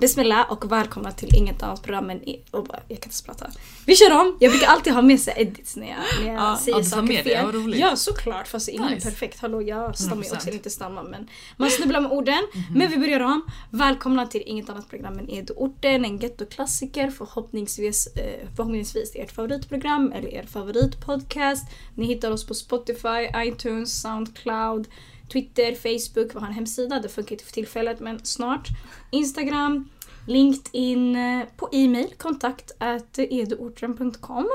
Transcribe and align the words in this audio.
Bismillah 0.00 0.52
och 0.52 0.72
välkomna 0.72 1.12
till 1.12 1.34
inget 1.36 1.62
annat 1.62 1.82
program 1.82 2.10
än... 2.10 2.22
I, 2.28 2.42
oh, 2.52 2.66
jag 2.88 3.00
kan 3.00 3.10
inte 3.12 3.24
prata. 3.24 3.50
Vi 3.86 3.96
kör 3.96 4.20
om! 4.20 4.36
Jag 4.40 4.52
brukar 4.52 4.66
alltid 4.66 4.92
ha 4.92 5.02
med 5.02 5.20
sig 5.20 5.34
edits 5.36 5.76
när 5.76 5.88
jag, 5.88 5.96
när 6.24 6.32
jag 6.32 6.42
Ja, 6.42 6.58
säger 6.64 6.82
saker 6.82 7.02
med 7.02 7.16
det, 7.16 7.22
fel. 7.30 7.44
vad 7.44 7.54
roligt. 7.54 7.80
Ja 7.80 7.96
såklart, 7.96 8.48
fast 8.48 8.68
ingen 8.68 8.92
Nice. 8.92 9.08
är 9.08 9.10
perfekt. 9.10 9.40
Hallå 9.40 9.62
jag 9.62 9.98
stammar 9.98 10.22
ju 10.24 10.28
100%. 10.30 10.34
också, 10.36 10.50
inte 10.50 10.70
stamma 10.70 11.02
men 11.02 11.28
man 11.56 11.70
snubblar 11.70 12.00
med 12.00 12.10
orden. 12.12 12.42
Men 12.74 12.90
vi 12.90 12.96
börjar 12.98 13.20
om. 13.20 13.42
Välkomna 13.70 14.26
till 14.26 14.42
inget 14.46 14.70
annat 14.70 14.88
program 14.90 15.18
än 15.18 15.30
Edo-orten, 15.30 16.04
en 16.04 16.18
gettoklassiker. 16.18 17.10
Förhoppningsvis, 17.10 18.06
eh, 18.06 18.46
förhoppningsvis 18.56 19.12
ert 19.14 19.32
favoritprogram 19.32 20.12
eller 20.12 20.28
er 20.34 20.42
favoritpodcast. 20.42 21.64
Ni 21.94 22.06
hittar 22.06 22.30
oss 22.30 22.46
på 22.46 22.54
Spotify, 22.54 23.28
iTunes, 23.36 24.00
Soundcloud, 24.02 24.88
Twitter, 25.32 25.74
Facebook, 25.74 26.34
vi 26.34 26.38
har 26.38 26.46
en 26.46 26.52
hemsida. 26.52 27.00
Det 27.00 27.08
funkar 27.08 27.32
inte 27.32 27.44
för 27.44 27.52
tillfället 27.52 28.00
men 28.00 28.24
snart. 28.24 28.68
Instagram, 29.10 29.88
LinkedIn, 30.26 31.16
eh, 31.16 31.46
på 31.56 31.68
e-mail, 31.72 32.14
kontakt 32.16 32.72
eduorten.com. 33.16 34.48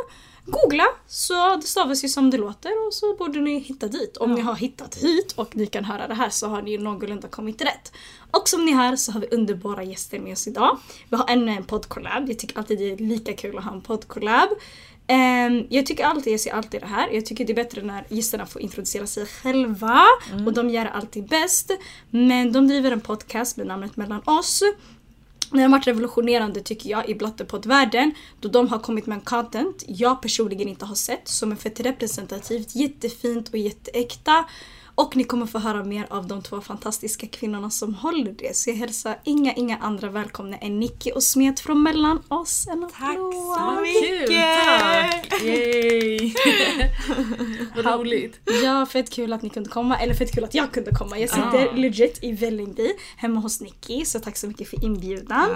Googla 0.45 0.85
så 1.07 1.55
det 1.55 1.67
stavas 1.67 2.03
ju 2.03 2.07
som 2.07 2.29
det 2.29 2.37
låter 2.37 2.87
och 2.87 2.93
så 2.93 3.15
borde 3.15 3.41
ni 3.41 3.59
hitta 3.59 3.87
dit. 3.87 4.17
Om 4.17 4.31
ni 4.31 4.41
har 4.41 4.55
hittat 4.55 4.95
hit 4.95 5.31
och 5.31 5.55
ni 5.55 5.65
kan 5.65 5.85
höra 5.85 6.07
det 6.07 6.13
här 6.13 6.29
så 6.29 6.47
har 6.47 6.61
ni 6.61 6.71
ju 6.71 6.77
någorlunda 6.77 7.27
kommit 7.27 7.61
rätt. 7.61 7.91
Och 8.31 8.49
som 8.49 8.65
ni 8.65 8.73
hör 8.73 8.95
så 8.95 9.11
har 9.11 9.19
vi 9.19 9.27
underbara 9.27 9.83
gäster 9.83 10.19
med 10.19 10.33
oss 10.33 10.47
idag. 10.47 10.77
Vi 11.09 11.17
har 11.17 11.29
ännu 11.29 11.51
en 11.51 11.63
poddcollab. 11.63 12.29
Jag 12.29 12.39
tycker 12.39 12.57
alltid 12.57 12.79
det 12.79 12.91
är 12.91 12.97
lika 12.97 13.33
kul 13.33 13.57
att 13.57 13.63
ha 13.63 13.71
en 13.71 13.81
poddcollab. 13.81 14.49
Ehm, 15.07 15.67
jag 15.69 15.85
tycker 15.85 16.05
alltid, 16.05 16.33
jag 16.33 16.39
ser 16.39 16.53
alltid 16.53 16.81
det 16.81 16.87
här, 16.87 17.09
jag 17.11 17.25
tycker 17.25 17.45
det 17.45 17.53
är 17.53 17.55
bättre 17.55 17.81
när 17.81 18.05
gästerna 18.09 18.45
får 18.45 18.61
introducera 18.61 19.07
sig 19.07 19.25
själva 19.25 20.03
och 20.45 20.53
de 20.53 20.69
gör 20.69 20.83
det 20.83 20.91
alltid 20.91 21.27
bäst. 21.27 21.71
Men 22.09 22.51
de 22.51 22.67
driver 22.67 22.91
en 22.91 23.01
podcast 23.01 23.57
med 23.57 23.67
namnet 23.67 23.97
Mellan 23.97 24.21
oss. 24.25 24.63
Den 25.51 25.61
har 25.61 25.69
varit 25.69 25.87
revolutionerande 25.87 26.61
tycker 26.61 26.89
jag 26.89 27.09
i 27.09 27.15
blattepoddvärlden 27.15 28.11
då 28.39 28.49
de 28.49 28.67
har 28.67 28.79
kommit 28.79 29.05
med 29.05 29.15
en 29.15 29.21
content 29.21 29.83
jag 29.87 30.21
personligen 30.21 30.67
inte 30.67 30.85
har 30.85 30.95
sett 30.95 31.27
som 31.27 31.51
är 31.51 31.55
fett 31.55 31.79
representativt, 31.79 32.75
jättefint 32.75 33.49
och 33.49 33.57
jätteäkta. 33.57 34.45
Och 34.95 35.15
ni 35.15 35.23
kommer 35.23 35.45
få 35.45 35.59
höra 35.59 35.83
mer 35.83 36.07
av 36.09 36.27
de 36.27 36.41
två 36.41 36.61
fantastiska 36.61 37.27
kvinnorna 37.27 37.69
som 37.69 37.95
håller 37.95 38.31
det. 38.31 38.55
Så 38.57 38.69
jag 38.69 38.75
hälsar 38.77 39.19
inga, 39.23 39.53
inga 39.53 39.77
andra 39.77 40.09
välkomna 40.09 40.57
än 40.57 40.79
Nicky 40.79 41.11
och 41.11 41.23
Smet 41.23 41.59
från 41.59 41.83
Mellan 41.83 42.23
oss. 42.27 42.67
En 42.67 42.81
Tack 42.99 43.15
så 43.15 43.81
mycket! 43.81 44.59
tack! 44.79 45.41
Yay! 45.43 46.33
Vad 47.75 47.85
roligt. 47.85 48.39
Ja, 48.63 48.85
fett 48.85 49.09
kul 49.09 49.33
att 49.33 49.41
ni 49.41 49.49
kunde 49.49 49.69
komma. 49.69 49.97
Eller 49.97 50.13
fett 50.13 50.31
kul 50.35 50.43
att 50.43 50.53
jag 50.53 50.71
kunde 50.71 50.91
komma. 50.91 51.19
Jag 51.19 51.29
sitter 51.29 51.65
Ja. 51.65 51.71
legit 51.75 52.19
i 52.23 52.31
Vällingby 52.31 52.89
hemma 53.17 53.39
hos 53.39 53.61
Nicky. 53.61 54.05
Så 54.05 54.19
tack 54.19 54.37
så 54.37 54.47
mycket 54.47 54.69
för 54.69 54.85
inbjudan. 54.85 55.49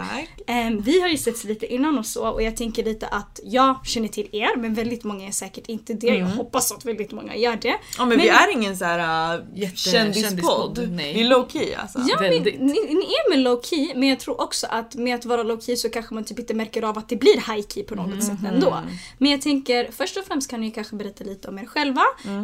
Ehm, 0.48 0.82
vi 0.82 1.02
har 1.02 1.08
ju 1.08 1.18
setts 1.18 1.44
lite 1.44 1.74
innan 1.74 1.98
och 2.00 2.06
så 2.06 2.28
och 2.30 2.42
jag 2.44 2.58
tänker 2.58 2.84
lite 2.84 3.08
att 3.08 3.40
jag 3.44 3.88
känner 3.88 4.08
till 4.08 4.30
er 4.32 4.58
men 4.58 4.74
väldigt 4.74 5.04
många 5.04 5.28
är 5.28 5.32
säkert 5.32 5.68
inte 5.68 5.94
det. 5.94 6.08
Jag 6.08 6.26
hoppas 6.28 6.72
att 6.72 6.86
väldigt 6.86 7.12
många 7.12 7.36
gör 7.36 7.56
det. 7.56 7.76
Ja 7.98 8.06
men, 8.06 8.10
vi 8.10 8.16
Men- 8.28 8.36
är 8.36 8.52
ingen 8.54 8.78
så 8.78 8.86
här 8.86 9.27
Jätte- 9.54 9.76
kändispodd. 9.78 10.24
kändispodd, 10.30 10.90
nej. 10.92 11.14
Vi 11.14 11.22
är 11.22 11.28
low 11.30 11.48
key 11.50 11.74
alltså. 11.74 12.00
Ja, 12.08 12.18
men, 12.22 12.32
ni, 12.44 12.58
ni 12.94 13.02
är 13.14 13.30
med 13.30 13.40
low 13.40 13.62
key 13.62 13.94
men 13.96 14.10
jag 14.10 14.20
tror 14.20 14.42
också 14.42 14.68
att 14.70 14.96
med 14.96 15.16
att 15.16 15.26
vara 15.26 15.44
low 15.44 15.60
key 15.60 15.76
så 15.76 15.90
kanske 15.90 16.14
man 16.14 16.24
typ 16.24 16.40
inte 16.40 16.54
märker 16.54 16.84
av 16.84 16.98
att 16.98 17.10
det 17.10 17.16
blir 17.16 17.34
high 17.56 17.68
key 17.68 17.84
på 17.84 17.96
något 17.96 18.24
sätt 18.24 18.38
ändå. 18.48 18.70
Men 19.18 19.32
jag 19.32 19.42
tänker 19.42 19.92
först 19.92 20.18
och 20.18 20.24
främst 20.26 20.50
kan 20.50 20.62
ni 20.62 20.72
kanske 20.72 20.96
berätta 20.96 21.24
lite 21.24 21.48
om 21.48 21.60
er 21.60 21.66
själva. 21.66 22.02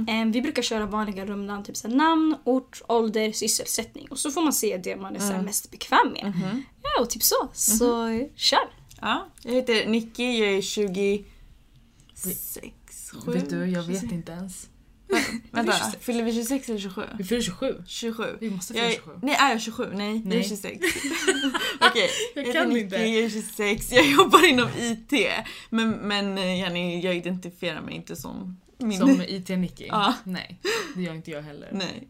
Ehm, 0.08 0.32
vi 0.32 0.42
brukar 0.42 0.62
köra 0.62 0.86
vanliga 0.86 1.26
rumnamn, 1.26 1.64
typ 1.64 1.78
så 1.78 1.88
namn, 1.88 2.36
ort, 2.44 2.82
ålder, 2.88 3.32
sysselsättning 3.32 4.08
och 4.10 4.20
så 4.20 4.32
får 4.32 4.42
man 4.42 4.54
se 4.54 4.78
det 4.78 4.96
man 4.96 5.16
är 5.16 5.20
så 5.20 5.26
här, 5.34 5.42
mest 5.42 5.72
bekväm 5.72 6.08
med. 6.14 6.34
Ja 6.84 7.02
och 7.04 7.10
typ 7.10 7.24
så. 7.24 7.50
Så 7.54 8.08
kör! 8.36 8.60
Ja, 9.02 9.28
jag 9.44 9.52
heter 9.54 9.86
Nicky, 9.88 10.40
jag 10.40 10.50
är 10.58 10.62
26, 10.62 11.26
7? 13.26 13.32
Vet 13.32 13.50
du, 13.50 13.66
jag 13.66 13.84
vet 13.84 14.04
inte 14.04 14.32
ens. 14.32 14.68
Vänta, 15.52 15.74
fyller 16.00 16.24
vi 16.24 16.34
26 16.34 16.70
eller 16.70 16.80
27? 16.80 17.02
Vi 17.18 17.24
fyller 17.24 17.42
27. 17.42 17.84
27. 17.88 18.24
Vi 18.42 18.50
måste 18.50 18.74
Jag 18.74 18.82
fylla 18.82 18.92
är, 18.94 18.96
27. 18.96 19.20
nej, 19.24 19.36
är 19.36 19.50
jag 19.50 19.62
27? 19.62 19.90
Nej, 19.94 20.08
jag 20.26 20.34
är 20.34 20.38
Nej. 20.38 20.44
26. 20.50 20.80
Okej, 21.82 22.10
Jag 22.36 22.46
jag 22.48 22.54
kan 22.54 22.72
heter 22.72 22.82
inte. 22.84 22.96
Jag 22.96 23.06
är 23.24 23.30
26, 23.30 23.92
jag 23.92 24.06
jobbar 24.12 24.50
inom 24.50 24.70
IT. 24.80 25.14
Men, 25.70 25.92
men 25.92 26.38
eh, 26.38 26.60
Jenny, 26.60 27.00
jag 27.02 27.16
identifierar 27.16 27.82
mig 27.82 27.96
inte 27.96 28.16
som 28.16 28.58
min... 28.84 29.00
Som 29.00 29.22
IT-Nicky? 29.22 29.86
Ja. 29.88 30.14
Nej, 30.24 30.60
det 30.96 31.02
gör 31.02 31.14
inte 31.14 31.32
jag 31.32 31.42
heller. 31.42 31.70
Nej. 31.72 32.08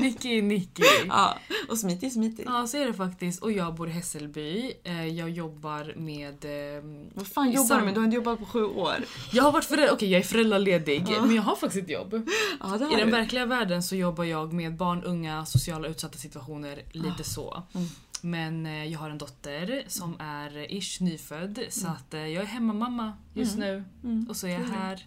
Nicky 0.00 0.42
Nicky. 0.42 0.82
Ja, 1.08 1.38
och 1.68 1.78
Smitty 1.78 2.06
är 2.06 2.10
Smitty. 2.10 2.42
Ja, 2.46 2.66
så 2.66 2.76
är 2.76 2.86
det 2.86 2.94
faktiskt. 2.94 3.42
Och 3.42 3.52
jag 3.52 3.74
bor 3.74 3.88
i 3.88 3.92
Hässelby. 3.92 4.72
Eh, 4.84 5.06
Jag 5.06 5.30
jobbar 5.30 5.94
med... 5.96 6.44
ehm, 6.44 7.06
Vad 7.14 7.26
fan 7.26 7.50
jobbar 7.50 7.66
sam- 7.68 7.78
du 7.78 7.84
med? 7.84 7.94
Du 7.94 8.00
har 8.00 8.04
inte 8.04 8.14
jobbat 8.16 8.38
på 8.38 8.44
sju 8.44 8.64
år. 8.64 8.94
Jag 9.32 9.42
har 9.42 9.52
varit 9.52 9.64
förälder... 9.64 9.92
Okej, 9.94 10.10
jag 10.10 10.18
är 10.20 10.24
föräldraledig. 10.24 11.06
Men 11.20 11.34
jag 11.34 11.42
har 11.42 11.56
faktiskt 11.56 11.84
ett 11.84 11.90
jobb. 11.90 12.28
Ja, 12.60 12.76
I 12.76 12.78
den 12.78 12.90
du. 12.90 13.04
verkliga 13.04 13.46
världen 13.46 13.82
så 13.82 13.96
jobbar 13.96 14.24
jag 14.24 14.52
med 14.52 14.76
barn, 14.76 15.02
unga, 15.04 15.46
sociala 15.46 15.88
utsatta 15.88 16.18
situationer. 16.18 16.82
Lite 16.92 17.24
så. 17.24 17.62
Mm. 17.74 17.86
Men 18.20 18.66
eh, 18.66 18.84
jag 18.84 18.98
har 18.98 19.10
en 19.10 19.18
dotter 19.18 19.84
som 19.86 20.16
är 20.20 20.72
ish 20.78 21.00
nyfödd. 21.00 21.58
Så 21.68 21.86
att 21.88 22.14
eh, 22.14 22.20
jag 22.26 22.42
är 22.42 22.46
hemmamamma 22.46 23.12
just 23.34 23.56
nu. 23.58 23.84
Och 24.28 24.36
så 24.36 24.46
är 24.46 24.50
jag 24.50 24.60
här. 24.60 25.06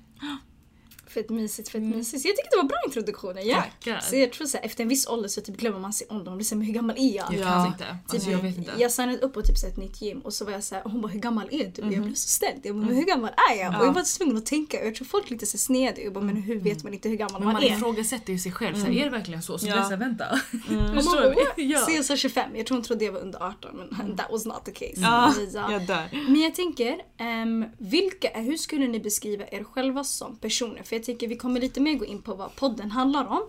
Fett 1.13 1.29
mysigt, 1.29 1.69
fett 1.69 1.81
mysigt. 1.81 2.21
Så 2.21 2.27
jag 2.27 2.35
tycker 2.35 2.49
det 2.51 2.57
var 2.57 2.63
bra 2.63 2.77
introduktioner. 2.87 3.41
Ja. 3.41 3.55
Tackar. 3.61 3.99
Så 3.99 4.15
jag 4.15 4.31
tror 4.33 4.47
så 4.47 4.57
här, 4.57 4.65
efter 4.65 4.83
en 4.83 4.89
viss 4.89 5.07
ålder 5.07 5.29
så 5.29 5.41
typ 5.41 5.57
glömmer 5.57 5.79
man 5.79 5.93
sin 5.93 6.07
ålder. 6.09 6.25
Man 6.25 6.37
blir 6.37 6.45
såhär, 6.45 6.61
hur 6.63 6.73
gammal 6.73 6.95
är 6.99 7.15
jag? 7.15 7.25
Jag 7.33 7.39
Ja. 7.39 7.43
kan 7.45 7.67
inte. 7.67 7.85
Alltså, 8.07 8.17
Typ, 8.27 8.31
jag 8.37 8.41
vet 8.41 8.57
inte. 8.57 8.71
Jag 8.77 8.91
signade 8.91 9.17
upp 9.17 9.33
på 9.33 9.41
typ 9.41 9.57
så 9.57 9.67
ett 9.67 9.77
nytt 9.77 10.01
gym 10.01 10.19
och 10.19 10.33
så 10.33 10.45
var 10.45 10.51
jag 10.51 10.63
såhär, 10.63 10.83
hon 10.83 11.01
bara 11.01 11.07
hur 11.07 11.19
gammal 11.19 11.47
är 11.51 11.71
du? 11.75 11.81
Och 11.81 11.93
jag 11.93 12.03
blev 12.03 12.13
så 12.13 12.27
ställd. 12.29 12.59
Jag 12.63 12.75
bara, 12.75 12.85
men 12.85 12.95
hur 12.95 13.03
gammal 13.05 13.29
är 13.51 13.55
jag? 13.59 13.79
Och 13.81 13.85
jag 13.85 13.93
var 13.93 14.17
tvungen 14.17 14.37
att 14.37 14.45
tänka 14.45 14.79
och 14.79 14.87
jag 14.87 14.95
tror 14.95 15.05
folk 15.07 15.29
lite 15.29 15.45
så 15.45 15.57
sneda. 15.57 16.01
Jag 16.01 16.13
bara, 16.13 16.23
men 16.23 16.35
hur 16.35 16.59
vet 16.59 16.83
man 16.83 16.93
inte 16.93 17.09
hur 17.09 17.15
gammal 17.15 17.33
Men 17.41 17.43
man, 17.45 17.53
man 17.53 17.63
är? 17.63 17.67
ifrågasätter 17.77 18.33
ju 18.33 18.39
sig 18.39 18.51
själv. 18.51 18.75
Så 18.75 18.81
här, 18.81 18.91
är 18.91 19.03
det 19.03 19.09
verkligen 19.09 19.41
så? 19.41 19.57
Så 19.57 19.67
Ja. 19.67 19.73
blir 19.73 19.83
såhär, 19.83 19.97
vänta. 19.97 20.25
Man 20.69 20.95
Förstår 20.95 21.21
bara? 21.35 21.63
Ja. 21.63 21.79
Så 21.79 21.91
jag 21.91 22.05
sa 22.05 22.15
25, 22.17 22.55
jag 22.55 22.65
tror 22.65 22.77
hon 22.77 22.83
trodde 22.83 23.05
jag 23.05 23.11
var 23.11 23.19
under 23.19 23.43
18 23.43 23.75
men 23.97 24.17
that 24.17 24.27
was 24.31 24.45
not 24.45 24.65
the 24.65 24.71
case. 24.71 25.01
Ja, 25.01 25.33
ja. 25.53 25.71
jag 25.71 25.87
dör. 25.87 26.09
Men 26.27 26.41
jag 26.41 26.55
tänker, 26.55 26.97
ehm, 27.17 27.65
vilka, 27.77 28.29
hur 28.39 28.57
skulle 28.57 28.87
ni 28.87 28.99
beskriva 28.99 29.43
er 29.51 29.63
själva 29.63 30.03
som 30.03 30.35
personer? 30.37 30.83
För 30.83 30.95
jag 31.01 31.05
tänker 31.05 31.27
vi 31.27 31.37
kommer 31.37 31.61
lite 31.61 31.81
mer 31.81 31.95
gå 31.95 32.05
in 32.05 32.21
på 32.21 32.33
vad 32.33 32.55
podden 32.55 32.91
handlar 32.91 33.25
om. 33.25 33.41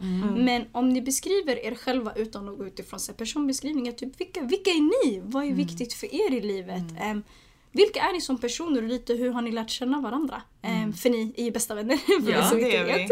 Men 0.44 0.64
om 0.72 0.88
ni 0.88 1.02
beskriver 1.02 1.64
er 1.64 1.74
själva 1.74 2.12
utan 2.14 2.48
att 2.48 2.58
gå 2.58 2.66
utifrån 2.66 3.00
så 3.00 3.12
personbeskrivningar, 3.12 3.92
typ 3.92 4.20
vilka, 4.20 4.40
vilka 4.40 4.70
är 4.70 5.06
ni? 5.06 5.20
Vad 5.24 5.44
är 5.44 5.52
viktigt 5.52 5.92
för 5.92 6.14
er 6.14 6.32
i 6.32 6.40
livet? 6.40 6.84
Ehm, 7.00 7.22
vilka 7.72 8.00
är 8.00 8.12
ni 8.12 8.20
som 8.20 8.38
personer 8.38 8.82
och 8.82 8.88
lite 8.88 9.14
hur 9.14 9.30
har 9.30 9.42
ni 9.42 9.52
lärt 9.52 9.70
känna 9.70 10.00
varandra? 10.00 10.42
Ehm, 10.62 10.92
för 10.92 11.10
ni 11.10 11.34
är 11.36 11.44
ju 11.44 11.50
bästa 11.50 11.74
vänner, 11.74 11.96
för 12.22 12.30
Ja, 12.32 12.38
er 12.38 12.42
som 12.42 12.58
inte 12.58 12.76
är 12.76 12.84
vet. 12.84 13.10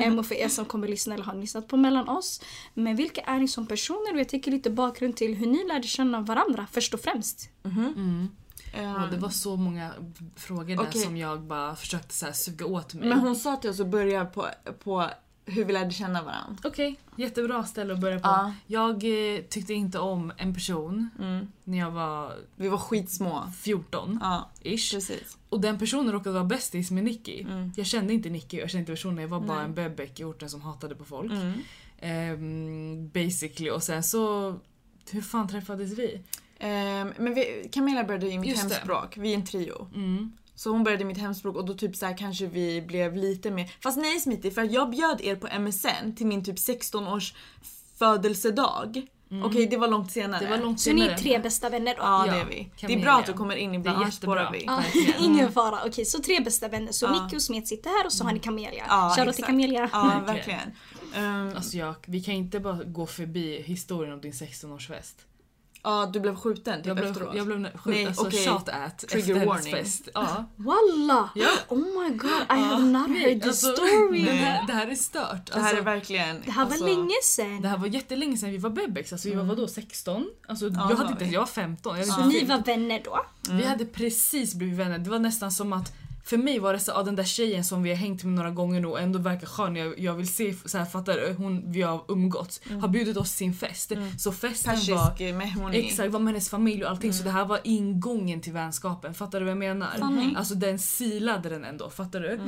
Ehm, 0.00 0.18
och 0.18 0.26
för 0.26 0.34
er 0.34 0.48
som 0.48 0.64
kommer 0.64 0.88
lyssna 0.88 1.14
eller 1.14 1.24
har 1.24 1.34
lyssnat 1.34 1.68
på 1.68 1.76
mellan 1.76 2.08
oss. 2.08 2.42
Men 2.74 2.96
vilka 2.96 3.20
är 3.20 3.38
ni 3.38 3.48
som 3.48 3.66
personer? 3.66 4.14
Och 4.14 4.20
jag 4.20 4.28
tycker 4.28 4.50
lite 4.50 4.70
bakgrund 4.70 5.16
till 5.16 5.34
hur 5.34 5.46
ni 5.46 5.64
lärde 5.64 5.86
känna 5.86 6.20
varandra 6.20 6.66
först 6.72 6.94
och 6.94 7.00
främst. 7.00 7.48
Mm. 7.64 8.28
Ja, 8.82 9.08
det 9.10 9.16
var 9.16 9.28
så 9.28 9.56
många 9.56 9.90
frågor 10.36 10.76
där 10.76 10.90
som 10.90 11.16
jag 11.16 11.42
bara 11.42 11.76
försökte 11.76 12.14
så 12.14 12.26
suga 12.32 12.66
åt 12.66 12.94
mig. 12.94 13.08
Men 13.08 13.18
hon 13.18 13.36
sa 13.36 13.56
till 13.56 13.70
oss 13.70 13.80
att 13.80 13.86
börja 13.86 14.24
på, 14.24 14.46
på 14.84 15.10
hur 15.48 15.64
vi 15.64 15.72
lärde 15.72 15.90
känna 15.90 16.22
varandra. 16.22 16.56
Okej, 16.64 16.96
jättebra 17.16 17.64
ställe 17.64 17.92
att 17.94 18.00
börja 18.00 18.20
på. 18.20 18.28
Ja. 18.28 18.52
Jag 18.66 18.94
eh, 19.36 19.40
tyckte 19.42 19.74
inte 19.74 19.98
om 19.98 20.32
en 20.36 20.54
person 20.54 21.10
Mm. 21.18 21.48
när 21.64 21.78
jag 21.78 21.90
var 21.90 22.32
Vi 22.56 22.68
var 22.68 22.78
skitsmå. 22.78 23.52
14 23.62 24.18
Ja, 24.22 24.50
ish. 24.62 24.92
precis. 24.94 25.36
Och 25.48 25.60
den 25.60 25.78
personen 25.78 26.12
råkade 26.12 26.34
vara 26.34 26.44
bästis 26.44 26.90
med 26.90 27.04
Nicky. 27.04 27.40
Mm. 27.42 27.72
Jag 27.76 27.86
kände 27.86 28.14
inte 28.14 28.30
Nicky, 28.30 28.56
jag 28.56 28.70
kände 28.70 28.80
inte 28.80 28.92
personen. 28.92 29.18
Jag 29.18 29.28
var 29.28 29.40
bara 29.40 29.56
Nej. 29.56 29.64
en 29.64 29.74
bebek 29.74 30.20
i 30.20 30.24
orten 30.24 30.50
som 30.50 30.60
hatade 30.62 30.94
på 30.94 31.04
folk. 31.04 31.32
Mm. 31.32 31.52
Ehm, 31.98 33.08
basically. 33.08 33.70
Och 33.70 33.82
sen 33.82 34.02
så... 34.02 34.54
Hur 35.10 35.20
fan 35.22 35.48
träffades 35.48 35.98
vi? 35.98 36.20
Ehm, 36.58 37.12
men 37.18 37.34
vi, 37.34 37.68
Camilla 37.72 38.04
började 38.04 38.28
i 38.30 38.38
mitt 38.38 38.48
Just 38.50 38.68
det. 38.68 38.74
hemspråk, 38.74 39.16
vi 39.16 39.30
är 39.30 39.34
en 39.34 39.46
trio. 39.46 39.88
Mm. 39.94 40.32
Så 40.54 40.70
hon 40.70 40.84
började 40.84 41.02
i 41.02 41.06
mitt 41.06 41.18
hemspråk 41.18 41.56
och 41.56 41.64
då 41.64 41.74
typ 41.74 41.96
så 41.96 42.06
här 42.06 42.16
kanske 42.16 42.46
vi 42.46 42.82
blev 42.82 43.16
lite 43.16 43.50
mer... 43.50 43.72
Fast 43.82 43.98
nej 43.98 44.20
Smitty, 44.20 44.50
för 44.50 44.62
jag 44.62 44.90
bjöd 44.90 45.20
er 45.20 45.36
på 45.36 45.58
MSN 45.60 46.14
till 46.16 46.26
min 46.26 46.44
typ 46.44 46.58
16 46.58 47.08
års 47.08 47.34
födelsedag. 47.98 49.06
Okej 49.44 49.66
det 49.66 49.76
var 49.76 49.88
långt 49.88 50.12
senare. 50.12 50.44
Det 50.44 50.50
var 50.50 50.58
långt 50.58 50.80
Så 50.80 50.92
ni 50.92 51.00
senare. 51.00 51.14
är 51.14 51.18
tre 51.18 51.38
bästa 51.38 51.68
vänner 51.68 51.94
då? 51.94 52.02
Ja, 52.02 52.26
Ja, 52.26 52.32
det 52.32 52.40
är 52.40 52.44
vi. 52.44 52.54
Det 52.54 52.60
är 52.60 52.88
Camilla. 52.88 53.02
bra 53.04 53.12
att 53.20 53.26
du 53.26 53.32
kommer 53.32 53.56
in 53.56 53.70
Det 53.72 53.76
ibland, 53.76 53.96
är 53.98 54.02
annars 54.02 54.14
spårar 54.14 54.54
jättebra. 54.54 54.82
vi. 54.94 55.02
Ja, 55.06 55.12
ingen 55.24 55.52
fara. 55.52 55.78
Okej, 55.86 56.04
så 56.04 56.18
tre 56.22 56.40
bästa 56.40 56.68
vänner. 56.68 56.92
Så 56.92 57.06
Ja. 57.06 57.24
Nicky 57.24 57.36
och 57.36 57.42
Smet 57.42 57.68
sitter 57.68 57.90
här 57.90 58.06
och 58.06 58.12
så 58.12 58.24
har 58.24 58.32
ni 58.32 58.38
Camelia. 58.38 58.84
Ja, 58.88 59.12
Shoutout 59.16 59.34
till. 59.36 59.44
Camelia. 59.44 59.90
Ja, 59.92 60.22
Verkligen. 60.26 60.60
Ehm, 61.16 61.52
Alltså 61.56 61.76
jag, 61.76 61.94
vi 62.06 62.20
kan 62.20 62.34
inte 62.34 62.60
bara 62.60 62.84
gå 62.84 63.06
förbi 63.06 63.62
historien 63.62 64.14
om 64.14 64.20
din 64.20 64.32
16-årsfest. 64.32 65.14
Ja, 65.88 66.10
du 66.12 66.20
blev 66.20 66.36
skjuten 66.36 66.76
typ 66.78 66.86
Jag 66.86 66.96
blev, 66.96 67.10
efteråt. 67.10 67.34
jag 67.36 67.46
blev 67.46 67.64
skjuten, 67.64 67.80
Nej, 67.92 68.06
alltså 68.06 68.26
okej. 68.26 68.46
shot 68.46 68.68
at 68.68 68.98
Trigger 68.98 69.46
warning. 69.46 69.72
fest. 69.74 70.08
Ja. 70.14 70.44
Walla! 70.56 71.30
Ja. 71.34 71.48
Oh 71.68 71.78
my 71.78 72.16
god, 72.16 72.30
I 72.50 72.60
have 72.60 72.84
not 72.84 73.08
heard 73.08 73.42
the 73.42 73.48
Alltså, 73.48 73.72
story. 73.72 74.22
Det 74.24 74.30
här, 74.32 74.66
det 74.66 74.72
här 74.72 74.86
är 74.86 74.94
stört. 74.94 75.46
det 75.46 75.52
här 75.54 75.60
Alltså, 75.60 75.76
är 75.76 75.80
verkligen... 75.82 76.42
Det 76.44 76.50
här 76.50 76.64
var 76.64 76.70
alltså, 76.70 76.86
länge 76.86 77.14
sedan. 77.22 77.62
det 77.62 77.68
här 77.68 77.78
var 77.78 77.86
jättelänge 77.86 78.36
sedan 78.36 78.50
vi 78.50 78.58
var 78.58 78.70
bebis, 78.70 79.12
alltså 79.12 79.28
vi 79.28 79.34
var 79.34 79.44
vadå 79.44 79.68
16? 79.68 80.26
Alltså, 80.48 80.64
Ja, 80.68 80.72
jag, 80.74 80.88
var 80.88 80.96
hade 80.96 81.10
inte, 81.10 81.24
jag 81.24 81.40
var 81.40 81.46
15. 81.46 81.98
Jag 81.98 82.06
Så 82.06 82.24
ni 82.26 82.44
var 82.44 82.58
vänner 82.58 83.00
då? 83.04 83.26
Vi 83.50 83.64
hade 83.64 83.84
precis 83.84 84.54
blivit 84.54 84.78
vänner. 84.78 84.98
Det 84.98 85.10
var 85.10 85.18
nästan 85.18 85.52
som 85.52 85.72
att 85.72 85.92
för 86.26 86.36
mig 86.36 86.58
var 86.58 86.72
det 86.72 86.78
så, 86.78 86.92
ah, 86.92 87.02
den 87.02 87.16
där 87.16 87.24
tjejen 87.24 87.64
som 87.64 87.82
vi 87.82 87.90
har 87.90 87.96
hängt 87.96 88.24
med 88.24 88.34
några 88.34 88.50
gånger 88.50 88.80
nu 88.80 88.86
och 88.86 89.00
ändå 89.00 89.18
verkar 89.18 89.46
skön. 89.46 89.76
Jag, 89.76 89.98
jag 89.98 90.14
vill 90.14 90.28
se, 90.28 90.54
så 90.64 90.78
här, 90.78 90.84
fattar 90.84 91.14
du? 91.14 91.34
Hon, 91.38 91.72
vi 91.72 91.82
har 91.82 92.04
umgåtts. 92.08 92.60
Har 92.80 92.88
bjudit 92.88 93.16
oss 93.16 93.30
sin 93.30 93.54
fest. 93.54 93.92
Så 94.18 94.32
festen 94.32 94.74
var... 94.74 95.32
Mehmoni. 95.32 95.78
Exakt, 95.78 96.12
var 96.12 96.20
med 96.20 96.32
hennes 96.32 96.50
familj 96.50 96.84
och 96.84 96.90
allting. 96.90 97.12
Så 97.12 97.24
det 97.24 97.30
här 97.30 97.44
var 97.44 97.60
ingången 97.64 98.40
till 98.40 98.52
vänskapen. 98.52 99.14
Fattar 99.14 99.40
du 99.40 99.44
vad 99.44 99.50
jag 99.50 99.58
menar? 99.58 99.88
Sanning. 99.98 100.36
Alltså 100.36 100.54
den 100.54 100.78
silade 100.78 101.48
den 101.48 101.64
ändå. 101.64 101.90
Fattar 101.90 102.20
du? 102.20 102.40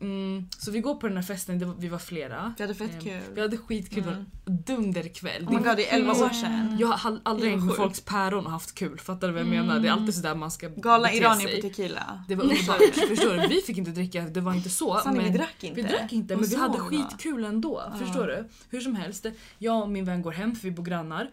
Mm. 0.00 0.48
Så 0.58 0.70
vi 0.70 0.80
går 0.80 0.94
på 0.94 1.08
den 1.08 1.16
här 1.16 1.24
festen, 1.24 1.58
var, 1.66 1.74
vi 1.78 1.88
var 1.88 1.98
flera. 1.98 2.54
Vi 2.58 2.62
hade 2.64 2.74
fett 2.74 2.94
Ehm, 2.94 3.00
kul. 3.00 3.20
Vi 3.34 3.40
hade 3.40 3.56
skitkul. 3.56 4.02
Mm. 4.02 4.24
Dunderkväll. 4.44 5.44
Oh 5.48 5.50
my 5.52 5.56
god, 5.58 5.76
det 5.76 5.90
är 5.90 5.96
11 5.96 6.12
år 6.12 6.16
Mm. 6.16 6.34
sedan. 6.34 6.76
Jag 6.80 6.88
har 6.88 7.20
aldrig 7.22 7.50
hängt 7.50 7.64
med 7.64 7.74
folks 7.76 8.00
päron 8.00 8.46
och 8.46 8.52
haft 8.52 8.74
kul. 8.74 8.98
Fattar 8.98 9.26
du 9.28 9.32
vad 9.32 9.42
jag 9.42 9.48
menar? 9.48 9.78
Det 9.80 9.88
är 9.88 9.92
alltid 9.92 10.14
sådär 10.14 10.34
man 10.34 10.50
ska 10.50 10.68
bete 10.68 10.88
iranier 11.12 11.56
på 11.56 11.62
tequila. 11.62 12.24
Det 12.28 12.34
var 12.34 12.44
underbart. 12.44 13.08
Förstår 13.08 13.34
du? 13.42 13.48
Vi 13.48 13.60
fick 13.60 13.78
inte 13.78 13.90
dricka, 13.90 14.22
det 14.22 14.40
var 14.40 14.54
inte 14.54 14.70
så. 14.70 14.98
Sanning, 14.98 15.22
men 15.22 15.32
vi 15.32 15.38
drack 15.38 15.64
inte. 15.64 15.82
Vi 15.82 15.88
drack 15.88 16.12
inte 16.12 16.36
men 16.36 16.44
vi 16.44 16.56
hade 16.56 16.78
skitkul 16.78 17.44
ändå. 17.44 17.92
Förstår 17.98 18.26
du? 18.26 18.48
Hur 18.70 18.80
som 18.80 18.94
helst. 18.94 19.26
Jag 19.58 19.82
och 19.82 19.88
min 19.90 20.04
vän 20.04 20.22
går 20.22 20.32
hem 20.32 20.56
för 20.56 20.62
vi 20.62 20.70
bor 20.70 20.84
grannar. 20.84 21.30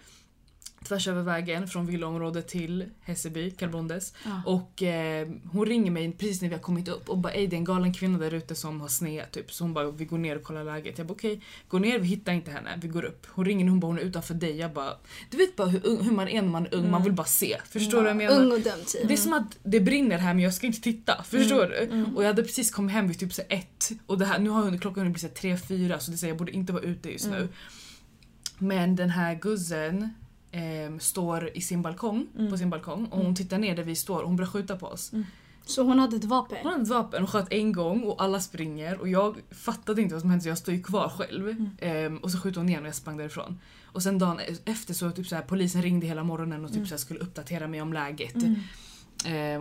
Tvärs 0.84 1.08
över 1.08 1.22
vägen 1.22 1.68
från 1.68 1.86
villaområdet 1.86 2.48
till 2.48 2.86
Hässelby, 3.02 3.52
Kalbondes. 3.52 4.14
Ja. 4.26 4.42
Och 4.46 4.84
eh, 4.84 5.28
hon 5.52 5.66
ringer 5.66 5.92
mig 5.92 6.12
precis 6.12 6.42
när 6.42 6.50
vi 6.50 6.56
har 6.56 6.62
kommit 6.62 6.88
upp 6.88 7.10
och 7.10 7.18
bara 7.18 7.34
ey 7.34 7.48
det 7.48 7.56
är 7.56 7.58
en 7.58 7.64
galen 7.64 7.94
kvinna 7.94 8.18
där 8.18 8.34
ute 8.34 8.56
som 8.56 8.82
har 8.82 8.88
sned 8.88 9.32
typ. 9.32 9.52
Så 9.52 9.64
hon 9.64 9.74
bara 9.74 9.92
vi 9.92 10.06
går 10.06 10.18
ner 10.18 10.36
och 10.36 10.44
kollar 10.44 10.64
läget. 10.64 10.98
Jag 10.98 11.08
bara 11.08 11.14
okej, 11.14 11.42
gå 11.68 11.80
ner 11.80 12.00
vi 12.00 12.08
hittar 12.08 12.34
inte 12.34 12.52
henne. 12.52 12.80
Vi 12.82 12.88
går 12.88 13.06
upp. 13.06 13.28
Hon 13.30 13.46
ringer 13.46 13.66
och 13.66 13.70
hon 13.70 13.80
bara 13.80 13.88
hon 13.88 13.98
är 13.98 14.02
utanför 14.02 14.34
dig. 14.34 14.58
Jag 14.58 14.74
bara 14.74 14.94
du 15.32 15.38
vet 15.38 15.56
bara 15.56 15.68
hur, 15.68 16.04
hur 16.04 16.12
man 16.12 16.28
är 16.28 16.42
när 16.42 16.50
man 16.50 16.66
är 16.66 16.76
ung, 16.76 16.92
man 16.92 17.04
vill 17.04 17.14
bara 17.14 17.28
se. 17.28 17.58
Förstår 17.70 17.98
du 17.98 18.04
vad 18.04 18.10
jag 18.10 18.18
menar? 18.18 18.40
Ung 18.42 18.52
och 18.52 18.60
dum 18.62 18.80
typ. 18.88 19.08
Det 19.08 19.14
är 19.14 19.18
som 19.18 19.34
att 19.34 19.58
det 19.64 19.80
brinner 19.80 20.18
här 20.18 20.34
men 20.34 20.44
jag 20.44 20.54
ska 20.54 20.68
inte 20.68 20.82
titta. 20.82 21.24
Förstår 21.24 21.66
du? 21.66 22.06
Och 22.16 22.24
jag 22.24 22.28
hade 22.28 22.44
precis 22.44 22.72
kommit 22.72 22.94
hem 22.94 23.08
vid 23.08 23.20
typ 23.20 23.34
så 23.34 23.42
ett 23.50 23.92
och 24.06 24.18
det 24.18 24.26
här, 24.26 24.40
nu 24.40 24.50
har 24.50 24.62
hunnit- 24.64 24.82
klockan 24.82 25.04
hunnit 25.04 25.14
bli 25.14 25.30
så 25.30 25.36
tre, 25.36 25.58
fyra 25.58 26.00
så 26.00 26.12
det 26.12 26.18
säger 26.18 26.32
jag 26.32 26.38
borde 26.38 26.52
inte 26.52 26.74
vara 26.74 26.84
ute 26.84 27.10
just 27.12 27.28
nu. 27.30 27.48
Men 28.58 28.96
den 28.96 29.10
här 29.10 29.36
guzzen 29.36 30.10
ehm, 30.52 31.00
står 31.00 31.50
i 31.58 31.62
sin 31.62 31.82
balkong, 31.82 32.28
på 32.50 32.58
sin 32.58 32.70
balkong 32.70 33.06
och 33.06 33.18
hon 33.20 33.36
tittar 33.36 33.58
ner 33.58 33.76
där 33.76 33.84
vi 33.84 33.96
står 33.96 34.22
och 34.22 34.28
hon 34.28 34.36
börjar 34.36 34.50
skjuta 34.52 34.78
på 34.78 34.88
oss. 34.88 35.12
Så 35.66 35.84
hon 35.84 36.00
hade 36.00 36.16
ett 36.16 36.24
vapen? 36.24 36.58
Hon 36.64 36.72
hade 36.72 36.84
ett 36.84 36.90
vapen 36.90 37.24
och 37.24 37.30
sköt 37.30 37.54
en 37.54 37.72
gång 37.72 38.04
och 38.04 38.24
alla 38.24 38.40
springer 38.40 38.98
och 38.98 39.10
jag 39.10 39.38
fattade 39.52 40.02
inte 40.02 40.16
vad 40.16 40.22
som 40.22 40.30
hände 40.30 40.44
så 40.44 40.50
jag 40.50 40.58
står 40.58 40.74
ju 40.74 40.84
kvar 40.84 41.10
själv. 41.10 41.70
Ehm, 41.80 42.18
och 42.18 42.32
så 42.32 42.40
skjuter 42.40 42.60
hon 42.60 42.70
igen 42.70 42.82
och 42.82 42.88
jag 42.88 42.96
sprang 42.96 43.18
därifrån. 43.18 43.60
Och 43.86 44.04
sen 44.04 44.20
dagen 44.20 44.40
efter 44.66 44.94
så 44.94 45.12
typ 45.12 45.28
så 45.28 45.36
här, 45.36 45.42
polisen 45.42 45.82
ringde 45.82 46.08
hela 46.08 46.24
morgonen 46.24 46.66
och 46.66 46.74
typ 46.74 46.88
så 46.88 46.94
här, 46.94 46.98
skulle 46.98 47.20
uppdatera 47.20 47.68
mig 47.68 47.82
om 47.82 47.94
läget. 47.94 48.36
Ehm, 48.36 48.56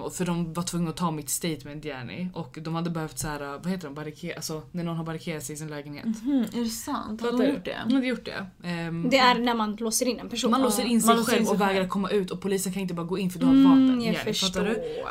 och 0.03 0.13
för 0.15 0.25
de 0.25 0.53
var 0.53 0.63
tvungna 0.63 0.91
att 0.91 0.97
ta 0.97 1.11
mitt 1.11 1.31
statement 1.31 1.85
Jenny 1.85 2.29
och 2.35 2.59
de 2.61 2.75
hade 2.75 2.91
behövt 2.91 3.19
så 3.19 3.29
här, 3.29 3.41
vad 3.41 3.67
heter 3.67 3.85
de, 3.89 3.95
barrikera, 3.95 4.37
alltså 4.37 4.63
när 4.73 4.85
någon 4.85 4.97
har 4.97 5.05
barrikerat 5.05 5.45
sig 5.45 5.55
i 5.55 5.57
sin 5.59 5.69
lägenhet. 5.69 6.05
Mhm, 6.05 6.45
är 6.55 6.61
det 6.65 6.69
sant? 6.71 7.21
Har 7.21 7.33
de 7.33 7.47
gjort 7.47 7.65
det? 7.65 7.77
De 7.89 7.95
hade 7.95 8.07
gjort 8.07 8.25
det. 8.25 8.47
Ehm, 8.69 9.09
Det 9.11 9.19
är 9.19 9.35
när 9.39 9.55
man 9.55 9.77
låser 9.77 10.07
in 10.09 10.19
en 10.21 10.29
person? 10.29 10.51
man 10.51 10.63
låser 10.63 10.85
in 10.85 11.01
sig 11.03 11.09
Man 11.09 11.17
låser 11.17 11.31
själv 11.31 11.41
in 11.41 11.47
sig 11.47 11.55
och 11.55 11.61
vägrar 11.61 11.89
komma 11.89 12.11
ut 12.11 12.31
och 12.31 12.41
polisen 12.41 12.73
kan 12.73 12.83
inte 12.83 12.95
bara 12.95 13.07
gå 13.07 13.19
in 13.19 13.31
för 13.31 13.39
du 13.39 13.47
har 13.47 13.53
Mm, 13.53 13.65
vapen. 13.65 14.03
jag 14.03 14.15
Jenny, 14.15 14.33
förstår. 14.33 14.49
fattar 14.49 14.65
du? 14.65 15.03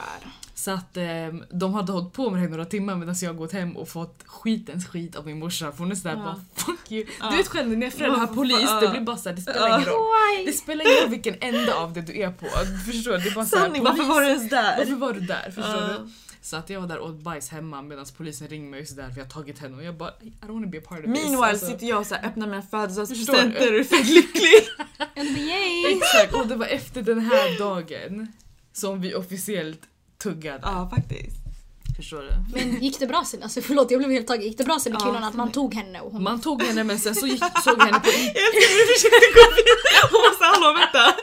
Så 0.57 0.71
att 0.71 0.97
ehm, 0.97 1.43
de 1.51 1.73
hade 1.73 1.91
hållit 1.91 2.13
på 2.13 2.29
med 2.29 2.41
det 2.41 2.45
i 2.45 2.49
några 2.49 2.65
timmar 2.65 2.95
medan 2.95 3.15
jag 3.21 3.37
gått 3.37 3.51
hem 3.51 3.77
och 3.77 3.89
fått 3.89 4.23
skitens 4.25 4.87
skit 4.87 5.15
av 5.15 5.25
min 5.25 5.39
morsa 5.39 5.71
för 5.71 5.77
hon 5.79 5.91
är 5.91 5.95
sådär 5.95 6.15
Ja. 6.15 6.23
bara 6.23 6.41
fuck 6.55 6.91
you. 6.91 7.05
Ja. 7.19 7.29
Du 7.31 7.37
vet 7.37 7.47
själv 7.47 7.77
när 7.77 7.89
föräldrar 7.89 8.19
har 8.19 8.27
Ja. 8.27 8.33
polis 8.33 8.69
det 8.81 8.87
blir 8.89 9.01
bara 9.01 9.17
såhär 9.17 9.35
det 9.35 9.41
spelar 9.41 9.67
ingen 9.67 9.85
roll. 9.89 10.01
Why? 10.37 10.45
Det 10.45 10.51
spelar 10.53 10.85
ingen 10.85 11.01
roll 11.01 11.09
vilken 11.09 11.35
ände 11.41 11.75
av 11.75 11.93
det 11.93 12.01
du 12.01 12.21
är 12.21 12.31
på. 12.31 12.45
Du 12.85 12.91
förstår? 12.91 13.11
Det 13.11 13.29
är 13.29 13.35
bara 13.35 13.45
såhär, 13.45 13.65
Sanning, 13.65 13.83
varför 13.83 14.03
var 14.03 14.21
du 14.21 14.27
ens 14.27 14.49
där? 14.49 14.77
Varför 14.77 14.95
var 14.95 15.13
du 15.13 15.19
där? 15.19 15.51
Förstår 15.51 15.81
Ja. 15.81 15.87
du? 15.87 16.09
Så 16.41 16.57
att 16.57 16.69
jag 16.69 16.81
var 16.81 16.87
där 16.87 16.97
och 16.97 17.09
åt 17.09 17.15
bajs 17.19 17.49
hemma 17.49 17.81
medan 17.81 18.05
polisen 18.17 18.47
ringde 18.47 18.71
mig 18.71 18.81
och 18.81 18.87
sådär 18.87 19.09
för 19.09 19.17
jag 19.17 19.25
har 19.25 19.29
tagit 19.31 19.59
henne 19.59 19.77
och 19.77 19.83
jag 19.83 19.95
bara 19.95 20.09
I 20.21 20.33
don't 20.41 20.53
wanna 20.53 20.67
be 20.67 20.77
a 20.77 20.81
part 20.87 20.99
of 20.99 21.05
this. 21.05 21.13
Meanwhile 21.13 21.45
Alltså, 21.51 21.65
sitter 21.67 21.87
jag 21.87 21.99
och 21.99 22.05
så 22.07 22.15
här, 22.15 22.25
öppnar 22.27 22.47
mina 22.47 22.61
födelsedagspresenter 22.61 23.61
du? 23.61 23.67
och 23.73 23.79
är 23.79 23.83
fett 23.83 24.07
lycklig. 24.07 24.67
Exakt 25.95 26.33
och 26.33 26.47
det 26.47 26.55
var 26.55 26.65
efter 26.65 27.01
den 27.01 27.19
här 27.19 27.59
dagen 27.59 28.27
som 28.73 29.01
vi 29.01 29.15
officiellt 29.15 29.81
tuggade. 30.29 30.59
Ja 30.63 30.89
faktiskt. 30.95 31.35
Förstår 31.97 32.21
du? 32.21 32.59
Men 32.59 32.83
gick 32.83 32.99
det 32.99 33.07
bra 33.07 33.23
sen? 33.25 33.43
Alltså 33.43 33.61
förlåt 33.61 33.91
jag 33.91 33.99
blev 33.99 34.11
helt 34.11 34.27
tagen. 34.27 34.41
Gick 34.43 34.57
det 34.57 34.63
bra 34.63 34.79
sen 34.79 34.91
med 34.91 35.01
Ja, 35.01 35.05
kvinnan 35.05 35.23
att 35.23 35.33
man 35.33 35.51
tog 35.51 35.73
henne 35.73 35.99
och 35.99 36.11
hon... 36.11 36.23
Man 36.23 36.41
tog 36.41 36.63
henne 36.63 36.83
men 36.83 36.99
sen 36.99 37.15
så 37.15 37.27
gick, 37.27 37.43
såg 37.63 37.79
jag 37.79 37.85
henne 37.85 37.99
på 37.99 38.07
Jag 38.07 38.51
hur 38.57 38.87
du 38.87 38.93
försökte 38.93 39.27
gå 39.37 39.43
vidare. 39.59 40.09
Hon 40.11 40.21
måste 40.29 40.45
hallå 40.45 40.79
vänta. 40.79 41.15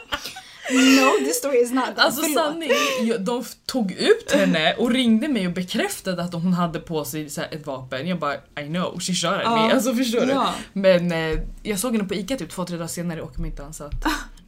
No 0.72 1.24
this 1.26 1.36
story 1.36 1.62
is 1.62 1.72
not. 1.72 1.84
Alltså 1.96 2.22
Förlåt. 2.22 2.38
sanning, 2.38 2.70
jag- 3.02 3.20
de 3.24 3.44
tog 3.66 3.92
ut 3.92 4.32
henne 4.32 4.74
och 4.74 4.90
ringde 4.90 5.28
mig 5.28 5.46
och 5.46 5.52
bekräftade 5.52 6.22
att 6.22 6.32
hon 6.32 6.52
hade 6.52 6.80
på 6.80 7.04
sig 7.04 7.30
så 7.30 7.40
här 7.40 7.48
ett 7.54 7.66
vapen. 7.66 8.08
Jag 8.08 8.18
bara 8.18 8.34
I 8.34 8.66
know, 8.66 9.00
she 9.00 9.12
shot 9.14 9.32
at 9.32 9.44
me. 9.52 9.72
Alltså 9.74 9.94
förstår 9.94 10.20
du? 10.20 10.32
Ja. 10.32 10.54
Men 10.72 11.12
eh, 11.12 11.38
jag 11.62 11.78
såg 11.78 11.92
henne 11.96 12.04
på 12.08 12.14
ICA 12.14 12.36
typ 12.36 12.50
två, 12.50 12.64
tre 12.64 12.76
dagar 12.76 12.88
senare 12.88 13.22
och 13.22 13.38
inte 13.46 13.72
så 13.72 13.84
att 13.84 13.92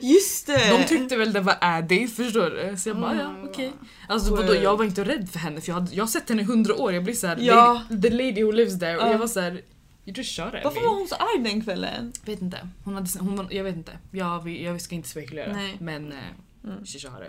Just 0.00 0.46
det. 0.46 0.78
De 0.78 0.84
tyckte 0.84 1.16
väl 1.16 1.32
det 1.32 1.40
var 1.40 1.56
Addy, 1.60 2.06
förstår 2.08 2.50
du? 2.70 2.76
Så 2.76 2.88
jag 2.88 3.00
bara 3.00 3.14
ja 3.14 3.30
Mm. 3.30 3.44
okej. 3.48 3.72
Alltså 4.08 4.34
vadå, 4.36 4.54
jag 4.54 4.76
var 4.76 4.84
inte 4.84 5.04
rädd 5.04 5.28
för 5.30 5.38
henne 5.38 5.60
för 5.60 5.68
jag, 5.68 5.74
hade, 5.74 5.94
jag 5.94 6.02
har 6.02 6.08
sett 6.08 6.28
henne 6.28 6.42
i 6.42 6.44
hundra 6.44 6.74
år. 6.74 6.92
Jag 6.92 7.04
blir 7.04 7.14
såhär 7.14 7.36
Ja. 7.40 7.82
lady, 7.90 8.02
the 8.02 8.10
lady 8.10 8.44
who 8.44 8.50
lives 8.52 8.78
there 8.78 8.96
och 8.96 9.02
Ja. 9.02 9.10
jag 9.12 9.18
var 9.18 9.26
såhär 9.26 9.62
shot 10.06 10.54
at 10.54 10.64
Varför 10.64 10.80
var 10.80 10.94
hon 10.98 11.08
så 11.08 11.14
arg 11.14 11.42
den 11.44 11.64
kvällen? 11.64 12.12
Vet 12.24 12.42
inte. 12.42 12.68
Hon 12.84 12.94
hade, 12.94 13.08
hon 13.18 13.48
jag 13.50 13.64
vet 13.64 13.76
inte. 13.76 13.92
Jag, 14.10 14.48
jag 14.48 14.80
ska 14.80 14.94
inte 14.94 15.08
spekulera. 15.08 15.52
Nej. 15.52 15.76
Men 15.80 16.12
eh, 16.12 16.18
Mm. 16.64 16.82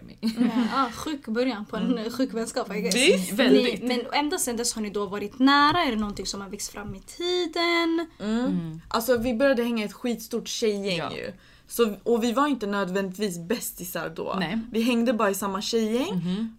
me. 0.06 0.14
Ja, 0.22 0.68
ah, 0.74 0.92
sjuk 0.92 1.28
början 1.28 1.66
på 1.66 1.78
en 1.78 1.92
mm. 1.98 2.12
sjuk 2.12 2.34
vänskap. 2.34 2.70
Visst, 2.94 3.32
väldigt. 3.34 3.84
Ni, 3.84 3.88
men 3.88 4.06
ända 4.14 4.38
sen 4.38 4.58
dess 4.58 4.74
har 4.74 4.82
ni 4.82 4.90
då 4.90 5.06
varit 5.06 5.40
nära? 5.40 5.84
Är 5.84 5.90
det 5.92 5.98
någonting 5.98 6.26
som 6.26 6.42
har 6.42 6.50
växt 6.50 6.72
fram 6.72 6.96
i 6.96 7.00
tiden? 7.00 8.08
Mm. 8.20 8.46
Mm. 8.46 8.82
Alltså 8.88 9.18
vi 9.18 9.34
började 9.34 9.64
hänga 9.64 9.86
ett 9.86 9.94
skitstort 9.94 10.48
tjejgäng 10.48 10.98
Ja. 10.98 11.12
ju. 11.16 11.32
Så, 11.72 11.96
och 12.04 12.24
vi 12.24 12.32
var 12.34 12.48
inte 12.48 12.68
nödvändigtvis 12.68 13.40
bästisar 13.40 14.10
då. 14.16 14.36
Nej. 14.40 14.60
Vi 14.72 14.82
hängde 14.82 15.14
bara 15.14 15.30
i 15.30 15.34
samma 15.34 15.62
tjejgäng. 15.62 16.14
Mhm. 16.16 16.56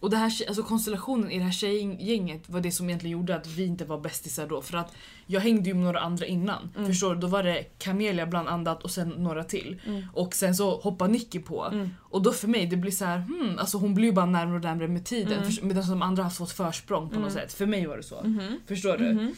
Och 0.00 0.10
det 0.10 0.16
här, 0.16 0.32
alltså 0.48 0.62
konstellationen 0.62 1.30
i 1.30 1.38
det 1.38 1.44
här 1.44 1.52
tjejgänget 1.52 2.48
var 2.48 2.60
det 2.60 2.70
som 2.70 2.88
egentligen 2.88 3.18
gjorde 3.18 3.36
att 3.36 3.46
vi 3.46 3.64
inte 3.66 3.84
var 3.84 4.00
bästisar 4.00 4.46
då. 4.46 4.62
För 4.62 4.76
att 4.78 4.92
jag 5.26 5.40
hängde 5.40 5.68
ju 5.68 5.74
med 5.74 5.84
några 5.84 6.00
andra 6.00 6.26
innan. 6.26 6.70
Mm. 6.76 6.86
Förstår 6.86 7.14
du? 7.14 7.20
Då 7.20 7.26
var 7.26 7.42
det 7.42 7.62
Camelia 7.78 8.26
bland 8.26 8.48
annat 8.48 8.82
och 8.82 8.90
sen 8.90 9.08
några 9.08 9.44
till. 9.44 9.80
Mm. 9.86 10.02
Och 10.14 10.34
sen 10.34 10.54
så 10.54 10.76
hoppade 10.80 11.12
Nicky 11.12 11.38
på. 11.40 11.64
Mm. 11.72 11.90
Och 12.00 12.22
då 12.22 12.32
för 12.32 12.48
mig 12.48 12.66
det 12.66 12.76
blir 12.76 12.92
så 12.92 13.04
här, 13.04 13.18
hmm, 13.18 13.58
alltså 13.58 13.78
hon 13.78 13.94
blir 13.94 14.06
ju 14.06 14.12
bara 14.12 14.26
närmare 14.26 14.56
och 14.56 14.62
närmare 14.64 14.88
med 14.88 15.04
tiden. 15.04 15.42
Mm. 15.42 15.52
Medan 15.62 15.88
de 15.90 16.02
andra 16.02 16.22
har 16.22 16.30
fått 16.30 16.52
försprång 16.52 17.08
på 17.08 17.14
något 17.14 17.32
Mm. 17.32 17.42
sätt. 17.42 17.52
För 17.52 17.66
mig 17.66 17.86
var 17.86 17.96
det 17.96 18.02
så. 18.02 18.22
Mhm. 18.22 18.56
Förstår 18.66 18.96
du? 18.98 19.34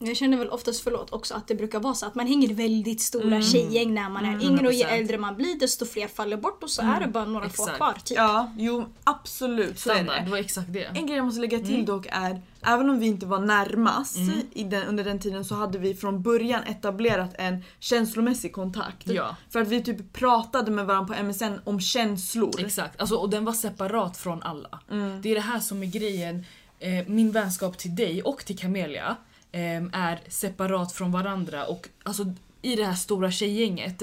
Jag 0.00 0.16
känner 0.16 0.38
väl 0.38 0.48
oftast, 0.48 0.80
förlåt, 0.84 1.12
också 1.12 1.34
att 1.34 1.48
det 1.48 1.54
brukar 1.54 1.80
vara 1.80 1.94
så 1.94 2.06
att 2.06 2.14
man 2.14 2.26
hänger 2.26 2.50
i 2.50 2.52
väldigt 2.52 3.00
stora 3.00 3.24
Mm. 3.26 3.42
tjejgäng 3.42 3.94
när 3.94 4.08
man 4.10 4.24
är 4.24 4.28
Mm. 4.28 4.40
yngre 4.46 4.66
och 4.66 4.72
ju 4.72 4.82
100%. 4.84 5.00
äldre 5.00 5.18
man 5.18 5.36
blir 5.36 5.58
desto 5.58 5.86
fler 5.86 6.08
faller 6.08 6.36
bort 6.36 6.62
och 6.62 6.70
så 6.70 6.82
Mm. 6.82 6.94
är 6.94 7.00
det 7.00 7.06
bara 7.06 7.24
några 7.24 7.48
få 7.48 7.62
Exakt. 7.62 7.76
kvar. 7.76 7.96
Typ. 8.04 8.16
Ja, 8.16 8.52
jo 8.58 8.84
absolut 9.04 9.78
så 9.78 9.90
är 9.90 9.94
Standard, 9.94 10.16
det. 10.18 10.24
det 10.24 10.30
var 10.30 10.38
exakt 10.38 10.72
det. 10.72 10.84
En 10.84 11.06
grej 11.06 11.16
jag 11.16 11.24
måste 11.24 11.40
lägga 11.40 11.58
till 11.58 11.74
Mm. 11.74 11.84
dock 11.84 12.06
är, 12.10 12.42
även 12.62 12.90
om 12.90 12.98
vi 13.00 13.06
inte 13.06 13.26
var 13.26 13.38
närmast 13.38 14.16
Mm. 14.16 14.40
i 14.52 14.64
den, 14.64 14.82
under 14.86 15.04
den 15.04 15.20
tiden 15.20 15.44
så 15.44 15.54
hade 15.54 15.78
vi 15.78 15.94
från 15.94 16.22
början 16.22 16.62
etablerat 16.64 17.34
en 17.38 17.64
känslomässig 17.78 18.52
kontakt. 18.52 19.06
Ja. 19.08 19.36
För 19.50 19.60
att 19.62 19.68
vi 19.68 19.82
typ 19.82 20.12
pratade 20.12 20.70
med 20.70 20.86
varandra 20.86 21.14
på 21.14 21.22
MSN 21.24 21.60
om 21.64 21.80
känslor. 21.80 22.60
Exakt, 22.60 23.00
alltså, 23.00 23.14
och 23.16 23.30
den 23.30 23.44
var 23.44 23.52
separat 23.52 24.16
från 24.16 24.42
alla. 24.42 24.80
Mm. 24.90 25.22
Det 25.22 25.30
är 25.30 25.34
det 25.34 25.40
här 25.40 25.60
som 25.60 25.82
är 25.82 25.86
grejen. 25.86 26.44
Eh, 26.80 26.90
min 27.06 27.30
vänskap 27.32 27.78
till 27.78 27.96
dig 27.96 28.22
och 28.22 28.44
till 28.44 28.58
Camelia 28.58 29.16
är 29.52 30.20
separat 30.28 30.92
från 30.92 31.12
varandra 31.12 31.66
och 31.66 31.88
alltså 32.02 32.34
i 32.62 32.76
det 32.76 32.84
här 32.84 32.94
stora 32.94 33.30
tjejgänget 33.30 34.02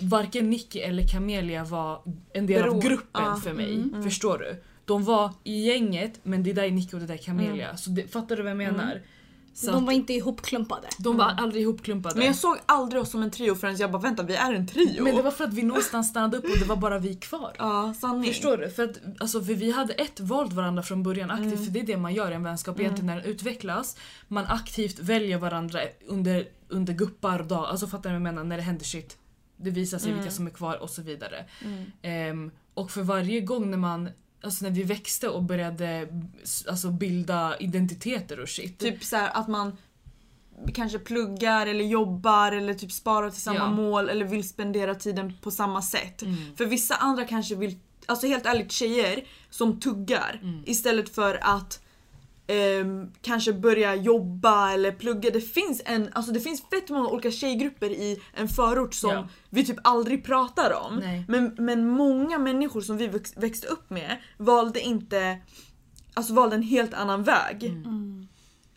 varken 0.00 0.50
Nicky 0.50 0.78
eller 0.78 1.06
Camelia 1.06 1.64
var 1.64 2.02
en 2.32 2.46
del 2.46 2.62
av 2.62 2.74
Bero- 2.74 2.82
gruppen 2.82 3.24
ja, 3.24 3.36
för 3.36 3.52
mig. 3.52 3.74
mm, 3.74 3.88
mm. 3.88 4.02
Förstår 4.02 4.38
du? 4.38 4.62
De 4.84 5.04
var 5.04 5.32
i 5.44 5.66
gänget 5.66 6.20
men 6.22 6.42
det 6.42 6.52
där 6.52 6.62
är 6.62 6.70
Nicky 6.70 6.96
och 6.96 7.00
det 7.00 7.06
där 7.06 7.14
är 7.14 7.18
Camelia. 7.18 7.66
Mm. 7.66 7.76
Så 7.76 7.90
det, 7.90 8.12
fattar 8.12 8.36
du 8.36 8.42
vad 8.42 8.50
jag 8.50 8.56
menar? 8.56 9.00
Så 9.60 9.70
De 9.72 9.84
var 9.86 9.92
inte 9.92 10.12
ihopklumpade. 10.12 10.88
de 10.98 11.16
var 11.16 11.24
aldrig 11.38 11.62
ihopklumpade. 11.62 12.14
Men 12.16 12.26
jag 12.26 12.36
såg 12.36 12.56
aldrig 12.66 13.02
oss 13.02 13.10
som 13.10 13.22
en 13.22 13.30
trio 13.30 13.54
förrän 13.54 13.76
jag 13.76 13.90
bara 13.90 14.02
vänta 14.02 14.22
vi 14.22 14.34
är 14.34 14.52
en 14.52 14.66
trio. 14.66 15.02
Men 15.04 15.16
det 15.16 15.22
var 15.22 15.30
för 15.30 15.44
att 15.44 15.54
vi 15.54 15.62
någonstans 15.62 16.08
stannade 16.08 16.36
upp 16.36 16.44
och 16.44 16.58
det 16.58 16.64
var 16.64 16.76
bara 16.76 16.98
vi 16.98 17.14
kvar. 17.14 17.52
Ja, 17.58 17.94
sanning. 18.00 18.30
Förstår 18.32 18.56
du? 18.56 18.70
För, 18.70 18.84
att, 18.84 18.98
alltså, 19.20 19.42
för 19.44 19.54
vi 19.54 19.70
hade 19.72 19.92
ett 19.92 20.20
valt 20.20 20.52
varandra 20.52 20.82
från 20.82 21.02
början 21.02 21.30
aktivt 21.30 21.52
Mm. 21.52 21.64
för 21.64 21.72
det 21.72 21.80
är 21.80 21.86
det 21.86 21.96
man 21.96 22.14
gör 22.14 22.30
i 22.30 22.34
en 22.34 22.42
vänskap 22.42 22.74
Mm. 22.76 22.84
egentligen 22.84 23.06
när 23.06 23.16
den 23.16 23.24
utvecklas. 23.30 23.96
Man 24.28 24.44
aktivt 24.48 24.98
väljer 24.98 25.38
varandra 25.38 25.80
under, 26.08 26.48
under 26.68 26.92
guppar 26.92 27.38
och 27.38 27.46
dagar. 27.46 27.66
Alltså 27.70 27.86
fattar 27.86 28.02
du 28.02 28.08
vad 28.08 28.14
jag 28.14 28.22
menar? 28.34 28.44
När 28.44 28.56
det 28.56 28.62
händer 28.62 28.84
shit. 28.84 29.16
det 29.56 29.70
visar 29.70 29.98
sig 29.98 30.12
vilka 30.12 30.30
som 30.30 30.46
är 30.46 30.50
kvar 30.50 30.82
och 30.82 30.90
så 30.90 31.02
vidare. 31.02 31.44
Ehm, 32.02 32.50
och 32.74 32.90
för 32.90 33.02
varje 33.02 33.40
gång 33.40 33.70
när 33.70 33.78
man 33.78 34.08
Alltså 34.42 34.64
när 34.64 34.70
vi 34.70 34.82
växte 34.82 35.28
och 35.28 35.42
började 35.42 36.08
alltså 36.68 36.90
bilda 36.90 37.56
identiteter 37.58 38.40
och 38.40 38.48
shit. 38.48 38.78
Typ 38.78 39.04
så 39.04 39.16
här 39.16 39.30
att 39.34 39.48
man 39.48 39.76
kanske 40.74 40.98
pluggar 40.98 41.66
eller 41.66 41.84
jobbar 41.84 42.52
eller 42.52 42.74
typ 42.74 42.92
sparar 42.92 43.30
till 43.30 43.42
samma 43.42 43.58
Ja. 43.58 43.70
mål 43.70 44.08
eller 44.08 44.24
vill 44.24 44.48
spendera 44.48 44.94
tiden 44.94 45.32
på 45.42 45.50
samma 45.50 45.82
sätt. 45.82 46.22
Mm. 46.22 46.56
För 46.56 46.64
vissa 46.66 46.94
andra 46.94 47.24
kanske 47.24 47.54
vill, 47.54 47.78
alltså 48.06 48.26
helt 48.26 48.46
ärligt 48.46 48.72
tjejer 48.72 49.24
som 49.50 49.80
tuggar 49.80 50.40
Mm. 50.42 50.62
istället 50.66 51.14
för 51.14 51.38
att 51.42 51.82
ehm, 52.48 53.12
kanske 53.22 53.52
börja 53.52 53.94
jobba 53.94 54.70
eller 54.72 54.92
plugga. 54.92 55.30
Det 55.30 55.40
finns, 55.40 55.82
en, 55.84 56.08
alltså 56.12 56.32
det 56.32 56.40
finns 56.40 56.62
fett 56.62 56.90
många 56.90 57.08
olika 57.08 57.30
tjejgrupper 57.30 57.90
i 57.90 58.20
en 58.34 58.48
förort 58.48 58.94
som 58.94 59.10
Ja. 59.10 59.28
vi 59.50 59.64
typ 59.66 59.78
aldrig 59.84 60.24
pratar 60.24 60.72
om. 60.86 60.96
Nej. 60.96 61.24
Men, 61.28 61.54
men 61.58 61.88
många 61.88 62.38
människor 62.38 62.80
som 62.80 62.96
vi 62.96 63.06
väx, 63.06 63.36
växte 63.36 63.66
upp 63.66 63.90
med 63.90 64.16
valde 64.36 64.80
inte 64.80 65.38
Alltså 66.14 66.34
valde 66.34 66.56
en 66.56 66.62
helt 66.62 66.94
annan 66.94 67.22
väg. 67.22 67.64
Mm. 67.64 68.28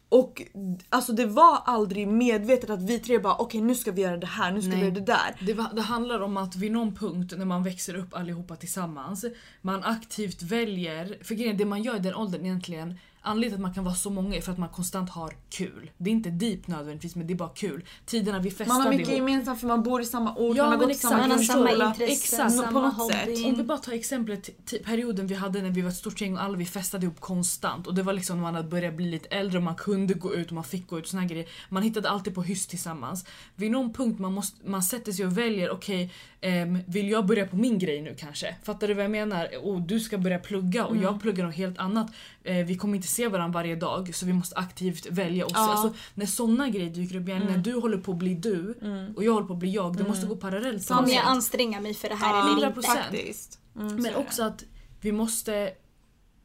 Och 0.10 0.42
alltså 0.90 1.14
det 1.14 1.26
var 1.26 1.58
aldrig 1.66 2.08
medvetet 2.08 2.70
att 2.70 2.82
vi 2.82 3.00
tre 3.00 3.20
bara 3.20 3.36
okej 3.36 3.62
nu 3.62 3.76
ska 3.76 3.92
vi 3.92 4.02
göra 4.02 4.18
det 4.18 4.28
här, 4.28 4.52
nu 4.52 4.62
ska 4.62 4.70
Nej. 4.70 4.78
vi 4.80 4.84
göra 4.86 4.94
det 4.94 5.02
där. 5.06 5.36
Det, 5.46 5.54
va- 5.54 5.72
det 5.76 5.82
handlar 5.82 6.20
om 6.20 6.38
att 6.38 6.56
vid 6.56 6.72
någon 6.72 6.96
punkt 6.96 7.34
när 7.38 7.46
man 7.46 7.64
växer 7.64 7.96
upp 7.96 8.16
allihopa 8.16 8.56
tillsammans, 8.56 9.26
man 9.62 9.84
aktivt 9.84 10.42
väljer, 10.42 11.18
för 11.24 11.36
grejen 11.36 11.58
det 11.58 11.66
man 11.66 11.84
gör 11.84 11.96
i 11.96 12.00
den 12.00 12.16
åldern 12.16 12.46
egentligen, 12.46 12.98
anledningen 13.22 13.50
till 13.52 13.56
att 13.56 13.62
man 13.62 13.74
kan 13.74 13.84
vara 13.84 13.96
så 13.96 14.10
många 14.10 14.36
är 14.36 14.42
för 14.42 14.52
att 14.52 14.58
man 14.58 14.70
konstant 14.70 15.10
har 15.10 15.34
kul. 15.50 15.92
Det 15.98 16.10
är 16.10 16.12
inte 16.12 16.30
deep 16.30 16.68
nödvändigtvis 16.68 17.16
men 17.16 17.28
det 17.28 17.34
är 17.34 17.36
bara 17.36 17.50
kul. 17.50 17.86
Tiderna 18.06 18.40
vi 18.40 18.52
festade 18.52 18.68
Man 18.70 18.82
har 18.82 18.90
mycket 18.90 19.08
ihop. 19.08 19.18
gemensamt 19.18 19.60
för 19.60 19.68
man 19.68 19.84
bor 19.84 20.02
i 20.02 20.06
samma 20.06 20.36
ort, 20.36 20.58
Ja, 20.58 20.64
man 20.64 20.72
har 20.72 20.80
gått 20.80 20.90
exakt. 20.92 21.12
Samma 21.14 21.28
grundskola. 21.28 21.88
intressen, 21.88 22.14
Exakt, 22.14 22.52
samma 22.56 22.68
på 22.72 22.80
något 22.82 22.94
hobby. 22.98 23.14
sätt. 23.14 23.46
Om 23.46 23.56
vi 23.56 23.64
bara 23.64 23.78
tar 23.78 23.92
exemplet 23.94 24.66
t- 24.66 24.80
perioden 24.86 25.28
vi 25.28 25.36
hade 25.36 25.62
när 25.62 25.70
vi 25.70 25.82
var 25.82 25.90
ett 25.90 25.96
stort 25.96 26.22
gäng 26.22 26.34
och 26.38 26.44
alla 26.44 26.58
vi 26.58 26.66
festade 26.66 27.06
ihop 27.06 27.20
konstant 27.20 27.88
och 27.88 27.96
det 27.96 28.04
var 28.04 28.14
liksom 28.14 28.36
när 28.38 28.44
man 28.44 28.56
hade 28.56 28.68
börjat 28.68 28.94
bli 28.94 29.12
lite 29.12 29.28
äldre 29.28 29.58
och 29.58 29.64
man 29.64 29.76
kunde 29.76 30.14
gå 30.14 30.36
ut 30.36 30.48
och 30.48 30.54
man 30.54 30.64
fick 30.64 30.88
gå 30.88 30.98
ut 31.00 31.04
och 31.06 31.10
såna 31.10 31.26
grejer. 31.26 31.48
Man 31.70 31.84
hittade 31.84 32.10
alltid 32.10 32.36
på 32.36 32.42
hyss 32.44 32.68
tillsammans. 32.68 33.26
Vid 33.56 33.72
någon 33.72 33.94
punkt 33.94 34.20
man, 34.20 34.34
måste, 34.34 34.70
man 34.70 34.84
sätter 34.84 35.12
sig 35.12 35.26
och 35.26 35.38
väljer 35.38 35.70
okej 35.72 36.14
ehm, 36.42 36.80
vill 36.88 37.10
jag 37.10 37.26
börja 37.26 37.48
på 37.48 37.56
min 37.56 37.80
grej 37.80 38.02
nu 38.02 38.16
kanske? 38.20 38.56
Fattar 38.64 38.88
du 38.88 38.94
vad 38.94 39.04
jag 39.04 39.12
menar? 39.12 39.48
Och 39.64 39.82
du 39.82 40.00
ska 40.00 40.18
börja 40.18 40.40
plugga 40.40 40.86
och 40.86 40.98
jag 40.98 41.22
pluggar 41.22 41.46
något 41.46 41.56
helt 41.56 41.78
annat. 41.80 42.08
Eh, 42.44 42.66
vi 42.66 42.78
kommer 42.78 42.96
inte 42.96 43.08
se 43.08 43.28
varandra 43.28 43.60
varje 43.60 43.76
dag 43.76 44.16
så 44.16 44.26
vi 44.26 44.34
måste 44.34 44.56
aktivt 44.56 45.06
välja 45.06 45.46
oss. 45.46 45.52
Ja. 45.56 45.72
Alltså, 45.72 45.94
när 46.14 46.26
såna 46.26 46.70
grejer 46.70 46.90
dyker 46.90 47.16
upp 47.16 47.28
igen, 47.28 47.44
när 47.50 47.58
du 47.58 47.74
håller 47.74 47.98
på 47.98 48.12
att 48.12 48.18
bli 48.18 48.34
du 48.34 48.76
och 49.16 49.24
jag 49.24 49.34
håller 49.34 49.48
på 49.48 49.54
att 49.54 49.60
bli 49.60 49.70
jag, 49.72 49.98
det 49.98 50.04
måste 50.04 50.26
gå 50.26 50.36
parallellt. 50.36 50.88
Kommer 50.88 51.10
jag 51.10 51.26
anstränga 51.26 51.82
mig 51.82 51.94
för 51.94 52.10
det 52.10 52.16
här 52.16 52.38
Ja, 52.38 52.58
eller 52.58 52.68
100%. 52.68 52.76
inte? 52.78 52.88
Faktiskt. 52.90 53.60
Mm, 53.80 53.96
Men 53.96 54.16
också 54.16 54.44
att 54.44 54.64
vi 55.02 55.12
måste 55.12 55.72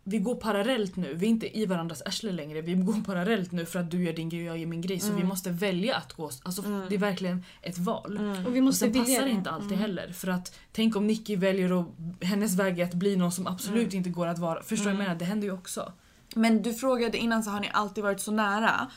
vi 0.08 0.18
går 0.18 0.34
parallellt 0.34 0.96
nu, 0.96 1.14
vi 1.14 1.26
är 1.26 1.30
inte 1.30 1.58
i 1.58 1.66
varandras 1.66 2.02
arsle 2.06 2.32
längre. 2.32 2.60
Vi 2.60 2.74
går 2.74 3.04
parallellt 3.04 3.52
nu 3.52 3.66
för 3.66 3.78
att 3.78 3.90
du 3.90 4.04
gör 4.04 4.12
din 4.12 4.28
grej 4.28 4.40
och 4.40 4.46
jag 4.46 4.58
gör 4.58 4.66
min 4.66 4.80
grej. 4.80 5.00
Så 5.00 5.12
vi 5.12 5.24
måste 5.24 5.50
välja 5.50 5.96
att 5.96 6.12
gå. 6.12 6.30
Alltså 6.42 6.62
det 6.88 6.94
är 6.94 6.98
verkligen 6.98 7.44
ett 7.62 7.78
val. 7.78 8.18
Och 8.46 8.54
vi 8.56 8.60
Och 8.60 8.64
måste 8.64 8.78
sen 8.78 8.92
vilja 8.92 9.04
passar 9.04 9.24
det 9.24 9.30
inte 9.30 9.50
alltid 9.50 9.78
heller. 9.78 10.12
För 10.12 10.28
att 10.28 10.58
tänk 10.72 10.96
om 10.96 11.06
Nicky 11.06 11.36
väljer 11.36 11.80
att, 11.80 11.86
hennes 12.20 12.54
väg 12.54 12.80
är 12.80 12.84
att 12.84 12.94
bli 12.94 13.16
någon 13.16 13.32
som 13.32 13.46
absolut 13.46 13.94
inte 13.94 14.10
går 14.10 14.26
att 14.26 14.38
vara. 14.38 14.62
Förstår 14.62 14.76
du 14.76 14.96
vad 14.96 15.02
jag 15.02 15.08
menar? 15.08 15.18
Det 15.18 15.24
händer 15.24 15.46
ju 15.46 15.52
också. 15.54 15.92
Men 16.34 16.62
du 16.62 16.74
frågade 16.74 17.18
innan 17.18 17.44
så 17.44 17.50
har 17.50 17.60
ni 17.60 17.70
alltid 17.72 18.04
varit 18.04 18.20
så 18.20 18.30
nära. 18.32 18.90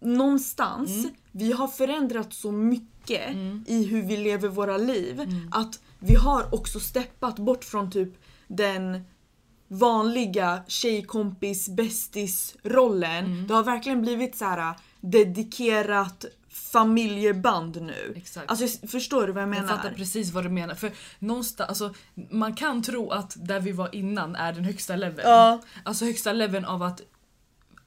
Någonstans, 0.00 0.90
Mm. 0.90 1.10
vi 1.32 1.52
har 1.52 1.68
förändrat 1.68 2.32
så 2.32 2.52
mycket 2.52 3.36
i 3.66 3.84
hur 3.90 4.02
vi 4.02 4.16
lever 4.16 4.48
våra 4.48 4.76
liv 4.76 5.20
Mm. 5.20 5.48
att 5.52 5.80
vi 5.98 6.14
har 6.14 6.54
också 6.54 6.80
steppat 6.80 7.36
bort 7.38 7.64
från 7.64 7.90
typ 7.90 8.08
den 8.48 9.04
vanliga 9.72 10.62
tjejkompis 10.66 11.68
bästis 11.68 12.56
rollen. 12.62 13.24
Mm. 13.24 13.46
Det 13.46 13.54
har 13.54 13.62
verkligen 13.62 14.02
blivit 14.02 14.36
så 14.36 14.44
här 14.44 14.74
dedikerat 15.00 16.24
familjeband 16.48 17.82
nu. 17.82 18.12
Exakt. 18.16 18.50
Alltså 18.50 18.86
förstår 18.86 19.26
du 19.26 19.32
vad 19.32 19.42
jag 19.42 19.48
Jag 19.48 19.60
menar? 19.60 19.76
fattar 19.76 19.90
precis 19.90 20.32
vad 20.32 20.44
du 20.44 20.48
menar. 20.48 20.74
För 20.74 20.92
någonstans, 21.18 21.68
alltså, 21.68 21.94
man 22.30 22.54
kan 22.54 22.82
tro 22.82 23.10
att 23.10 23.36
där 23.36 23.60
vi 23.60 23.72
var 23.72 23.94
innan 23.94 24.36
är 24.36 24.52
den 24.52 24.64
högsta 24.64 24.96
leveln. 24.96 25.28
Ja. 25.28 25.60
Alltså 25.82 26.04
högsta 26.04 26.32
leveln 26.32 26.64
av 26.64 26.82
att 26.82 27.00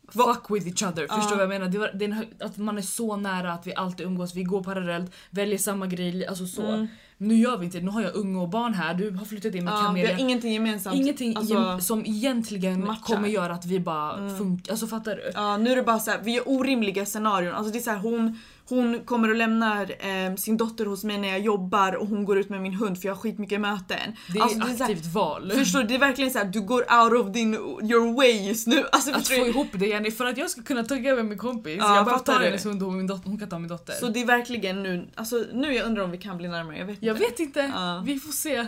fuck 0.09 0.49
with 0.49 0.67
each 0.67 0.83
other. 0.83 1.07
Förstår 1.07 1.29
du 1.29 1.35
vad 1.35 1.43
jag 1.43 1.49
menar? 1.49 1.67
Det 1.67 1.77
var, 1.77 1.91
det 1.93 2.05
en, 2.05 2.25
att 2.39 2.57
man 2.57 2.77
är 2.77 2.81
så 2.81 3.17
nära 3.17 3.53
att 3.53 3.67
vi 3.67 3.75
alltid 3.75 4.05
umgås, 4.05 4.35
vi 4.35 4.43
går 4.43 4.63
parallellt, 4.63 5.11
väljer 5.29 5.57
samma 5.57 5.87
grej. 5.87 6.27
Alltså 6.27 6.47
så. 6.47 6.67
Mm. 6.67 6.87
Nu 7.17 7.35
gör 7.35 7.57
vi 7.57 7.65
inte 7.65 7.79
det. 7.79 7.85
Nu 7.85 7.91
har 7.91 8.01
jag 8.01 8.15
unga 8.15 8.41
och 8.41 8.49
barn 8.49 8.73
här, 8.73 8.93
du 8.93 9.11
har 9.11 9.25
flyttat 9.25 9.55
in 9.55 9.63
med 9.65 9.71
Ja, 9.73 9.77
vi 9.79 9.85
Camelia. 9.85 10.11
har 10.13 10.19
ingenting 10.19 10.53
gemensamt. 10.53 10.95
Ingenting 10.95 11.35
Alltså- 11.37 11.53
gem- 11.53 11.81
som 11.81 12.05
egentligen 12.05 12.85
matchar. 12.85 13.15
kommer 13.15 13.27
göra 13.27 13.53
att 13.53 13.65
vi 13.65 13.79
bara 13.79 14.37
funkar. 14.37 14.71
Alltså 14.71 14.87
fattar 14.87 15.15
du? 15.15 15.31
Ja 15.33 15.57
nu 15.57 15.71
är 15.71 15.75
det 15.75 15.83
bara 15.83 15.99
så 15.99 16.11
här, 16.11 16.19
vi 16.23 16.37
är 16.37 16.49
orimliga 16.49 17.05
scenarion. 17.05 17.53
Alltså 17.53 17.71
det 17.71 17.77
är 17.79 17.81
så 17.81 17.89
här, 17.91 17.97
hon, 17.97 18.39
hon 18.69 18.99
kommer 19.05 19.29
och 19.29 19.35
lämnar 19.35 19.81
eh, 19.83 20.35
sin 20.35 20.57
dotter 20.57 20.85
hos 20.85 21.03
mig 21.03 21.17
när 21.17 21.27
jag 21.27 21.39
jobbar 21.39 21.95
och 21.95 22.07
hon 22.07 22.25
går 22.25 22.37
ut 22.37 22.49
med 22.49 22.61
min 22.61 22.73
hund 22.73 23.01
för 23.01 23.07
jag 23.07 23.15
har 23.15 23.21
skitmycket 23.21 23.61
möten. 23.61 23.97
Det 24.33 24.39
är 24.39 24.43
alltså, 24.43 24.57
ett 24.59 24.77
så 24.77 24.83
här, 24.83 24.91
aktivt 24.91 25.13
val. 25.13 25.51
Förstår 25.51 25.79
du? 25.79 25.87
Det 25.87 25.95
är 25.95 25.99
verkligen 25.99 26.31
så 26.31 26.37
här, 26.37 26.45
du 26.45 26.61
går 26.61 26.81
out 27.03 27.25
of 27.25 27.33
din, 27.33 27.53
your 27.53 28.13
way 28.15 28.47
just 28.47 28.67
nu. 28.67 28.83
Alltså, 28.91 29.11
Att 29.11 29.27
få 29.27 29.33
du? 29.43 29.49
ihop 29.49 29.67
det 29.73 29.87
Jenny, 29.87 30.11
för 30.11 30.25
att 30.25 30.37
jag 30.37 30.49
ska 30.49 30.61
kunna 30.61 30.83
tugga 30.83 31.15
med 31.15 31.25
min 31.25 31.37
kompis. 31.37 31.75
Ja, 31.79 31.95
jag 31.95 32.05
bara 32.05 32.19
tar 32.19 32.39
hennes 32.39 32.65
hund 32.65 32.83
och 32.83 32.93
min 32.93 33.07
dotter, 33.07 33.29
hon 33.29 33.39
kan 33.39 33.49
ta 33.49 33.59
min 33.59 33.67
dotter. 33.67 33.93
Så 33.93 34.07
det 34.09 34.21
är 34.21 34.25
verkligen 34.25 34.83
nu, 34.83 35.07
alltså 35.15 35.43
nu 35.53 35.73
jag 35.73 35.85
undrar 35.85 36.03
om 36.03 36.11
vi 36.11 36.17
kan 36.17 36.37
bli 36.37 36.47
närmare, 36.47 36.77
jag 36.77 36.85
vet 36.85 36.97
jag 37.05 37.13
vet 37.15 37.39
inte, 37.39 37.59
Ja. 37.59 38.03
vi 38.05 38.19
får 38.19 38.31
se. 38.31 38.55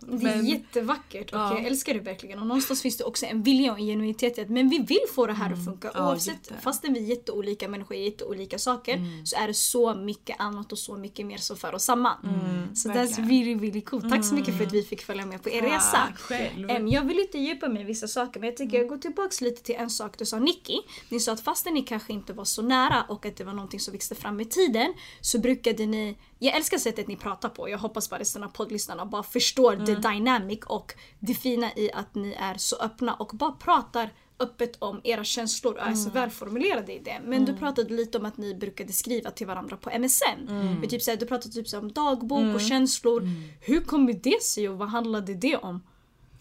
Det 0.00 0.28
är 0.28 0.36
Men- 0.36 0.46
jättevackert 0.46 1.32
och 1.32 1.38
Ja. 1.38 1.54
jag 1.58 1.64
älskar 1.66 1.94
det 1.94 2.00
verkligen. 2.00 2.38
Och 2.38 2.46
någonstans 2.46 2.82
finns 2.82 2.96
det 2.96 3.04
också 3.04 3.26
en 3.26 3.42
vilja 3.42 3.72
och 3.72 3.78
en 3.78 3.86
genuinitet 3.86 4.38
i 4.38 4.40
att 4.40 4.48
men 4.48 4.68
vi 4.68 4.78
vill 4.78 4.98
få 5.14 5.26
det 5.26 5.32
här 5.32 5.52
att 5.52 5.64
funka. 5.64 5.90
Ja, 5.94 6.08
Oavsett, 6.08 6.34
jätte. 6.50 6.54
fastän 6.62 6.92
vi 6.94 7.00
är 7.00 7.04
jätteolika 7.04 7.68
människor, 7.68 7.96
gör 7.96 8.04
jätteolika 8.04 8.58
saker 8.58 9.00
så 9.24 9.36
är 9.36 9.46
det 9.46 9.54
så 9.54 9.94
mycket 9.94 10.36
annat 10.40 10.72
och 10.72 10.78
så 10.78 10.96
mycket 10.96 11.26
mer 11.26 11.36
som 11.38 11.56
för 11.56 11.74
oss 11.74 11.84
samman. 11.84 12.16
så 12.74 12.88
that's 12.88 12.94
verkligen. 12.94 13.28
really 13.28 13.54
really 13.54 13.80
cool. 13.80 14.10
Tack 14.10 14.24
så 14.24 14.34
mycket 14.34 14.56
för 14.58 14.64
att 14.66 14.72
vi 14.72 14.82
fick 14.82 15.02
följa 15.02 15.26
med 15.26 15.42
på 15.42 15.50
er 15.50 15.62
resa. 15.62 16.08
Själv. 16.16 16.88
Jag 16.88 17.02
vill 17.02 17.18
inte 17.18 17.38
djupa 17.38 17.68
mig 17.68 17.82
i 17.82 17.84
vissa 17.84 18.08
saker 18.08 18.40
men 18.40 18.48
jag 18.48 18.56
tycker 18.56 18.78
jag 18.78 18.88
går 18.88 18.98
tillbaks 18.98 19.40
lite 19.40 19.62
till 19.62 19.74
en 19.74 19.90
sak 19.90 20.18
du 20.18 20.24
sa 20.26 20.38
Nicky. 20.38 20.78
Ni 21.08 21.20
sa 21.20 21.32
att 21.32 21.40
fastän 21.40 21.74
ni 21.74 21.82
kanske 21.82 22.12
inte 22.12 22.32
var 22.32 22.44
så 22.44 22.62
nära 22.62 23.02
och 23.08 23.26
att 23.26 23.36
det 23.36 23.44
var 23.44 23.52
någonting 23.52 23.80
som 23.80 23.92
växte 23.92 24.14
fram 24.14 24.36
med 24.36 24.50
tiden 24.50 24.94
så 25.20 25.38
brukade 25.38 25.86
ni, 25.86 26.16
jag 26.38 26.56
älskar 26.56 26.78
sättet 26.78 27.08
ni 27.08 27.16
pratar 27.16 27.48
på, 27.48 27.68
jag 27.68 27.78
hoppas 27.78 28.10
bara 28.10 28.20
resten 28.20 28.44
av 28.44 28.48
poddlyssnarna 28.48 29.06
bara 29.06 29.22
förstår 29.22 29.86
the 29.86 29.94
dynamic 29.94 30.58
och 30.66 30.94
det 31.18 31.34
fina 31.34 31.70
i 31.76 31.90
att 31.92 32.14
ni 32.14 32.32
är 32.32 32.54
så 32.54 32.76
öppna 32.76 33.14
och 33.14 33.30
bara 33.34 33.52
pratar 33.52 34.10
öppet 34.40 34.76
om 34.78 35.00
era 35.04 35.24
känslor 35.24 35.74
och 35.74 35.86
är 35.86 35.94
så 35.94 36.10
välformulerade 36.10 36.92
i 36.92 36.98
det. 36.98 37.20
Men 37.24 37.44
du 37.44 37.56
pratade 37.56 37.94
lite 37.94 38.18
om 38.18 38.24
att 38.24 38.36
ni 38.36 38.54
brukade 38.54 38.92
skriva 38.92 39.30
till 39.30 39.46
varandra 39.46 39.76
på 39.76 39.90
MSN. 39.98 40.46
Men 40.80 40.88
typ 40.88 41.02
såhär, 41.02 41.18
du 41.18 41.26
pratade 41.26 41.54
typ 41.54 41.68
såhär 41.68 41.82
om 41.82 41.92
dagbok 41.92 42.54
och 42.54 42.60
känslor. 42.60 43.22
Hur 43.60 43.80
kommer 43.80 44.12
det 44.12 44.42
sig 44.42 44.68
och 44.68 44.78
vad 44.78 44.88
handlade 44.88 45.34
det 45.34 45.56
om? 45.56 45.82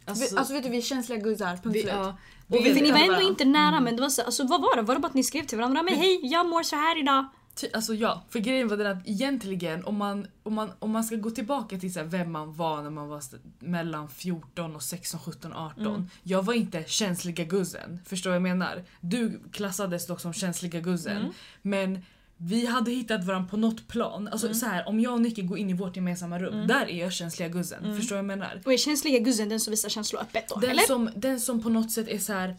Alltså, 0.06 0.38
alltså 0.38 0.54
vet 0.54 0.64
du 0.64 0.70
vi 0.70 0.78
är 0.78 0.82
känsliga 0.82 1.20
guzzar, 1.20 1.60
vi, 1.64 1.84
ja, 1.84 2.18
Vi 2.48 2.82
ni 2.82 2.92
var 2.92 3.00
ändå 3.00 3.22
inte 3.22 3.46
nära 3.46 3.80
men 3.80 3.96
det 3.96 4.02
var 4.02 4.10
så, 4.10 4.22
alltså, 4.22 4.48
vad 4.48 4.62
var 4.62 4.76
det? 4.76 4.82
Var 4.82 4.96
det 4.96 5.02
bara 5.02 5.08
att 5.08 5.14
ni 5.14 5.24
skrev 5.24 5.46
till 5.46 5.58
varandra? 5.58 5.84
Men 5.84 5.94
hej, 5.94 6.20
jag 6.24 6.50
mår 6.50 6.64
så 6.64 6.76
här 6.76 7.00
idag. 7.00 7.26
Alltså 7.74 7.94
ja, 7.94 8.24
för 8.30 8.40
grejen 8.40 8.68
var 8.68 8.78
den 8.78 8.98
att 8.98 9.08
egentligen 9.08 9.86
om 9.86 9.96
man, 9.96 10.28
om 10.44 10.54
man, 10.54 10.72
om 10.80 10.92
man 10.92 11.04
ska 11.04 11.16
gå 11.16 11.32
tillbaka 11.32 11.78
till 11.78 11.94
så 11.94 12.04
vem 12.04 12.32
man 12.32 12.54
var 12.54 12.84
när 12.84 12.90
man 12.90 13.08
var 13.10 13.22
mellan 13.60 14.10
14 14.10 14.76
och 14.76 14.84
16, 14.84 15.20
17, 15.20 15.54
18. 15.54 16.10
Jag 16.24 16.44
var 16.44 16.54
inte 16.54 16.84
känsliga 16.88 17.44
guzzen. 17.44 18.00
Förstår 18.06 18.30
vad 18.30 18.36
jag 18.36 18.44
menar? 18.44 18.84
Du 19.02 19.40
klassades 19.52 20.08
dock 20.08 20.22
som 20.22 20.34
känsliga 20.34 20.80
guzzen. 20.80 21.34
Men 21.62 22.04
vi 22.38 22.66
hade 22.66 22.92
hittat 22.92 23.26
varandra 23.26 23.50
på 23.50 23.58
något 23.58 23.88
plan. 23.88 24.28
Alltså 24.28 24.54
så 24.54 24.66
här, 24.66 24.88
om 24.88 25.00
jag 25.00 25.14
och 25.14 25.22
Nicky 25.22 25.42
går 25.42 25.58
in 25.58 25.70
i 25.70 25.74
vårt 25.74 25.96
gemensamma 25.96 26.40
rum, 26.40 26.68
där 26.68 26.90
är 26.90 27.00
jag 27.00 27.14
känsliga 27.14 27.50
guzzen. 27.50 27.96
Förstår 27.98 28.16
vad 28.16 28.18
jag 28.18 28.26
menar? 28.26 28.62
Och 28.66 28.74
är 28.74 28.78
känsliga 28.78 29.20
guzzen 29.20 29.50
den 29.50 29.60
som 29.60 29.72
visar 29.72 29.90
känslor 29.90 30.22
öppet 30.22 30.50
då? 30.50 30.60
Den 30.60 30.70
eller? 30.70 30.84
som, 30.84 31.10
den 31.16 31.40
som 31.40 31.64
på 31.64 31.70
något 31.70 31.92
sätt 31.92 32.08
är 32.08 32.20
så 32.20 32.34
här. 32.34 32.58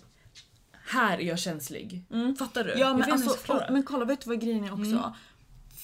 Här 0.89 1.19
är 1.19 1.23
jag 1.23 1.39
känslig. 1.39 2.03
Fattar 2.39 2.65
du? 2.65 2.75
Ja 2.77 2.95
men 2.97 3.13
alltså, 3.13 3.53
och, 3.53 3.61
men 3.71 3.83
kolla 3.83 4.05
vet 4.05 4.21
du 4.21 4.29
vad 4.31 4.41
grejen 4.41 4.65
är 4.65 4.73
också? 4.73 5.15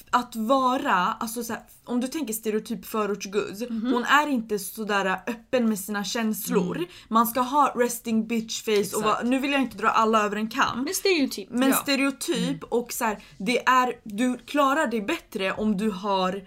Att 0.09 0.35
vara, 0.35 0.93
alltså 0.95 1.43
så 1.43 1.53
här, 1.53 1.61
om 1.85 2.01
du 2.01 2.07
tänker 2.07 2.33
stereotyp 2.33 2.85
förortsguzz, 2.85 3.63
hon 3.69 4.03
är 4.03 4.27
inte 4.27 4.59
sådär 4.59 5.19
öppen 5.27 5.69
med 5.69 5.79
sina 5.79 6.03
känslor. 6.03 6.85
Man 7.07 7.27
ska 7.27 7.39
ha 7.41 7.73
resting 7.75 8.27
bitch 8.27 8.63
face 8.63 8.71
och 8.71 8.77
Exakt. 8.79 9.05
vara, 9.05 9.21
nu 9.23 9.39
vill 9.39 9.51
jag 9.51 9.61
inte 9.61 9.77
dra 9.77 9.89
alla 9.89 10.23
över 10.23 10.35
en 10.35 10.49
kam. 10.49 10.83
Men 10.83 10.93
stereotyp. 10.93 11.49
Men 11.51 11.69
Ja. 11.69 11.75
stereotyp 11.75 12.63
och 12.63 12.93
så 12.93 13.05
här, 13.05 13.23
det 13.37 13.67
är, 13.67 13.93
du 14.03 14.37
klarar 14.37 14.87
dig 14.87 15.01
bättre 15.01 15.51
om 15.53 15.77
du 15.77 15.91
har 15.91 16.43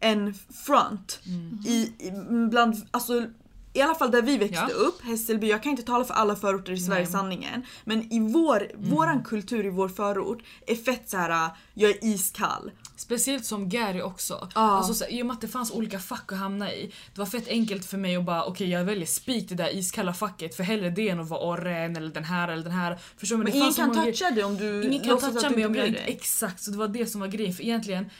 en 0.00 0.34
front 0.64 1.20
i, 1.66 1.76
i 1.98 2.10
bland, 2.50 2.86
alltså 2.90 3.26
i 3.74 3.80
alla 3.80 3.94
fall 3.94 4.10
där 4.10 4.22
vi 4.22 4.36
växte 4.38 4.66
Ja. 4.68 4.74
upp, 4.74 5.02
Hässelby, 5.02 5.46
jag 5.48 5.62
kan 5.62 5.70
inte 5.70 5.82
tala 5.82 6.04
för 6.04 6.14
alla 6.14 6.36
förorter 6.36 6.72
i 6.72 6.78
Sverige, 6.80 7.02
Nej. 7.02 7.12
sanningen. 7.12 7.62
Men 7.84 8.12
i 8.12 8.20
vår, 8.32 8.70
Mm. 8.74 8.90
våran 8.90 9.22
kultur 9.24 9.66
i 9.66 9.70
vår 9.70 9.88
förort 9.88 10.42
är 10.66 10.74
fett 10.74 11.10
så 11.10 11.16
här: 11.16 11.50
jag 11.74 11.90
är 11.90 12.04
iskall. 12.04 12.70
Speciellt 12.96 13.44
som 13.44 13.68
Gary 13.68 14.00
också. 14.02 14.48
Ja. 14.54 14.60
Alltså, 14.60 14.94
så, 14.94 15.04
I 15.08 15.22
och 15.22 15.26
med 15.26 15.34
att 15.34 15.40
det 15.40 15.48
fanns 15.48 15.70
olika 15.70 15.98
fack 15.98 16.32
att 16.32 16.38
hamna 16.38 16.72
i. 16.72 16.92
Det 17.14 17.18
var 17.18 17.26
fett 17.26 17.48
enkelt 17.48 17.84
för 17.84 17.98
mig 17.98 18.16
att 18.16 18.24
bara 18.24 18.44
okej 18.44 18.68
jag 18.70 18.84
väljer 18.84 19.06
spik 19.06 19.48
det 19.48 19.54
där 19.54 19.76
iskalla 19.76 20.14
facket 20.14 20.56
för 20.56 20.62
hellre 20.64 20.90
det 20.90 21.08
än 21.08 21.20
att 21.20 21.28
vara 21.28 21.40
orren 21.40 21.96
eller 21.96 22.08
den 22.14 22.24
här 22.24 22.48
eller 22.48 22.62
den 22.62 22.72
här. 22.72 22.98
Förstår? 23.16 23.36
Men 23.36 23.46
det 23.46 23.52
ingen 23.52 23.72
kan 23.72 23.94
toucha 23.94 24.30
dig 24.30 24.44
om 24.44 24.56
du 24.56 24.84
Ingen 24.84 25.04
kan 25.04 25.20
toucha 25.32 25.50
mig 25.50 25.66
om 25.66 25.74
jag 25.74 25.88
inte... 25.88 26.00
Exakt, 26.00 26.62
så 26.62 26.70
det 26.70 26.76
var 26.78 26.88
det 26.88 27.06
som 27.06 27.20
var 27.20 27.28
grejen. 27.28 27.54
För 27.54 27.62
egentligen, 27.62 28.10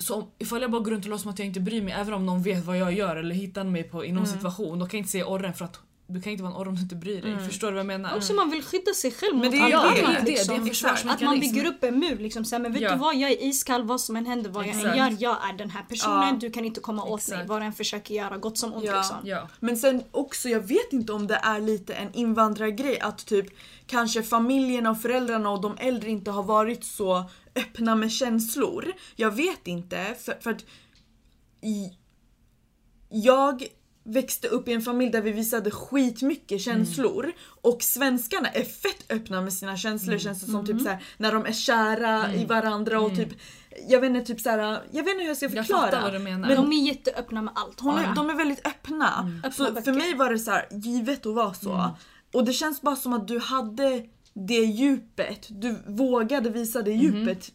så 0.00 0.14
om, 0.14 0.30
ifall 0.38 0.62
jag 0.62 0.70
bara 0.70 0.82
går 0.82 0.90
runt 0.90 1.04
och 1.04 1.10
låtsas 1.10 1.22
som 1.22 1.30
att 1.30 1.38
jag 1.38 1.46
inte 1.46 1.60
bryr 1.60 1.82
mig, 1.82 1.94
även 1.94 2.14
om 2.14 2.26
någon 2.26 2.42
vet 2.42 2.64
vad 2.64 2.78
jag 2.78 2.92
gör 2.92 3.16
eller 3.16 3.34
hittar 3.34 3.64
mig 3.64 3.82
på, 3.82 4.04
i 4.04 4.12
någon 4.12 4.24
Mm. 4.24 4.36
situation, 4.36 4.78
då 4.78 4.86
kan 4.86 4.98
jag 4.98 5.02
inte 5.02 5.10
säga 5.10 5.26
orren 5.26 5.54
för 5.54 5.64
att 5.64 5.80
du 6.10 6.20
kan 6.20 6.32
inte 6.32 6.42
vara 6.44 6.52
en 6.54 6.60
orre 6.60 6.68
om 6.68 6.74
du 6.74 6.80
inte 6.82 6.94
bryr 6.94 7.22
dig. 7.22 7.38
Förstår 7.46 7.66
du 7.66 7.72
vad 7.72 7.78
jag 7.80 7.86
menar? 7.86 8.16
Också 8.16 8.32
man 8.34 8.50
vill 8.50 8.62
skydda 8.62 8.92
sig 8.92 9.10
själv 9.12 9.34
Men 9.36 9.44
mot 9.44 9.50
det 9.52 9.58
är 9.58 9.68
ja, 9.70 9.82
det, 9.94 10.00
det, 10.00 10.06
annat. 10.06 10.16
är 10.20 10.24
det, 10.24 10.26
det 10.26 10.30
är 10.32 10.36
liksom. 10.36 10.54
en 10.54 10.62
Att 10.62 10.68
försvarsmekanism. 10.68 11.24
man 11.24 11.40
bygger 11.40 11.64
upp 11.66 11.84
en 11.84 11.98
mur 11.98 12.16
liksom. 12.18 12.44
Så 12.44 12.54
här, 12.54 12.62
men 12.62 12.72
vet 12.72 12.82
Ja. 12.82 12.92
du 12.92 12.98
vad, 12.98 13.16
jag 13.16 13.30
är 13.30 13.44
iskall 13.44 13.82
vad 13.82 14.00
som 14.00 14.16
än 14.16 14.26
händer, 14.26 14.50
vad 14.50 14.62
jag 14.66 14.70
än 14.74 14.78
Exakt. 14.78 14.96
gör, 14.96 15.16
jag 15.20 15.48
är 15.50 15.52
den 15.58 15.70
här 15.70 15.82
personen, 15.82 16.28
Ja. 16.34 16.36
du 16.40 16.50
kan 16.50 16.64
inte 16.64 16.80
komma 16.80 17.02
åt 17.04 17.08
mig. 17.28 17.36
Exakt. 17.36 17.48
Vad 17.48 17.62
du 17.62 17.66
än 17.66 17.72
försöker 17.72 18.14
göra, 18.14 18.36
gott 18.36 18.58
som 18.58 18.72
ont 18.74 18.84
Ja. 18.84 18.96
liksom. 18.96 19.16
Ja. 19.24 19.48
Men 19.60 19.76
sen 19.76 20.02
också, 20.10 20.48
jag 20.48 20.60
vet 20.60 20.92
inte 20.92 21.12
om 21.12 21.26
det 21.26 21.40
är 21.42 21.60
lite 21.60 21.94
en 21.94 22.14
invandrargrej 22.14 23.00
att 23.00 23.26
typ 23.26 23.46
kanske 23.86 24.22
familjerna 24.22 24.90
och 24.90 25.00
föräldrarna 25.02 25.50
och 25.50 25.60
de 25.60 25.76
äldre 25.78 26.10
inte 26.10 26.30
har 26.30 26.42
varit 26.42 26.84
så 26.84 27.24
öppna 27.56 27.94
med 27.96 28.12
känslor. 28.12 28.92
Jag 29.16 29.30
vet 29.30 29.66
inte 29.66 30.14
för, 30.24 30.34
för 30.40 30.50
att 30.50 30.64
i, 31.62 31.92
jag 33.08 33.64
växte 34.12 34.48
upp 34.48 34.68
i 34.68 34.72
en 34.72 34.82
familj 34.82 35.10
där 35.12 35.22
vi 35.22 35.32
visade 35.32 35.70
skitmycket 35.70 36.60
känslor 36.60 37.32
och 37.62 37.82
svenskarna 37.82 38.48
är 38.48 38.64
fett 38.64 39.12
öppna 39.12 39.40
med 39.42 39.52
sina 39.52 39.76
känslor 39.76 40.18
känns 40.18 40.40
det 40.44 40.50
som 40.52 40.66
typ 40.66 40.80
såhär 40.80 41.02
när 41.18 41.32
de 41.32 41.46
är 41.46 41.52
kära 41.52 42.34
i 42.34 42.44
varandra 42.44 43.00
och 43.00 43.16
typ 43.16 43.28
jag 43.88 44.00
vet 44.00 44.10
inte 44.10 44.24
typ 44.32 44.40
såhär, 44.40 44.58
jag 44.92 45.02
vet 45.04 45.12
inte 45.12 45.20
hur 45.22 45.28
jag 45.28 45.36
ska 45.36 45.46
Jag 45.46 45.52
förklara. 45.52 45.80
fattar 45.82 46.02
vad 46.02 46.12
du 46.12 46.18
menar. 46.18 46.48
Men 46.48 46.56
de 46.56 46.72
är 46.72 46.86
jätteöppna 46.86 47.42
med 47.42 47.52
allt 47.56 47.80
Hon 47.80 47.98
är, 47.98 48.14
de 48.14 48.30
är 48.30 48.34
väldigt 48.34 48.66
öppna. 48.66 49.32
Öppna 49.44 49.50
Så 49.52 49.64
för 49.66 49.72
böcker. 49.72 49.92
mig 49.92 50.14
var 50.14 50.30
det 50.32 50.38
så 50.38 50.50
här, 50.50 50.66
givet 50.70 51.26
att 51.26 51.34
vara 51.34 51.54
så. 51.54 51.90
Och 52.32 52.44
det 52.44 52.52
känns 52.52 52.82
bara 52.82 52.96
som 52.96 53.12
att 53.12 53.28
du 53.28 53.38
hade 53.38 54.02
det 54.48 54.54
djupet. 54.64 55.46
Du 55.50 55.76
vågade 55.86 56.50
visa 56.50 56.82
det 56.82 56.90
djupet 56.92 57.52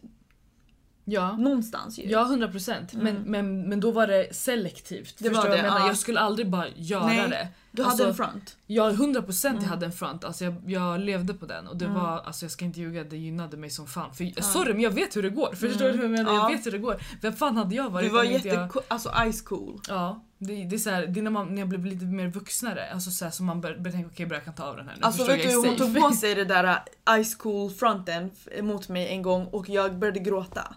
ja. 1.05 1.38
någonstans 1.38 2.00
ju. 2.00 2.03
Ja, 2.09 2.21
100 2.25 2.47
procent. 2.47 2.93
Men, 2.93 3.15
men, 3.15 3.69
men 3.69 3.79
då 3.79 3.91
var 3.91 4.07
det 4.07 4.35
selektivt. 4.35 5.15
Det 5.17 5.24
Förstår 5.29 5.35
var 5.35 5.43
du 5.43 5.50
vad 5.50 5.57
jag 5.57 5.65
det, 5.65 5.69
menar? 5.69 5.79
ja. 5.79 5.88
Jag 5.88 5.97
skulle 5.97 6.19
aldrig 6.19 6.50
bara 6.50 6.67
göra 6.75 7.05
Nej, 7.05 7.29
det. 7.29 7.47
Du 7.71 7.83
Alltså, 7.83 8.03
hade 8.03 8.09
en 8.09 8.15
front. 8.15 8.57
Ja, 8.67 8.89
100 8.89 9.21
procent 9.21 9.62
jag 9.62 9.69
hade 9.69 9.85
en 9.85 9.91
front. 9.91 10.24
Alltså 10.24 10.43
jag, 10.43 10.55
jag 10.67 11.00
levde 11.00 11.33
på 11.33 11.45
den 11.45 11.67
och 11.67 11.77
det 11.77 11.88
var, 11.88 12.19
alltså 12.25 12.45
jag 12.45 12.51
ska 12.51 12.65
inte 12.65 12.79
ljuga, 12.79 13.03
det 13.03 13.17
gynnade 13.17 13.57
mig 13.57 13.69
som 13.69 13.88
fan. 13.88 14.13
För, 14.13 14.41
Sorry 14.41 14.74
men 14.74 14.81
jag 14.81 14.91
vet 14.91 15.15
hur 15.15 15.24
det 15.24 15.29
går. 15.29 15.55
Förstår 15.55 15.85
du 15.85 15.91
hur 15.91 16.01
jag 16.01 16.12
menar? 16.12 16.33
Ja. 16.33 16.50
Jag 16.50 16.57
vet 16.57 16.65
hur 16.65 16.71
det 16.71 16.77
går. 16.77 16.97
Vem 17.21 17.33
fan 17.33 17.57
hade 17.57 17.75
jag 17.75 17.89
varit 17.89 18.05
Du 18.09 18.13
var 18.15 18.25
om 18.25 18.31
inte 18.31 18.47
jag... 18.47 18.62
jätte 18.65 18.79
alltså 18.88 19.12
ice 19.31 19.41
cool. 19.41 19.79
Ja, 19.88 20.24
det, 20.38 20.63
det 20.65 20.75
är 20.75 20.77
så 20.79 20.89
här, 20.89 21.07
det 21.07 21.19
är 21.19 21.21
när, 21.24 21.31
man, 21.31 21.47
när 21.55 21.59
jag 21.62 21.67
blev 21.69 21.85
lite 21.85 22.05
mer 22.05 22.27
vuxnare, 22.27 22.89
alltså 22.93 23.12
så 23.12 23.25
här, 23.25 23.31
som 23.31 23.45
man 23.45 23.62
börjar 23.62 23.77
börjar 23.77 23.91
tänka 23.91 24.09
okej 24.13 24.25
okay, 24.25 24.38
jag 24.38 24.45
kan 24.45 24.53
ta 24.53 24.63
av 24.63 24.77
den 24.77 24.88
här 24.88 24.95
nu. 24.95 25.01
Alltså 25.03 25.17
Förstår 25.25 25.38
vet 25.38 25.45
jag 25.45 25.63
du 25.63 25.67
är 25.67 25.69
hon 25.69 25.77
safe. 25.79 25.93
tog 25.93 26.03
på 26.03 26.15
sig 26.15 26.35
det 26.45 26.45
där 26.45 26.81
uh, 27.17 27.24
ice 27.24 27.35
cool 27.35 27.71
fronten 27.71 28.31
f- 28.33 28.63
mot 28.63 28.89
mig 28.89 29.07
en 29.07 29.21
gång 29.21 29.45
och 29.45 29.69
jag 29.69 29.97
började 30.00 30.19
gråta. 30.19 30.75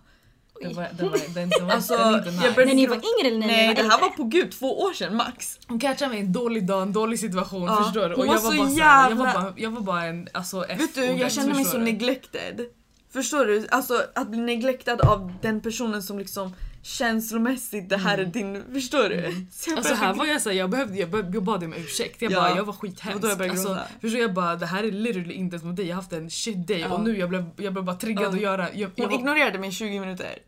Den 0.61 0.75
var, 0.77 0.89
den 0.99 1.11
var, 1.11 1.19
den, 1.35 1.51
den 1.51 1.67
var, 1.67 1.75
Alltså, 1.75 1.97
den 1.97 2.15
inte 2.19 2.31
nice. 2.31 2.65
När 2.65 2.75
ni 2.75 2.87
var 2.87 2.97
yngre 2.97 3.29
eller 3.29 3.39
när 3.39 3.47
ni 3.47 3.53
Nej 3.53 3.69
var 3.69 3.75
det 3.75 3.83
här 3.83 4.01
var 4.01 4.09
på 4.09 4.25
gud 4.25 4.53
två 4.53 4.81
år 4.81 4.93
sedan 4.93 5.17
max. 5.17 5.59
Hon 5.69 5.81
catchade 5.81 6.09
mig 6.11 6.19
i 6.19 6.23
en 6.23 6.33
dålig 6.33 6.67
dag, 6.67 6.83
en 6.83 6.93
dålig 6.93 7.19
situation. 7.21 7.63
Ja, 7.65 7.85
Förstår 7.85 8.09
du? 8.09 8.15
hon 8.15 8.29
Och 8.29 8.35
jag 8.35 8.41
var, 8.41 8.51
så 8.51 8.57
bara 8.59 8.69
så 8.69 8.79
här, 8.83 9.11
jag, 9.11 9.17
var 9.17 9.27
jävla- 9.27 9.41
bara, 9.43 9.53
jag 9.57 9.71
var 9.71 9.81
bara 9.81 10.05
en 10.05 10.29
alltså, 10.33 10.61
Vet 10.61 10.95
du, 10.95 11.05
jag 11.05 11.33
kände 11.33 11.55
mig 11.55 11.65
så 11.65 11.79
neglected. 11.79 12.61
Förstår 13.13 13.47
du? 13.47 13.67
Alltså 13.71 14.03
att 14.15 14.29
bli 14.29 14.39
neglectad 14.41 15.01
av 15.01 15.33
den 15.43 15.61
personen 15.61 16.03
som 16.03 16.19
liksom 16.19 16.55
känslomässigt, 16.89 17.89
det 17.89 17.97
här 17.97 18.19
är 18.19 18.25
din... 18.25 18.63
Förstår 18.73 19.09
du? 19.09 19.47
Så 19.53 19.71
jag 19.71 19.77
Alltså 19.79 19.95
här 19.95 20.15
var 20.15 20.27
jag 20.27 20.43
såhär, 20.43 20.57
jag, 20.57 20.71
behövde, 20.71 20.99
jag, 20.99 21.11
be- 21.11 21.31
jag 21.35 21.43
bad 21.43 21.65
om 21.65 21.75
ursäkt. 21.75 22.23
Jag 22.23 22.33
Ja. 22.33 22.37
bara, 22.41 22.49
jag 22.57 22.57
var 22.57 22.61
Och 22.63 22.67
då 22.67 22.73
skithemsk. 22.89 23.25
jag 23.41 23.51
Alltså, 23.51 23.79
förstår 24.01 24.21
jag 24.21 24.35
bara, 24.35 24.57
det 24.57 24.67
här 24.67 24.85
är 24.85 24.93
literally 24.93 25.35
inte 25.35 25.55
ens 25.55 25.65
mot 25.65 25.77
dig. 25.77 25.87
Jag 25.87 25.97
har 25.97 26.03
haft 26.03 26.13
en 26.13 26.31
shit 26.31 26.67
day 26.67 26.81
Ja. 26.81 26.89
och 26.95 27.01
nu 27.01 27.19
jag 27.19 27.29
blev 27.29 27.45
jag 27.57 27.73
blev 27.73 27.85
bara 27.85 27.97
triggad 27.97 28.25
Ja. 28.25 28.29
att 28.29 28.41
göra... 28.41 28.69
Jag, 28.73 28.91
jag 28.95 29.05
Hon 29.05 29.13
var, 29.13 29.19
ignorerade 29.19 29.59
mig 29.59 29.69
i 29.69 29.73
20 29.73 30.01
minuter. 30.01 30.39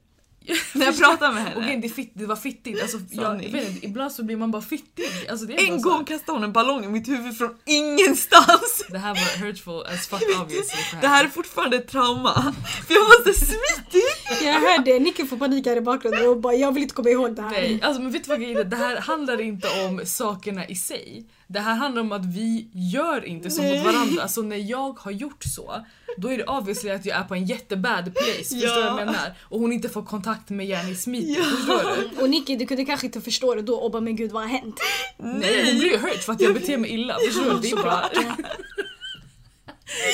När 0.74 0.86
jag 0.86 0.98
pratade 0.98 1.34
med 1.34 1.42
henne. 1.42 1.56
Okej, 1.56 1.76
det, 1.82 1.88
fitt, 1.88 2.12
det 2.14 2.26
var 2.26 2.36
fittigt. 2.36 2.82
Alltså, 2.82 2.98
jag, 3.10 3.52
vet 3.52 3.84
ibland 3.84 4.12
så 4.12 4.22
blir 4.22 4.36
man 4.36 4.50
bara 4.50 4.62
fittig. 4.62 5.04
Alltså, 5.30 5.46
det 5.46 5.52
är 5.52 5.56
bara 5.56 5.74
En 5.74 5.82
gång 5.82 6.04
kastade 6.04 6.32
hon 6.32 6.44
en 6.44 6.52
ballong 6.52 6.84
i 6.84 6.88
mitt 6.88 7.08
huvud 7.08 7.38
från 7.38 7.56
ingenstans. 7.64 8.84
Det 8.88 8.98
här 8.98 9.14
var 9.14 9.46
hurtful 9.46 9.82
as 9.94 10.08
fuck 10.08 10.22
obviously. 10.42 10.80
Det 11.00 11.08
här 11.08 11.24
är 11.24 11.28
fortfarande 11.28 11.76
ett 11.76 11.88
trauma. 11.88 12.54
För 12.86 12.94
jag 12.94 13.00
var 13.00 13.32
så 13.32 13.46
smitig. 13.46 14.46
Jag 14.46 14.60
hörde 14.60 14.98
Nicke 14.98 15.26
få 15.26 15.36
panik 15.36 15.66
här 15.66 15.76
i 15.76 15.80
bakgrunden 15.80 16.28
och 16.28 16.40
bara 16.40 16.54
jag 16.54 16.72
vill 16.72 16.82
inte 16.82 16.94
komma 16.94 17.10
ihåg 17.10 17.36
det 17.36 17.42
här. 17.42 17.50
Nej, 17.50 17.80
alltså 17.82 18.02
men 18.02 18.12
vet 18.12 18.24
du 18.24 18.28
vad 18.28 18.40
grejen 18.40 18.56
är? 18.56 18.64
Det 18.64 18.76
här 18.76 18.96
handlar 18.96 19.40
inte 19.40 19.68
om 19.86 20.00
sakerna 20.06 20.68
i 20.68 20.74
sig. 20.74 21.26
Det 21.52 21.60
här 21.60 21.74
handlar 21.74 22.02
om 22.02 22.12
att 22.12 22.24
vi 22.26 22.68
gör 22.72 23.24
inte 23.24 23.50
så 23.50 23.62
Nej. 23.62 23.76
mot 23.76 23.86
varandra. 23.94 24.28
Så 24.28 24.42
när 24.42 24.56
jag 24.56 24.98
har 24.98 25.10
gjort 25.10 25.44
så, 25.44 25.84
då 26.16 26.28
är 26.28 26.38
det 26.38 26.44
obviously 26.44 26.90
att 26.90 27.06
jag 27.06 27.18
är 27.18 27.24
på 27.24 27.34
en 27.34 27.44
jättebad 27.44 28.04
place. 28.14 28.54
Förstår 28.54 28.58
du 28.60 28.66
vad 28.66 28.78
jag 28.82 28.90
Ja. 29.00 29.04
menar? 29.04 29.34
Och 29.42 29.60
hon 29.60 29.72
inte 29.72 29.88
får 29.88 30.02
kontakt 30.02 30.50
med 30.50 30.66
Jenny 30.66 30.94
Smith. 30.94 31.38
Ja. 31.38 31.44
Förstår 31.44 31.96
du? 32.16 32.22
Och 32.22 32.30
Nicky 32.30 32.56
du 32.56 32.66
kunde 32.66 32.84
kanske 32.84 33.06
inte 33.06 33.20
förstå 33.20 33.54
det 33.54 33.62
då 33.62 33.74
och 33.74 33.90
bara 33.90 34.00
men 34.02 34.16
gud 34.16 34.32
vad 34.32 34.42
har 34.42 34.48
hänt? 34.50 34.80
Nej, 35.18 35.64
hon 35.70 35.78
blir 35.78 35.90
ju 35.90 35.98
hurt 35.98 36.22
för 36.24 36.32
att 36.32 36.40
jag 36.40 36.54
beter 36.54 36.76
mig 36.78 36.90
illa. 36.90 37.16
Förstår 37.26 37.50
du? 37.54 37.58
Det 37.60 37.70
är 37.70 37.76
bara... 37.76 38.10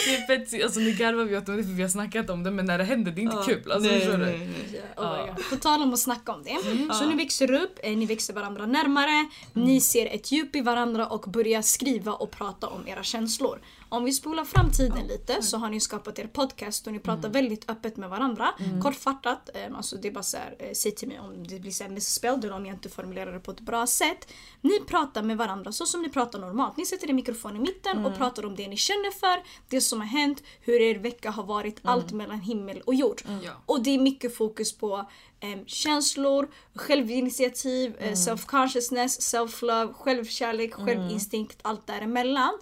Det 0.06 0.14
är 0.14 0.26
fett, 0.46 0.62
alltså 0.64 0.80
nu 0.80 0.92
garvar 0.92 1.24
vi 1.24 1.36
åt 1.36 1.46
det 1.46 1.52
för 1.52 1.72
vi 1.72 1.82
har 1.82 1.88
snackat 1.88 2.30
om 2.30 2.42
det 2.42 2.50
men 2.50 2.66
när 2.66 2.78
det 2.78 2.84
händer 2.84 3.12
det 3.12 3.20
är 3.20 3.22
inte 3.22 3.36
Ja. 3.36 3.42
kul. 3.42 3.72
Alltså, 3.72 3.90
Nej, 3.90 4.08
nej, 4.08 4.18
nej. 4.18 4.80
Oh 4.96 5.24
Ja. 5.26 5.26
God. 5.36 5.48
På 5.50 5.56
tal 5.56 5.82
om 5.82 5.92
att 5.92 5.98
snacka 5.98 6.32
om 6.32 6.42
det. 6.44 6.56
Så 6.94 7.04
Ja. 7.04 7.08
ni 7.10 7.16
växer 7.16 7.52
upp, 7.52 7.78
eh, 7.82 7.96
ni 7.96 8.06
växer 8.06 8.34
varandra 8.34 8.66
närmare, 8.66 9.28
ni 9.52 9.80
ser 9.80 10.06
ett 10.06 10.32
djup 10.32 10.56
i 10.56 10.60
varandra 10.60 11.06
och 11.06 11.20
börjar 11.30 11.62
skriva 11.62 12.12
och 12.12 12.30
prata 12.30 12.66
om 12.66 12.88
era 12.88 13.02
känslor. 13.02 13.58
Om 13.88 14.04
vi 14.04 14.12
spolar 14.12 14.44
fram 14.44 14.70
tiden 14.70 15.06
lite 15.06 15.42
så 15.42 15.56
har 15.56 15.68
ni 15.70 15.80
skapat 15.80 16.18
er 16.18 16.26
podcast 16.26 16.86
och 16.86 16.92
ni 16.92 16.98
pratar 16.98 17.28
väldigt 17.28 17.70
öppet 17.70 17.96
med 17.96 18.10
varandra. 18.10 18.48
Kortfattat, 18.82 19.50
eh, 19.54 19.76
alltså 19.76 19.96
det 19.96 20.08
är 20.08 20.12
bara 20.12 20.22
så 20.22 20.36
här, 20.36 20.56
eh, 20.58 20.72
säg 20.72 20.92
till 20.94 21.08
mig 21.08 21.20
om 21.20 21.46
det 21.46 21.60
blir 21.60 21.70
så 21.70 21.84
här 21.84 21.90
misspelled 21.90 22.44
eller 22.44 22.54
om 22.54 22.66
jag 22.66 22.74
inte 22.74 22.88
formulerar 22.88 23.32
det 23.32 23.40
på 23.40 23.50
ett 23.50 23.60
bra 23.60 23.86
sätt. 23.86 24.32
Ni 24.60 24.80
pratar 24.80 25.22
med 25.22 25.36
varandra 25.36 25.72
så 25.72 25.86
som 25.86 26.02
ni 26.02 26.08
pratar 26.08 26.38
normalt. 26.38 26.76
Ni 26.76 26.86
sätter 26.86 27.08
en 27.10 27.16
mikrofon 27.16 27.56
i 27.56 27.58
mitten 27.58 28.06
och 28.06 28.16
pratar 28.18 28.46
om 28.46 28.56
det 28.56 28.68
ni 28.68 28.76
känner 28.76 29.10
för, 29.10 29.42
det 29.68 29.80
som 29.80 30.00
har 30.00 30.06
hänt, 30.06 30.42
hur 30.60 30.80
er 30.80 30.98
vecka 30.98 31.30
har 31.30 31.44
varit, 31.44 31.76
allt 31.82 32.12
mellan 32.12 32.40
himmel 32.40 32.82
och 32.86 32.94
jord. 32.94 33.22
Och 33.66 33.82
det 33.82 33.90
är 33.90 33.98
mycket 33.98 34.36
fokus 34.36 34.78
på 34.78 35.06
em, 35.40 35.66
känslor, 35.66 36.48
självinitiativ, 36.74 37.96
eh, 37.98 38.12
self-consciousness, 38.12 39.20
self-love, 39.34 39.92
självkärlek, 39.92 40.74
självinstinkt, 40.74 41.58
allt 41.62 41.86
däremellan. 41.86 42.58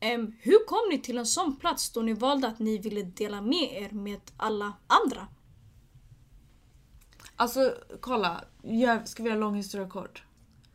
Em, 0.00 0.32
hur 0.40 0.66
kom 0.66 0.88
ni 0.90 0.98
till 0.98 1.18
en 1.18 1.26
sån 1.26 1.56
plats 1.56 1.90
då 1.90 2.00
ni 2.02 2.12
valde 2.12 2.48
att 2.48 2.58
ni 2.58 2.78
ville 2.78 3.02
dela 3.02 3.40
med 3.40 3.72
er 3.82 3.90
med 3.90 4.20
alla 4.36 4.72
andra? 4.86 5.26
Alltså 7.36 7.74
kolla, 8.00 8.44
jag, 8.62 9.08
ska 9.08 9.22
vi 9.22 9.28
göra 9.28 9.38
lång 9.38 9.54
historia 9.56 9.88
kort? 9.88 10.22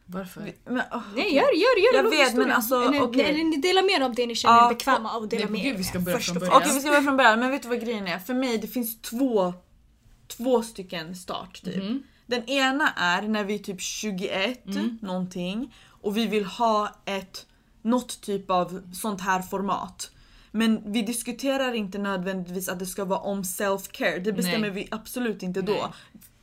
Varför? 0.06 0.54
Men, 0.66 0.82
åh, 0.94 1.02
Nej, 1.16 1.36
gör, 1.36 1.42
gör, 1.42 1.94
gör 1.94 2.04
Jag 2.04 2.10
vet, 2.10 2.20
historia. 2.20 2.48
men 2.48 2.56
alltså, 2.56 2.76
eller, 2.82 3.02
okej. 3.02 3.22
eller 3.26 3.44
ni 3.44 3.58
delar 3.58 3.82
med 3.84 3.92
er 3.92 4.02
av 4.02 4.16
det 4.16 4.26
ni 4.26 4.36
känner 4.36 4.56
Ja, 4.58 4.66
er 4.72 4.74
bekväma 4.74 5.12
av 5.12 5.24
att 5.24 5.30
dela 5.30 5.44
nej, 5.50 5.52
med 5.52 5.66
er. 5.74 5.78
vi 5.78 5.84
ska 5.84 6.00
börja 6.00 6.20
från 6.20 6.40
början. 6.40 6.56
Okej 6.56 6.72
vi 6.74 6.80
ska 6.80 6.90
börja 6.90 7.02
från 7.04 7.18
början, 7.18 7.40
men 7.40 7.52
vet 7.52 7.62
du 7.64 7.70
vad 7.70 7.82
grejen 7.82 8.08
är? 8.08 8.20
För 8.20 8.34
mig 8.34 8.58
det 8.58 8.68
finns 8.68 9.02
två, 9.02 9.54
två 10.28 10.64
stycken 10.64 11.16
start 11.16 11.62
typ. 11.64 11.76
Mhm. 11.84 12.04
Den 12.26 12.46
ena 12.50 12.90
är 12.94 13.22
när 13.22 13.44
vi 13.44 13.54
är 13.56 13.60
typ 13.60 13.82
21 13.82 14.66
Mm. 14.66 14.98
någonting 15.02 15.74
och 16.02 16.18
vi 16.18 16.28
vill 16.28 16.46
ha 16.46 16.96
ett 17.06 17.46
något 17.82 18.22
typ 18.22 18.52
av 18.52 18.82
sånt 18.94 19.22
här 19.22 19.42
format. 19.42 20.12
Men 20.52 20.92
vi 20.92 21.02
diskuterar 21.02 21.74
inte 21.74 21.98
nödvändigtvis 21.98 22.70
att 22.70 22.80
det 22.80 22.86
ska 22.86 23.06
vara 23.06 23.20
om 23.20 23.44
self-care, 23.44 24.20
det 24.20 24.34
bestämmer 24.34 24.60
Nej. 24.60 24.70
vi 24.70 24.88
absolut 24.92 25.44
inte 25.44 25.62
då. 25.62 25.94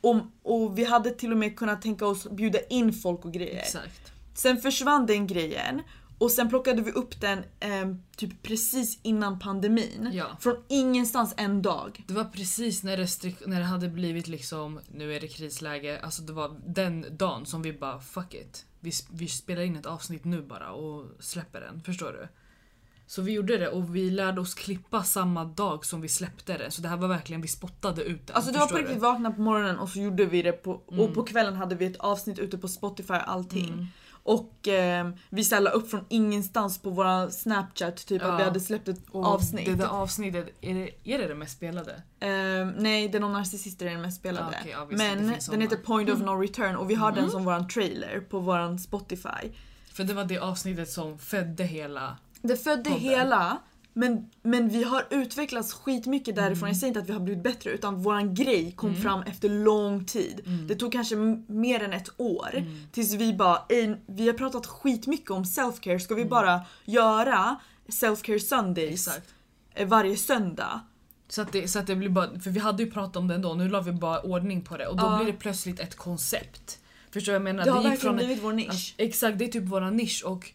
Om, 0.01 0.31
och 0.43 0.77
vi 0.77 0.83
hade 0.83 1.09
till 1.09 1.31
och 1.31 1.37
med 1.37 1.57
kunnat 1.57 1.81
tänka 1.81 2.05
oss 2.05 2.29
bjuda 2.29 2.59
in 2.69 2.93
folk 2.93 3.25
och 3.25 3.33
grejer. 3.33 3.59
Exakt. 3.59 4.11
Sen 4.33 4.57
försvann 4.57 5.05
den 5.05 5.27
grejen 5.27 5.81
och 6.19 6.31
sen 6.31 6.49
plockade 6.49 6.81
vi 6.81 6.91
upp 6.91 7.21
den 7.21 7.43
ehm, 7.59 8.03
typ 8.15 8.43
precis 8.43 8.99
innan 9.03 9.39
pandemin. 9.39 10.09
Ja. 10.13 10.37
Från 10.39 10.63
ingenstans 10.67 11.33
en 11.37 11.61
dag. 11.61 12.03
Det 12.07 12.13
var 12.13 12.23
precis 12.23 12.83
när, 12.83 13.47
när 13.49 13.59
det 13.59 13.65
hade 13.65 13.89
blivit 13.89 14.27
liksom, 14.27 14.79
nu 14.91 15.15
är 15.15 15.19
det 15.19 15.27
krisläge, 15.27 15.99
alltså 16.03 16.21
det 16.21 16.33
var 16.33 16.61
den 16.65 17.17
dagen 17.17 17.45
som 17.45 17.61
vi 17.61 17.73
bara 17.73 17.99
fuck 17.99 18.33
it. 18.33 18.65
Vi, 18.79 18.91
vi 19.11 19.27
spelar 19.27 19.61
in 19.61 19.75
ett 19.75 19.85
avsnitt 19.85 20.25
nu 20.25 20.41
bara 20.41 20.71
och 20.71 21.05
släpper 21.19 21.61
den, 21.61 21.81
förstår 21.83 22.11
du? 22.11 22.27
Så 23.05 23.21
vi 23.21 23.31
gjorde 23.31 23.57
det 23.57 23.67
och 23.67 23.95
vi 23.95 24.09
lärde 24.09 24.41
oss 24.41 24.53
klippa 24.55 25.03
samma 25.03 25.45
dag 25.45 25.85
som 25.85 26.01
vi 26.01 26.07
släppte 26.07 26.57
det. 26.57 26.71
Så 26.71 26.81
det 26.81 26.87
här 26.87 26.97
var 26.97 27.07
verkligen, 27.07 27.41
vi 27.41 27.47
spottade 27.47 28.03
ut 28.03 28.27
den. 28.27 28.35
Alltså 28.35 28.51
det 28.51 28.59
var 28.59 28.67
på 28.67 28.77
riktigt 28.77 28.95
du? 28.95 28.99
vakna 28.99 29.31
på 29.31 29.41
morgonen 29.41 29.79
och 29.79 29.89
så 29.89 29.99
gjorde 29.99 30.25
vi 30.25 30.41
det 30.41 30.51
på, 30.51 30.81
Mm. 30.91 30.99
och 30.99 31.13
på 31.13 31.23
kvällen 31.23 31.55
hade 31.55 31.75
vi 31.75 31.85
ett 31.85 31.97
avsnitt 31.97 32.39
ute 32.39 32.57
på 32.57 32.67
Spotify 32.67 33.13
och 33.13 33.29
allting. 33.29 33.87
Och 34.23 34.67
eh, 34.67 35.09
vi 35.29 35.43
ställde 35.43 35.69
upp 35.69 35.89
från 35.89 36.05
ingenstans 36.09 36.77
på 36.81 36.89
våra 36.89 37.29
snapchat 37.31 38.05
typ 38.07 38.21
Ja. 38.21 38.31
att 38.31 38.39
vi 38.39 38.43
hade 38.43 38.59
släppt 38.59 38.87
ett 38.87 39.01
Och 39.11 39.25
avsnitt. 39.25 39.65
Det 39.65 39.75
där 39.75 39.87
avsnittet, 39.87 40.55
är 40.61 40.73
det 40.73 40.89
är 41.13 41.17
det, 41.19 41.27
det 41.27 41.35
mest 41.35 41.57
spelade? 41.57 41.91
Eh, 42.19 42.29
nej, 42.77 43.09
den 43.09 43.23
om 43.23 43.33
narcissister 43.33 43.85
är 43.85 43.91
den 43.91 44.01
mest 44.01 44.17
spelade. 44.19 44.57
Ah, 44.63 44.67
ja, 44.71 44.85
visst, 44.85 44.99
det 45.03 45.15
Men 45.15 45.35
den 45.51 45.61
heter 45.61 45.77
Point 45.77 46.09
of 46.09 46.19
No 46.19 46.29
Return 46.41 46.75
och 46.75 46.89
vi 46.89 46.95
har 46.95 47.11
den 47.11 47.29
som 47.31 47.45
våran 47.45 47.67
trailer 47.67 48.19
på 48.29 48.39
våran 48.39 48.79
Spotify. 48.79 49.51
För 49.93 50.03
det 50.03 50.13
var 50.13 50.25
det 50.25 50.37
avsnittet 50.39 50.89
som 50.89 51.17
födde 51.19 51.63
hela... 51.63 52.17
Det 52.41 52.57
födde 52.57 52.83
Podden. 52.89 52.99
hela 52.99 53.57
men, 53.99 54.29
men 54.43 54.69
vi 54.69 54.83
har 54.83 55.05
utvecklats 55.09 55.73
skitmycket 55.73 56.35
därifrån. 56.35 56.57
Mm. 56.57 56.67
Jag 56.67 56.77
säger 56.77 56.87
inte 56.87 56.99
att 56.99 57.09
vi 57.09 57.13
har 57.13 57.19
blivit 57.19 57.43
bättre 57.43 57.69
utan 57.71 58.01
våran 58.03 58.33
grej 58.33 58.71
kom 58.71 58.95
fram 58.95 59.21
efter 59.21 59.49
lång 59.49 60.05
tid. 60.05 60.41
Mm. 60.45 60.67
Det 60.67 60.75
tog 60.75 60.91
kanske 60.91 61.15
mer 61.47 61.83
än 61.83 61.93
ett 61.93 62.09
år 62.17 62.63
tills 62.91 63.13
vi 63.13 63.33
bara 63.33 63.61
"Ey, 63.69 63.95
vi 64.07 64.27
har 64.27 64.33
pratat 64.33 64.65
skitmycket 64.67 65.31
om 65.31 65.43
self-care, 65.43 65.99
ska 65.99 66.15
vi 66.15 66.25
bara 66.25 66.61
göra 66.85 67.55
self-care 67.87 68.39
Sundays 68.39 69.07
Mm. 69.07 69.17
Exakt. 69.17 69.33
eh, 69.73 69.87
varje 69.87 70.17
söndag? 70.17 70.79
Så 71.27 71.41
att, 71.41 71.51
det, 71.51 71.67
så 71.67 71.79
att 71.79 71.87
det 71.87 71.95
blir 71.95 72.09
bara, 72.09 72.39
för 72.39 72.49
vi 72.49 72.59
hade 72.59 72.83
ju 72.83 72.91
pratat 72.91 73.15
om 73.15 73.27
det 73.27 73.35
ändå, 73.35 73.53
nu 73.53 73.69
la 73.69 73.81
vi 73.81 73.91
bara 73.91 74.21
ordning 74.21 74.61
på 74.61 74.77
det 74.77 74.87
och 74.87 74.97
då 74.97 75.03
Ja. 75.05 75.17
blir 75.17 75.33
det 75.33 75.39
plötsligt 75.39 75.79
ett 75.79 75.95
koncept. 75.95 76.79
Förstår 77.11 77.33
jag 77.33 77.41
menar? 77.41 77.65
Det 77.65 77.71
har 77.71 77.77
gick 77.81 77.91
verkligen 77.91 78.17
från- 78.17 78.25
blivit 78.25 78.43
vår 78.43 78.53
nisch. 78.53 78.69
Alltså, 78.69 78.93
exakt, 78.97 79.39
det 79.39 79.45
är 79.45 79.49
typ 79.51 79.63
våra 79.63 79.89
nisch 79.89 80.23
och 80.25 80.51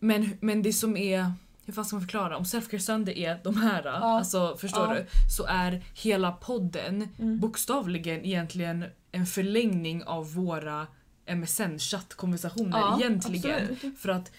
men, 0.00 0.30
men 0.40 0.62
det 0.62 0.72
som 0.72 0.96
är, 0.96 1.32
hur 1.70 1.74
fan 1.74 1.84
ska 1.84 1.96
man 1.96 2.02
förklara? 2.02 2.36
Om 2.36 2.44
Selfcare 2.44 2.80
Sunday 2.80 3.24
är 3.24 3.40
de 3.44 3.56
här, 3.56 3.86
alltså 3.86 4.56
förstår 4.56 4.86
Ja. 4.88 4.94
du? 4.94 5.06
Så 5.36 5.44
är 5.46 5.82
hela 5.94 6.32
podden 6.32 7.08
Mm. 7.18 7.38
bokstavligen 7.40 8.24
egentligen 8.24 8.84
en 9.12 9.26
förlängning 9.26 10.04
av 10.04 10.34
våra 10.34 10.86
MSN-chattkonversationer 11.26 12.78
Ja, 12.78 12.98
egentligen. 13.00 13.62
absolut. 13.72 13.98
För 13.98 14.08
att 14.08 14.32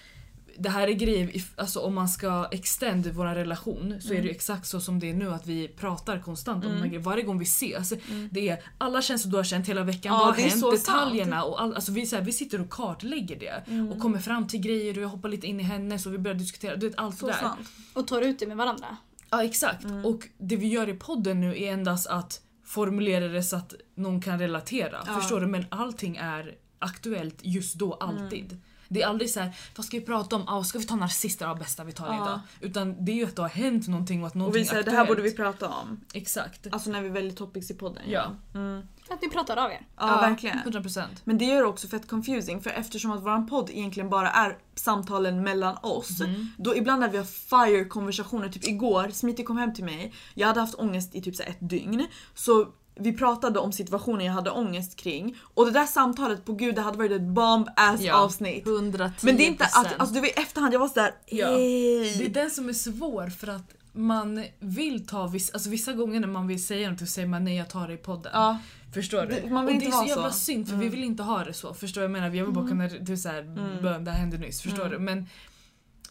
det 0.62 0.70
här 0.70 0.88
är 0.88 0.92
grejer, 0.94 1.28
if- 1.28 1.52
alltså 1.56 1.80
om 1.80 1.96
man 1.96 2.10
ska 2.10 2.48
extend 2.52 3.08
vår 3.08 3.26
relation 3.26 4.02
så 4.02 4.08
är 4.08 4.12
Mm. 4.12 4.26
det 4.26 4.32
exakt 4.32 4.68
så 4.68 4.80
som 4.82 5.00
det 5.00 5.10
är 5.10 5.14
nu 5.14 5.34
att 5.34 5.48
vi 5.48 5.68
pratar 5.68 6.20
konstant 6.20 6.66
om 6.66 6.72
de 6.72 6.78
här 6.78 6.88
grejerna. 6.88 7.06
Varje 7.06 7.24
gång 7.24 7.40
vi 7.40 7.46
ses, 7.46 7.94
det 8.32 8.50
är 8.50 8.64
alla 8.78 9.02
känslor 9.02 9.32
du 9.32 9.38
har 9.38 9.44
känt 9.44 9.68
hela 9.70 9.84
veckan, 9.84 10.12
Mm. 10.14 10.20
Ja, 10.22 10.26
vad 10.26 10.36
har 10.36 10.36
det 10.44 10.48
är 10.48 10.72
hänt, 10.72 10.86
detaljerna 10.86 11.44
och 11.44 11.62
all, 11.62 11.74
alltså 11.76 11.92
vi, 11.92 12.06
så 12.06 12.16
här, 12.16 12.24
vi 12.24 12.32
sitter 12.32 12.62
och 12.62 12.70
kartlägger 12.70 13.40
det 13.40 13.64
Mm. 13.68 13.92
och 13.92 14.00
kommer 14.00 14.20
fram 14.20 14.48
till 14.48 14.60
grejer 14.62 14.98
och 14.98 15.04
jag 15.04 15.10
hoppar 15.10 15.30
lite 15.30 15.48
in 15.48 15.60
i 15.60 15.64
hennes 15.64 16.06
och 16.06 16.14
vi 16.14 16.18
börjar 16.18 16.36
diskutera, 16.38 16.76
du 16.76 16.90
vet 16.90 16.98
allt 17.00 17.18
Så 17.18 17.26
det 17.26 17.32
där. 17.32 17.40
sant. 17.40 17.60
Och 17.94 18.08
tar 18.08 18.22
ut 18.22 18.40
det 18.40 18.48
med 18.48 18.58
varandra. 18.58 18.98
Ja 19.30 19.44
exakt. 19.44 19.84
Mm. 19.84 20.06
Och 20.06 20.28
det 20.38 20.56
vi 20.56 20.68
gör 20.68 20.90
i 20.90 20.94
podden 20.94 21.40
nu 21.42 21.58
är 21.64 21.72
endast 21.74 22.08
att 22.08 22.42
formulera 22.66 23.28
det 23.28 23.44
så 23.44 23.56
att 23.56 23.74
någon 23.96 24.22
kan 24.22 24.40
relatera. 24.40 24.98
Ja. 25.08 25.14
Förstår 25.20 25.40
du? 25.42 25.48
Men 25.48 25.66
allting 25.70 26.18
är 26.18 26.56
aktuellt 26.80 27.38
just 27.42 27.76
då, 27.76 27.94
alltid. 27.94 28.58
Det 28.94 29.02
är 29.02 29.08
aldrig 29.08 29.30
så 29.30 29.40
här, 29.40 29.56
vad 29.76 29.86
ska 29.86 29.98
vi 30.00 30.06
prata 30.06 30.36
om? 30.36 30.48
Ah, 30.48 30.64
ska 30.64 30.80
vi 30.80 30.86
ta 30.86 30.96
narcissister? 30.96 31.46
Ja, 31.46 31.56
bästa 31.56 31.84
vi 31.84 31.92
tar 31.92 32.10
det 32.10 32.16
Ja. 32.16 32.24
idag. 32.26 32.40
Utan 32.60 33.06
det 33.06 33.12
är 33.12 33.16
ju 33.16 33.26
att 33.26 33.36
det 33.36 33.42
har 33.42 33.50
hänt 33.50 33.88
någonting 33.88 34.22
och 34.22 34.28
att 34.28 34.34
Och 34.34 34.38
någonting 34.38 34.62
vi 34.62 34.68
säger 34.68 34.82
är 34.82 34.86
det 34.86 34.92
här 34.92 35.06
borde 35.06 35.22
vi 35.22 35.36
prata 35.36 35.68
om. 35.68 36.02
Exakt. 36.14 36.68
Alltså 36.72 36.90
när 36.90 37.02
vi 37.02 37.10
väljer 37.10 37.32
topics 37.32 37.72
i 37.72 37.74
podden. 37.74 38.04
Ja. 38.08 38.32
Mm. 38.54 38.82
Att 39.10 39.22
ni 39.22 39.30
pratar 39.30 39.58
av 39.58 39.72
er. 39.72 39.82
Ja, 39.98 40.06
verkligen. 40.06 40.60
100%. 40.60 41.04
Men 41.24 41.38
det 41.38 41.52
är 41.52 41.64
också 41.64 41.88
fett 41.88 42.08
confusing 42.08 42.62
för 42.62 42.70
eftersom 42.70 43.12
att 43.12 43.24
våran 43.24 43.48
podd 43.48 43.70
egentligen 43.70 44.10
bara 44.10 44.32
är 44.32 44.58
samtalen 44.76 45.44
mellan 45.44 45.78
oss. 45.82 46.22
Mm. 46.22 46.48
Då 46.58 46.76
ibland 46.76 47.00
när 47.00 47.10
vi 47.10 47.18
har 47.18 47.26
fire 47.26 47.86
konversationer, 47.86 48.50
typ 48.50 48.68
igår, 48.68 49.10
Smiti 49.10 49.44
kom 49.44 49.58
hem 49.58 49.74
till 49.74 49.86
mig. 49.86 50.14
Jag 50.34 50.48
hade 50.48 50.60
haft 50.60 50.76
ångest 50.76 51.16
i 51.16 51.22
typ 51.22 51.36
så 51.36 51.44
ett 51.44 51.58
dygn. 51.70 52.08
Så 52.36 52.68
vi 52.96 53.14
pratade 53.14 53.60
om 53.60 53.72
situationen 53.72 54.26
jag 54.26 54.34
hade 54.34 54.50
ångest 54.52 54.96
kring. 54.96 55.36
Och 55.54 55.66
det 55.66 55.72
där 55.72 55.86
samtalet, 55.86 56.46
på 56.46 56.54
gud 56.54 56.76
det 56.76 56.82
hade 56.82 56.98
varit 56.98 57.12
ett 57.12 57.22
bomb 57.22 57.68
ass 57.76 58.02
Ja. 58.02 58.16
avsnitt. 58.16 58.66
110%. 58.66 59.12
Men 59.22 59.38
det 59.38 59.44
är 59.44 59.48
inte 59.48 59.66
att, 59.66 60.00
alltså 60.00 60.20
var 60.20 60.26
i 60.28 60.30
efterhand 60.32 60.74
jag 60.74 60.80
var 60.80 60.88
sådär 60.88 61.14
Ja. 61.26 61.50
Det 61.50 62.26
är 62.26 62.30
den 62.30 62.52
som 62.52 62.70
är 62.70 62.74
svår 62.74 63.28
för 63.30 63.48
att 63.48 63.76
man 63.94 64.44
vill 64.60 65.08
ta 65.08 65.28
vissa, 65.28 65.54
alltså 65.54 65.70
vissa 65.70 65.94
gånger 65.94 66.20
när 66.20 66.28
man 66.28 66.48
vill 66.48 66.66
säga 66.66 66.90
något 66.90 67.00
så 67.00 67.06
säger 67.06 67.28
man 67.28 67.44
nej 67.44 67.56
jag 67.58 67.70
tar 67.70 67.88
det 67.88 67.94
i 67.94 67.98
podden. 67.98 68.32
Ja. 68.36 68.58
Förstår 68.94 69.22
du? 69.26 69.28
Det- 69.42 69.50
man 69.50 69.66
vill 69.66 69.76
och 69.76 69.84
inte 69.84 69.98
det 69.98 70.02
är 70.02 70.02
så 70.04 70.08
jävla 70.10 70.32
så. 70.32 70.40
synd 70.40 70.70
för 70.70 70.76
vi 70.76 70.90
vill 70.90 71.04
inte 71.04 71.24
ha 71.24 71.44
det 71.44 71.54
så. 71.54 71.74
Förstår 71.74 72.02
du 72.02 72.06
jag 72.06 72.12
menar? 72.12 72.30
Vi 72.30 72.42
vill 72.42 72.52
bara 72.52 72.68
kunna, 72.68 72.88
det 72.88 73.12
är 73.12 73.16
såhär, 73.16 73.44
bön, 73.82 74.04
det 74.04 74.12
här 74.12 74.20
hände 74.20 74.38
nyss. 74.38 74.62
Förstår 74.62 74.86
du? 74.86 75.00
Men, 75.00 75.28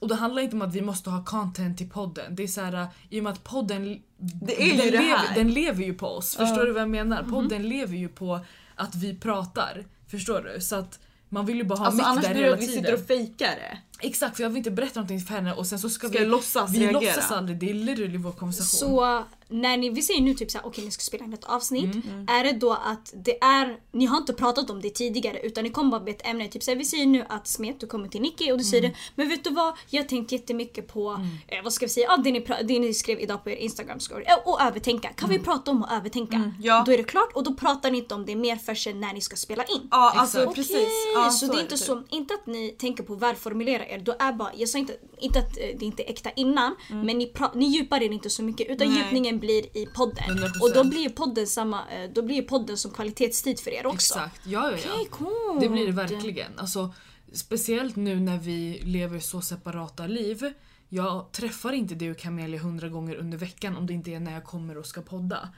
och 0.01 0.09
det 0.09 0.15
handlar 0.15 0.43
inte 0.43 0.57
om 0.57 0.63
att 0.63 0.75
vi 0.75 0.81
måste 0.83 1.11
ha 1.11 1.25
content 1.25 1.81
i 1.81 1.87
podden. 1.87 2.35
Det 2.35 2.43
är 2.43 2.47
såhär, 2.47 2.87
i 3.11 3.21
och 3.21 3.25
med 3.25 3.33
att 3.33 3.45
podden 3.45 4.03
Det 4.19 4.63
är 4.63 4.67
ju 4.67 4.71
den, 4.73 4.79
det 4.87 4.91
lever, 4.91 5.17
här. 5.17 5.35
den 5.35 5.51
lever 5.51 5.85
ju 5.85 5.95
på 5.95 6.07
oss. 6.07 6.37
Förstår 6.37 6.59
Ja. 6.59 6.65
du 6.65 6.73
vad 6.73 6.83
jag 6.83 6.91
menar? 6.91 7.23
Podden 7.23 7.69
lever 7.69 7.97
ju 7.97 8.09
på 8.09 8.41
att 8.77 8.95
vi 8.95 9.15
pratar. 9.15 9.85
Förstår 10.11 10.51
du? 10.55 10.61
Så 10.61 10.77
att 10.77 10.99
man 11.29 11.47
vill 11.47 11.57
ju 11.57 11.65
bara 11.65 11.79
ha 11.79 11.87
Alltså 11.87 11.97
mick 11.99 12.07
annars 12.07 12.25
där 12.25 12.31
blir 12.35 12.41
det 12.43 12.47
hela 12.47 12.57
att 12.57 12.63
vi 12.63 12.67
tiden. 12.67 12.83
sitter 12.85 12.95
och 12.95 13.07
fejkar 13.07 13.47
det. 13.47 13.79
Exakt, 14.07 14.37
för 14.37 14.43
jag 14.43 14.51
vill 14.51 14.57
inte 14.59 14.71
berätta 14.71 15.01
någonting 15.01 15.21
för 15.21 15.35
henne 15.35 15.53
och 15.53 15.67
sen 15.67 15.79
så 15.79 15.91
ska, 15.91 16.09
Ska 16.09 16.19
vi... 16.19 16.25
låtsas 16.25 16.71
vi 16.71 16.79
reagera. 16.79 17.01
låtsas 17.01 17.31
aldrig, 17.33 17.59
det 17.59 17.71
är 17.71 17.75
literally 17.75 18.19
vår 18.19 18.33
konversation. 18.33 18.67
Så 18.91 19.25
när 19.51 19.77
ni, 19.77 19.91
vi 19.91 20.03
säger 20.03 20.21
nu 20.21 20.35
typ 20.35 20.51
såhär, 20.51 20.67
okej 20.67 20.85
ni 20.85 20.91
ska 20.91 21.01
spela 21.01 21.25
in 21.25 21.33
ett 21.33 21.45
avsnitt. 21.45 21.95
Mm. 21.95 22.27
Är 22.29 22.45
det 22.45 22.53
då 22.53 22.73
att 22.73 23.13
det 23.25 23.43
är, 23.43 23.77
ni 23.93 24.07
har 24.07 24.17
inte 24.17 24.33
pratat 24.33 24.71
om 24.71 24.81
det 24.81 24.91
tidigare 24.91 25.41
utan 25.41 25.65
ni 25.65 25.71
kommer 25.71 25.91
bara 25.91 26.01
med 26.01 26.11
ett 26.15 26.27
ämne. 26.27 26.49
Typ 26.49 26.63
såhär, 26.63 26.79
vi 26.79 26.85
säger 26.85 27.07
nu 27.07 27.25
att 27.29 27.49
Smet 27.49 27.81
du 27.81 27.87
kommer 27.87 28.09
till 28.09 28.21
Nicky 28.21 28.53
och 28.53 28.59
du 28.59 28.65
säger 28.65 28.81
Mm. 28.85 28.93
det. 28.93 28.99
Men 29.15 29.29
vet 29.29 29.45
du 29.45 29.51
vad? 29.51 29.75
Jag 29.91 30.03
har 30.03 30.09
tänkt 30.09 30.33
jättemycket 30.33 30.89
på, 30.89 31.27
eh, 31.49 31.63
vad 31.65 31.73
ska 31.73 31.87
vi 31.87 31.91
säga, 31.91 32.11
ah, 32.11 32.17
det, 32.17 32.33
ni, 32.33 32.47
det 32.65 32.79
ni 32.79 32.95
skrev 32.95 33.21
idag 33.21 33.45
på 33.45 33.51
er 33.51 33.57
Instagram 33.57 34.01
story. 34.01 34.25
Eh, 34.27 34.35
och 34.49 34.61
övertänka. 34.63 35.09
Kan 35.09 35.29
vi 35.31 35.39
prata 35.39 35.71
om 35.71 35.83
att 35.83 35.93
övertänka? 35.93 36.37
Mm. 36.37 36.51
ja. 36.63 36.83
Då 36.87 36.93
är 36.93 36.97
det 36.97 37.05
klart 37.05 37.33
och 37.35 37.45
då 37.45 37.55
pratar 37.55 37.91
ni 37.91 37.99
inte 37.99 38.15
om 38.15 38.27
det 38.27 38.37
mer 38.37 38.57
för 38.57 38.75
sig 38.75 38.95
när 38.95 39.13
ni 39.13 39.21
ska 39.21 39.37
spela 39.37 39.65
in. 39.65 39.89
Ja 39.91 40.13
alltså 40.17 40.39
Exakt. 40.39 40.55
precis. 40.57 40.75
Okej, 40.77 41.13
Ja, 41.15 41.31
så, 41.31 41.47
det 41.47 41.57
är 41.59 41.61
inte 41.63 41.77
typ. 41.77 41.87
så, 41.87 42.03
inte 42.11 42.35
att 42.35 42.47
ni 42.47 42.69
tänker 42.79 43.03
på 43.05 43.15
välformulera 43.15 43.87
er, 43.87 43.99
då 43.99 44.15
är 44.19 44.33
bara, 44.33 44.51
jag 44.57 44.69
sa 44.69 44.79
inte, 44.79 44.97
inte 45.21 45.39
att 45.39 45.59
eh, 45.59 45.65
det 45.79 45.85
inte 45.85 46.03
är 46.03 46.11
äkta 46.11 46.31
innan, 46.31 46.77
men 46.91 47.19
ni, 47.19 47.27
pra, 47.27 47.51
ni 47.55 47.65
djupar 47.67 48.03
er 48.03 48.13
inte 48.13 48.31
så 48.31 48.43
mycket 48.43 48.67
utan 48.71 48.87
Mm. 48.87 48.95
Nej. 48.95 49.03
djupningen 49.05 49.39
blir 49.41 49.77
i 49.77 49.87
podden. 49.87 50.25
100%. 50.25 50.61
Och 50.63 50.73
då 50.75 50.85
blir 50.85 51.01
ju 51.01 51.11
podden 51.11 51.47
samma, 51.47 51.91
eh, 51.91 52.11
då 52.11 52.23
blir 52.23 52.43
podden 52.43 52.77
som 52.77 52.91
kvalitetstid 52.91 53.61
för 53.61 53.71
er 53.71 53.87
också. 53.87 54.15
Exakt, 54.15 54.41
ja 54.47 54.71
ja 54.71 54.77
ja. 54.85 54.93
Okej, 54.95 55.07
coolt. 55.11 55.61
Det 55.61 55.69
blir 55.69 55.87
det 55.87 55.93
verkligen. 55.93 56.59
Alltså, 56.59 56.95
speciellt 57.33 57.97
nu 57.97 58.21
när 58.21 58.39
vi 58.39 58.81
lever 58.85 59.19
så 59.19 59.41
separata 59.41 60.07
liv. 60.07 60.53
Jag 60.89 61.33
träffar 61.33 61.73
inte 61.73 61.95
dig 61.95 62.11
och 62.11 62.19
Camelia 62.19 62.61
hundra 62.61 62.89
gånger 62.89 63.15
under 63.15 63.39
veckan 63.39 63.77
om 63.77 63.87
det 63.87 63.93
inte 63.93 64.11
är 64.11 64.21
när 64.21 64.33
jag 64.33 64.45
kommer 64.45 64.79
och 64.79 64.87
ska 64.87 65.03
podda. 65.03 65.49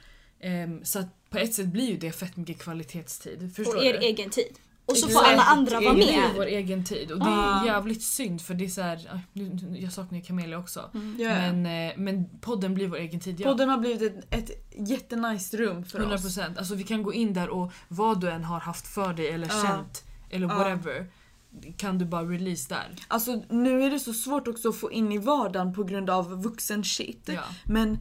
Ehm, 0.40 0.84
så 0.84 1.04
på 1.30 1.38
ett 1.38 1.54
sätt 1.54 1.66
blir 1.66 1.90
ju 1.90 1.96
det 1.96 2.12
fett 2.12 2.36
mycket 2.36 2.58
kvalitetstid. 2.58 3.52
Förstår 3.56 3.76
Och 3.76 3.84
er 3.84 3.92
du? 3.92 3.98
egen 4.06 4.30
tid. 4.30 4.58
Och 4.86 4.96
så 4.96 5.08
får 5.08 5.22
alla 5.24 5.42
andra 5.42 5.80
vara 5.80 5.88
Det 5.88 5.94
blir 5.94 6.16
med. 6.20 6.30
vår 6.36 6.46
egen 6.46 6.84
tid 6.84 7.12
och 7.12 7.18
det 7.18 7.30
är 7.30 7.66
jävligt 7.66 8.02
synd 8.02 8.42
för 8.42 8.54
det 8.54 8.64
är 8.64 8.68
så 8.68 8.82
här, 8.82 9.20
nu- 9.32 9.58
nu- 9.62 9.78
jag 9.78 9.92
saknar 9.92 10.18
ju 10.18 10.24
Camelia 10.24 10.58
också. 10.58 10.90
Ja. 11.18 11.28
Men, 11.28 11.66
eh, 11.66 11.92
men 11.96 12.38
podden 12.40 12.74
blir 12.74 12.88
vår 12.88 12.96
egen 12.96 13.20
tid. 13.20 13.40
Ja. 13.40 13.48
Podden 13.48 13.68
har 13.68 13.78
blivit 13.78 14.02
ett, 14.02 14.34
ett 14.34 14.50
jättenice 14.88 15.56
rum 15.56 15.84
för 15.84 15.98
100 15.98 16.14
oss. 16.14 16.22
procent. 16.22 16.58
Alltså 16.58 16.74
vi 16.74 16.82
kan 16.84 17.02
gå 17.02 17.12
in 17.14 17.32
där 17.34 17.48
och 17.48 17.72
vad 17.88 18.20
du 18.20 18.30
än 18.30 18.44
har 18.44 18.60
haft 18.60 18.86
för 18.86 19.12
dig 19.14 19.28
eller 19.28 19.46
Ja. 19.52 19.62
känt 19.66 20.04
eller 20.30 20.46
whatever 20.46 21.06
kan 21.76 21.98
du 21.98 22.04
bara 22.04 22.22
release 22.22 22.68
där. 22.74 22.94
Alltså 23.08 23.42
nu 23.50 23.82
är 23.82 23.90
det 23.90 23.98
så 23.98 24.12
svårt 24.12 24.48
också 24.48 24.68
att 24.68 24.76
få 24.76 24.92
in 24.92 25.12
i 25.12 25.18
vardagen 25.18 25.74
på 25.74 25.84
grund 25.84 26.10
av 26.10 26.42
vuxen 26.42 26.84
shit. 26.84 27.28
Ja. 27.34 27.42
Men 27.64 27.98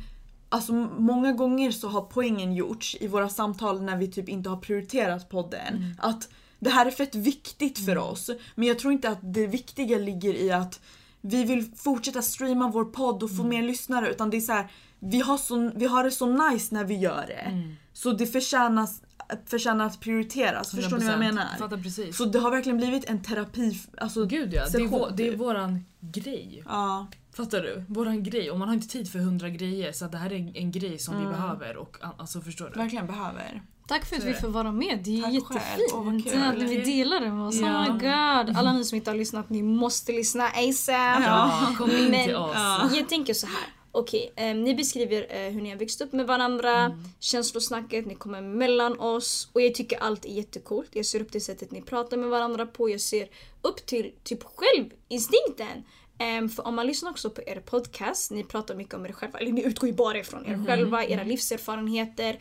alltså 0.50 0.74
många 1.00 1.32
gånger 1.32 1.72
så 1.72 1.88
har 1.88 2.02
poängen 2.02 2.54
gjorts 2.54 2.98
i 3.00 3.08
våra 3.08 3.30
samtal 3.30 3.82
när 3.82 3.98
vi 3.98 4.08
typ 4.12 4.30
inte 4.30 4.50
har 4.50 4.58
prioriterat 4.58 5.30
podden. 5.30 5.76
Mm. 5.76 5.96
Att 6.00 6.30
det 6.62 6.70
här 6.70 6.86
är 6.86 6.92
fett 6.92 7.16
viktigt 7.16 7.86
för 7.86 7.98
oss. 7.98 8.30
Men 8.56 8.68
jag 8.68 8.80
tror 8.80 8.94
inte 8.94 9.10
att 9.10 9.20
det 9.22 9.48
viktiga 9.48 9.98
ligger 9.98 10.34
i 10.34 10.52
att 10.52 10.80
vi 11.22 11.44
vill 11.44 11.72
fortsätta 11.76 12.22
streama 12.22 12.68
vår 12.68 12.86
podd 12.86 13.24
och 13.24 13.30
få 13.30 13.44
Mm. 13.44 13.50
mer 13.50 13.62
lyssnare 13.64 14.10
utan 14.12 14.30
det 14.30 14.38
är 14.38 14.42
så 14.42 14.52
här, 14.54 14.72
vi 15.00 15.20
har, 15.22 15.38
så, 15.38 15.72
vi 15.76 15.86
har 15.86 16.04
det 16.04 16.12
så 16.12 16.50
nice 16.50 16.76
när 16.76 16.84
vi 16.86 16.96
gör 16.96 17.26
det. 17.28 17.34
Mm. 17.34 17.76
Så 17.94 18.12
det 18.12 18.28
förtjänas, 18.28 19.02
förtjänar 19.46 19.86
att 19.86 20.00
prioriteras. 20.00 20.72
Förstår 20.72 20.98
ni 20.98 21.06
vad 21.06 21.14
jag 21.14 21.20
100%. 21.22 21.26
menar? 21.34 21.58
Fattar 21.60 21.78
precis. 21.78 22.18
Så 22.18 22.26
det 22.26 22.40
har 22.40 22.52
verkligen 22.52 22.78
blivit 22.78 23.06
en 23.10 23.24
terapi, 23.24 23.82
alltså 23.98 24.26
Gud 24.26 24.54
ja, 24.54 24.64
det 24.72 24.78
är, 24.78 24.88
vår, 24.88 25.12
det 25.16 25.28
är 25.28 25.36
våran 25.36 25.86
grej. 26.00 26.64
Ja. 26.68 27.08
Fattar 27.34 27.62
du? 27.62 27.84
Våran 27.88 28.24
grej. 28.24 28.52
Och 28.52 28.60
man 28.60 28.68
har 28.68 28.76
inte 28.76 28.88
tid 28.88 29.12
för 29.12 29.20
hundra 29.20 29.50
grejer 29.50 29.92
så 29.92 30.06
det 30.08 30.18
här 30.18 30.32
är 30.34 30.36
en, 30.36 30.56
en 30.56 30.72
grej 30.72 31.00
som 31.00 31.16
Mm. 31.16 31.28
vi 31.28 31.34
behöver. 31.34 31.78
Och, 31.78 31.98
alltså 32.18 32.42
förstår 32.42 32.72
du? 32.74 32.80
verkligen 32.80 33.08
behöver. 33.08 33.62
Tack 33.92 34.06
för 34.06 34.16
att 34.16 34.24
vi 34.24 34.34
får 34.34 34.48
vara 34.48 34.72
med. 34.72 35.00
Det 35.04 35.18
är 35.20 35.22
Tack 35.22 35.34
jättefint 35.34 36.24
kul. 36.32 36.42
att 36.44 36.58
ni 36.58 36.78
delar 36.78 37.20
det 37.20 37.32
med 37.32 37.48
oss. 37.48 37.56
Ja. 37.56 37.68
Oh 37.68 37.94
my 37.94 38.00
god. 38.00 38.58
Alla 38.58 38.74
ni 38.74 38.86
som 38.86 38.96
inte 38.96 39.12
har 39.12 39.18
lyssnat, 39.18 39.50
ni 39.50 39.64
måste 39.64 40.12
lyssna 40.12 40.44
ASAP. 40.48 41.24
Ja, 41.26 41.76
kom 41.78 41.92
in 41.92 42.06
Men- 42.12 42.26
till 42.28 42.36
oss. 42.36 42.52
Ja. 42.56 42.90
Jag 42.94 43.10
tänker 43.10 43.34
så 43.34 43.48
här. 43.48 43.66
Okej, 43.94 44.34
eh, 44.36 44.56
ni 44.56 44.76
beskriver 44.76 45.26
eh, 45.30 45.52
hur 45.52 45.62
ni 45.62 45.70
har 45.70 45.78
växt 45.78 46.02
upp 46.02 46.14
med 46.14 46.28
varandra, 46.28 46.78
Mm. 46.78 46.98
känslosnacket, 47.20 48.06
ni 48.06 48.16
kommer 48.16 48.42
mellan 48.42 49.00
oss 49.00 49.50
och 49.54 49.62
jag 49.62 49.76
tycker 49.76 49.98
allt 50.00 50.26
är 50.26 50.30
jättecoolt. 50.30 50.90
Jag 50.94 51.06
ser 51.06 51.22
upp 51.22 51.32
till 51.32 51.46
sättet 51.46 51.72
ni 51.72 51.82
pratar 51.82 52.18
med 52.18 52.30
varandra 52.30 52.66
på, 52.66 52.90
jag 52.90 53.02
ser 53.02 53.28
upp 53.62 53.86
till 53.86 54.12
typ 54.24 54.40
självinstinkten. 54.44 55.84
Ehm, 56.20 56.50
för 56.50 56.68
om 56.68 56.76
man 56.76 56.88
lyssnar 56.88 57.12
också 57.12 57.30
på 57.30 57.42
er 57.48 57.60
podcast, 57.66 58.32
ni 58.32 58.44
pratar 58.44 58.76
mycket 58.76 58.94
om 58.94 59.06
er 59.06 59.12
själva, 59.12 59.40
eller 59.40 59.52
ni 59.52 59.64
utgår 59.64 59.90
ju 59.90 59.96
bara 59.96 60.18
ifrån 60.18 60.46
er 60.46 60.66
själva, 60.68 61.06
era 61.06 61.24
livserfarenheter. 61.24 62.40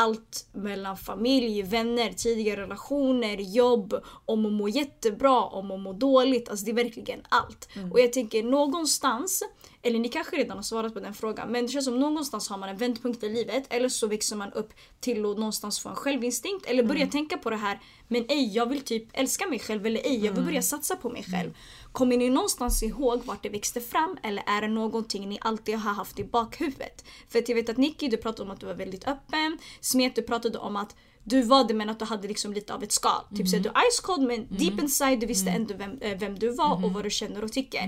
Allt 0.00 0.46
mellan 0.52 0.96
familj, 0.96 1.62
vänner, 1.62 2.12
tidigare 2.12 2.62
relationer, 2.62 3.36
jobb, 3.36 3.94
om 4.26 4.46
att 4.46 4.52
må 4.52 4.68
jättebra, 4.68 5.40
om 5.44 5.70
att 5.70 5.80
må 5.80 5.92
dåligt. 5.92 6.48
Alltså 6.48 6.64
det 6.64 6.70
är 6.70 6.74
verkligen 6.84 7.20
allt. 7.28 7.68
Och 7.92 8.00
jag 8.00 8.12
tänker 8.12 8.42
någonstans, 8.42 9.42
eller 9.82 9.98
ni 9.98 10.08
kanske 10.08 10.36
redan 10.36 10.56
har 10.56 10.62
svarat 10.62 10.94
på 10.94 11.00
den 11.00 11.14
frågan, 11.14 11.52
men 11.52 11.66
det 11.66 11.72
känns 11.72 11.84
som 11.84 12.00
någonstans 12.00 12.48
har 12.48 12.58
man 12.58 12.68
en 12.68 12.76
vändpunkt 12.76 13.22
i 13.22 13.28
livet 13.28 13.64
eller 13.70 13.88
så 13.88 14.06
växer 14.06 14.36
man 14.36 14.52
upp 14.52 14.72
till 15.00 15.26
att 15.26 15.38
någonstans 15.38 15.80
få 15.80 15.88
en 15.88 15.94
självinstinkt 15.94 16.66
eller 16.66 16.82
börja 16.82 17.06
tänka 17.06 17.38
på 17.38 17.50
det 17.50 17.56
här 17.56 17.80
men 18.08 18.24
ej 18.28 18.56
jag 18.56 18.66
vill 18.66 18.80
typ 18.80 19.08
älska 19.12 19.46
mig 19.46 19.58
själv 19.58 19.86
eller 19.86 20.00
ej 20.00 20.24
jag 20.24 20.32
vill 20.32 20.44
börja 20.44 20.62
satsa 20.62 20.96
på 20.96 21.10
mig 21.10 21.24
själv. 21.24 21.54
Kommer 21.92 22.16
ni 22.16 22.30
någonstans 22.30 22.82
ihåg 22.82 23.24
vart 23.24 23.42
det 23.42 23.48
växte 23.48 23.80
fram 23.80 24.16
eller 24.22 24.42
är 24.46 24.60
det 24.60 24.68
någonting 24.68 25.28
ni 25.28 25.38
alltid 25.40 25.74
har 25.74 25.92
haft 25.92 26.18
i 26.18 26.24
bakhuvudet? 26.24 27.04
För 27.28 27.38
att 27.38 27.48
jag 27.48 27.56
vet 27.56 27.68
att 27.68 27.76
Nicky 27.76 28.08
du 28.08 28.16
pratade 28.16 28.42
om 28.42 28.50
att 28.50 28.60
du 28.60 28.66
var 28.66 28.74
väldigt 28.74 29.08
öppen, 29.08 29.58
Smet 29.80 30.14
du 30.14 30.22
pratade 30.22 30.58
om 30.58 30.76
att 30.76 30.96
du 31.24 31.42
var 31.42 31.64
det 31.64 31.74
men 31.74 31.90
att 31.90 31.98
du 31.98 32.04
hade 32.04 32.28
liksom 32.28 32.52
lite 32.52 32.74
av 32.74 32.82
ett 32.82 32.92
skal. 32.92 33.22
Typ 33.36 33.48
så 33.48 33.56
att 33.56 33.62
du 33.62 33.68
är 33.68 33.90
ice 33.90 34.00
cold 34.00 34.26
men 34.26 34.46
deep 34.50 34.80
inside 34.80 35.20
du 35.20 35.26
visste 35.26 35.50
ändå 35.50 35.74
vem, 35.74 35.98
eh, 36.00 36.18
vem 36.18 36.38
du 36.38 36.50
var 36.50 36.84
och 36.84 36.92
vad 36.92 37.04
du 37.04 37.10
känner 37.10 37.44
och 37.44 37.52
tycker. 37.52 37.80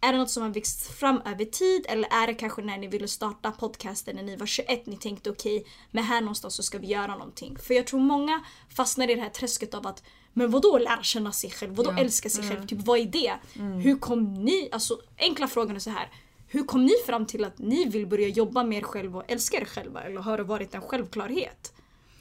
Är 0.00 0.12
det 0.12 0.18
något 0.18 0.30
som 0.30 0.42
har 0.42 0.50
växt 0.50 0.86
fram 0.86 1.22
över 1.24 1.44
tid 1.44 1.86
eller 1.88 2.08
är 2.12 2.26
det 2.26 2.34
kanske 2.34 2.62
när 2.62 2.78
ni 2.78 2.86
ville 2.86 3.08
starta 3.08 3.50
podcasten 3.50 4.16
när 4.16 4.22
ni 4.22 4.36
var 4.36 4.46
21 4.46 4.86
ni 4.86 4.96
tänkte 4.96 5.30
okej, 5.30 5.66
men 5.90 6.04
här 6.04 6.20
någonstans 6.20 6.54
så 6.54 6.62
ska 6.62 6.78
vi 6.78 6.86
göra 6.86 7.06
någonting. 7.16 7.58
För 7.58 7.74
jag 7.74 7.86
tror 7.86 8.00
många 8.00 8.44
fastnar 8.68 9.10
i 9.10 9.14
det 9.14 9.20
här 9.20 9.28
träsket 9.28 9.74
av 9.74 9.86
att 9.86 10.02
men 10.32 10.50
vadå 10.50 10.78
lära 10.78 11.02
känna 11.02 11.32
sig 11.32 11.50
själv? 11.50 11.74
Vadå 11.74 11.92
Ja. 11.96 12.00
älska 12.00 12.28
sig 12.28 12.48
själv? 12.48 12.66
Typ 12.66 12.78
vad 12.82 12.98
är 12.98 13.04
det? 13.04 13.34
Hur 13.82 13.98
kom 13.98 14.34
ni, 14.34 14.68
alltså 14.72 14.98
enkla 15.18 15.48
frågan 15.48 15.76
är 15.76 15.80
så 15.80 15.90
här. 15.90 16.10
Hur 16.48 16.64
kom 16.64 16.84
ni 16.86 16.92
fram 17.06 17.26
till 17.26 17.44
att 17.44 17.58
ni 17.58 17.84
vill 17.84 18.06
börja 18.06 18.28
jobba 18.28 18.64
med 18.64 18.78
er 18.78 18.82
själva 18.82 19.18
och 19.18 19.30
älska 19.30 19.56
er 19.56 19.64
själva? 19.64 20.02
Eller 20.02 20.20
har 20.20 20.36
det 20.38 20.44
varit 20.44 20.74
en 20.74 20.80
självklarhet? 20.80 21.72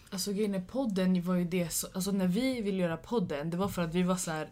Alltså 0.10 0.32
grejen 0.34 0.66
podden 0.66 1.22
var 1.22 1.36
ju 1.36 1.44
det, 1.44 1.74
så, 1.74 1.88
alltså 1.94 2.12
när 2.12 2.28
vi 2.28 2.62
ville 2.62 2.84
göra 2.84 2.98
podden 2.98 3.50
det 3.50 3.58
var 3.58 3.68
för 3.68 3.82
att 3.82 3.94
vi 3.94 4.04
var 4.04 4.16
så 4.16 4.32
här 4.32 4.50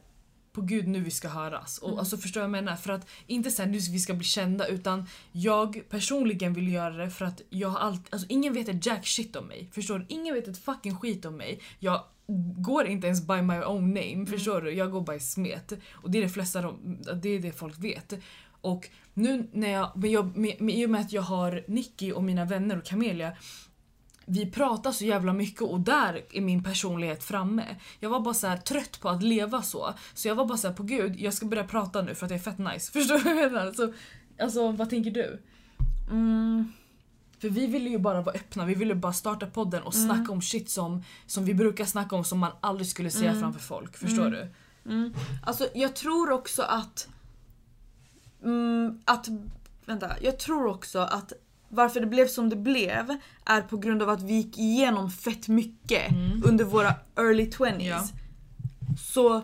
på 0.54 0.62
gud 0.62 0.88
nu 0.88 1.00
vi 1.00 1.12
ska 1.12 1.28
höras. 1.28 1.78
Och 1.78 2.00
alltså 2.00 2.18
förstår 2.18 2.44
jag 2.44 2.50
vad 2.50 2.58
jag 2.58 2.64
menar? 2.64 2.78
För 2.78 2.94
att 2.94 3.08
inte 3.28 3.52
sen 3.52 3.72
nu 3.72 3.78
vi 3.78 4.00
ska 4.00 4.14
bli 4.14 4.26
kända 4.26 4.68
utan 4.68 5.08
jag 5.32 5.84
personligen 5.90 6.54
vill 6.54 6.74
göra 6.74 6.98
det 6.98 7.10
för 7.10 7.26
att 7.26 7.42
jag 7.50 7.70
har 7.70 7.80
alltid, 7.80 8.08
alltså 8.10 8.28
ingen 8.30 8.54
vet 8.54 8.70
ett 8.70 8.86
jack 8.86 9.08
shit 9.08 9.36
om 9.36 9.48
mig. 9.48 9.70
Förstår 9.72 10.00
du? 10.00 10.06
Ingen 10.10 10.34
vet 10.34 10.48
ett 10.48 10.58
fucking 10.58 10.98
skit 10.98 11.26
om 11.26 11.38
mig. 11.38 11.62
Jag 11.80 12.04
går 12.58 12.86
inte 12.86 13.08
ens 13.08 13.28
by 13.28 13.42
my 13.42 13.60
own 13.60 13.94
name, 13.94 14.26
förstår 14.26 14.62
du? 14.62 14.72
Jag 14.72 14.92
går 14.92 15.02
by 15.02 15.20
smet. 15.20 15.74
Och 15.92 16.12
det 16.12 16.18
är 16.18 16.22
det 16.22 16.30
flesta, 16.30 16.62
de, 16.62 17.00
det 17.22 17.30
är 17.30 17.40
det 17.40 17.52
folk 17.52 17.84
vet. 17.84 18.14
Och 18.62 18.90
nu 19.14 19.50
när 19.54 19.70
jag, 19.70 19.92
men 19.96 20.12
jag 20.12 20.38
med, 20.38 20.62
med, 20.62 20.76
i 20.76 20.86
och 20.86 20.90
med 20.90 21.02
att 21.02 21.14
jag 21.14 21.22
har 21.22 21.64
Nicky 21.68 22.12
och 22.12 22.24
mina 22.24 22.46
vänner 22.46 22.78
och 22.78 22.86
Camelia 22.86 23.34
vi 24.26 24.52
pratar 24.52 24.92
så 24.92 25.06
jävla 25.06 25.34
mycket 25.34 25.62
och 25.62 25.80
där 25.80 26.22
är 26.34 26.42
min 26.42 26.64
personlighet 26.64 27.24
framme. 27.24 27.76
Jag 28.00 28.10
var 28.10 28.20
bara 28.20 28.34
så 28.34 28.58
trött 28.66 29.00
på 29.02 29.10
att 29.10 29.24
leva 29.24 29.62
så. 29.62 29.94
Så 30.14 30.28
jag 30.28 30.36
var 30.36 30.46
bara 30.46 30.58
så 30.58 30.68
här 30.68 30.76
på 30.76 30.84
gud, 30.84 31.20
jag 31.20 31.34
ska 31.34 31.46
börja 31.46 31.64
prata 31.64 32.02
nu 32.02 32.16
för 32.16 32.26
att 32.26 32.30
det 32.30 32.36
är 32.36 32.40
fett 32.40 32.58
nice. 32.58 32.92
Förstår 33.00 33.18
du 33.18 33.24
vad 33.24 33.44
jag 33.44 33.52
menar? 33.52 33.72
Så, 33.72 33.94
alltså 34.40 34.72
vad 34.72 34.90
tänker 34.90 35.12
du? 35.12 35.42
Mm. 36.12 36.72
För 37.40 37.50
vi 37.50 37.68
ville 37.68 37.90
ju 37.90 38.00
bara 38.00 38.22
vara 38.22 38.36
öppna, 38.36 38.66
vi 38.66 38.76
ville 38.76 38.96
bara 38.96 39.14
starta 39.14 39.46
podden 39.46 39.84
och 39.84 39.94
snacka 39.94 40.32
om 40.32 40.42
shit 40.42 40.70
som, 40.70 41.04
som 41.26 41.46
vi 41.46 41.54
brukar 41.54 41.86
snacka 41.86 42.16
om 42.16 42.24
som 42.24 42.40
man 42.40 42.52
aldrig 42.62 42.88
skulle 42.88 43.12
säga 43.12 43.34
framför 43.40 43.60
folk. 43.60 43.98
Förstår 43.98 44.30
du? 44.30 44.48
Mm. 44.86 45.14
Alltså 45.46 45.68
jag 45.74 45.96
tror 45.96 46.32
också 46.32 46.62
att... 46.62 47.08
Mm, 48.44 49.00
att... 49.06 49.28
Vänta, 49.86 50.12
jag 50.22 50.40
tror 50.40 50.68
också 50.68 51.00
att 51.00 51.34
varför 51.74 52.00
det 52.00 52.06
blev 52.08 52.28
som 52.28 52.50
det 52.50 52.56
blev 52.56 53.18
är 53.46 53.62
på 53.62 53.78
grund 53.78 54.02
av 54.02 54.10
att 54.10 54.22
vi 54.24 54.34
gick 54.34 54.58
igenom 54.58 55.12
fett 55.12 55.48
mycket 55.48 56.12
under 56.46 56.66
våra 56.66 56.96
early 57.18 57.50
20s. 57.50 57.82
Ja. 57.82 58.04
Så 59.06 59.42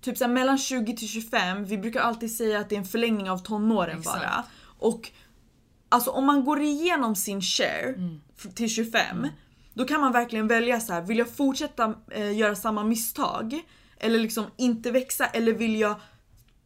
typ 0.00 0.18
så 0.18 0.24
här, 0.24 0.32
mellan 0.32 0.58
20 0.58 0.96
till 0.96 1.08
25, 1.08 1.64
vi 1.64 1.78
brukar 1.78 2.00
alltid 2.00 2.36
säga 2.36 2.58
att 2.60 2.68
det 2.68 2.74
är 2.74 2.78
en 2.78 2.84
förlängning 2.84 3.30
av 3.30 3.38
tonåren 3.38 3.98
Exakt. 3.98 4.18
bara. 4.20 4.44
Och 4.78 5.10
alltså 5.88 6.10
om 6.10 6.26
man 6.26 6.44
går 6.44 6.60
igenom 6.62 7.16
sin 7.16 7.42
share 7.42 7.94
f- 8.38 8.46
till 8.54 8.68
25, 8.68 9.28
då 9.74 9.84
kan 9.84 10.00
man 10.00 10.12
verkligen 10.12 10.48
välja 10.48 10.80
så 10.80 10.92
här: 10.92 11.02
vill 11.02 11.18
jag 11.18 11.28
fortsätta 11.36 11.94
eh, 12.10 12.36
göra 12.36 12.54
samma 12.56 12.84
misstag? 12.84 13.60
Eller 14.00 14.18
liksom 14.18 14.44
inte 14.56 14.90
växa 14.90 15.26
eller 15.26 15.52
vill 15.52 15.80
jag 15.80 15.94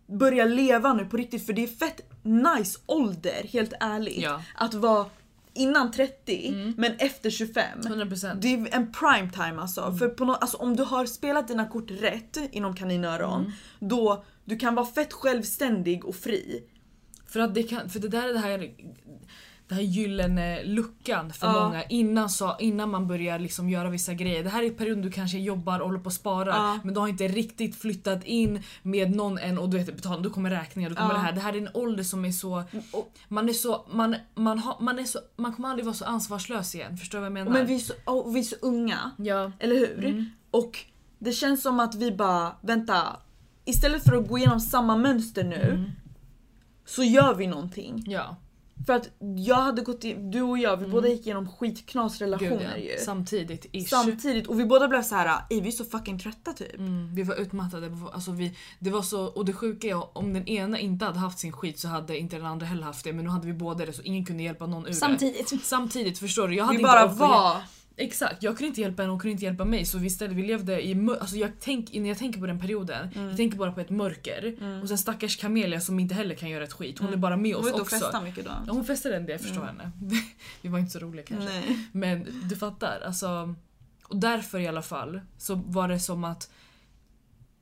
börja 0.07 0.45
leva 0.45 0.93
nu 0.95 1.05
på 1.05 1.17
riktigt? 1.17 1.47
För 1.47 1.53
det 1.53 1.63
är 1.63 1.67
fett 1.69 2.01
nice 2.23 2.79
ålder, 2.87 3.47
helt 3.53 3.73
ärligt. 3.81 4.23
Ja. 4.23 4.43
Att 4.55 4.75
vara 4.75 5.07
innan 5.55 5.93
30 5.93 6.75
men 6.77 6.93
efter 6.99 7.31
25. 7.31 7.81
100%. 7.81 8.39
Det 8.41 8.55
är 8.55 8.75
en 8.75 8.93
prime 8.93 9.31
time 9.31 9.61
alltså. 9.61 9.93
För 9.93 10.09
på 10.09 10.25
nå- 10.25 10.35
alltså, 10.35 10.57
om 10.57 10.77
du 10.77 10.83
har 10.83 11.07
spelat 11.07 11.49
dina 11.49 11.69
kort 11.69 11.91
rätt 11.91 12.39
inom 12.53 12.77
kaninöron, 12.77 13.53
då 13.79 14.25
du 14.45 14.59
kan 14.59 14.75
vara 14.75 14.87
fett 14.87 15.13
självständig 15.13 16.05
och 16.05 16.15
fri. 16.17 16.63
För 17.27 17.41
att 17.41 17.55
det 17.55 17.63
kan, 17.63 17.91
för 17.91 17.99
det 17.99 18.09
där 18.09 18.29
är 18.29 18.33
det 18.33 18.39
här 18.39 18.71
det 19.73 19.77
här 19.77 19.83
gyllene 19.83 20.65
luckan 20.65 21.33
för 21.33 21.47
Ja. 21.47 21.65
många 21.65 21.83
innan, 21.85 22.31
så, 22.31 22.57
innan 22.59 22.91
man 22.91 23.07
börjar 23.07 23.39
liksom 23.39 23.69
göra 23.71 23.91
vissa 23.91 24.15
grejer. 24.15 24.45
Det 24.45 24.51
här 24.51 24.63
är 24.63 24.71
perioden 24.71 25.03
du 25.03 25.11
kanske 25.11 25.39
jobbar 25.39 25.81
och 25.81 25.87
håller 25.87 25.99
på 25.99 26.09
att 26.09 26.15
spara 26.15 26.49
Ja. 26.49 26.79
men 26.85 26.95
du 26.95 27.01
har 27.01 27.09
inte 27.09 27.29
riktigt 27.29 27.77
flyttat 27.77 28.25
in 28.25 28.63
med 28.83 29.11
någon 29.17 29.39
än 29.39 29.59
och 29.59 29.69
du 29.69 29.79
vet 29.79 29.97
betal, 29.97 30.23
då 30.23 30.31
kommer 30.31 30.51
räkningar, 30.51 30.91
då 30.91 30.97
kommer 30.97 31.11
Ja. 31.11 31.15
det 31.19 31.21
här. 31.25 31.33
Det 31.33 31.41
här 31.41 31.53
är 31.53 31.59
en 31.59 31.69
ålder 31.75 32.05
som 32.05 32.25
är 32.25 32.33
så... 32.33 32.65
Man 33.29 33.49
är 33.49 33.53
så... 33.53 33.87
Man, 33.93 34.17
man, 34.35 34.59
har, 34.59 34.77
man, 34.81 34.99
är 34.99 35.05
så 35.05 35.19
man 35.37 35.53
kommer 35.53 35.69
aldrig 35.69 35.85
vara 35.85 35.95
så 35.95 36.05
ansvarslös 36.05 36.75
igen. 36.75 36.97
Förstår 36.97 37.19
du 37.19 37.21
vad 37.21 37.27
jag 37.27 37.33
menar? 37.33 37.51
men 37.53 37.67
vi 37.67 37.75
är, 37.75 37.79
så, 37.79 37.93
och 38.05 38.37
vi 38.37 38.41
är 38.41 38.45
så 38.45 38.57
unga, 38.63 39.11
Ja. 39.19 39.53
eller 39.59 39.77
hur? 39.77 40.05
Mm. 40.05 40.27
Och 40.51 40.79
det 41.19 41.33
känns 41.33 41.63
som 41.63 41.81
att 41.81 41.95
vi 41.95 42.13
bara, 42.13 42.53
vänta. 42.61 43.17
Istället 43.65 44.05
för 44.05 44.17
att 44.17 44.29
gå 44.29 44.39
igenom 44.39 44.61
samma 44.61 44.97
mönster 44.97 45.45
nu 45.45 45.63
Mm. 45.71 45.91
så 46.87 47.03
gör 47.03 47.35
vi 47.35 47.47
någonting. 47.47 48.05
Ja. 48.07 48.37
För 48.87 48.93
att 48.93 49.09
jag 49.37 49.57
hade 49.57 49.83
gått 49.83 50.05
i, 50.05 50.15
du 50.15 50.43
och 50.43 50.59
jag, 50.59 50.77
vi 50.77 50.87
båda 50.87 51.09
gick 51.09 51.27
igenom 51.27 51.49
skitknas 51.49 52.21
Mm. 52.21 52.39
Gud, 52.39 52.53
ja. 52.53 52.77
ju. 52.77 52.99
Samtidigt 53.05 53.67
ish. 53.73 53.89
Samtidigt 53.89 54.47
och 54.47 54.61
vi 54.61 54.65
båda 54.65 54.89
blev 54.89 55.03
så 55.03 55.15
här, 55.15 55.41
"Ey, 55.51 55.61
vi 55.61 55.69
är 55.69 55.73
så 55.73 55.85
fucking 55.85 56.19
trötta 56.19 56.53
typ. 56.53 56.79
Mm, 56.79 57.15
vi 57.15 57.23
var 57.23 57.35
utmattade. 57.35 57.91
Alltså 58.13 58.31
vi, 58.33 58.57
det 58.79 58.91
var 58.91 59.03
så, 59.03 59.25
och 59.27 59.45
det 59.45 59.53
sjuka 59.53 59.89
är 59.89 60.19
om 60.19 60.33
den 60.35 60.49
ena 60.49 60.79
inte 60.79 61.05
hade 61.05 61.19
haft 61.19 61.39
sin 61.39 61.53
skit 61.53 61.79
så 61.79 61.89
hade 61.89 62.19
inte 62.19 62.37
den 62.37 62.47
andra 62.47 62.67
heller 62.67 62.83
haft 62.83 63.05
det. 63.05 63.13
Men 63.13 63.25
nu 63.25 63.31
hade 63.31 63.47
vi 63.47 63.53
båda 63.53 63.87
det 63.87 63.93
så 63.93 64.03
ingen 64.03 64.25
kunde 64.25 64.43
hjälpa 64.43 64.67
någon 64.67 64.83
ur 64.85 64.89
det. 64.89 64.95
Samtidigt. 64.95 65.65
Samtidigt 65.65 66.19
förstår 66.19 66.49
du? 66.49 66.55
Jag 66.55 66.65
hade 66.65 66.77
Vi 66.79 66.83
inte 66.83 66.93
bara 66.93 67.07
var. 67.07 67.57
Exakt, 68.05 68.43
jag 68.43 68.57
kunde 68.57 68.69
inte 68.69 68.81
hjälpa 68.81 69.03
henne 69.03 69.11
och 69.11 69.13
hon 69.15 69.21
kunde 69.21 69.33
inte 69.33 69.45
hjälpa 69.45 69.65
mig 69.65 69.85
så 69.85 69.99
vi 69.99 70.07
istället 70.07 70.37
vi 70.37 70.43
levde 70.43 70.87
i 70.87 71.09
alltså 71.21 71.37
jag 71.37 71.51
tänk, 71.61 71.93
När 71.95 72.09
jag 72.09 72.19
tänker 72.19 72.41
på 72.41 72.47
den 72.47 72.59
perioden, 72.61 73.09
Mm. 73.15 73.29
jag 73.29 73.37
tänker 73.37 73.59
bara 73.59 73.73
på 73.73 73.81
ett 73.81 73.91
mörker. 73.91 74.57
Och 74.83 74.89
sen 74.89 74.99
stackars 74.99 75.37
Camelia 75.37 75.81
som 75.81 75.99
inte 76.01 76.15
heller 76.15 76.35
kan 76.35 76.49
göra 76.51 76.65
ett 76.65 76.73
skit. 76.73 76.99
Hon 76.99 77.13
är 77.13 77.17
bara 77.17 77.37
med 77.37 77.55
Hon 77.55 77.65
oss 77.65 77.73
och 77.73 77.81
också. 77.81 77.97
festade 77.97 78.25
mycket 78.25 78.45
då. 78.45 78.51
Ja, 78.67 78.73
hon 78.73 78.85
festade 78.85 79.17
en 79.17 79.23
del, 79.27 79.31
jag 79.33 79.41
förstår 79.41 79.65
henne. 79.65 79.91
vi 80.63 80.69
var 80.69 80.79
inte 80.79 80.91
så 80.91 80.99
roliga 80.99 81.25
kanske. 81.25 81.49
Nej. 81.49 81.89
Men 81.93 82.27
du 82.49 82.57
fattar, 82.57 83.01
alltså. 83.07 83.55
Och 84.05 84.17
därför 84.17 84.59
i 84.61 84.67
alla 84.69 84.83
fall 84.83 85.21
så 85.39 85.55
var 85.55 85.89
det 85.89 86.01
som 86.01 86.25
att 86.25 86.51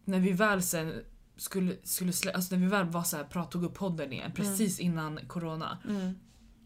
när 0.04 0.20
vi 0.20 0.32
väl 0.32 0.62
sen 0.62 0.92
skulle, 1.36 1.74
skulle 1.82 2.12
slä, 2.12 2.32
alltså 2.32 2.54
när 2.54 2.62
vi 2.62 2.68
väl 2.68 2.86
var 2.86 3.02
så 3.02 3.16
här, 3.16 3.24
prat, 3.24 3.50
tog 3.50 3.64
upp 3.64 3.74
podden 3.74 4.12
igen 4.12 4.32
precis 4.34 4.80
innan 4.80 5.20
corona. 5.26 5.78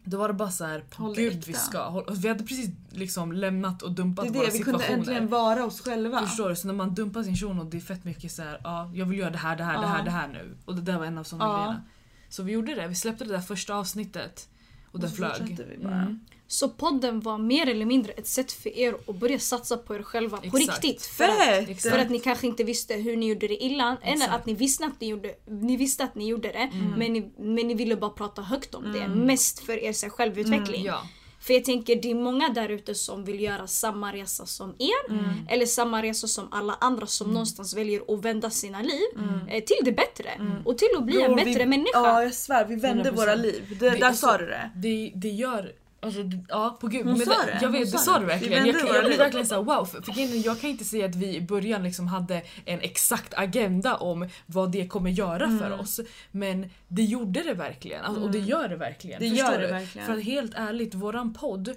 Då 0.05 0.17
var 0.17 0.27
det 0.27 0.33
bara 0.33 0.51
så 0.51 0.65
här, 0.65 0.83
Håll 0.95 1.15
det 1.15 1.21
gud 1.21 1.33
äkta. 1.33 1.47
vi 1.47 1.53
ska. 1.53 1.85
och 1.87 2.23
Vi 2.23 2.27
hade 2.27 2.43
precis 2.43 2.69
liksom 2.89 3.31
lämnat 3.31 3.81
och 3.81 3.91
dumpat 3.91 4.25
Det 4.25 4.29
är 4.29 4.33
våra 4.33 4.45
det, 4.45 4.51
vi 4.51 4.59
kunde 4.59 4.79
situationer. 4.79 4.99
äntligen 4.99 5.27
vara 5.27 5.65
oss 5.65 5.81
själva. 5.81 6.19
Förstår 6.27 6.49
du? 6.49 6.55
Så 6.55 6.67
när 6.67 6.73
man 6.73 6.93
dumpar 6.95 7.23
sin 7.23 7.35
shuno 7.35 7.59
och 7.59 7.65
det 7.65 7.77
är 7.77 7.81
fett 7.81 8.03
mycket 8.03 8.31
så 8.31 8.41
här, 8.43 8.61
ja 8.63 8.91
jag 8.93 9.05
vill 9.05 9.19
göra 9.19 9.29
det 9.29 9.37
här, 9.37 9.55
det 9.55 9.63
här, 9.63 9.73
det 9.77 9.81
Ja. 9.81 9.87
här, 9.87 10.03
det 10.05 10.11
här 10.11 10.27
nu. 10.27 10.57
Och 10.65 10.75
det 10.75 10.81
där 10.81 10.97
var 10.97 11.05
en 11.05 11.17
av 11.17 11.23
sådana 11.23 11.45
Ja. 11.51 11.57
grejerna. 11.57 11.83
Så 12.29 12.43
vi 12.43 12.51
gjorde 12.51 12.75
det, 12.75 12.87
vi 12.87 12.95
släppte 12.95 13.23
det 13.25 13.31
där 13.33 13.39
första 13.41 13.75
avsnittet. 13.75 14.49
Och 14.91 14.99
den 14.99 15.09
så 15.09 15.15
flög. 15.15 15.59
vi 15.77 15.83
bara. 15.83 15.93
Mm. 16.01 16.19
Så 16.47 16.69
podden 16.69 17.19
var 17.19 17.37
mer 17.37 17.69
eller 17.69 17.85
mindre 17.85 18.11
ett 18.13 18.27
sätt 18.27 18.51
för 18.51 18.77
er 18.77 18.95
att 19.07 19.15
börja 19.15 19.39
satsa 19.39 19.77
på 19.77 19.95
er 19.95 20.03
själva 20.03 20.37
på 20.37 20.57
Exakt. 20.57 20.83
riktigt. 20.83 21.05
För 21.05 21.23
att! 21.23 21.69
Exakt. 21.69 21.95
för 21.95 22.01
att 22.01 22.09
ni 22.09 22.19
kanske 22.19 22.47
inte 22.47 22.63
visste 22.63 22.93
hur 22.93 23.17
ni 23.17 23.27
gjorde 23.27 23.47
det 23.47 23.55
innan. 23.55 23.97
Eller 24.03 24.29
att 24.29 24.45
ni 24.45 24.53
visste 24.53 24.85
att 24.85 25.01
ni 25.01 25.07
gjorde, 25.07 25.35
ni 25.47 25.77
visste 25.77 26.03
att 26.03 26.15
ni 26.15 26.27
gjorde 26.27 26.47
det. 26.51 26.69
Men, 26.97 27.13
ni, 27.13 27.31
men 27.37 27.67
ni 27.67 27.73
ville 27.73 27.95
bara 27.95 28.09
prata 28.09 28.41
högt 28.41 28.75
om 28.75 28.93
det. 28.93 29.07
Mest 29.07 29.59
för 29.59 29.83
er 29.83 30.09
självutveckling. 30.09 30.83
Ja. 30.85 31.01
För 31.39 31.53
jag 31.53 31.65
tänker 31.65 31.95
det 31.95 32.11
är 32.11 32.15
många 32.15 32.49
där 32.49 32.69
ute 32.69 32.95
som 32.95 33.25
vill 33.25 33.39
göra 33.41 33.67
samma 33.67 34.13
resa 34.13 34.45
som 34.45 34.75
er. 34.79 35.11
Mm. 35.13 35.25
Eller 35.49 35.65
samma 35.65 36.03
resa 36.03 36.27
som 36.27 36.47
alla 36.51 36.77
andra 36.81 37.07
som 37.07 37.27
någonstans 37.33 37.75
väljer 37.75 38.01
att 38.13 38.25
vända 38.25 38.49
sina 38.49 38.81
liv 38.81 39.07
eh, 39.49 39.63
till 39.63 39.77
det 39.81 39.91
bättre. 39.91 40.29
Och 40.65 40.77
till 40.77 40.87
att 40.97 41.03
bli 41.03 41.21
en 41.21 41.35
Bror, 41.35 41.45
bättre 41.45 41.59
vi, 41.59 41.65
människa. 41.65 41.89
Ja 41.93 42.23
jag 42.23 42.33
svär, 42.33 42.65
vi 42.65 42.75
vände 42.75 43.11
100%. 43.11 43.15
våra 43.15 43.35
liv. 43.35 43.77
Det, 43.79 43.89
Det- 43.89 43.97
där 43.97 44.07
alltså- 44.07 44.27
sa 44.27 44.37
du 44.37 44.45
det. 44.45 44.71
Det, 44.75 45.11
det 45.15 45.29
gör... 45.29 45.71
Alltså, 46.05 46.21
ja 46.49 46.77
på 46.81 46.87
gud. 46.87 47.05
Hon 47.05 47.17
men 47.17 47.25
sa 47.27 47.45
det. 47.45 47.59
Jag 47.61 47.69
vet, 47.69 47.89
sa 47.89 47.97
det 47.97 48.03
sa 48.03 48.13
det. 48.13 48.19
du 48.19 48.25
verkligen. 48.25 48.65
Jag, 48.65 48.83
våra 48.83 48.95
jag 48.95 49.05
blev 49.05 49.17
verkligen 49.17 49.45
såhär 49.47 49.61
wow. 49.63 49.85
För, 49.85 50.01
för 50.01 50.45
jag 50.45 50.59
kan 50.61 50.69
inte 50.69 50.83
säga 50.83 51.05
att 51.05 51.15
vi 51.15 51.35
i 51.35 51.41
början 51.41 51.83
liksom 51.83 52.07
hade 52.07 52.41
en 52.65 52.79
exakt 52.79 53.33
agenda 53.37 53.95
om 53.95 54.29
vad 54.45 54.71
det 54.71 54.87
kommer 54.87 55.09
göra 55.09 55.47
för 55.59 55.65
Mm. 55.65 55.79
oss. 55.79 55.99
Men 56.31 56.69
det 56.87 57.03
gjorde 57.03 57.43
det 57.43 57.53
verkligen. 57.53 58.03
Alltså, 58.05 58.23
Och 58.23 58.31
det 58.31 58.39
gör 58.39 58.69
det 58.69 58.75
verkligen. 58.75 59.19
Det 59.19 59.27
gör 59.27 59.59
det 59.59 59.67
verkligen. 59.67 60.07
För 60.07 60.13
att 60.17 60.23
helt 60.23 60.51
ärligt, 60.55 60.93
våran 60.93 61.33
podd 61.33 61.69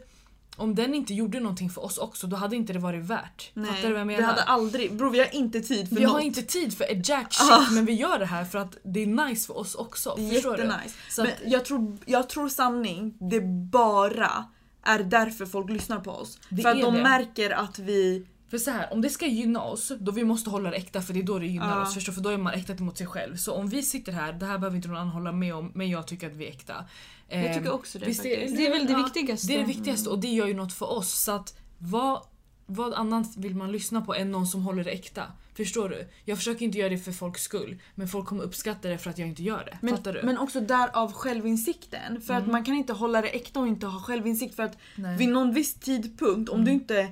om 0.59 0.75
den 0.75 0.95
inte 0.95 1.15
gjorde 1.15 1.41
någonting 1.41 1.71
för 1.71 1.85
oss 1.85 1.99
också 1.99 2.27
då 2.27 2.37
hade 2.37 2.57
inte 2.57 2.73
det 2.73 2.79
varit 2.79 3.05
värt. 3.05 3.51
Fattar 3.55 3.83
du 3.83 3.93
vad 3.93 4.01
jag 4.01 4.07
menar? 4.07 4.19
vi 4.21 4.25
hade 4.25 4.43
aldrig, 4.43 4.97
bror 4.97 5.11
vi 5.11 5.19
har 5.19 5.35
inte 5.35 5.61
tid 5.61 5.89
för 5.89 5.97
vi 5.97 6.03
något. 6.03 6.13
har 6.13 6.21
inte 6.21 6.43
tid 6.43 6.77
för 6.77 6.85
ett 6.85 7.09
jack 7.09 7.33
shit 7.33 7.51
Ah. 7.53 7.67
men 7.73 7.85
vi 7.87 7.93
gör 7.93 8.19
det 8.19 8.27
här 8.27 8.45
för 8.45 8.59
att 8.59 8.77
det 8.85 9.03
är 9.03 9.07
nice 9.07 9.47
för 9.47 9.59
oss 9.59 9.75
också. 9.75 10.15
Det 10.19 10.31
förstår 10.31 10.57
du? 10.57 10.73
Så 11.11 11.23
Men 11.23 11.33
jag 11.47 11.65
tror, 11.65 11.97
jag 12.07 12.29
tror 12.29 12.49
sanning, 12.49 13.15
det 13.31 13.41
bara 13.71 14.45
är 14.83 14.99
därför 14.99 15.47
folk 15.47 15.71
lyssnar 15.71 16.01
på 16.01 16.11
oss. 16.11 16.39
Det 16.49 16.63
för 16.63 16.69
att 16.71 16.81
de 16.81 16.95
det. 16.95 17.03
märker 17.03 17.51
att 17.51 17.79
vi... 17.79 18.27
för 18.51 18.59
så 18.59 18.71
här, 18.71 18.93
om 18.93 19.01
det 19.01 19.11
ska 19.11 19.27
gynna 19.27 19.63
oss 19.63 19.93
då 20.01 20.13
vi 20.13 20.25
måste 20.25 20.51
hålla 20.51 20.71
det 20.71 20.77
äkta 20.77 21.03
för 21.03 21.15
det 21.15 21.21
är 21.21 21.25
då 21.25 21.39
det 21.39 21.47
gynnar 21.47 21.77
Ja. 21.77 21.83
oss. 21.83 21.95
Förstår? 21.95 22.13
För 22.13 22.21
då 22.21 22.29
är 22.31 22.37
man 22.39 22.53
äkta 22.55 22.75
mot 22.75 22.99
sig 22.99 23.07
själv. 23.07 23.37
Så 23.37 23.53
om 23.53 23.69
vi 23.69 23.83
sitter 23.83 24.13
här, 24.13 24.33
det 24.33 24.47
här 24.47 24.59
behöver 24.59 24.77
inte 24.77 24.89
någon 24.89 24.97
annan 24.97 25.09
hålla 25.13 25.33
med 25.33 25.55
om 25.55 25.71
men 25.75 25.91
jag 25.91 26.07
tycker 26.07 26.27
att 26.27 26.37
vi 26.37 26.45
är 26.47 26.51
äkta. 26.51 26.85
Jag 27.31 27.45
Ehm, 27.45 27.55
tycker 27.55 27.73
också 27.73 27.99
det 27.99 28.07
visst 28.07 28.23
faktiskt. 28.23 28.57
Det 28.57 28.67
är 28.67 28.71
väl 28.71 28.87
det 28.87 28.93
Ja. 28.93 29.03
viktigaste. 29.05 29.47
Det 29.47 29.55
är 29.55 29.59
det 29.59 29.65
viktigaste 29.65 30.11
och 30.11 30.19
det 30.19 30.29
gör 30.29 30.47
ju 30.47 30.55
något 30.55 30.73
för 30.73 30.91
oss. 30.91 31.13
Så 31.25 31.33
att 31.33 31.59
vad, 31.79 32.23
vad 32.67 32.95
annat 32.95 33.37
vill 33.37 33.55
man 33.55 33.73
lyssna 33.73 34.01
på 34.01 34.15
än 34.15 34.31
någon 34.33 34.47
som 34.47 34.63
håller 34.63 34.85
det 34.85 34.91
äkta? 34.91 35.23
Förstår 35.57 35.89
du? 35.89 36.09
Jag 36.25 36.39
försöker 36.39 36.65
inte 36.65 36.79
göra 36.79 36.89
det 36.89 36.99
för 36.99 37.13
folks 37.13 37.43
skull 37.43 37.83
men 37.95 38.09
folk 38.09 38.27
kommer 38.27 38.43
uppskatta 38.45 38.89
det 38.89 38.99
för 38.99 39.11
att 39.11 39.19
jag 39.19 39.29
inte 39.29 39.43
gör 39.43 39.65
det. 39.65 39.79
Men, 39.83 39.97
Fattar 39.97 40.13
du? 40.13 40.23
men 40.23 40.39
också 40.39 40.61
därav 40.61 41.13
självinsikten. 41.13 42.21
För 42.21 42.35
att 42.35 42.47
man 42.47 42.65
kan 42.65 42.75
inte 42.75 42.93
hålla 42.93 43.23
det 43.23 43.29
äkta 43.29 43.61
och 43.61 43.69
inte 43.69 43.87
ha 43.87 44.01
självinsikt. 44.01 44.55
För 44.55 44.63
att 44.63 44.79
Nej. 44.97 45.17
vid 45.17 45.29
någon 45.29 45.55
viss 45.55 45.75
tidpunkt, 45.75 46.51
om 46.51 46.65
du 46.65 46.71
inte 46.73 47.09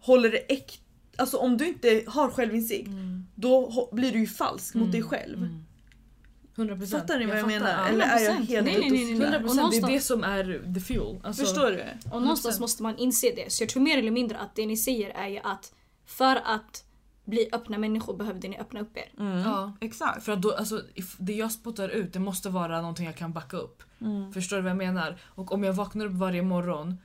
håller 0.00 0.30
det 0.30 0.52
äkta 0.52 0.82
Alltså 1.20 1.36
om 1.36 1.56
du 1.56 1.68
inte 1.68 2.04
har 2.06 2.30
självinsikt, 2.30 2.90
då 3.34 3.68
ho- 3.70 3.94
blir 3.94 4.12
du 4.12 4.18
ju 4.18 4.26
falsk 4.26 4.74
mot 4.74 4.92
dig 4.92 5.02
själv. 5.02 5.48
100%. 6.58 6.86
Fattar 6.86 7.18
ni 7.18 7.26
vad 7.26 7.36
jag, 7.36 7.44
fattar, 7.44 7.60
menar? 7.60 7.88
Eller 7.88 8.04
är 8.04 8.20
jag 8.20 8.36
100%. 8.36 8.46
helt 8.46 8.48
Nej, 8.48 8.62
nej, 8.80 8.90
nej, 8.90 8.90
nej. 8.90 9.06
cyklar? 9.06 9.38
100% 9.38 9.64
Och 9.64 9.70
det 9.70 9.76
är 9.76 9.92
det 9.92 10.00
som 10.00 10.24
är 10.24 10.74
the 10.74 10.80
fuel. 10.80 11.20
Alltså, 11.22 11.44
Förstår 11.44 11.70
du? 11.70 11.84
Och 12.12 12.22
någonstans 12.22 12.60
måste 12.60 12.82
man 12.82 12.98
inse 12.98 13.32
det. 13.36 13.52
Så 13.52 13.62
jag 13.62 13.70
tror 13.70 13.82
mer 13.82 13.98
eller 13.98 14.10
mindre 14.10 14.38
att 14.38 14.54
det 14.54 14.66
ni 14.66 14.76
säger 14.76 15.10
är 15.10 15.28
ju 15.28 15.38
att 15.38 15.72
för 16.06 16.36
att 16.36 16.84
bli 17.24 17.48
öppna 17.52 17.78
människor 17.78 18.16
behövde 18.16 18.48
ni 18.48 18.58
öppna 18.58 18.80
upp 18.80 18.96
er. 18.96 19.12
Mm. 19.18 19.38
Ja. 19.38 19.72
Exakt. 19.80 20.24
För 20.24 20.32
att 20.32 20.42
då, 20.42 20.52
alltså, 20.54 20.82
det 21.18 21.32
jag 21.32 21.52
spottar 21.52 21.88
ut 21.88 22.12
det 22.12 22.18
måste 22.18 22.48
vara 22.48 22.80
någonting 22.80 23.06
jag 23.06 23.16
kan 23.16 23.32
backa 23.32 23.56
upp. 23.56 23.82
Mm. 24.00 24.32
Förstår 24.32 24.56
du 24.56 24.62
vad 24.62 24.70
jag 24.70 24.76
menar? 24.76 25.16
Och 25.24 25.52
om 25.52 25.64
jag 25.64 25.72
vaknar 25.72 26.06
upp 26.06 26.12
varje 26.12 26.42
morgon 26.42 26.98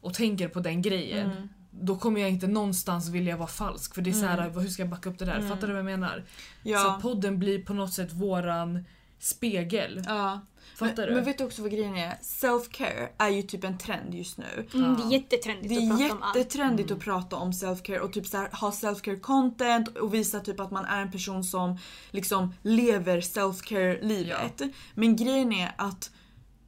och 0.00 0.14
tänker 0.14 0.48
på 0.48 0.60
den 0.60 0.82
grejen 0.82 1.30
Mm. 1.30 1.48
Då 1.80 1.96
kommer 1.96 2.20
jag 2.20 2.30
inte 2.30 2.46
någonstans 2.46 3.08
vilja 3.08 3.36
vara 3.36 3.48
falsk. 3.48 3.94
För 3.94 4.02
det 4.02 4.10
är 4.10 4.14
så 4.14 4.26
här, 4.26 4.50
hur 4.60 4.68
ska 4.68 4.82
jag 4.82 4.90
backa 4.90 5.10
upp 5.10 5.18
det 5.18 5.24
där? 5.24 5.48
Fattar 5.48 5.66
du 5.66 5.72
vad 5.72 5.78
jag 5.78 5.84
menar? 5.84 6.24
Så 6.62 6.68
Mm. 6.68 6.80
Ja. 6.82 6.98
podden 7.02 7.38
blir 7.38 7.62
på 7.64 7.74
något 7.74 7.92
sätt 7.92 8.12
våran 8.12 8.84
spegel. 9.18 10.02
ja. 10.06 10.40
Fattar 10.78 10.96
men, 10.96 11.06
du? 11.08 11.14
men 11.14 11.24
vet 11.24 11.38
du 11.38 11.44
också 11.44 11.62
vad 11.62 11.70
grejen 11.70 11.96
är? 11.96 12.18
Self-care 12.22 13.08
är 13.18 13.28
ju 13.28 13.42
typ 13.42 13.64
en 13.64 13.78
trend 13.78 14.14
just 14.14 14.38
nu. 14.38 14.68
Mm, 14.74 14.96
det 14.96 15.02
är 15.02 15.12
jättetrendigt 15.12 15.68
Det 15.68 15.76
att 15.76 16.00
är 16.00 16.08
prata 16.08 16.14
om 16.14 16.22
allt. 16.22 16.36
jättetrendigt 16.36 16.90
att 16.90 16.98
prata 17.00 17.36
om 17.36 17.50
self-care 17.52 17.98
och 17.98 18.12
typ 18.12 18.26
så 18.26 18.36
här, 18.36 18.48
ha 18.52 18.70
self-care 18.70 19.20
content 19.20 19.88
och 19.88 20.14
visa 20.14 20.40
typ 20.40 20.60
att 20.60 20.70
man 20.70 20.84
är 20.84 21.02
en 21.02 21.10
person 21.10 21.44
som 21.44 21.78
liksom 22.10 22.54
lever 22.62 23.20
self-care 23.20 24.02
livet. 24.02 24.62
Men 24.94 25.16
grejen 25.16 25.52
är 25.52 25.74
att 25.78 26.10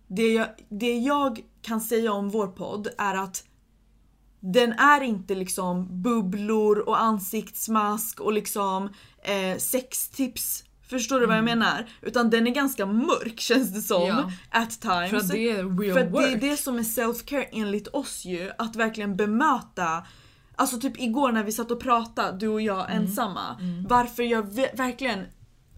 det 0.06 0.32
jag, 0.32 0.46
det 0.68 0.98
jag 0.98 1.40
kan 1.62 1.80
säga 1.80 2.12
om 2.12 2.30
vår 2.30 2.46
podd 2.46 2.88
är 2.98 3.14
att 3.14 3.44
den 4.52 4.72
är 4.72 5.00
inte 5.02 5.35
liksom 5.35 6.02
bubblor 6.02 6.78
och 6.78 7.00
ansiktsmask 7.02 8.20
och 8.20 8.32
liksom 8.32 8.88
eh, 9.22 9.59
sextips. 9.59 10.62
Förstår 10.88 11.20
du 11.20 11.26
vad 11.26 11.37
jag 11.37 11.44
menar? 11.44 11.87
Utan 12.02 12.30
den 12.30 12.46
är 12.46 12.50
ganska 12.50 12.87
mörk 12.87 13.40
känns 13.40 13.74
det 13.74 13.80
som. 13.80 14.06
Ja. 14.06 14.30
At 14.50 14.80
times. 14.80 15.11
För 15.11 15.16
att 15.16 15.28
det 15.28 15.50
är 15.50 15.78
real 15.80 15.94
För 15.94 16.00
att 16.06 16.12
work. 16.12 16.24
det 16.40 16.46
är 16.46 16.50
det 16.50 16.56
som 16.56 16.78
är 16.78 16.82
self-care 16.82 17.44
enligt 17.52 17.88
oss 17.88 18.24
ju. 18.24 18.50
Att 18.59 18.76
verkligen 18.76 19.16
bemöta 19.16 20.02
Alltså 20.59 20.80
typ 20.80 21.00
igår 21.00 21.32
när 21.32 21.44
vi 21.44 21.52
satt 21.52 21.70
och 21.70 21.80
pratade, 21.80 22.38
du 22.38 22.48
och 22.48 22.61
jag 22.61 22.90
Mm. 22.90 23.02
ensamma. 23.02 23.56
Varför 23.88 24.22
jag 24.22 24.54
ve- 24.54 24.70
verkligen 24.76 25.20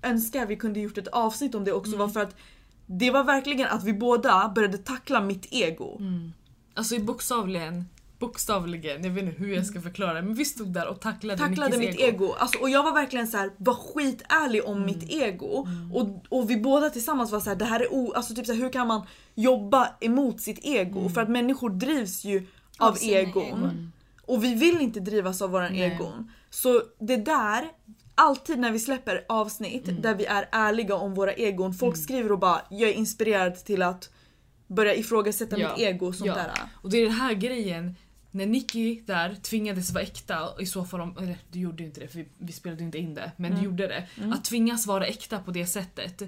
önskar 0.02 0.46
vi 0.46 0.56
kunde 0.56 0.80
gjort 0.80 0.98
ett 0.98 1.08
avsnitt 1.08 1.54
om 1.54 1.64
det 1.64 1.72
också 1.72 1.88
Mm. 1.94 1.98
var 1.98 2.08
för 2.08 2.20
att 2.20 2.36
det 2.86 3.10
var 3.10 3.24
verkligen 3.24 3.68
att 3.68 3.84
vi 3.84 3.92
båda 3.92 4.48
började 4.54 4.78
tackla 4.78 5.20
mitt 5.20 5.46
ego. 5.50 5.96
Mm. 6.00 6.32
Alltså 6.74 6.94
i 6.94 7.00
bokstavligen, 7.00 7.84
bokstavligen, 8.18 9.04
jag 9.04 9.10
vet 9.10 9.24
inte 9.24 9.38
hur 9.38 9.54
jag 9.54 9.66
ska 9.66 9.80
förklara 9.80 10.22
men 10.22 10.34
vi 10.34 10.44
stod 10.44 10.72
där 10.72 10.88
och 10.88 11.00
tacklade, 11.00 11.38
Tacklade 11.42 11.78
mitt 11.78 12.00
ego. 12.00 12.32
Alltså, 12.38 12.58
och 12.58 12.70
jag 12.70 12.82
var 12.82 12.92
verkligen 12.92 13.28
så 13.28 13.36
här, 13.36 13.50
var 13.56 13.74
skitärlig 13.74 14.64
om 14.66 14.84
mitt 14.86 15.02
Mm. 15.12 15.22
ego. 15.28 15.68
Och, 15.92 16.24
och 16.28 16.50
vi 16.50 16.56
båda 16.56 16.90
tillsammans 16.90 17.32
var 17.32 17.40
så 17.40 17.50
här, 17.50 17.56
det 17.56 17.64
här 17.64 17.80
är 17.80 17.92
o... 17.92 18.12
Alltså 18.16 18.34
typ 18.34 18.46
så 18.46 18.52
här, 18.52 18.60
hur 18.60 18.72
kan 18.72 18.86
man 18.86 19.06
jobba 19.34 19.88
emot 20.00 20.40
sitt 20.40 20.58
ego? 20.62 21.00
Mm. 21.00 21.12
För 21.12 21.20
att 21.20 21.28
människor 21.28 21.70
drivs 21.70 22.24
ju 22.24 22.46
av, 22.78 22.88
Av 22.88 22.98
egon. 23.02 23.42
egon. 23.46 23.92
Och 24.22 24.44
vi 24.44 24.54
vill 24.54 24.80
inte 24.80 25.00
drivas 25.00 25.42
av 25.42 25.50
våran 25.50 25.72
Nej. 25.72 25.80
egon. 25.82 26.30
Så 26.50 26.82
det 27.00 27.16
där, 27.16 27.64
alltid 28.14 28.58
när 28.58 28.72
vi 28.72 28.78
släpper 28.78 29.24
avsnitt 29.28 29.88
Mm. 29.88 30.02
där 30.02 30.14
vi 30.14 30.24
är 30.24 30.48
ärliga 30.52 30.94
om 30.94 31.14
våra 31.14 31.32
egon, 31.32 31.74
folk 31.74 31.96
skriver 31.96 32.32
och 32.32 32.38
bara 32.38 32.60
jag 32.70 32.90
är 32.90 32.94
inspirerad 32.94 33.64
till 33.64 33.82
att 33.82 34.10
börja 34.66 34.94
ifrågasätta 34.94 35.58
Ja. 35.58 35.68
mitt 35.68 35.78
ego 35.86 36.06
och 36.06 36.14
sånt 36.14 36.26
Ja. 36.28 36.34
där. 36.34 36.50
Och 36.82 36.90
det 36.90 36.96
är 36.98 37.02
den 37.02 37.12
här 37.14 37.34
grejen, 37.34 37.94
när 38.30 38.46
Nicky 38.46 39.00
där 39.00 39.34
tvingades 39.34 39.90
vara 39.90 40.02
äkta, 40.04 40.48
i 40.60 40.66
så 40.66 40.84
fall 40.84 41.00
om, 41.00 41.16
eller 41.18 41.38
du 41.50 41.58
gjorde 41.58 41.82
inte 41.84 42.00
det 42.00 42.08
för 42.08 42.18
vi, 42.18 42.28
vi 42.38 42.52
spelade 42.52 42.84
inte 42.84 42.98
in 42.98 43.14
det, 43.14 43.32
men 43.36 43.50
Mm. 43.52 43.58
du 43.58 43.64
gjorde 43.70 43.86
det. 43.86 44.06
Att 44.34 44.44
tvingas 44.44 44.86
vara 44.86 45.06
äkta 45.06 45.38
på 45.38 45.50
det 45.50 45.66
sättet, 45.66 46.22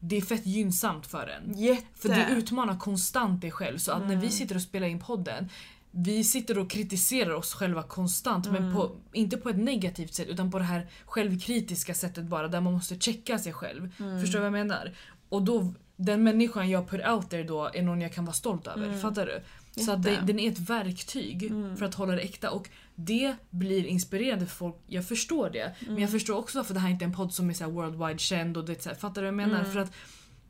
det 0.00 0.16
är 0.16 0.20
fett 0.20 0.46
gynnsamt 0.46 1.06
för 1.06 1.26
en. 1.26 1.58
Jätte. 1.58 1.86
För 1.94 2.08
du 2.08 2.34
utmanar 2.38 2.78
konstant 2.78 3.40
dig 3.40 3.50
själv 3.50 3.78
så 3.78 3.92
att 3.92 4.00
när 4.00 4.06
Mm. 4.08 4.20
vi 4.20 4.28
sitter 4.30 4.54
och 4.54 4.62
spelar 4.62 4.86
in 4.86 4.98
podden 5.00 5.48
vi 5.94 6.24
sitter 6.24 6.58
och 6.58 6.70
kritiserar 6.70 7.30
oss 7.34 7.54
själva 7.54 7.82
konstant 7.82 8.50
men 8.52 8.74
på, 8.74 8.96
inte 9.12 9.36
på 9.36 9.48
ett 9.48 9.56
negativt 9.58 10.14
sätt 10.14 10.28
utan 10.28 10.50
på 10.50 10.58
det 10.58 10.64
här 10.64 10.86
självkritiska 11.04 11.94
sättet 11.94 12.24
bara 12.24 12.48
där 12.48 12.60
man 12.60 12.72
måste 12.72 12.98
checka 12.98 13.38
sig 13.38 13.52
själv. 13.52 13.90
Förstår 14.20 14.32
du 14.32 14.38
vad 14.38 14.46
jag 14.46 14.52
menar? 14.52 14.92
Och 15.28 15.42
då, 15.42 15.74
den 15.96 16.22
människan 16.22 16.70
jag 16.70 16.88
put 16.90 17.06
out 17.06 17.30
there 17.30 17.42
då 17.42 17.70
är 17.74 17.82
någon 17.82 18.00
jag 18.00 18.12
kan 18.12 18.24
vara 18.24 18.34
stolt 18.34 18.66
över. 18.66 18.98
Fattar 18.98 19.26
du? 19.26 19.42
Så 19.76 19.92
att 19.92 20.02
det, 20.02 20.22
den 20.26 20.38
är 20.38 20.50
ett 20.52 20.58
verktyg 20.58 21.52
för 21.78 21.84
att 21.84 21.94
hålla 21.94 22.14
det 22.14 22.20
äkta 22.20 22.50
och 22.50 22.68
det 22.94 23.36
blir 23.50 23.84
inspirerande 23.86 24.46
för 24.46 24.56
folk. 24.56 24.76
Jag 24.86 25.08
förstår 25.08 25.50
det. 25.50 25.74
Men 25.86 25.98
jag 25.98 26.10
förstår 26.10 26.36
också 26.36 26.58
varför 26.58 26.74
det 26.74 26.80
här 26.80 26.90
inte 26.90 27.04
är 27.04 27.06
en 27.06 27.14
podd 27.14 27.34
som 27.34 27.50
är 27.50 27.54
så 27.54 27.64
här 27.64 27.70
worldwide 27.70 28.18
känd. 28.18 28.56
Och 28.56 28.64
det, 28.64 28.82
så 28.82 28.88
här, 28.88 28.96
fattar 28.96 29.22
du 29.22 29.30
vad 29.30 29.40
jag 29.40 29.48
menar? 29.48 29.64
För 29.64 29.80
att 29.80 29.92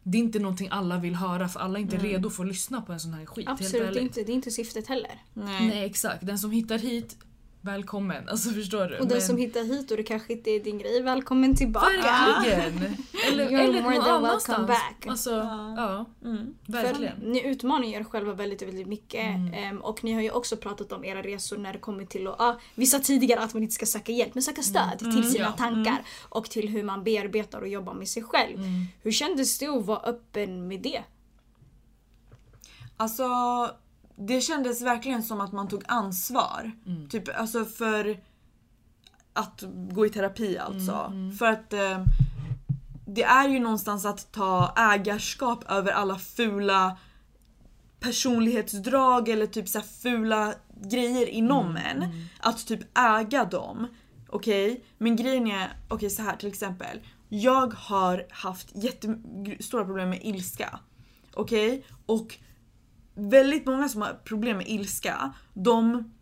det 0.02 0.18
är 0.18 0.22
inte 0.22 0.38
någonting 0.38 0.68
alla 0.70 0.98
vill 0.98 1.14
höra 1.14 1.48
för 1.48 1.60
alla 1.60 1.78
är 1.78 1.82
inte 1.82 1.96
redo 1.98 2.30
för 2.30 2.42
att 2.42 2.48
lyssna 2.48 2.82
på 2.82 2.92
en 2.92 3.00
sån 3.00 3.14
här 3.14 3.26
skit. 3.26 3.48
helt 3.48 3.60
Absolut 3.60 3.96
inte, 3.96 4.22
det 4.22 4.32
är 4.32 4.34
inte 4.34 4.50
syftet 4.50 4.86
heller. 4.86 5.22
Nej. 5.34 5.68
Nej 5.68 5.84
exakt, 5.84 6.26
den 6.26 6.38
som 6.38 6.50
hittar 6.50 6.78
hit, 6.78 7.16
välkommen. 7.62 8.28
Alltså 8.28 8.50
förstår 8.50 8.86
du? 8.86 8.94
Och 8.98 9.06
den 9.06 9.18
Men- 9.18 9.26
som 9.26 9.36
hittar 9.36 9.64
hit 9.64 9.90
och 9.90 9.96
det 9.96 10.02
kanske 10.02 10.32
inte 10.32 10.50
är 10.50 10.60
din 10.60 10.78
grej, 10.78 11.02
välkommen 11.02 11.56
tillbaka. 11.56 11.86
Verkligen! 11.86 12.96
Eller, 13.32 13.48
You're 13.50 13.60
eller 13.60 13.82
more 13.82 13.94
någon 13.94 14.04
than 14.04 14.24
annanstans. 14.24 14.58
welcome 14.58 14.66
back. 14.66 15.06
Alltså, 15.06 15.30
ja. 15.76 16.04
Mm. 16.24 16.54
Verkligen. 16.66 17.20
För 17.20 17.26
ni 17.26 17.46
utmanar 17.46 17.84
er 17.84 18.04
själva 18.04 18.32
väldigt, 18.34 18.62
väldigt 18.62 18.86
mycket. 18.86 19.20
Mm. 19.26 19.54
Ehm, 19.54 19.78
och 19.80 20.04
ni 20.04 20.12
har 20.12 20.20
ju 20.22 20.30
också 20.30 20.56
pratat 20.56 20.92
om 20.92 21.04
era 21.04 21.22
resor 21.22 21.56
när 21.58 21.72
det 21.72 21.78
kommer 21.78 22.04
till 22.04 22.26
att, 22.26 22.40
ah, 22.40 22.60
vi 22.74 22.86
sa 22.86 22.98
tidigare 22.98 23.40
att 23.40 23.54
man 23.54 23.62
inte 23.62 23.74
ska 23.74 23.86
söka 23.86 24.12
hjälp, 24.12 24.34
men 24.34 24.42
söka 24.42 24.62
stöd 24.62 24.98
till 24.98 25.12
sina 25.32 25.46
Mm. 25.46 25.52
Ja. 25.58 25.64
tankar. 25.64 26.02
Och 26.28 26.50
till 26.50 26.68
hur 26.68 26.82
man 26.82 27.04
bearbetar 27.04 27.60
och 27.60 27.68
jobbar 27.68 27.94
med 27.94 28.08
sig 28.08 28.22
själv. 28.22 28.56
Mm. 28.58 28.84
Hur 29.02 29.12
kändes 29.12 29.58
det 29.58 29.66
att 29.66 29.86
vara 29.86 29.98
öppen 30.00 30.68
med 30.68 30.80
det? 30.80 31.02
Alltså 32.96 33.24
det 34.16 34.40
kändes 34.40 34.82
verkligen 34.82 35.22
som 35.22 35.40
att 35.40 35.52
man 35.52 35.68
tog 35.68 35.82
ansvar. 35.88 36.72
Mm. 36.86 37.08
Typ 37.08 37.38
alltså 37.40 37.64
för 37.64 38.20
att 39.32 39.64
gå 39.92 40.06
i 40.06 40.08
terapi 40.10 40.58
alltså. 40.58 40.92
Mm, 40.92 41.32
För 41.32 41.46
att 41.46 41.72
eh, 41.72 42.04
det 43.06 43.22
är 43.22 43.48
ju 43.48 43.58
någonstans 43.58 44.04
att 44.04 44.32
ta 44.32 44.74
ägarskap 44.76 45.70
över 45.70 45.92
alla 45.92 46.18
fula 46.18 46.96
personlighetsdrag 48.00 49.28
eller 49.28 49.46
typ 49.46 49.68
så 49.68 49.80
fula 49.80 50.54
grejer 50.84 51.26
inom 51.26 51.66
Mm, 51.70 52.02
en. 52.02 52.26
Att 52.40 52.66
typ 52.66 52.98
äga 52.98 53.44
dem. 53.44 53.86
Okej? 54.28 54.84
Men 54.98 55.16
grejen 55.16 55.46
är, 55.46 55.72
okej 55.88 56.10
så 56.10 56.22
här 56.22 56.36
till 56.36 56.48
exempel. 56.48 57.00
Jag 57.28 57.74
har 57.74 58.26
haft 58.30 58.72
jättestora 58.74 59.84
problem 59.84 60.10
med 60.10 60.20
ilska. 60.22 60.78
Okej? 61.34 61.84
Och 62.06 62.38
väldigt 63.14 63.66
många 63.66 63.88
som 63.88 64.02
har 64.02 64.20
problem 64.24 64.56
med 64.56 64.68
ilska, 64.68 65.32
de 65.54 66.12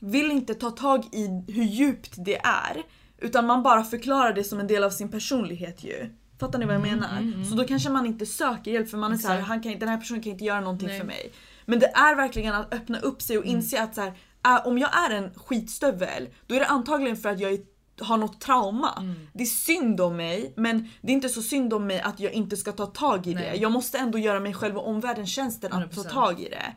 vill 0.00 0.30
inte 0.30 0.54
ta 0.54 0.70
tag 0.70 1.04
i 1.12 1.26
hur 1.48 1.64
djupt 1.64 2.14
det 2.16 2.36
är. 2.36 2.82
Utan 3.18 3.46
man 3.46 3.62
bara 3.62 3.84
förklarar 3.84 4.32
det 4.32 4.44
som 4.44 4.60
en 4.60 4.66
del 4.66 4.84
av 4.84 4.90
sin 4.90 5.10
personlighet 5.10 5.84
ju. 5.84 6.10
Fattar 6.40 6.58
ni 6.58 6.66
vad 6.66 6.74
jag 6.74 6.82
menar? 6.82 7.44
Så 7.50 7.54
då 7.54 7.64
kanske 7.64 7.90
man 7.90 8.06
inte 8.06 8.26
söker 8.26 8.70
hjälp 8.70 8.90
för 8.90 8.98
man 8.98 9.12
är 9.12 9.16
såhär, 9.16 9.40
han 9.40 9.62
kan, 9.62 9.78
den 9.78 9.88
här 9.88 9.96
personen 9.96 10.22
kan 10.22 10.32
inte 10.32 10.44
göra 10.44 10.60
någonting 10.60 10.88
Nej. 10.88 10.98
för 10.98 11.06
mig. 11.06 11.32
Men 11.66 11.78
det 11.78 11.86
är 11.86 12.16
verkligen 12.16 12.54
att 12.54 12.74
öppna 12.74 12.98
upp 12.98 13.22
sig 13.22 13.38
och 13.38 13.44
inse 13.44 13.82
att 13.82 13.94
så 13.94 14.00
här, 14.00 14.12
äh, 14.46 14.66
om 14.66 14.78
jag 14.78 14.90
är 15.06 15.14
en 15.14 15.34
skitstövel, 15.34 16.28
då 16.46 16.54
är 16.54 16.60
det 16.60 16.66
antagligen 16.66 17.16
för 17.16 17.28
att 17.28 17.40
jag 17.40 17.52
är, 17.52 17.60
har 18.00 18.16
något 18.16 18.40
trauma. 18.40 19.14
Det 19.32 19.42
är 19.42 19.46
synd 19.46 20.00
om 20.00 20.16
mig, 20.16 20.52
men 20.56 20.88
det 21.00 21.12
är 21.12 21.14
inte 21.14 21.28
så 21.28 21.42
synd 21.42 21.74
om 21.74 21.86
mig 21.86 22.00
att 22.00 22.20
jag 22.20 22.32
inte 22.32 22.56
ska 22.56 22.72
ta 22.72 22.86
tag 22.86 23.26
i 23.26 23.34
det. 23.34 23.40
Nej. 23.40 23.58
Jag 23.62 23.72
måste 23.72 23.98
ändå 23.98 24.18
göra 24.18 24.40
mig 24.40 24.54
själv 24.54 24.76
och 24.78 24.88
omvärlden 24.88 25.26
tjänsten 25.26 25.72
att 25.72 25.92
ta 25.94 26.02
100%. 26.02 26.08
tag 26.10 26.40
i 26.40 26.48
det. 26.48 26.74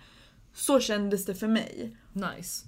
Så 0.53 0.79
kändes 0.79 1.25
det 1.25 1.35
för 1.35 1.47
mig. 1.47 1.97
Nice. 2.13 2.65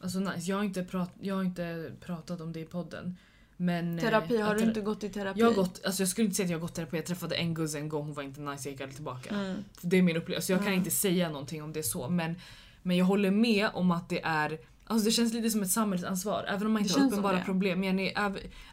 Alltså 0.00 0.18
nice. 0.18 0.50
Jag 0.50 0.56
har 0.56 0.64
inte, 0.64 0.84
prat, 0.84 1.10
jag 1.20 1.34
har 1.34 1.42
inte 1.44 1.92
pratat 2.00 2.40
om 2.40 2.52
det 2.52 2.60
i 2.60 2.64
podden. 2.64 3.16
Men, 3.56 3.98
eh, 3.98 4.04
Terapi, 4.04 4.36
har 4.36 4.54
du 4.54 4.64
inte 4.64 4.80
gått 4.80 5.04
i 5.04 5.08
terapi? 5.08 5.40
Jag 5.40 5.46
har 5.46 5.54
gått, 5.54 5.84
alltså 5.84 6.02
jag 6.02 6.08
skulle 6.08 6.24
inte 6.24 6.36
säga 6.36 6.44
att 6.46 6.50
jag 6.50 6.58
har 6.58 6.62
gått 6.62 6.74
terapi, 6.74 6.96
jag 6.96 7.06
träffade 7.06 7.34
en 7.36 7.54
guzz 7.54 7.74
en 7.74 7.88
gång, 7.88 8.04
hon 8.04 8.14
var 8.14 8.22
inte 8.22 8.40
nice, 8.40 8.68
jag 8.68 8.72
gick 8.72 8.80
aldrig 8.80 8.94
tillbaka. 8.96 9.34
Mm. 9.34 9.64
Det 9.82 9.96
är 9.96 10.02
min 10.02 10.16
upplevelse, 10.16 10.52
jag 10.52 10.58
kan 10.60 10.66
Mm. 10.68 10.78
inte 10.78 10.90
säga 10.90 11.28
någonting 11.28 11.62
om 11.62 11.72
det 11.72 11.82
så 11.82 12.08
men, 12.08 12.34
men 12.82 12.96
jag 12.96 13.04
håller 13.04 13.30
med 13.30 13.68
om 13.74 13.90
att 13.90 14.08
det 14.08 14.20
är 14.24 14.58
Alltså 14.90 15.04
det 15.04 15.10
känns 15.10 15.32
lite 15.32 15.50
som 15.50 15.62
ett 15.62 15.70
samhällsansvar 15.70 16.44
även 16.48 16.66
om 16.66 16.72
man 16.72 16.82
Det 16.82 16.88
inte 16.88 17.00
har 17.00 17.06
uppenbara 17.06 17.40
problem. 17.44 17.80
Men 17.80 17.96
ni, 17.96 18.14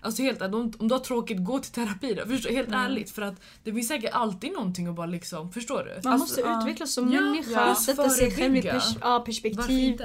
alltså 0.01 0.22
helt 0.24 0.41
om, 0.41 0.74
om 0.80 0.88
du 0.88 0.93
har 0.95 0.99
tråkigt, 0.99 1.43
gå 1.43 1.59
till 1.59 1.72
terapi 1.72 2.13
då. 2.13 2.26
Förstår, 2.26 2.49
helt 2.49 2.68
Mm. 2.68 2.80
ärligt. 2.80 3.09
För 3.11 3.22
att 3.22 3.36
det 3.63 3.74
finns 3.74 3.88
säkert 3.88 4.13
alltid 4.13 4.53
någonting 4.53 4.88
att 4.88 4.95
bara 4.95 5.05
liksom, 5.07 5.51
förstår 5.51 5.84
du? 5.84 5.89
Man 6.03 6.13
Alltså, 6.13 6.18
måste 6.18 6.41
ja. 6.41 6.59
utvecklas 6.61 6.93
som 6.93 7.11
Ja, 7.11 7.22
människa, 7.22 7.51
ja. 7.68 7.76
sätta 7.76 8.09
sig 8.09 8.32
själv 8.32 8.55
i 8.55 8.61
pers- 8.61 8.97
ja, 9.01 9.20
perspektiv. 9.26 10.01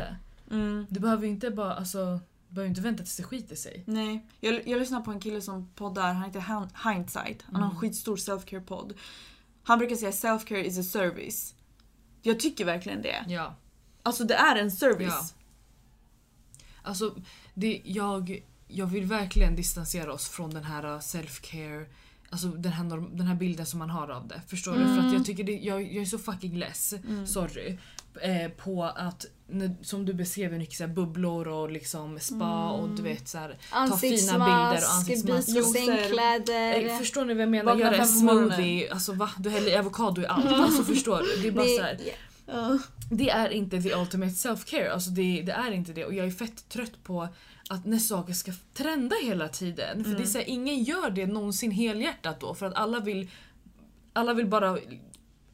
Mm. 0.51 0.87
Du 0.91 1.01
behöver 1.01 1.27
inte 1.27 1.51
bara, 1.51 1.75
alltså, 1.75 2.21
behöver 2.49 2.69
inte 2.69 2.81
vänta 2.81 3.03
tills 3.03 3.17
det 3.17 3.23
skiter 3.23 3.57
sig. 3.57 3.83
Nej, 3.87 4.27
jag, 4.41 4.69
jag 4.69 4.79
lyssnar 4.79 5.01
på 5.01 5.11
en 5.11 5.21
kille 5.21 5.41
som 5.41 5.69
poddar, 5.75 6.13
han 6.13 6.23
heter 6.25 6.45
Hindsight. 6.95 7.43
Han 7.47 7.55
har 7.55 7.63
en 7.63 7.69
Mm. 7.71 7.81
skitstor 7.81 8.17
self-care 8.17 8.61
podd. 8.67 8.93
Han 9.63 9.79
brukar 9.79 9.97
säga 9.97 10.11
self-care 10.11 10.65
is 10.65 10.79
a 10.79 10.83
service. 10.83 11.55
Jag 12.23 12.41
tycker 12.41 12.65
verkligen 12.65 13.03
det. 13.03 13.25
Ja. 13.29 13.55
Alltså 14.03 14.25
det 14.25 14.35
är 14.35 14.57
en 14.57 14.71
service. 14.71 15.35
Alltså, 16.83 17.15
det, 17.55 17.81
jag, 17.85 18.43
jag 18.69 18.87
vill 18.87 19.05
verkligen 19.05 19.57
distansera 19.57 20.13
oss 20.13 20.29
från 20.29 20.51
den 20.51 20.65
här 20.65 20.85
uh, 20.85 20.99
self-care, 20.99 21.87
alltså 22.31 22.49
den 22.49 22.73
här, 22.73 22.85
norm, 22.85 23.17
den 23.17 23.27
här 23.27 23.35
bilden 23.35 23.67
som 23.67 23.79
man 23.79 23.91
har 23.91 24.09
av 24.09 24.29
det. 24.29 24.43
Förstår 24.49 24.73
du? 24.73 24.85
För 24.85 24.99
att 24.99 25.13
jag 25.13 25.25
tycker 25.25 25.45
det, 25.45 25.53
jag, 25.53 25.83
jag 25.83 26.03
är 26.03 26.05
så 26.05 26.19
fucking 26.19 26.59
less, 26.59 26.95
sorry, 27.27 27.79
eh, 28.23 28.51
på 28.51 28.85
att 28.85 29.27
när, 29.49 29.77
som 29.83 30.05
du 30.05 30.15
beskrev 30.15 30.53
här, 30.53 30.87
bubblor 30.87 31.49
och 31.49 31.71
liksom 31.71 32.19
spa 32.19 32.71
och 32.71 32.89
du 32.89 33.03
vet 33.03 33.29
så 33.29 33.39
här, 33.39 33.59
ta 33.71 33.97
fina 33.97 34.33
bilder 34.33 34.77
och 34.77 34.95
Ansiktsmask, 34.95 35.73
sängkläder. 35.73 36.91
Eh, 36.91 36.99
Förstår 36.99 37.25
ni 37.25 37.35
vad 37.35 37.43
jag 37.43 37.51
menar? 37.51 37.65
Vakna 37.65 37.81
Gör 37.81 37.93
en 37.93 38.07
fem 38.07 38.19
på 38.19 38.25
morgonen. 38.25 38.51
smoothie, 38.51 38.93
alltså 38.93 39.13
va? 39.13 39.31
Du 39.39 39.51
häller 39.51 39.79
avokado 39.79 40.23
i 40.23 40.27
allt. 40.27 40.47
Alltså 40.61 40.85
förstår 40.85 41.19
du? 41.19 41.43
Det 41.43 41.49
är 41.49 41.53
bara 41.53 41.65
Nej, 41.65 42.15
ja. 42.53 42.79
det 43.11 43.31
är 43.31 43.51
inte 43.51 43.83
the 43.83 43.95
ultimate 43.95 44.33
self-care. 44.33 44.91
Alltså 44.91 45.11
det, 45.11 45.43
det 45.43 45.53
är 45.53 45.73
inte 45.73 45.93
det. 45.93 46.05
Och 46.05 46.15
jag 46.15 46.27
är 46.27 46.31
fett 46.31 46.69
trött 46.69 47.05
på 47.05 47.29
att 47.69 47.87
när 47.87 47.99
saker 47.99 48.33
ska 48.33 48.53
trenda 48.75 49.17
hela 49.23 49.49
tiden. 49.49 50.05
För 50.05 50.11
det 50.11 50.23
är 50.23 50.27
så 50.27 50.39
här, 50.39 50.49
ingen 50.49 50.83
gör 50.83 51.11
det 51.11 51.27
någonsin 51.27 51.71
helhjärtat 51.71 52.41
då 52.41 52.55
för 52.55 52.67
att 52.67 52.75
alla 52.75 53.01
vill, 53.01 53.31
alla 54.13 54.35
vill 54.35 54.47
bara 54.47 54.79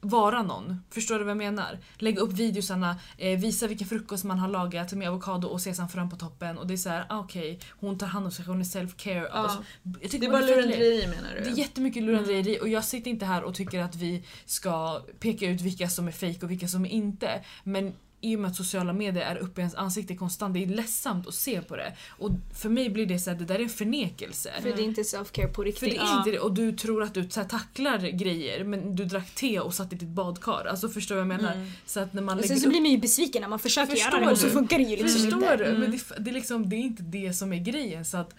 vara 0.09 0.43
någon. 0.43 0.83
Förstår 0.91 1.19
du 1.19 1.25
vad 1.25 1.31
jag 1.31 1.37
menar? 1.37 1.79
Lägga 1.99 2.21
upp 2.21 2.33
videosarna, 2.33 2.97
eh, 3.19 3.39
visa 3.39 3.67
vilken 3.67 3.89
frukost 3.89 4.25
man 4.25 4.39
har 4.39 4.49
lagat 4.49 4.93
med 4.93 5.09
avokado 5.09 5.49
och 5.49 5.61
sesamfrön 5.61 6.11
på 6.11 6.17
toppen 6.17 6.59
och 6.59 6.67
det 6.67 6.75
är 6.75 6.77
så 6.77 6.89
här, 6.89 7.07
ah, 7.09 7.19
okej, 7.19 7.61
hon 7.71 7.99
tar 7.99 8.07
hand 8.07 8.27
om 8.27 8.33
sig, 8.33 8.45
hon 8.45 8.61
är 8.61 8.65
self-care. 8.65 9.29
Alltså, 9.31 9.65
jag 9.83 10.11
tycker 10.11 10.19
Det 10.19 10.27
är 10.27 10.31
bara 10.31 10.47
lurendrejeri 10.47 11.07
menar 11.07 11.35
du? 11.35 11.41
Det 11.41 11.51
är 11.51 11.59
jättemycket 11.59 12.03
lurendrejeri 12.03 12.59
och 12.61 12.69
jag 12.69 12.85
sitter 12.85 13.11
inte 13.11 13.27
här 13.27 13.43
och 13.43 13.55
tycker 13.55 13.81
att 13.81 13.97
vi 13.97 14.25
ska 14.45 15.03
peka 15.19 15.47
ut 15.47 15.61
vilka 15.61 15.89
som 15.89 16.09
är 16.09 16.13
fake 16.13 16.39
och 16.43 16.51
vilka 16.51 16.69
som 16.69 16.85
är 16.85 16.91
inte. 16.91 17.45
Men 17.65 17.95
i 18.21 18.37
och 18.37 18.41
med 18.41 18.51
att 18.51 18.57
sociala 18.57 18.93
medier 18.93 19.23
är 19.23 19.37
uppe 19.37 19.61
i 19.61 19.63
ens 19.63 19.75
ansikte 19.75 20.17
konstant, 20.17 20.55
det 20.55 20.63
är 20.63 20.67
ledsamt 20.67 21.27
att 21.27 21.35
se 21.35 21.61
på 21.61 21.77
det. 21.77 21.97
Och 22.09 22.31
för 22.55 22.69
mig 22.69 22.91
blir 22.91 23.07
det 23.07 23.19
så 23.19 23.31
här, 23.31 23.39
det 23.39 23.45
där 23.45 23.55
är 23.55 23.63
en 23.63 23.69
förnekelse. 23.69 24.51
För 24.63 24.73
det 24.77 24.83
är 24.83 24.85
inte 24.85 25.03
self-care 25.03 25.47
på 25.47 25.55
För 25.55 25.65
riktigt. 25.65 25.91
det 25.91 25.97
är 25.97 26.19
inte 26.19 26.31
det 26.31 26.39
och 26.39 26.55
du 26.55 26.73
tror 26.73 27.03
att 27.03 27.15
du 27.15 27.29
så 27.29 27.45
tacklar 27.45 27.99
grejer 27.99 28.65
men 28.65 28.97
du 28.97 29.05
drack 29.05 29.35
te 29.35 29.61
och 29.61 29.75
satt 29.75 29.93
i 29.93 29.97
ditt 29.97 30.09
badkar. 30.09 30.67
Alltså 30.71 30.89
förstår 30.89 31.15
du 31.15 31.23
vad 31.23 31.33
jag 31.33 31.43
menar? 31.43 31.71
Så 31.87 32.01
att 32.01 32.13
när 32.13 32.23
man 32.23 32.39
Och 32.39 32.45
sen 32.45 32.61
så 32.61 32.67
upp 32.67 32.71
blir 32.71 32.81
man 32.81 32.91
ju 32.91 32.99
besviken 32.99 33.43
när 33.43 33.49
man 33.49 33.59
försöker 33.59 33.91
Förstår 33.91 34.13
göra 34.13 34.25
det 34.25 34.33
och 34.33 34.39
så 34.39 34.49
funkar 34.49 34.79
det 34.79 34.85
ju 34.85 34.97
liksom 34.97 35.21
Förstår 35.21 35.53
inte. 35.53 35.57
du? 35.57 35.79
Men 35.79 35.91
det, 35.91 35.99
det, 36.19 36.31
är 36.31 36.35
liksom, 36.35 36.69
det 36.69 36.77
är 36.77 36.81
inte 36.81 37.03
det 37.03 37.33
som 37.33 37.53
är 37.53 37.59
grejen. 37.59 38.05
Så 38.05 38.17
att 38.17 38.35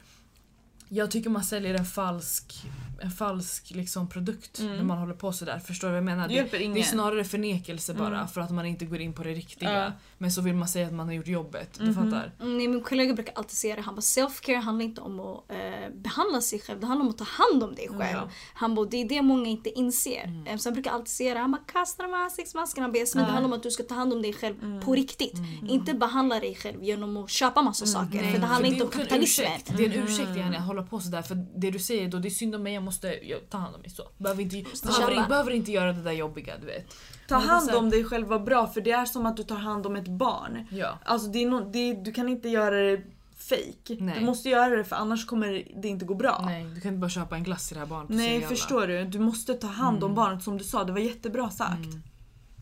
jag 0.90 1.12
tycker 1.12 1.30
man 1.30 1.44
säljer 1.44 1.74
en 1.74 1.86
falsk, 1.86 2.64
en 3.02 3.12
falsk 3.12 3.72
liksom 3.76 4.10
produkt 4.10 4.60
när 4.60 4.84
man 4.84 4.98
håller 4.98 5.14
på 5.14 5.32
sådär. 5.32 5.60
Förstår 5.60 5.88
du 5.88 5.92
vad 5.92 5.98
jag 5.98 6.04
menar? 6.06 6.28
Det 6.28 6.34
hjälper 6.34 6.60
det 6.60 6.80
är 6.80 6.84
snarare 6.84 7.24
förnekelse 7.24 7.94
bara 7.94 8.28
för 8.28 8.42
att 8.42 8.52
man 8.52 8.66
inte 8.66 8.86
går 8.86 9.00
in 9.02 9.14
på 9.14 9.24
det 9.24 9.30
riktiga. 9.34 9.74
Ja. 9.74 9.92
Men 10.18 10.32
så 10.32 10.42
vill 10.42 10.56
man 10.56 10.68
säga 10.68 10.88
att 10.88 10.94
man 10.94 11.06
har 11.08 11.14
gjort 11.14 11.28
jobbet. 11.28 11.74
Du 11.80 11.86
Mhm. 11.86 11.94
fattar? 11.96 12.32
Mm, 12.42 12.58
Nej, 12.58 12.68
min 12.68 12.82
kollega 12.84 13.14
brukar 13.14 13.34
alltid 13.36 13.58
säga 13.58 13.76
det. 13.76 13.82
Han 13.82 13.96
bara 13.96 14.02
self-care 14.02 14.56
handlar 14.62 14.86
inte 14.86 15.02
om 15.02 15.20
att 15.20 15.52
eh, 15.52 15.58
behandla 15.96 16.42
sig 16.42 16.60
själv. 16.60 16.80
Det 16.80 16.86
handlar 16.88 17.06
om 17.06 17.10
att 17.10 17.18
ta 17.18 17.24
hand 17.24 17.64
om 17.64 17.76
dig 17.76 17.88
själv. 17.88 18.02
Ja. 18.14 18.30
Han 18.54 18.76
bara, 18.76 18.86
det 18.86 18.98
är 19.02 19.10
det 19.10 19.22
många 19.22 19.48
inte 19.50 19.70
inser. 19.70 20.44
Eh, 20.48 20.58
Så 20.58 20.70
han 20.70 20.74
brukar 20.74 20.92
alltid 20.92 21.08
säga 21.08 21.34
det. 21.34 21.40
Han 21.40 21.52
bara, 21.52 21.62
kasta 21.66 22.04
de 22.04 22.14
här 22.14 22.24
ansiktsmaskerna. 22.24 22.88
Jasmin, 22.94 23.26
det 23.26 23.32
handlar 23.32 23.46
om 23.50 23.54
att 23.54 23.64
du 23.64 23.72
ska 23.72 23.84
ta 23.84 23.96
hand 23.96 24.14
om 24.14 24.22
dig 24.22 24.34
själv 24.34 24.82
på 24.82 24.96
riktigt. 24.96 25.34
Inte 25.70 25.94
behandla 25.94 26.40
dig 26.40 26.56
själv 26.56 26.84
genom 26.84 27.18
att 27.18 27.30
köpa 27.30 27.62
massa 27.62 27.86
saker. 27.86 28.20
För 28.32 28.40
det 28.40 28.46
handlar 28.46 28.58
För 28.58 28.66
inte 28.66 28.82
om 28.84 28.88
också 28.88 29.00
en 29.00 29.06
kapitalismen. 29.06 29.52
Det 29.78 29.86
är 29.86 29.98
en 29.98 30.04
ursäkt 30.04 30.36
igen 30.36 30.56
att 30.56 30.66
hålla 30.68 30.84
på 30.84 31.00
sådär 31.00 31.22
för 31.22 31.36
det 31.56 31.72
du 31.72 31.80
säger 31.80 32.08
då 32.10 32.20
det 32.20 32.28
är 32.28 32.30
synd 32.30 32.56
om 32.56 32.64
mig, 32.64 32.80
måste 32.88 33.20
ta 33.50 33.58
hand 33.58 33.76
om 33.76 33.82
mig 33.82 33.90
så. 33.90 34.04
Behöver 34.18 34.42
inte, 34.42 34.64
behöver, 34.88 35.28
behöver 35.28 35.52
inte 35.52 35.72
göra 35.72 35.94
det 35.94 36.02
där 36.02 36.12
jobbiga 36.12 36.58
du 36.58 36.66
vet. 36.66 36.96
Ta 37.28 37.36
hand 37.36 37.70
om 37.76 37.90
dig 37.90 38.04
själv 38.04 38.28
var 38.28 38.40
bra 38.40 38.68
för 38.68 38.82
det 38.82 38.92
är 38.92 39.06
som 39.06 39.26
att 39.26 39.38
du 39.38 39.44
tar 39.44 39.56
hand 39.56 39.86
om 39.86 39.96
ett 39.96 40.08
barn. 40.08 40.68
Ja. 40.72 41.00
Alltså 41.06 41.28
det 41.28 41.44
är 41.44 41.50
no, 41.50 41.72
det, 41.72 41.94
du 41.94 42.12
kan 42.12 42.30
inte 42.30 42.50
göra 42.50 42.76
det 42.76 43.02
fake. 43.38 43.96
Nej. 44.00 44.20
Du 44.20 44.26
måste 44.26 44.50
göra 44.50 44.76
det 44.76 44.84
för 44.84 44.96
annars 44.96 45.26
kommer 45.26 45.64
det 45.82 45.88
inte 45.88 46.06
gå 46.06 46.16
bra. 46.16 46.42
Nej, 46.46 46.64
du 46.76 46.82
kan 46.82 46.90
inte 46.90 47.00
bara 47.00 47.10
köpa 47.10 47.36
en 47.36 47.44
glass 47.44 47.68
till 47.68 47.76
det 47.76 47.80
här 47.80 47.88
barnet 47.88 48.10
Nej 48.10 48.42
förstår 48.42 48.88
du? 48.88 49.04
Du 49.04 49.20
måste 49.20 49.54
ta 49.54 49.68
hand 49.68 50.04
om 50.04 50.16
barnet 50.16 50.44
som 50.44 50.58
du 50.58 50.64
sa, 50.64 50.84
det 50.84 50.92
var 50.92 51.00
jättebra 51.00 51.50
sagt. 51.50 51.88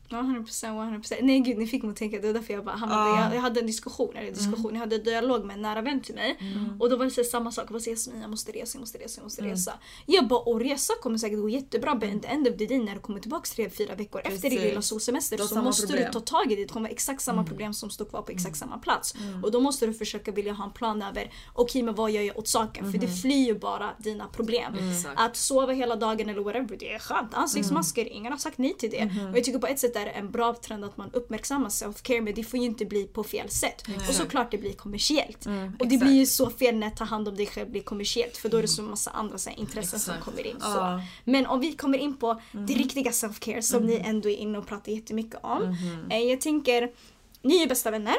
Ja, 0.09 0.17
100%, 0.17 1.01
100%. 1.01 1.15
Nej 1.21 1.39
gud, 1.39 1.57
ni 1.57 1.67
fick 1.67 1.83
mig 1.83 1.91
att 1.91 1.97
tänka. 1.97 2.19
Det 2.19 2.27
var 2.27 2.33
därför 2.33 2.53
jag 2.53 2.65
bara 2.65 2.75
hamnade. 2.75 3.09
Ja. 3.09 3.25
Jag, 3.25 3.35
jag 3.35 3.41
hade 3.41 3.59
en 3.59 3.67
diskussion, 3.67 4.15
eller 4.15 4.31
diskussion, 4.31 4.73
jag 4.73 4.79
hade 4.79 4.95
en 4.95 5.03
dialog 5.03 5.45
med 5.45 5.55
en 5.55 5.61
nära 5.61 5.81
vän 5.81 6.01
till 6.01 6.15
mig. 6.15 6.37
Och 6.79 6.89
då 6.89 6.95
var 6.97 7.05
det 7.05 7.11
så 7.11 7.21
här 7.21 7.27
samma 7.29 7.51
sak. 7.51 7.65
Jag 7.65 7.71
bara 7.73 7.79
Jasmin, 7.91 8.21
jag 8.21 8.29
måste 8.29 8.51
resa, 8.51 8.77
jag 8.77 8.79
måste 8.79 8.97
resa, 8.97 9.19
jag 9.19 9.23
måste 9.23 9.41
resa. 9.41 9.73
Jag 10.05 10.27
bara, 10.27 10.39
och 10.39 10.59
resa 10.59 10.93
kommer 11.01 11.17
säkert 11.17 11.39
gå 11.39 11.49
jättebra. 11.49 11.95
Men 11.95 12.19
the 12.19 12.27
end 12.27 12.47
of 12.47 12.57
the 12.57 12.65
day 12.65 12.79
när 12.79 12.93
du 12.93 12.99
kommer 12.99 13.19
tillbaka 13.19 13.49
tre, 13.55 13.69
fyra 13.69 13.95
veckor 13.95 14.21
efter 14.21 14.31
din 14.31 14.41
Precis. 14.41 14.61
lilla 14.61 14.81
solsemester 14.81 15.37
så 15.37 15.61
måste 15.61 15.87
problem. 15.87 16.05
du 16.05 16.11
ta 16.13 16.19
tag 16.19 16.51
i 16.51 16.55
det. 16.55 16.61
Det 16.61 16.67
kommer 16.73 16.87
vara 16.87 16.93
exakt 16.93 17.21
samma 17.21 17.43
problem 17.43 17.73
som 17.73 17.89
står 17.89 18.05
kvar 18.05 18.21
på 18.21 18.31
exakt 18.31 18.57
samma 18.57 18.77
plats. 18.77 19.15
Och 19.43 19.51
då 19.51 19.59
måste 19.59 19.85
du 19.85 19.93
försöka 19.93 20.31
vilja 20.31 20.53
ha 20.53 20.63
en 20.65 20.71
plan 20.71 21.01
över, 21.01 21.31
okej 21.53 21.83
men 21.83 21.95
vad 21.95 22.11
gör 22.11 22.21
jag 22.21 22.37
åt 22.37 22.47
saken? 22.47 22.91
För 22.91 22.97
det 22.99 23.07
flyr 23.21 23.45
ju 23.45 23.59
bara 23.59 23.89
dina 23.97 24.27
problem. 24.27 24.73
Att 25.15 25.35
sova 25.35 25.73
hela 25.73 25.95
dagen 25.95 26.29
eller 26.29 26.41
whatever, 26.41 26.77
det 26.77 26.93
är 26.93 26.99
skönt. 26.99 27.33
Ansiktsmasker, 27.33 28.05
ingen 28.13 28.31
har 28.31 28.39
sagt 28.39 28.57
nej 28.57 28.73
till 28.77 28.89
det. 28.89 29.03
Och 29.31 29.37
jag 29.37 29.43
tycker 29.43 29.59
på 29.59 29.67
ett 29.67 29.79
sätt 29.79 29.94
är 29.95 30.05
det 30.05 30.11
en 30.11 30.31
bra 30.31 30.53
trend 30.53 30.85
att 30.85 30.97
man 30.97 31.09
uppmärksammar 31.13 31.69
self-care 31.69 32.21
men 32.21 32.33
det 32.33 32.43
får 32.43 32.59
ju 32.59 32.65
inte 32.65 32.85
bli 32.85 33.03
på 33.03 33.23
fel 33.23 33.49
sätt. 33.49 33.83
Och 34.09 34.15
såklart 34.15 34.51
det 34.51 34.57
blir 34.57 34.73
kommersiellt. 34.73 35.45
och 35.45 35.51
det 35.87 35.95
exakt. 35.95 36.01
blir 36.01 36.13
ju 36.13 36.25
så 36.25 36.49
fel 36.49 36.75
när 36.75 36.89
ta 36.89 37.03
hand 37.03 37.27
om 37.27 37.35
dig 37.35 37.45
själv 37.47 37.71
blir 37.71 37.81
kommersiellt 37.81 38.37
för 38.37 38.49
då 38.49 38.57
är 38.57 38.61
det 38.61 38.67
så 38.67 38.81
massa 38.81 39.11
andra 39.11 39.37
så 39.37 39.49
här, 39.49 39.59
intressen 39.59 39.99
som 39.99 40.13
Exakt. 40.13 40.25
kommer 40.29 40.47
in. 40.47 40.59
Så. 40.59 40.67
Ja. 40.67 41.01
Men 41.23 41.45
om 41.45 41.59
vi 41.59 41.73
kommer 41.73 41.97
in 41.97 42.17
på 42.17 42.41
det 42.51 42.73
riktiga 42.73 43.11
self-care 43.11 43.61
som 43.61 43.85
ni 43.85 43.95
ändå 44.05 44.29
är 44.29 44.35
inne 44.37 44.57
och 44.57 44.67
pratar 44.67 44.91
jättemycket 44.91 45.39
om. 45.43 45.77
Eh, 46.09 46.19
Jag 46.19 46.41
tänker, 46.41 46.91
ni 47.41 47.63
är 47.63 47.67
bästa 47.67 47.91
vänner. 47.91 48.15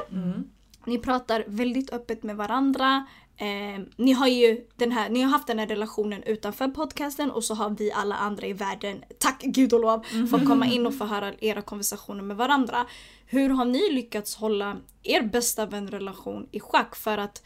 Ni 0.86 0.98
pratar 0.98 1.44
väldigt 1.46 1.92
öppet 1.92 2.22
med 2.22 2.36
varandra. 2.36 3.06
Eh, 3.38 3.82
ni 3.96 4.12
har 4.12 4.26
ju 4.26 4.66
den 4.76 4.92
här, 4.92 5.10
ni 5.10 5.22
har 5.22 5.30
haft 5.30 5.46
den 5.46 5.58
här 5.58 5.66
relationen 5.66 6.22
utanför 6.22 6.68
podcasten 6.68 7.30
och 7.30 7.44
så 7.44 7.54
har 7.54 7.70
vi 7.70 7.92
alla 7.92 8.14
andra 8.14 8.46
i 8.46 8.52
världen, 8.52 9.04
tack 9.18 9.42
gud 9.42 9.72
och 9.72 9.80
lov, 9.80 10.06
fått 10.30 10.46
komma 10.46 10.66
in 10.66 10.86
och 10.86 10.98
få 10.98 11.04
höra 11.04 11.34
era 11.40 11.62
konversationer 11.62 12.22
med 12.22 12.36
varandra. 12.36 12.86
Hur 13.26 13.50
har 13.50 13.64
ni 13.64 13.92
lyckats 13.92 14.36
hålla 14.36 14.76
er 15.02 15.22
bästa 15.22 15.66
vänrelation 15.66 16.48
i 16.52 16.60
schack 16.60 16.96
för 16.96 17.18
att 17.18 17.42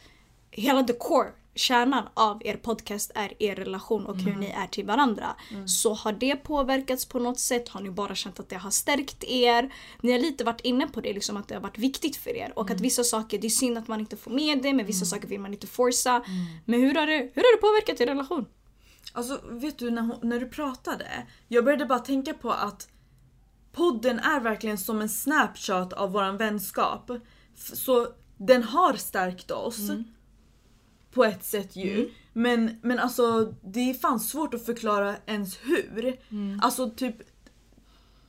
hela 0.51 0.83
the 0.83 0.93
core, 0.93 1.29
kärnan 1.55 2.03
av 2.13 2.41
er 2.45 2.55
podcast 2.57 3.11
är 3.15 3.33
er 3.39 3.55
relation 3.55 4.05
och 4.05 4.17
hur 4.17 4.35
ni 4.35 4.45
är 4.47 4.67
till 4.67 4.85
varandra. 4.85 5.35
Så 5.65 5.93
har 5.93 6.13
det 6.13 6.35
påverkats 6.35 7.05
på 7.05 7.19
något 7.19 7.39
sätt? 7.39 7.69
Har 7.69 7.81
ni 7.81 7.89
bara 7.89 8.15
känt 8.15 8.39
att 8.39 8.49
det 8.49 8.55
har 8.55 8.71
stärkt 8.71 9.23
er? 9.23 9.73
Ni 10.01 10.11
har 10.11 10.19
lite 10.19 10.43
varit 10.43 10.61
inne 10.61 10.87
på 10.87 11.01
det, 11.01 11.13
liksom 11.13 11.37
att 11.37 11.47
det 11.47 11.55
har 11.55 11.61
varit 11.61 11.77
viktigt 11.77 12.15
för 12.15 12.35
er 12.35 12.53
och 12.55 12.71
att 12.71 12.81
vissa 12.81 13.03
saker, 13.03 13.39
det 13.39 13.47
är 13.47 13.49
synd 13.49 13.77
att 13.77 13.87
man 13.87 13.99
inte 13.99 14.17
får 14.17 14.31
med 14.31 14.61
det 14.63 14.73
men 14.73 14.85
vissa 14.85 15.05
saker 15.05 15.27
vill 15.27 15.39
man 15.39 15.53
inte 15.53 15.67
forsa. 15.67 16.23
Men 16.65 16.81
hur 16.81 16.95
har, 16.95 17.07
det, 17.07 17.31
hur 17.33 17.41
har 17.43 17.55
det 17.55 17.61
påverkat 17.61 18.01
er 18.01 18.05
relation? 18.05 18.45
Alltså 19.13 19.41
vet 19.49 19.79
du 19.79 19.91
när, 19.91 20.01
hon, 20.01 20.15
när 20.29 20.39
du 20.39 20.49
pratade, 20.49 21.27
jag 21.47 21.63
började 21.65 21.85
bara 21.85 21.99
tänka 21.99 22.33
på 22.33 22.51
att 22.51 22.87
podden 23.71 24.19
är 24.19 24.39
verkligen 24.39 24.77
som 24.77 25.01
en 25.01 25.09
snapshot 25.09 25.93
av 25.93 26.11
våran 26.11 26.37
vänskap. 26.37 27.11
Så 27.55 28.07
den 28.37 28.63
har 28.63 28.93
stärkt 28.93 29.51
oss. 29.51 29.89
På 31.13 31.25
ett 31.25 31.43
sätt 31.43 31.75
ju. 31.75 32.09
Men, 32.33 32.79
men 32.81 32.99
alltså 32.99 33.53
det 33.63 33.89
är 33.89 33.93
fan 33.93 34.19
svårt 34.19 34.53
att 34.53 34.65
förklara 34.65 35.15
ens 35.25 35.57
hur. 35.63 36.17
Alltså 36.61 36.89
typ 36.89 37.15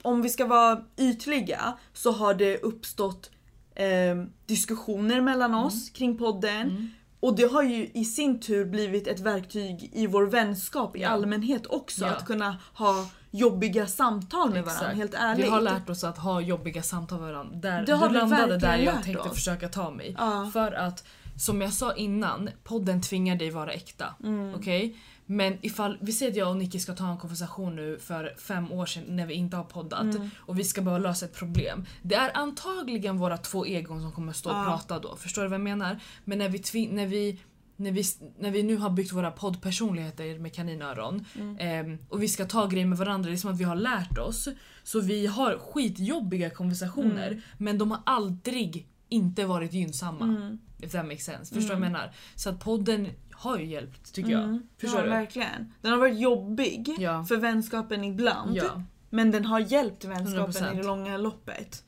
om 0.02 0.22
vi 0.22 0.28
ska 0.28 0.46
vara 0.46 0.84
ytliga 0.96 1.74
så 1.92 2.12
har 2.12 2.34
det 2.34 2.58
uppstått 2.58 3.30
eh, 3.74 4.24
diskussioner 4.46 5.20
mellan 5.20 5.54
oss 5.54 5.90
kring 5.90 6.18
podden. 6.18 6.90
Och 7.20 7.36
det 7.36 7.52
har 7.52 7.62
ju 7.62 7.90
i 7.94 8.04
sin 8.04 8.40
tur 8.40 8.64
blivit 8.64 9.06
ett 9.06 9.20
verktyg 9.20 9.90
i 9.92 10.06
vår 10.06 10.26
vänskap 10.26 10.96
i 10.96 11.00
Ja. 11.00 11.08
allmänhet 11.08 11.66
också. 11.66 12.04
Ja. 12.04 12.10
Att 12.10 12.26
kunna 12.26 12.56
ha 12.74 13.06
jobbiga 13.30 13.86
samtal 13.86 14.50
med 14.50 14.64
varandra, 14.64 14.72
Exakt. 14.86 14.96
helt 14.96 15.14
ärligt. 15.14 15.46
Vi 15.46 15.50
har 15.50 15.60
lärt 15.60 15.90
oss 15.90 16.04
att 16.04 16.18
ha 16.18 16.40
jobbiga 16.40 16.82
samtal 16.82 17.20
med 17.20 17.28
varandra. 17.32 17.56
Där, 17.58 17.86
Det 17.86 17.92
har 17.92 18.08
du 18.08 18.14
landade 18.14 18.58
där 18.58 18.76
jag 18.76 19.02
tänkte 19.02 19.22
oss. 19.28 19.34
försöka 19.34 19.68
ta 19.68 19.90
mig. 19.90 20.16
Ja. 20.18 20.50
För 20.52 20.72
att 20.72 21.04
som 21.36 21.60
jag 21.60 21.72
sa 21.72 21.94
innan, 21.94 22.50
podden 22.64 23.00
tvingar 23.02 23.36
dig 23.36 23.50
vara 23.50 23.72
äkta. 23.72 24.14
Mm. 24.24 24.54
Okej? 24.54 24.96
Men 25.26 25.58
ifall 25.62 25.98
vi 26.00 26.12
säger 26.12 26.32
att 26.32 26.36
jag 26.38 26.48
och 26.50 26.56
Nicky 26.56 26.78
ska 26.78 26.92
ta 26.94 27.08
en 27.10 27.18
konversation 27.18 27.76
nu 27.76 27.98
för 27.98 28.34
fem 28.38 28.72
år 28.72 28.86
sedan 28.86 29.04
när 29.08 29.26
vi 29.26 29.34
inte 29.34 29.56
har 29.56 29.64
poddat 29.64 30.02
Mm. 30.16 30.30
och 30.36 30.58
vi 30.58 30.64
ska 30.64 30.82
behöva 30.82 31.02
lösa 31.08 31.26
ett 31.26 31.34
problem. 31.34 31.84
Det 32.02 32.14
är 32.14 32.36
antagligen 32.36 33.18
våra 33.18 33.36
två 33.36 33.66
egon 33.66 34.00
som 34.02 34.12
kommer 34.12 34.32
stå 34.32 34.50
och 34.50 34.56
Ja. 34.56 34.64
prata 34.64 34.98
då. 34.98 35.16
Förstår 35.16 35.42
du 35.42 35.48
vad 35.48 35.54
jag 35.54 35.64
menar? 35.64 35.98
Men 36.24 36.38
när 36.38 36.48
vi, 36.48 36.86
när 36.88 37.06
vi 37.06 37.38
när 37.76 37.92
vi, 37.92 38.04
när 38.38 38.50
vi 38.50 38.62
nu 38.62 38.76
har 38.76 38.90
byggt 38.90 39.12
våra 39.12 39.30
poddpersonligheter 39.30 40.38
med 40.38 40.54
kaninöron 40.54 41.24
Mm. 41.38 41.56
ehm, 41.60 41.98
och 42.08 42.22
vi 42.22 42.28
ska 42.28 42.44
ta 42.44 42.66
grejer 42.66 42.86
med 42.86 42.98
varandra, 42.98 43.30
det 43.30 43.34
är 43.34 43.38
som 43.38 43.50
att 43.52 43.60
vi 43.60 43.64
har 43.64 43.76
lärt 43.76 44.18
oss. 44.18 44.48
Så 44.82 45.00
vi 45.00 45.26
har 45.26 45.58
skitjobbiga 45.58 46.50
konversationer 46.50 47.26
Mm. 47.28 47.40
men 47.58 47.78
de 47.78 47.90
har 47.90 48.00
aldrig 48.06 48.86
inte 49.12 49.44
varit 49.44 49.72
gynnsamma. 49.72 50.24
Mm. 50.24 50.58
If 50.78 50.92
that 50.92 51.06
makes 51.06 51.24
sense. 51.24 51.54
Förstår 51.54 51.74
du 51.74 51.80
vad 51.80 51.86
jag 51.86 51.92
menar? 51.92 52.12
Så 52.34 52.50
att 52.50 52.64
podden 52.64 53.08
har 53.32 53.58
ju 53.58 53.66
hjälpt 53.66 54.14
tycker 54.14 54.30
jag. 54.30 54.42
Mm. 54.42 54.62
Förstår 54.78 55.00
ja, 55.00 55.04
du? 55.04 55.10
verkligen. 55.10 55.72
Den 55.82 55.92
har 55.92 55.98
varit 55.98 56.18
jobbig 56.18 56.96
Ja. 56.98 57.24
för 57.24 57.36
vänskapen 57.36 58.04
ibland. 58.04 58.56
Ja. 58.56 58.82
Men 59.10 59.30
den 59.30 59.44
har 59.44 59.60
hjälpt 59.60 60.04
vänskapen 60.04 60.52
100%. 60.52 60.74
i 60.74 60.76
det 60.76 60.82
långa 60.82 61.16
loppet. 61.16 61.84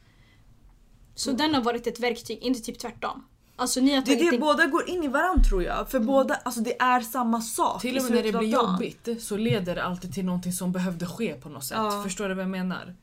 Så 1.14 1.33
den 1.33 1.55
har 1.55 1.62
varit 1.62 1.87
ett 1.87 2.01
verktyg, 2.01 2.39
inte 2.43 2.61
typ 2.61 2.79
tvärtom. 2.79 3.25
Alltså 3.57 3.81
ni 3.81 3.95
har 3.95 4.03
Det 4.03 4.12
är 4.12 4.31
det, 4.31 4.35
in... 4.35 4.41
båda 4.41 4.66
går 4.66 4.89
in 4.89 5.05
i 5.05 5.09
varandra 5.09 5.45
tror 5.45 5.62
jag. 5.62 5.91
För 5.91 6.01
båda, 6.01 6.35
alltså 6.35 6.61
det 6.61 6.81
är 6.83 7.01
samma 7.01 7.41
sak 7.41 7.83
Till 7.83 7.97
och 7.97 8.03
med 8.03 8.12
när 8.12 8.22
det 8.22 8.39
blir 8.39 8.49
jobbigt 8.49 9.09
så 9.22 9.37
leder 9.37 9.75
det 9.75 9.85
alltid 9.85 10.14
till 10.14 10.25
någonting 10.25 10.53
som 10.53 10.72
behövde 10.72 11.07
ske 11.07 11.35
på 11.35 11.49
något 11.49 11.64
sätt. 11.64 11.79
Ja. 11.81 12.03
Förstår 12.05 12.29
du 12.29 12.35
vad 12.35 12.43
jag 12.45 12.51
menar? 12.51 12.95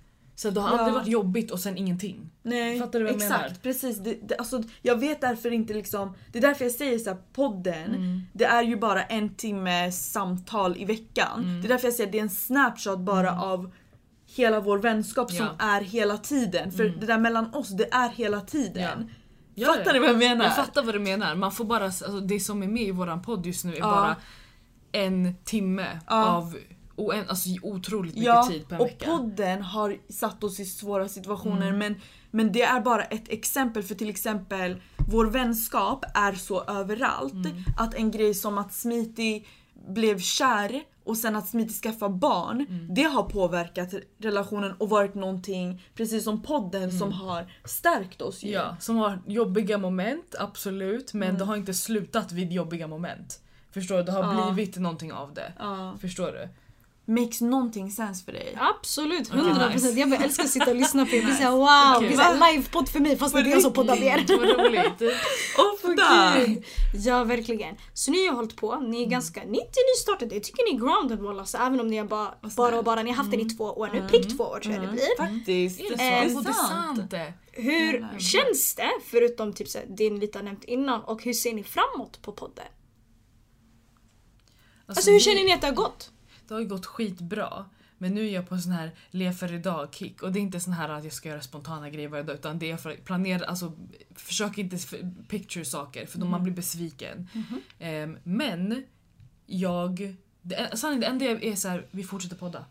Så 0.42 0.50
det 0.50 0.62
har 0.62 0.70
Ja. 0.70 0.78
aldrig 0.78 0.94
varit 0.94 1.08
jobbigt 1.08 1.52
och 1.52 1.60
sen 1.60 1.78
ingenting. 1.78 2.30
Nej, 2.44 2.80
Fattar 2.80 3.00
du 3.00 3.06
vad 3.06 3.14
jag 3.14 3.22
exakt, 3.22 3.42
menar? 3.42 3.56
precis. 3.64 3.98
Det, 3.98 4.18
det, 4.28 4.36
alltså, 4.36 4.64
jag 4.82 4.96
vet 5.00 5.22
därför 5.22 5.52
inte 5.54 5.74
liksom, 5.74 6.16
det 6.32 6.38
är 6.38 6.42
därför 6.42 6.66
jag 6.66 6.72
säger 6.72 7.00
så 7.00 7.10
här, 7.10 7.18
podden, 7.34 7.96
Mm. 7.96 8.22
det 8.34 8.46
är 8.46 8.64
ju 8.64 8.78
bara 8.78 9.04
en 9.04 9.36
timme 9.36 9.92
samtal 9.92 10.78
i 10.78 10.86
veckan. 10.86 11.44
Mm. 11.44 11.62
Det 11.62 11.68
är 11.68 11.70
därför 11.70 11.88
jag 11.88 11.94
säger 11.94 12.08
att 12.08 12.12
det 12.12 12.18
är 12.18 12.24
en 12.24 12.30
snapshot 12.30 13.00
bara 13.00 13.42
av 13.42 13.72
hela 14.36 14.60
vår 14.60 14.78
vänskap 14.78 15.32
som 15.32 15.46
Ja. 15.60 15.66
är 15.66 15.82
hela 15.82 16.18
tiden. 16.18 16.72
För 16.72 16.86
Mm. 16.86 17.00
det 17.00 17.06
där 17.06 17.18
mellan 17.18 17.54
oss, 17.56 17.70
det 17.70 17.94
är 17.94 18.10
hela 18.10 18.42
tiden. 18.42 19.12
Ja, 19.56 19.68
Fattar 19.68 19.86
ja. 19.86 19.94
ni 19.94 20.00
vad 20.00 20.10
jag 20.10 20.18
menar? 20.18 20.46
Jag 20.46 20.56
fattar 20.56 20.84
vad 20.84 20.96
du 20.96 21.00
menar. 21.00 21.36
Man 21.36 21.52
får 21.52 21.66
bara, 21.66 21.84
alltså, 21.86 22.20
det 22.20 22.40
som 22.40 22.64
är 22.64 22.68
med 22.68 22.84
i 22.84 22.92
våran 22.92 23.22
podd 23.22 23.46
just 23.46 23.66
nu 23.66 23.74
är 23.74 23.80
Ja. 23.80 23.86
bara 23.92 24.16
en 24.92 25.36
timme 25.44 26.00
av 26.08 26.56
oen, 27.02 27.26
alltså, 27.30 27.50
otroligt 27.62 28.14
mycket 28.16 28.26
Ja, 28.26 28.48
tid 28.50 28.68
på 28.68 28.76
en 28.76 28.82
och 28.82 28.88
vecka. 28.88 29.06
podden 29.06 29.62
har 29.62 29.98
satt 30.10 30.44
oss 30.44 30.60
i 30.60 30.66
svåra 30.66 31.08
situationer 31.08 31.68
Mm. 31.68 31.80
men, 31.80 31.96
men 32.32 32.52
det 32.52 32.62
är 32.62 32.82
bara 32.82 33.04
ett 33.04 33.30
exempel 33.30 33.84
för 33.84 33.96
till 33.96 34.10
exempel 34.10 34.82
vår 35.10 35.26
vänskap 35.26 36.06
är 36.14 36.34
så 36.34 36.64
överallt 36.64 37.34
Mm. 37.34 37.64
att 37.78 37.94
en 37.94 38.12
grej 38.12 38.34
som 38.34 38.58
att 38.58 38.74
Smiti 38.74 39.46
blev 39.88 40.20
kär 40.20 40.82
och 41.04 41.18
sen 41.18 41.36
att 41.36 41.48
Smiti 41.48 41.74
skaffade 41.74 42.14
barn, 42.14 42.66
Mm. 42.70 42.94
det 42.94 43.04
har 43.04 43.24
påverkat 43.24 43.94
relationen 44.18 44.72
och 44.78 44.90
varit 44.90 45.16
någonting, 45.16 45.82
precis 45.96 46.24
som 46.24 46.42
podden, 46.42 46.92
som 47.00 47.12
har 47.12 47.52
stärkt 47.66 48.22
oss 48.22 48.44
ju. 48.44 48.50
Mm. 48.54 48.62
Ja, 48.62 48.76
som 48.80 48.96
har 48.98 49.20
jobbiga 49.28 49.78
moment, 49.78 50.36
absolut. 50.40 51.14
Men 51.14 51.24
Mm. 51.30 51.40
det 51.40 51.46
har 51.46 51.56
inte 51.56 51.74
slutat 51.74 52.32
vid 52.32 52.52
jobbiga 52.52 52.88
moment. 52.88 53.40
Förstår 53.72 53.98
du? 53.98 54.04
Det 54.04 54.12
har 54.12 54.24
Ja. 54.34 54.52
blivit 54.52 54.78
någonting 54.78 55.14
av 55.14 55.34
det. 55.34 55.54
Ja. 55.60 55.96
Förstår 56.02 56.32
du? 56.32 56.50
Makes 57.06 57.42
någonting 57.42 57.92
sense 57.92 58.26
för 58.26 58.32
dig? 58.32 58.58
Absolut, 58.60 59.30
Okej, 59.30 59.42
100%. 59.42 59.74
nice. 59.74 59.90
Jag 60.00 60.10
bara 60.10 60.20
älskar 60.24 60.44
att 60.44 60.50
sitta 60.50 60.70
och 60.70 60.76
lyssna 60.76 61.06
på 61.06 61.16
er. 61.16 61.30
Är 61.30 61.34
såhär 61.34 61.52
wow, 61.52 61.98
Okej. 61.98 62.18
det 62.18 62.24
är 62.24 62.54
livepodd 62.54 62.90
för 62.90 63.00
mig 63.00 63.18
fast 63.18 63.34
det 63.36 63.40
är 63.42 63.46
jag 63.46 63.62
som 63.62 63.74
poddar 63.74 64.04
er. 64.04 64.26
Vad 64.28 64.66
roligt. 64.66 65.14
Ofta! 65.74 66.36
Ja 67.06 67.24
verkligen. 67.24 67.76
Så 67.94 68.12
ni 68.12 68.28
har 68.28 68.36
hållit 68.36 68.56
på, 68.56 68.80
ni 68.80 69.02
är 69.04 69.06
ganska, 69.06 69.40
ni 69.40 69.58
är 69.58 69.62
inte 69.62 69.80
nystartade, 69.96 70.36
jag 70.36 70.44
tycker 70.44 70.72
ni 70.74 70.76
är 70.78 70.80
grounded 70.86 71.20
walla. 71.20 71.46
Så 71.46 71.58
även 71.58 71.80
om 71.80 71.88
ni 71.88 71.98
har 71.98 72.06
bara, 72.06 72.34
bara 72.58 72.78
och 72.78 72.84
bara, 72.84 73.04
ni 73.04 73.10
har 73.10 73.18
haft 73.18 73.32
den 73.32 73.40
i 73.40 73.46
två 73.50 73.64
år 73.66 73.90
nu, 73.94 74.08
prick 74.10 74.38
två 74.38 74.44
år 74.44 74.60
tror 74.60 74.74
jag 74.76 74.84
det 74.84 74.88
blir. 74.92 75.18
Faktiskt. 75.18 75.80
Är 75.80 75.98
det 75.98 76.04
Eh, 76.04 76.30
så? 76.30 76.38
Oh, 76.38 76.44
det 76.44 76.50
är 76.50 76.54
sant. 76.54 77.14
Hur 77.52 77.94
Jävlar. 77.94 78.20
känns 78.20 78.76
det, 78.76 78.90
förutom 79.06 79.54
typ 79.54 79.68
såhär, 79.68 79.86
det 79.90 80.10
ni 80.10 80.20
lite 80.20 80.38
har 80.38 80.44
nämnt 80.44 80.64
innan, 80.64 81.02
och 81.04 81.24
hur 81.24 81.34
ser 81.34 81.54
ni 81.54 81.64
framåt 81.64 82.22
på 82.22 82.32
podden? 82.32 82.66
Alltså 84.86 85.10
hur 85.12 85.18
det- 85.18 85.24
känner 85.24 85.44
ni 85.44 85.54
att 85.54 85.62
det 85.62 85.68
har 85.68 85.74
gått? 85.74 86.12
Det 86.48 86.54
har 86.54 86.62
ju 86.62 86.68
gått 86.68 86.86
skitbra. 86.86 87.66
Men 87.98 88.14
nu 88.14 88.28
är 88.28 88.32
jag 88.34 88.50
på 88.50 88.56
en 88.56 88.62
sån 88.62 88.72
här 88.72 88.92
le 89.12 89.34
för 89.34 89.54
idag-kick. 89.54 90.24
Och 90.24 90.32
det 90.32 90.40
är 90.40 90.42
inte 90.42 90.60
sån 90.60 90.74
här 90.74 90.90
att 90.90 91.04
jag 91.04 91.14
ska 91.14 91.30
göra 91.30 91.42
spontana 91.42 91.90
grejer 91.90 92.08
varje 92.10 92.24
dag 92.24 92.36
utan 92.36 92.60
det 92.60 92.72
är 92.72 92.78
för 92.78 92.90
att 92.92 93.04
planera, 93.06 93.46
alltså 93.46 93.74
försök 94.16 94.58
inte 94.58 94.78
picture 95.28 95.66
saker 95.66 96.06
för 96.06 96.20
då 96.20 96.26
man 96.26 96.44
blir 96.44 96.54
besviken. 96.54 97.28
Ehm, 97.80 98.18
men 98.24 98.84
jag, 99.46 100.16
det, 100.42 100.78
sanningen, 100.78 101.00
det 101.02 101.08
enda 101.08 101.26
jag 101.26 101.44
är 101.44 101.56
så 101.56 101.68
här, 101.68 101.88
vi 101.92 102.04
fortsätter 102.04 102.36
podda. 102.36 102.66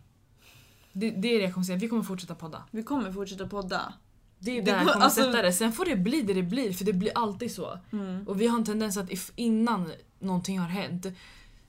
Det, 0.92 1.10
det 1.10 1.28
är 1.28 1.38
det 1.38 1.44
jag 1.44 1.54
kommer 1.54 1.64
säga, 1.64 1.78
vi 1.78 1.88
kommer 1.88 2.02
fortsätta 2.02 2.34
podda. 2.34 2.64
Vi 2.70 2.82
kommer 2.82 3.12
fortsätta 3.12 3.48
podda. 3.48 3.94
Det 4.38 4.50
är 4.50 4.54
Det 4.56 4.70
där 4.70 4.76
jag 4.76 4.84
går- 4.86 4.92
kommer 4.92 5.04
alltså- 5.04 5.22
sätta 5.24 5.42
det. 5.42 5.52
Sen 5.52 5.72
får 5.72 5.84
det 5.84 5.96
bli 5.96 6.22
det 6.22 6.34
det 6.34 6.42
blir 6.42 6.72
för 6.72 6.84
det 6.84 6.92
blir 6.92 7.10
alltid 7.14 7.52
så. 7.52 7.78
Och 8.26 8.40
vi 8.40 8.46
har 8.46 8.58
en 8.58 8.64
tendens 8.64 8.96
att 8.96 9.10
if, 9.10 9.32
innan 9.36 9.92
någonting 10.18 10.58
har 10.58 10.68
hänt 10.68 11.06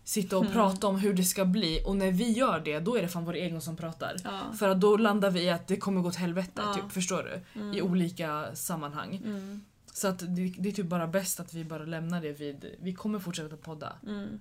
sitta 0.04 0.38
och 0.38 0.52
prata 0.52 0.88
om 0.88 1.00
hur 1.00 1.14
det 1.14 1.24
ska 1.24 1.46
bli 1.46 1.84
och 1.86 1.96
när 1.96 2.12
vi 2.12 2.32
gör 2.32 2.60
det 2.60 2.80
då 2.80 2.96
är 2.98 3.02
det 3.02 3.08
fan 3.08 3.26
vår 3.26 3.34
egen 3.34 3.62
som 3.62 3.78
pratar. 3.78 4.16
Ja. 4.24 4.40
För 4.60 4.70
att 4.70 4.82
då 4.82 4.98
landar 4.98 5.32
vi 5.32 5.42
i 5.42 5.50
att 5.50 5.68
det 5.68 5.78
kommer 5.78 6.02
gå 6.02 6.08
åt 6.08 6.16
helvete, 6.16 6.52
Ja. 6.56 6.74
typ, 6.74 6.92
förstår 6.92 7.42
du? 7.54 7.78
I 7.78 7.82
olika 7.82 8.56
sammanhang. 8.56 9.22
Mm. 9.26 9.62
Så 9.94 10.08
att 10.08 10.20
det, 10.20 10.54
det 10.58 10.70
är 10.70 10.74
typ 10.74 10.86
bara 10.86 11.08
bäst 11.08 11.40
att 11.40 11.54
vi 11.54 11.64
bara 11.64 11.84
lämnar 11.86 12.22
det 12.22 12.32
vid, 12.32 12.66
vi 12.82 12.94
kommer 12.94 13.20
fortsätta 13.20 13.58
podda. 13.58 13.94
Mm. 14.08 14.40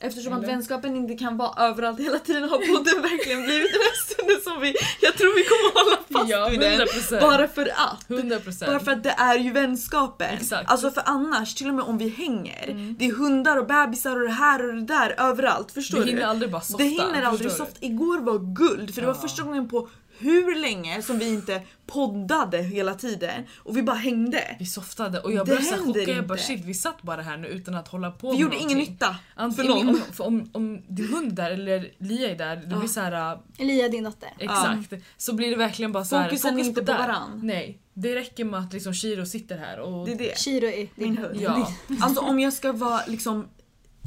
Eftersom 0.00 0.32
att 0.32 0.38
Eller? 0.38 0.48
vänskapen 0.48 0.96
inte 0.96 1.14
kan 1.14 1.36
vara 1.36 1.68
överallt 1.68 2.00
hela 2.00 2.18
tiden 2.18 2.42
har 2.42 2.58
podden 2.74 3.02
verkligen 3.10 3.42
blivit 3.42 3.72
den 3.72 3.96
stunden 4.06 4.40
som 4.44 4.60
vi... 4.60 4.74
Jag 5.00 5.14
tror 5.16 5.32
vi 5.36 5.44
kommer 5.44 5.84
hålla 5.84 5.97
fast 6.12 6.28
Ja, 6.30 6.48
vid 6.48 6.60
den. 6.60 6.80
100%. 6.80 7.20
Bara 7.20 7.48
för 7.48 7.66
att. 7.76 8.08
100%. 8.08 8.66
Bara 8.66 8.80
för 8.80 8.90
att 8.92 9.02
det 9.02 9.10
är 9.18 9.38
ju 9.38 9.52
vänskapen. 9.52 10.34
Exakt. 10.40 10.70
Alltså 10.70 10.90
för 10.90 11.02
annars, 11.06 11.54
till 11.54 11.68
och 11.68 11.74
med 11.74 11.84
om 11.84 11.98
vi 11.98 12.08
hänger, 12.08 12.68
Mm. 12.68 12.96
det 12.98 13.04
är 13.06 13.12
hundar 13.12 13.56
och 13.56 13.66
bebisar 13.66 14.16
och 14.16 14.22
det 14.26 14.32
här 14.32 14.68
och 14.68 14.74
det 14.74 14.80
där 14.84 15.14
överallt. 15.18 15.72
Förstår 15.72 15.98
vi 15.98 16.04
du? 16.04 16.10
hinner 16.10 16.26
aldrig 16.26 16.50
bara 16.52 16.60
softa. 16.62 16.82
det 16.82 16.88
hinner 16.88 17.22
aldrig 17.22 17.50
förstår 17.50 17.64
du? 17.64 17.70
soft. 17.70 17.82
Igår 17.84 18.20
var 18.20 18.38
guld 18.54 18.94
för 18.94 19.00
det 19.00 19.06
var 19.06 19.14
första 19.14 19.42
gången 19.42 19.68
på 19.68 19.88
hur 20.18 20.54
länge 20.60 21.02
som 21.02 21.18
vi 21.18 21.28
inte 21.28 21.62
poddade 21.86 22.58
hela 22.58 22.94
tiden 22.94 23.44
och 23.56 23.76
vi 23.76 23.82
bara 23.82 23.96
hängde. 23.96 24.56
Vi 24.58 24.66
softade 24.66 25.20
och 25.20 25.32
jag 25.32 25.46
blev 25.46 25.60
så 25.60 25.70
här 25.70 25.76
händer 25.82 26.00
chockad. 26.00 26.16
Jag 26.16 26.26
bara 26.26 26.38
shit 26.38 26.64
vi 26.64 26.74
satt 26.74 27.02
bara 27.02 27.22
här 27.22 27.36
nu 27.36 27.48
utan 27.48 27.74
att 27.74 27.88
hålla 27.88 28.10
på 28.10 28.26
Vi 28.30 28.32
med 28.36 28.40
gjorde 28.42 28.56
ingen 28.56 28.68
någonting. 28.68 28.92
nytta 28.92 29.06
för 29.34 29.42
Antingen, 29.42 29.86
någon. 29.86 29.88
om, 29.88 30.00
för 30.12 30.24
om, 30.26 30.50
om 30.52 30.82
din 30.88 31.08
hund 31.14 31.32
där 31.32 31.50
eller 31.50 31.90
Lia 31.98 32.30
är 32.30 32.36
där, 32.38 32.56
det 32.56 32.66
Ja. 32.70 32.78
blir 32.78 32.88
så 32.88 33.00
här. 33.00 33.32
äh, 33.32 33.38
Elia 33.58 33.88
din 33.88 34.04
dotter. 34.04 34.30
Exakt. 34.38 34.92
Så 35.16 35.34
blir 35.34 35.50
det 35.50 35.56
verkligen 35.56 35.92
bara 35.92 36.04
så 36.04 36.16
här, 36.16 36.28
Fokusen 36.28 36.52
fokus 36.52 36.66
inte 36.66 36.80
på 36.80 36.86
där. 36.92 36.98
varann. 36.98 37.40
Nej. 37.42 37.78
Det 37.94 38.14
räcker 38.14 38.44
med 38.44 38.60
att 38.60 38.72
liksom 38.72 38.94
Shiro 38.94 39.26
sitter 39.26 39.58
här 39.58 39.78
och... 39.80 40.06
Det 40.06 40.12
är 40.12 40.18
det. 40.18 40.38
Shiro 40.38 40.66
är 40.66 40.76
din 40.76 40.88
Min 40.94 41.18
hund. 41.18 41.40
Ja. 41.40 41.72
Alltså 42.00 42.20
om 42.20 42.40
jag 42.40 42.52
ska 42.52 42.72
vara 42.72 43.00
liksom 43.06 43.48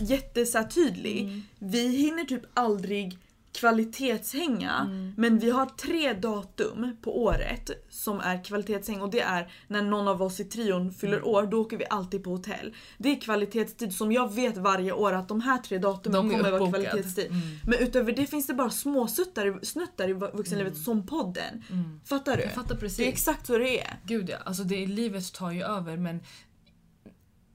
jätte 0.01 0.45
så 0.45 0.57
här, 0.57 0.66
tydlig. 0.66 1.22
Mm. 1.22 1.43
Vi 1.59 1.88
hinner 1.97 2.24
typ 2.24 2.41
aldrig 2.53 3.18
kvalitetshänga 3.54 4.80
Mm. 4.86 5.14
men 5.18 5.39
vi 5.39 5.49
har 5.49 5.66
tre 5.66 6.14
datum 6.14 6.97
på 7.02 7.24
året 7.24 7.72
som 7.89 8.20
är 8.20 8.43
kvalitetshäng 8.43 9.02
och 9.02 9.10
det 9.12 9.20
är 9.22 9.52
när 9.68 9.82
någon 9.82 10.08
av 10.08 10.22
oss 10.22 10.39
i 10.39 10.43
trion 10.43 10.93
fyller 10.93 11.18
Mm. 11.18 11.30
år, 11.30 11.43
då 11.45 11.62
åker 11.62 11.78
vi 11.78 11.86
alltid 11.89 12.24
på 12.24 12.30
hotell. 12.30 12.74
Det 12.97 13.10
är 13.12 13.22
kvalitetstid 13.22 13.93
som 13.93 14.12
jag 14.12 14.34
vet 14.34 14.58
varje 14.58 14.91
år 14.91 15.14
att 15.14 15.28
de 15.28 15.41
här 15.41 15.58
tre 15.58 15.78
datumen 15.78 16.30
kommer 16.30 16.43
vara 16.52 16.56
uppbokad. 16.64 16.86
kvalitetstid. 16.86 17.26
Mm. 17.28 17.41
Men 17.68 17.80
utöver 17.80 18.12
det 18.12 18.26
finns 18.26 18.47
det 18.47 18.54
bara 18.54 18.70
små 18.70 19.08
suttar, 19.08 19.47
i- 19.64 19.66
snuttar 19.66 20.10
i 20.10 20.14
vuxenlivet 20.14 20.78
som 20.78 21.08
podden. 21.08 21.64
Mm. 21.72 21.99
Fattar 22.06 22.38
du? 22.38 22.43
Jag 22.43 22.52
fattar 22.52 22.76
precis. 22.76 22.97
Det 22.97 23.04
är 23.06 23.10
exakt 23.10 23.47
så 23.47 23.58
det 23.58 23.80
är. 23.82 23.95
Gud 24.06 24.30
ja, 24.30 24.38
alltså 24.45 24.64
det, 24.64 24.86
livet 24.88 25.34
tar 25.34 25.52
ju 25.52 25.64
över 25.64 25.97
men 25.97 26.20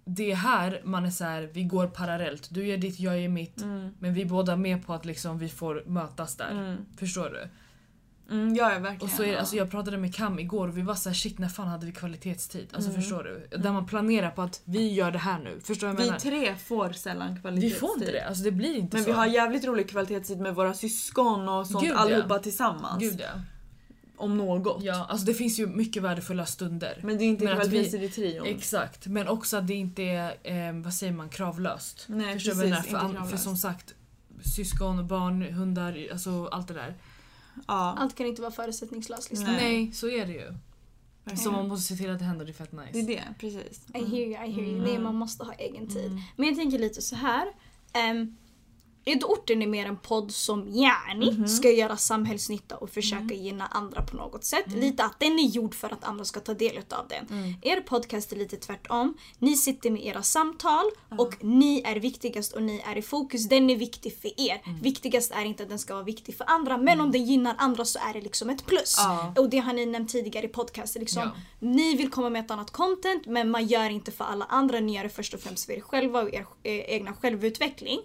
det 0.09 0.33
är 0.33 0.37
här 0.37 0.81
man 0.85 1.07
är 1.07 1.11
så 1.11 1.25
här, 1.25 1.51
vi 1.53 1.63
går 1.65 1.87
parallellt. 1.87 2.49
Du 2.51 2.67
gör 2.67 2.77
ditt, 2.77 3.01
jag 3.01 3.21
gör 3.21 3.29
mitt. 3.29 3.57
Men 3.99 4.15
vi 4.15 4.23
är 4.23 4.27
båda 4.27 4.57
med 4.57 4.87
på 4.87 4.95
att 4.95 5.05
liksom 5.05 5.39
vi 5.39 5.49
får 5.49 5.83
mötas 5.87 6.37
där. 6.37 6.51
Mm. 6.51 6.77
Förstår 6.99 7.31
du? 7.31 7.49
Mm, 8.35 8.55
ja, 8.55 8.73
ja, 8.73 8.79
verkligen. 8.79 9.03
Och 9.03 9.11
så 9.17 9.23
är 9.23 9.33
ja. 9.33 9.39
alltså 9.39 9.57
jag 9.57 9.71
pratade 9.71 9.97
med 9.99 10.15
Kam 10.15 10.39
igår 10.39 10.69
och 10.69 10.79
vi 10.79 10.83
var 10.83 10.95
så 10.95 11.09
här, 11.09 11.15
shit 11.15 11.39
när 11.39 11.49
fan 11.49 11.69
hade 11.69 11.87
vi 11.87 11.93
kvalitetstid? 11.93 12.69
Alltså 12.75 12.91
Mm. 12.91 13.03
förstår 13.03 13.23
du? 13.51 13.57
Där 13.59 13.73
man 13.73 13.87
planerar 13.87 14.31
på 14.31 14.43
att 14.43 14.61
vi 14.65 14.93
gör 14.93 15.11
det 15.11 15.19
här 15.19 15.39
nu. 15.39 15.61
Förstår 15.61 15.87
du 15.87 15.93
vad 15.93 16.01
jag 16.01 16.05
Vi 16.05 16.11
menar? 16.11 16.19
tre 16.21 16.55
får 16.57 16.93
sällan 16.93 17.35
Vi 17.35 17.41
kvalitetstid. 17.41 17.81
får 17.81 17.91
inte 17.99 18.13
det, 18.13 18.21
alltså 18.29 18.45
det 18.45 18.51
blir 18.53 18.75
inte 18.77 18.97
Men 18.97 19.05
så. 19.05 19.11
vi 19.11 19.17
har 19.17 19.27
jävligt 19.27 19.65
rolig 19.65 19.91
kvalitetstid 19.91 20.41
med 20.41 20.55
våra 20.55 20.75
syskon 20.75 21.49
och 21.49 21.67
sånt 21.67 21.85
Gud, 21.85 21.93
ja. 21.95 21.99
allihopa 21.99 22.39
tillsammans. 22.39 23.01
Gud 23.03 23.21
ja. 23.21 23.41
Om 24.17 24.37
något. 24.37 24.83
Ja, 24.83 25.07
alltså 25.09 25.27
det 25.27 25.35
finns 25.35 25.59
ju 25.59 25.67
mycket 25.67 26.03
värdefulla 26.03 26.47
stunder. 26.47 27.01
Men 27.03 27.19
det 27.19 27.25
är 27.25 27.27
inte 27.27 27.45
Men 27.45 27.61
att 27.61 27.73
i 27.73 28.09
trion. 28.09 28.47
Exakt, 28.47 29.07
men 29.07 29.29
också 29.29 29.57
att 29.57 29.67
det 29.67 29.75
inte 29.75 30.03
är, 30.03 30.69
eh, 30.69 30.83
vad 30.83 30.95
säger 30.95 31.13
man, 31.13 31.29
kravlöst. 31.29 32.05
Nej 32.09 32.35
Förstår 32.35 32.53
precis, 32.53 32.77
inte 32.79 32.83
för, 32.91 32.97
an- 32.99 33.09
för 33.11 33.15
kravlöst. 33.19 33.45
som 33.45 33.57
sagt, 33.57 33.95
syskon, 34.57 35.07
barn, 35.09 35.43
hundar, 35.43 36.09
alltså 36.13 36.47
allt 36.47 36.69
det 36.69 36.75
där. 36.75 36.95
ja. 37.67 37.95
Allt 37.99 38.15
kan 38.15 38.27
inte 38.27 38.43
vara 38.43 38.53
förutsättningslöst 38.53 39.31
liksom. 39.31 39.47
Nej. 39.53 39.63
Nej, 39.63 39.93
så 39.93 40.09
är 40.09 40.27
det 40.27 40.33
ju. 40.33 40.55
Så 41.37 41.51
man 41.51 41.69
måste 41.69 41.95
se 41.95 42.03
till 42.03 42.11
att 42.11 42.19
det 42.19 42.25
händer, 42.25 42.45
det 42.45 42.51
är 42.51 42.55
fett 42.55 42.73
nice. 42.73 42.91
Det 42.93 42.99
är 43.01 43.07
det, 43.07 43.23
precis. 43.41 43.81
I 43.95 43.99
hear 43.99 44.15
you, 44.15 44.31
I 44.33 44.53
hear 44.53 44.65
you. 44.69 44.83
Nej, 44.83 44.99
man 44.99 45.15
måste 45.15 45.45
ha 45.45 45.53
egen 45.53 45.89
tid. 45.89 46.07
Mm. 46.07 46.21
Men 46.37 46.49
jag 46.49 46.57
tänker 46.57 46.79
lite 46.79 47.03
så 47.03 47.17
här. 47.17 47.47
Um, 48.11 48.37
orten 49.25 49.63
är 49.63 49.67
mer 49.67 49.87
en 49.87 49.97
podd 49.97 50.33
som 50.33 50.69
gärna 50.69 51.49
ska 51.49 51.71
göra 51.71 51.97
samhällsnytta 51.97 52.77
och 52.77 52.91
försöka 52.91 53.35
gynna 53.35 53.67
andra 53.67 54.03
på 54.03 54.17
något 54.17 54.45
sätt. 54.45 54.65
Lite 54.75 55.05
att 55.05 55.21
den 55.21 55.39
är 55.39 55.47
gjord 55.49 55.75
för 55.75 55.93
att 55.93 56.05
andra 56.05 56.25
ska 56.25 56.41
ta 56.41 56.55
del 56.55 56.77
av 56.91 57.09
den. 57.09 57.55
Er 57.63 57.81
podcast 57.81 58.33
är 58.33 58.37
lite 58.37 58.57
tvärtom. 58.57 59.17
Ni 59.39 59.57
sitter 59.57 59.91
med 59.91 60.07
era 60.07 60.23
samtal 60.23 60.85
och 61.19 61.45
ni 61.45 61.83
är 61.85 61.97
viktigast 61.97 62.53
och 62.53 62.63
ni 62.63 62.83
är 62.87 62.99
i 62.99 63.03
fokus. 63.03 63.49
Den 63.49 63.71
är 63.71 63.77
viktig 63.77 64.19
för 64.21 64.41
er. 64.41 64.63
Viktigast 64.83 65.33
är 65.33 65.45
inte 65.45 65.63
att 65.63 65.69
den 65.69 65.79
ska 65.79 65.95
vara 65.95 66.05
viktig 66.05 66.37
för 66.37 66.45
andra 66.51 66.77
men 66.79 67.01
om 67.01 67.13
den 67.13 67.25
gynnar 67.25 67.55
andra 67.59 67.85
så 67.85 67.99
är 67.99 68.13
det 68.13 68.21
liksom 68.21 68.51
ett 68.51 68.67
plus. 68.67 68.97
Och 69.37 69.51
det 69.51 69.59
har 69.59 69.73
ni 69.73 69.87
nämnt 69.87 70.11
tidigare 70.11 70.47
i 70.47 70.49
podcasten. 70.49 71.01
Liksom, 71.01 71.23
Ja. 71.23 71.31
Ni 71.59 71.97
vill 71.97 72.11
komma 72.11 72.31
med 72.31 72.45
ett 72.45 72.51
annat 72.51 72.71
content 72.71 73.27
men 73.27 73.51
man 73.51 73.67
gör 73.67 73.91
inte 73.91 74.13
för 74.13 74.25
alla 74.25 74.45
andra. 74.45 74.81
Ni 74.81 74.97
gör 74.97 75.03
det 75.03 75.09
först 75.09 75.35
och 75.35 75.41
främst 75.41 75.67
för 75.67 75.73
er 75.73 75.81
själva 75.81 76.23
och 76.23 76.35
er 76.35 76.47
eh, 76.63 76.73
egna 76.73 77.13
självutveckling. 77.13 78.01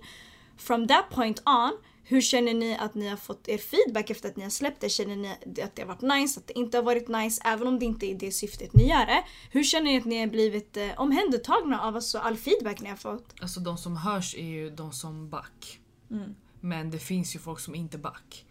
From 0.61 0.87
that 0.87 1.09
point 1.09 1.39
on, 1.45 1.71
hur 2.03 2.21
känner 2.21 2.53
ni 2.53 2.77
att 2.77 2.95
ni 2.95 3.07
har 3.07 3.17
fått 3.17 3.47
er 3.47 3.57
feedback 3.57 4.09
efter 4.09 4.29
att 4.29 4.35
ni 4.37 4.43
har 4.43 4.49
släppt 4.49 4.81
det? 4.81 4.89
Känner 4.89 5.15
ni 5.15 5.29
att 5.63 5.75
det 5.75 5.81
har 5.81 5.87
varit 5.87 6.01
nice, 6.01 6.39
att 6.39 6.47
det 6.47 6.57
inte 6.59 6.77
har 6.77 6.83
varit 6.83 7.07
nice? 7.07 7.41
Även 7.45 7.67
om 7.67 7.79
det 7.79 7.85
inte 7.85 8.05
är 8.05 8.15
det 8.15 8.31
syftet 8.31 8.73
ni 8.73 8.89
gör 8.89 9.05
det. 9.05 9.23
Hur 9.51 9.63
känner 9.63 9.91
ni 9.91 9.97
att 9.97 10.05
ni 10.05 10.19
har 10.19 10.27
blivit 10.27 10.77
eh, 10.77 10.89
omhändertagna 10.97 11.81
av 11.81 11.95
alltså, 11.95 12.17
all 12.17 12.37
feedback 12.37 12.81
ni 12.81 12.89
har 12.89 12.95
fått? 12.95 13.33
Alltså 13.41 13.59
de 13.59 13.77
som 13.77 13.97
hörs 13.97 14.35
är 14.35 14.45
ju 14.45 14.69
de 14.69 14.91
som 14.91 15.29
back. 15.29 15.79
Mm. 16.11 16.35
Men 16.59 16.91
det 16.91 16.99
finns 16.99 17.35
ju 17.35 17.39
folk 17.39 17.59
som 17.59 17.75
inte 17.75 17.97
back. 17.97 18.45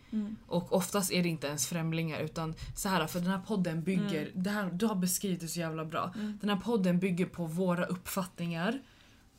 Och 0.46 0.72
oftast 0.72 1.12
är 1.12 1.22
det 1.22 1.28
inte 1.28 1.46
ens 1.46 1.66
främlingar 1.66 2.20
utan 2.20 2.54
så 2.76 2.88
här 2.88 3.06
för 3.06 3.20
den 3.20 3.30
här 3.30 3.40
podden 3.46 3.82
bygger, 3.82 4.22
Mm. 4.22 4.42
det 4.42 4.50
här, 4.50 4.70
du 4.72 4.86
har 4.86 4.94
beskrivit 4.94 5.40
det 5.40 5.48
så 5.48 5.60
jävla 5.60 5.84
bra. 5.84 6.14
Den 6.40 6.50
här 6.50 6.56
podden 6.56 6.98
bygger 6.98 7.26
på 7.26 7.44
våra 7.46 7.84
uppfattningar 7.84 8.82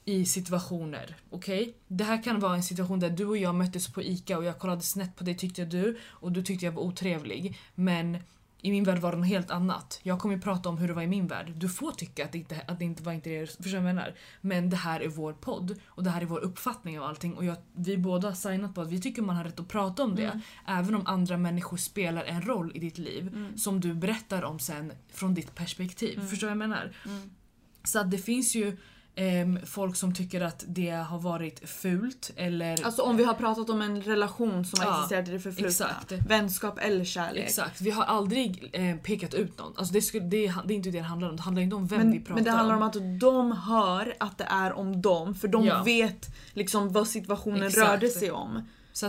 i 0.05 0.25
situationer. 0.25 1.15
Okej? 1.29 1.75
Det 1.87 2.03
här 2.03 2.23
kan 2.23 2.39
vara 2.39 2.55
en 2.55 2.63
situation 2.63 2.99
där 2.99 3.09
du 3.09 3.25
och 3.25 3.37
jag 3.37 3.55
möttes 3.55 3.87
på 3.93 4.01
ICA 4.01 4.37
och 4.37 4.43
jag 4.43 4.59
kollade 4.59 4.81
snett 4.81 5.15
på 5.15 5.23
dig 5.23 5.37
tyckte 5.37 5.65
du 5.65 5.97
och 6.03 6.31
du 6.31 6.41
tyckte 6.43 6.65
jag 6.65 6.71
var 6.71 6.83
otrevlig. 6.83 7.59
Men 7.75 8.17
i 8.61 8.71
min 8.71 8.83
värld 8.83 8.99
var 8.99 9.11
det 9.11 9.17
något 9.17 9.27
helt 9.27 9.51
annat. 9.51 9.99
Jag 10.03 10.19
kommer 10.19 10.35
ju 10.35 10.41
prata 10.41 10.69
om 10.69 10.77
hur 10.77 10.87
det 10.87 10.93
var 10.93 11.01
i 11.01 11.07
min 11.07 11.27
värld. 11.27 11.53
Du 11.55 11.69
får 11.69 11.91
tycka 11.91 12.25
att 12.25 12.31
det 12.31 12.37
inte, 12.37 12.61
att 12.67 12.79
det 12.79 12.85
inte 12.85 13.03
var 13.03 13.13
inte 13.13 13.29
det, 13.29 13.47
förstår 13.47 13.73
jag 13.73 13.83
menar? 13.83 14.15
Men 14.41 14.69
det 14.69 14.77
här 14.77 14.99
är 14.99 15.07
vår 15.07 15.33
podd 15.33 15.79
och 15.85 16.03
det 16.03 16.09
här 16.09 16.21
är 16.21 16.25
vår 16.25 16.39
uppfattning 16.39 16.99
av 16.99 17.05
allting 17.05 17.33
och 17.33 17.45
jag, 17.45 17.55
vi 17.73 17.97
båda 17.97 18.27
har 18.27 18.35
signat 18.35 18.75
på 18.75 18.81
att 18.81 18.89
vi 18.89 19.01
tycker 19.01 19.21
man 19.21 19.35
har 19.35 19.43
rätt 19.43 19.59
att 19.59 19.67
prata 19.67 20.03
om 20.03 20.15
det. 20.15 20.41
Även 20.67 20.95
om 20.95 21.07
andra 21.07 21.37
människor 21.37 21.77
spelar 21.77 22.23
en 22.23 22.41
roll 22.41 22.71
i 22.75 22.79
ditt 22.79 22.97
liv 22.97 23.53
som 23.55 23.79
du 23.79 23.93
berättar 23.93 24.43
om 24.43 24.59
sen 24.59 24.93
från 25.13 25.33
ditt 25.33 25.55
perspektiv. 25.55 26.19
Förstår 26.29 26.47
du 26.47 26.55
vad 26.55 26.63
jag 26.63 26.69
menar? 26.69 26.95
Så 27.83 27.99
att 27.99 28.11
det 28.11 28.17
finns 28.17 28.55
ju 28.55 28.77
folk 29.65 29.95
som 29.95 30.13
tycker 30.13 30.41
att 30.41 30.63
det 30.67 30.89
har 30.89 31.19
varit 31.19 31.69
fult 31.69 32.31
eller 32.35 32.85
Alltså 32.85 33.01
om 33.01 33.17
vi 33.17 33.23
har 33.23 33.33
pratat 33.33 33.69
om 33.69 33.81
en 33.81 34.01
relation 34.01 34.65
som 34.65 34.79
har 34.79 34.87
Ja, 34.87 34.95
existerat 34.97 35.27
i 35.27 35.31
det 35.31 35.39
förflutna. 35.39 35.67
exakt. 35.69 36.11
Vänskap 36.11 36.79
eller 36.81 37.05
kärlek. 37.05 37.43
Exakt, 37.45 37.81
vi 37.81 37.91
har 37.91 38.03
aldrig 38.03 38.69
eh, 38.73 38.95
pekat 38.95 39.33
ut 39.33 39.57
någon. 39.57 39.73
Alltså 39.77 39.93
det, 39.93 40.01
skulle, 40.01 40.25
det, 40.25 40.53
det 40.65 40.73
är 40.73 40.75
inte 40.75 40.89
det 40.89 40.97
det 40.97 41.03
handlar 41.03 41.29
om. 41.29 41.35
Det 41.35 41.41
handlar 41.41 41.61
inte 41.63 41.75
om 41.75 41.87
vem 41.87 41.99
vi 41.99 42.05
Men, 42.05 42.19
pratar 42.23 42.35
men 42.35 42.43
det 42.43 42.51
handlar 42.51 42.75
om 42.75 42.81
om. 42.81 42.87
att 42.87 43.19
de 43.19 43.51
hör 43.51 44.15
att 44.19 44.37
det 44.37 44.47
är 44.49 44.73
om 44.73 45.01
dem 45.01 45.35
för 45.35 45.47
de 45.47 45.65
Ja. 45.65 45.83
vet 45.83 46.27
liksom 46.53 46.89
vad 46.93 47.07
situationen 47.07 47.63
Exakt. 47.63 47.89
rörde 47.89 48.09
sig 48.09 48.31
om. 48.31 48.61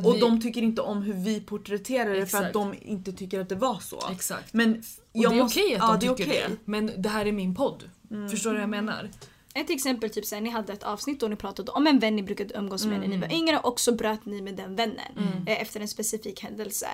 Och 0.05 0.14
vi, 0.14 0.20
de 0.20 0.40
tycker 0.40 0.62
inte 0.62 0.82
om 0.82 1.03
hur 1.03 1.14
vi 1.14 1.40
porträtterar 1.40 2.11
det 2.14 2.26
för 2.26 2.44
att 2.44 2.53
de 2.53 2.74
inte 2.82 3.12
tycker 3.12 3.40
att 3.40 3.48
det 3.48 3.55
var 3.55 3.78
så. 3.80 4.00
Exakt. 4.12 4.53
Men 4.55 4.70
Och 4.72 4.80
det 5.12 5.18
är 5.24 5.42
måste- 5.42 5.61
okej 5.61 5.74
att 5.76 5.80
ja, 5.82 5.92
de 5.92 6.07
det 6.07 6.07
är 6.12 6.14
tycker 6.16 6.30
okej. 6.30 6.44
det. 6.48 6.57
Men 6.64 6.90
det 6.96 7.09
här 7.09 7.26
är 7.26 7.32
min 7.32 7.55
podd. 7.55 7.84
Förstår 8.30 8.50
du 8.50 8.57
vad 8.57 8.62
jag 8.62 8.70
menar? 8.70 9.11
Ett 9.55 9.70
exempel, 9.70 10.11
typ 10.11 10.24
såhär, 10.26 10.42
ni 10.42 10.50
hade 10.50 10.72
ett 10.72 10.82
avsnitt 10.82 11.20
då 11.20 11.28
ni 11.28 11.36
pratade 11.36 11.70
om 11.72 11.86
en 11.86 11.98
vän 11.98 12.16
ni 12.16 12.22
brukade 12.22 12.55
umgås 12.55 12.84
med 12.86 13.00
när 13.00 13.09
ni 13.09 13.16
var 13.16 13.32
yngre 13.32 13.59
och 13.59 13.80
så 13.80 13.92
bröt 13.92 14.26
ni 14.26 14.42
med 14.42 14.57
den 14.57 14.76
vännen 14.76 14.98
eh, 15.46 15.62
efter 15.62 15.80
en 15.80 15.88
specifik 15.88 16.40
händelse. 16.42 16.86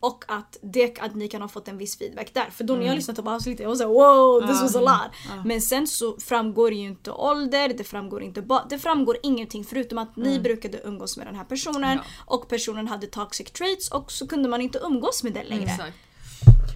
Och 0.00 0.24
att, 0.28 0.56
det, 0.62 0.98
att 1.00 1.14
ni 1.14 1.28
kan 1.28 1.42
ha 1.42 1.48
fått 1.48 1.68
en 1.68 1.78
viss 1.78 1.98
feedback 1.98 2.34
där. 2.34 2.50
För 2.50 2.64
då 2.64 2.74
när 2.76 2.86
jag 2.86 2.94
lyssnade 2.96 3.22
på 3.22 3.30
avsnittet 3.30 3.60
jag 3.60 3.68
var 3.68 3.76
såhär 3.76 3.90
wow 3.90 4.48
this 4.48 4.62
was 4.62 4.76
a 4.76 4.80
lot. 4.80 5.44
Men 5.46 5.60
sen 5.60 5.86
så 5.86 6.16
framgår 6.20 6.72
ju 6.72 6.86
inte 6.86 7.10
ålder, 7.10 7.68
det 7.68 7.84
framgår 7.84 8.22
inte 8.22 8.44
det 8.70 8.78
framgår 8.78 9.16
ingenting 9.22 9.64
förutom 9.64 9.98
att 9.98 10.16
ni 10.16 10.40
brukade 10.40 10.80
umgås 10.84 11.16
med 11.16 11.26
den 11.26 11.34
här 11.34 11.44
personen 11.44 11.96
Ja. 11.96 12.02
och 12.26 12.48
personen 12.48 12.88
hade 12.88 13.06
toxic 13.06 13.50
traits 13.50 13.90
och 13.90 14.12
så 14.12 14.26
kunde 14.26 14.48
man 14.48 14.60
inte 14.60 14.78
umgås 14.78 15.22
med 15.22 15.32
den 15.32 15.46
längre. 15.46 15.70
Exakt. 15.70 15.96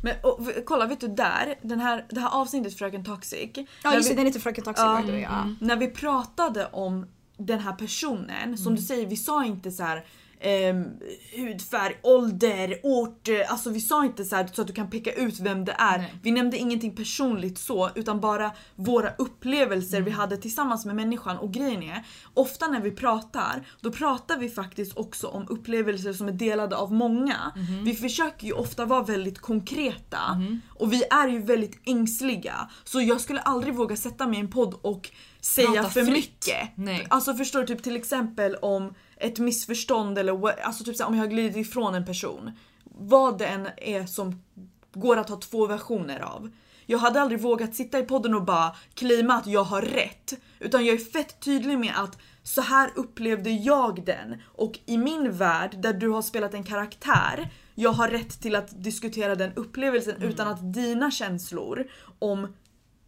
Men 0.02 0.14
och, 0.22 0.40
kolla, 0.66 0.86
vet 0.86 1.00
du 1.00 1.08
där, 1.08 1.54
den 1.62 1.80
här, 1.80 2.06
det 2.10 2.20
här 2.20 2.30
avsnittet 2.40 2.78
Fröken 2.78 3.04
Toxic. 3.04 3.50
Ja 3.84 3.94
just 3.94 4.08
det, 4.08 4.14
vi- 4.14 4.16
den 4.16 4.26
heter 4.26 4.40
Fröken 4.40 4.64
Toxic 4.64 4.84
the 5.06 5.12
way, 5.12 5.20
ja. 5.20 5.48
När 5.60 5.76
vi 5.76 5.88
pratade 5.88 6.66
om 6.72 7.06
den 7.36 7.58
här 7.58 7.72
personen, 7.72 8.58
som 8.58 8.66
Mm. 8.66 8.76
du 8.76 8.82
säger, 8.82 9.06
vi 9.06 9.16
sa 9.16 9.44
inte 9.44 9.70
så 9.70 9.82
här. 9.82 10.04
Ehm, 10.40 10.84
hudfärg, 11.36 11.96
ålder, 12.02 12.80
ort. 12.82 13.28
eh, 13.28 13.52
Alltså 13.52 13.70
vi 13.70 13.80
sa 13.80 14.04
inte 14.04 14.24
så, 14.24 14.36
här, 14.36 14.48
så 14.52 14.60
att 14.62 14.66
du 14.68 14.72
kan 14.74 14.90
peka 14.90 15.12
ut 15.12 15.40
vem 15.40 15.64
det 15.64 15.74
är. 15.78 15.98
Nej. 15.98 16.14
Vi 16.22 16.30
nämnde 16.30 16.56
ingenting 16.58 16.96
personligt 16.96 17.58
så 17.58 17.90
utan 17.94 18.20
bara 18.20 18.50
våra 18.74 19.10
upplevelser 19.18 19.96
Mm. 19.96 20.04
vi 20.04 20.10
hade 20.10 20.36
tillsammans 20.36 20.84
med 20.86 20.96
människan. 20.96 21.38
Och 21.38 21.52
grejen 21.52 21.82
är, 21.82 22.04
ofta 22.34 22.66
när 22.68 22.80
vi 22.80 22.90
pratar, 22.90 23.66
då 23.80 23.90
pratar 23.92 24.38
vi 24.38 24.48
faktiskt 24.48 24.96
också 24.96 25.26
om 25.26 25.46
upplevelser 25.48 26.12
som 26.12 26.28
är 26.28 26.32
delade 26.32 26.76
av 26.76 26.92
många. 26.92 27.52
Mhm. 27.56 27.84
Vi 27.84 27.94
försöker 27.94 28.46
ju 28.46 28.52
ofta 28.52 28.84
vara 28.84 29.02
väldigt 29.02 29.38
konkreta 29.38 30.18
och 30.68 30.92
vi 30.92 31.02
är 31.10 31.28
ju 31.28 31.42
väldigt 31.42 31.80
ängsliga. 31.84 32.68
Så 32.84 33.00
jag 33.00 33.20
skulle 33.20 33.40
aldrig 33.40 33.74
våga 33.74 33.96
sätta 33.96 34.26
mig 34.26 34.36
i 34.36 34.40
en 34.40 34.50
podd 34.50 34.74
och 34.82 35.10
säga 35.40 35.66
Prata 35.72 35.88
för 35.90 36.04
fritt. 36.04 36.14
mycket. 36.14 36.68
Nej. 36.74 37.06
Alltså 37.10 37.34
förstår 37.34 37.60
du, 37.60 37.66
typ 37.66 37.82
till 37.82 37.96
exempel 37.96 38.54
om 38.56 38.94
ett 39.16 39.38
missförstånd 39.38 40.18
eller 40.18 40.60
alltså 40.62 40.84
typ 40.84 41.00
här, 41.00 41.06
om 41.06 41.14
jag 41.14 41.22
har 41.22 41.28
glidit 41.30 41.56
ifrån 41.56 41.94
en 41.94 42.04
person. 42.06 42.50
Vad 42.84 43.38
det 43.38 43.46
än 43.46 43.68
är 43.76 44.06
som 44.06 44.42
går 44.94 45.16
att 45.16 45.28
ha 45.28 45.36
två 45.36 45.66
versioner 45.66 46.20
av. 46.20 46.50
Jag 46.86 46.98
hade 46.98 47.20
aldrig 47.20 47.40
vågat 47.40 47.74
sitta 47.74 47.98
i 47.98 48.02
podden 48.02 48.34
och 48.34 48.44
bara 48.44 48.76
claima 48.94 49.34
att 49.34 49.46
jag 49.46 49.64
har 49.64 49.82
rätt. 49.82 50.32
Utan 50.58 50.86
jag 50.86 50.94
är 50.94 50.98
fett 51.12 51.40
tydlig 51.40 51.78
med 51.78 51.92
att 51.96 52.18
så 52.42 52.60
här 52.60 52.90
upplevde 52.94 53.50
jag 53.50 54.04
den. 54.04 54.42
Och 54.46 54.78
i 54.86 54.98
min 54.98 55.32
värld 55.32 55.76
där 55.78 55.92
du 55.92 56.08
har 56.08 56.22
spelat 56.22 56.54
en 56.54 56.64
karaktär, 56.64 57.48
jag 57.74 57.90
har 57.90 58.08
rätt 58.08 58.40
till 58.40 58.56
att 58.56 58.82
diskutera 58.84 59.34
den 59.34 59.52
upplevelsen 59.56 60.16
Mm. 60.16 60.28
utan 60.28 60.48
att 60.48 60.72
dina 60.74 61.10
känslor 61.10 61.86
om... 62.18 62.54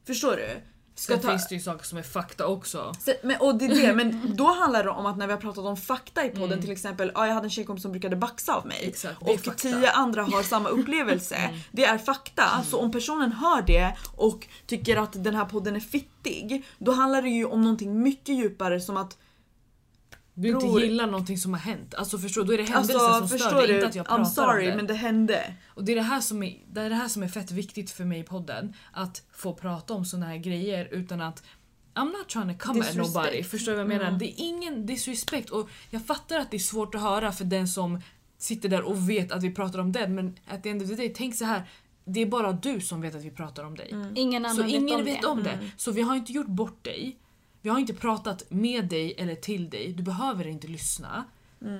Förstår 0.06 0.36
du? 0.36 0.60
Sen 1.06 1.20
ta- 1.20 1.28
finns 1.30 1.48
det 1.48 1.54
ju 1.54 1.60
saker 1.60 1.84
som 1.84 1.98
är 1.98 2.02
fakta 2.02 2.46
också. 2.46 2.92
så, 3.04 3.12
men, 3.22 3.40
och 3.40 3.54
det 3.58 3.64
är 3.64 3.86
det, 3.86 3.94
men 3.94 4.36
då 4.36 4.46
handlar 4.52 4.84
det 4.84 4.90
om 4.90 5.06
att 5.06 5.16
när 5.18 5.26
vi 5.26 5.32
har 5.32 5.40
pratat 5.40 5.64
om 5.64 5.76
fakta 5.76 6.24
i 6.26 6.28
podden 6.28 6.60
till 6.60 6.70
exempel, 6.70 7.12
ja, 7.14 7.26
jag 7.26 7.34
hade 7.34 7.46
en 7.46 7.50
tjejkompis 7.50 7.82
som 7.82 7.92
brukade 7.92 8.16
baxa 8.16 8.54
av 8.54 8.66
mig 8.66 8.76
Mm. 8.80 8.88
Exakt, 8.90 9.22
och 9.22 9.40
fakta. 9.40 9.68
Mm. 9.68 9.80
tio 9.80 9.90
andra 9.92 10.22
har 10.22 10.42
samma 10.42 10.68
upplevelse. 10.78 11.50
Det 11.72 11.84
är 11.84 11.98
fakta. 11.98 12.44
Så 12.70 12.78
om 12.80 12.92
personen 12.92 13.32
hör 13.32 13.62
det 13.62 13.96
och 14.16 14.46
tycker 14.66 14.96
att 14.96 15.24
den 15.24 15.34
här 15.34 15.44
podden 15.44 15.76
är 15.76 15.80
fittig, 15.80 16.64
då 16.78 16.92
handlar 16.92 17.22
det 17.22 17.28
ju 17.28 17.44
om 17.44 17.62
någonting 17.62 18.02
mycket 18.02 18.34
djupare 18.34 18.80
som 18.80 18.96
att 18.96 19.18
Du 20.34 20.48
inte 20.48 20.66
Bror. 20.66 20.80
gillar 20.82 21.06
någonting 21.06 21.38
som 21.38 21.52
har 21.52 21.60
hänt. 21.60 21.94
Alltså 21.94 22.18
förstår 22.18 22.40
du? 22.42 22.46
Då 22.46 22.52
är 22.52 22.58
det 22.58 22.64
händelsen 22.72 22.96
Alltså 23.00 23.18
som 23.18 23.28
förstår 23.28 23.48
stör 23.50 23.58
dig, 23.58 23.66
du? 23.68 23.74
inte 23.74 23.86
att 23.86 23.94
jag 23.94 24.06
pratar 24.06 24.22
I'm 24.22 24.26
sorry 24.26 24.64
om 24.64 24.70
det. 24.70 24.76
men 24.76 24.86
det 24.86 24.94
hände. 24.94 25.54
Och 25.68 25.84
det 25.84 25.92
är 25.92 25.96
det, 25.96 26.02
här 26.02 26.20
som 26.20 26.42
är, 26.42 26.58
det 26.72 26.80
är 26.80 26.88
det 26.90 26.96
här 26.96 27.08
som 27.08 27.22
är 27.22 27.28
fett 27.28 27.50
viktigt 27.50 27.90
för 27.90 28.04
mig 28.04 28.20
i 28.20 28.22
podden. 28.22 28.74
Att 28.92 29.22
få 29.32 29.54
prata 29.54 29.94
om 29.94 30.04
såna 30.04 30.26
här 30.26 30.36
grejer 30.36 30.88
utan 30.90 31.20
att 31.20 31.42
I'm 31.94 32.04
not 32.18 32.28
trying 32.28 32.58
to 32.58 32.66
come 32.66 32.80
at 32.80 32.86
Disrespect. 32.86 33.14
nobody. 33.14 33.42
Förstår 33.42 33.72
du 33.72 33.76
vad 33.84 33.92
jag 33.92 33.98
menar? 34.02 34.18
Det 34.18 34.24
är 34.26 34.34
ingen 34.36 34.86
disrespect. 34.86 35.50
Och 35.50 35.68
jag 35.90 36.06
fattar 36.06 36.38
att 36.38 36.50
det 36.50 36.56
är 36.56 36.58
svårt 36.58 36.94
att 36.94 37.00
höra 37.00 37.32
för 37.32 37.44
den 37.44 37.68
som 37.68 38.00
sitter 38.38 38.68
där 38.68 38.82
och 38.82 39.10
vet 39.10 39.32
att 39.32 39.42
vi 39.42 39.54
pratar 39.54 39.78
om 39.78 39.92
den. 39.92 40.14
Men 40.14 40.36
at 40.48 40.62
the 40.62 40.68
end 40.70 40.82
of 40.82 40.88
the 40.88 40.94
day, 40.94 41.12
tänk 41.16 41.34
så 41.34 41.44
här. 41.44 41.62
Det 42.04 42.20
är 42.20 42.26
bara 42.26 42.52
du 42.52 42.80
som 42.80 43.00
vet 43.00 43.14
att 43.14 43.24
vi 43.24 43.30
pratar 43.30 43.64
om 43.64 43.76
dig. 43.76 43.94
Ingen 44.14 44.44
annan 44.44 44.56
Så 44.56 44.62
vet 44.62 44.72
ingen 44.72 44.98
om 44.98 45.04
vet 45.04 45.20
det. 45.22 45.26
om 45.28 45.42
det. 45.42 45.58
Så 45.76 45.92
vi 45.92 46.02
har 46.02 46.16
inte 46.16 46.32
gjort 46.32 46.46
bort 46.46 46.84
dig. 46.84 47.16
Vi 47.62 47.70
har 47.70 47.78
inte 47.78 47.94
pratat 47.94 48.50
med 48.50 48.88
dig 48.88 49.14
eller 49.18 49.34
till 49.34 49.70
dig. 49.70 49.92
Du 49.92 50.02
behöver 50.02 50.46
inte 50.46 50.68
lyssna. 50.68 51.24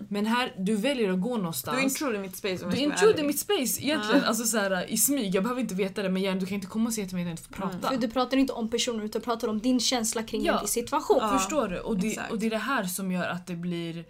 Men 0.08 0.26
här, 0.26 0.54
du 0.58 0.76
väljer 0.76 1.12
att 1.12 1.20
gå 1.20 1.36
någonstans. 1.36 1.76
Du 1.76 1.82
intruder 1.82 2.18
mitt 2.18 2.36
space 2.36 2.64
om 2.64 2.70
Du 2.70 2.76
jag 2.76 2.96
ska 2.96 3.06
vara 3.06 3.10
intruder 3.10 3.26
mitt 3.26 3.38
space 3.38 3.82
egentligen. 3.82 4.24
Alltså 4.24 4.44
så 4.44 4.58
här, 4.58 4.90
i 4.90 4.96
smyg. 4.96 5.34
Jag 5.34 5.42
behöver 5.42 5.60
inte 5.60 5.74
veta 5.74 6.02
det 6.02 6.08
men 6.08 6.22
igen, 6.22 6.38
du 6.38 6.46
kan 6.46 6.54
inte 6.54 6.66
komma 6.66 6.86
och 6.86 6.92
säga 6.92 7.06
till 7.06 7.16
mig 7.16 7.22
att 7.22 7.26
jag 7.26 7.32
inte 7.32 7.42
får 7.42 7.54
prata. 7.54 7.88
För 7.88 7.96
du 7.96 8.08
pratar 8.08 8.36
inte 8.36 8.52
om 8.52 8.70
personer 8.70 9.04
utan 9.04 9.22
pratar 9.22 9.48
om 9.48 9.58
din 9.58 9.80
känsla 9.80 10.22
kring 10.22 10.44
Ja. 10.44 10.54
en 10.54 10.62
viss 10.62 10.70
situation. 10.70 11.18
Ja. 11.20 11.38
Förstår 11.38 11.68
du? 11.68 11.78
Och 11.78 11.98
det, 11.98 12.08
exakt. 12.08 12.32
och 12.32 12.38
det 12.38 12.46
är 12.46 12.50
det 12.50 12.58
här 12.58 12.84
som 12.84 13.12
gör 13.12 13.28
att 13.28 13.46
det 13.46 13.56
blir... 13.56 14.04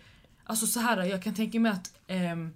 Alltså 0.44 0.66
så 0.66 0.80
här, 0.80 1.04
jag 1.04 1.22
kan 1.22 1.34
tänka 1.34 1.60
mig 1.60 1.72
att 1.72 1.92
ehm, 2.06 2.54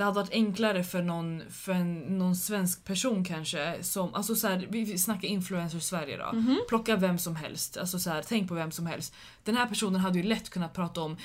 det 0.00 0.04
hade 0.04 0.20
varit 0.20 0.32
enklare 0.32 0.84
för 0.84 1.02
någon, 1.02 1.42
för 1.50 1.72
en, 1.72 1.98
någon 2.18 2.36
svensk 2.36 2.84
person 2.84 3.24
kanske 3.24 3.82
som, 3.82 4.14
alltså 4.14 4.34
så 4.34 4.48
här, 4.48 4.66
vi 4.70 4.98
snackar 4.98 5.28
influencer 5.28 5.78
Sverige 5.78 6.16
då. 6.16 6.36
Mhm. 6.36 6.60
Plocka 6.68 6.96
vem 6.96 7.18
som 7.18 7.36
helst, 7.36 7.76
alltså 7.76 7.98
så 7.98 8.10
här, 8.10 8.24
tänk 8.28 8.48
på 8.48 8.54
vem 8.54 8.70
som 8.70 8.86
helst. 8.86 9.14
Den 9.44 9.56
här 9.56 9.66
personen 9.66 10.00
hade 10.00 10.18
ju 10.18 10.24
lätt 10.24 10.50
kunnat 10.50 10.72
prata 10.72 11.00
om 11.00 11.16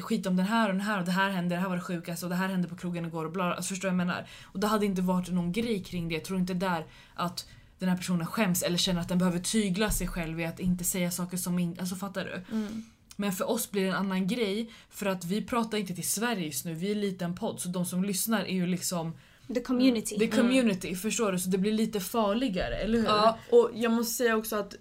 skit 0.00 0.26
om 0.26 0.36
den 0.36 0.46
här 0.46 0.68
och 0.68 0.74
den 0.74 0.80
här 0.80 0.98
och 0.98 1.04
det 1.04 1.12
här 1.12 1.30
hände, 1.30 1.54
det 1.54 1.60
här 1.60 1.68
var 1.68 1.76
det 1.76 1.82
sjukaste 1.82 2.26
och 2.26 2.30
det 2.30 2.36
här 2.36 2.48
hände 2.48 2.68
på 2.68 2.76
krogen 2.76 3.04
igår 3.04 3.24
och 3.24 3.32
bla, 3.32 3.54
alltså 3.54 3.68
förstår 3.68 3.88
jag 3.88 3.96
menar? 3.96 4.26
Och 4.44 4.60
det 4.60 4.66
hade 4.66 4.86
inte 4.86 5.02
varit 5.02 5.28
någon 5.28 5.52
grej 5.52 5.82
kring 5.82 6.08
det, 6.08 6.14
jag 6.14 6.24
tror 6.24 6.38
inte 6.38 6.54
där 6.54 6.86
att 7.14 7.46
den 7.78 7.88
här 7.88 7.96
personen 7.96 8.26
skäms 8.26 8.62
eller 8.62 8.78
känner 8.78 9.00
att 9.00 9.08
den 9.08 9.18
behöver 9.18 9.38
tygla 9.38 9.90
sig 9.90 10.08
själv 10.08 10.40
i 10.40 10.44
att 10.44 10.60
inte 10.60 10.84
säga 10.84 11.10
saker 11.10 11.36
som 11.36 11.58
inte, 11.58 11.80
alltså 11.80 11.96
fattar 11.96 12.24
du? 12.24 12.56
Mm. 12.56 12.84
Men 13.16 13.32
för 13.32 13.50
oss 13.50 13.70
blir 13.70 13.82
det 13.82 13.88
en 13.88 13.94
annan 13.94 14.26
grej 14.26 14.70
för 14.90 15.06
att 15.06 15.24
vi 15.24 15.42
pratar 15.42 15.78
inte 15.78 15.94
till 15.94 16.08
Sverige 16.10 16.46
just 16.46 16.64
nu, 16.64 16.74
vi 16.74 16.88
är 16.88 16.92
en 16.94 17.00
liten 17.00 17.34
podd 17.34 17.60
så 17.60 17.68
de 17.68 17.84
som 17.86 18.04
lyssnar 18.04 18.40
är 18.44 18.54
ju 18.54 18.66
liksom 18.66 19.12
The 19.54 19.60
community. 19.60 20.18
the 20.18 20.28
community, 20.28 20.94
förstår 20.96 21.32
du? 21.32 21.38
Så 21.38 21.48
det 21.48 21.58
blir 21.58 21.72
lite 21.72 22.00
farligare, 22.00 22.74
eller 22.76 22.98
hur? 22.98 23.04
Ja, 23.06 23.38
och 23.52 23.70
jag 23.74 23.92
måste 23.92 24.12
säga 24.14 24.36
också 24.36 24.56
att 24.56 24.74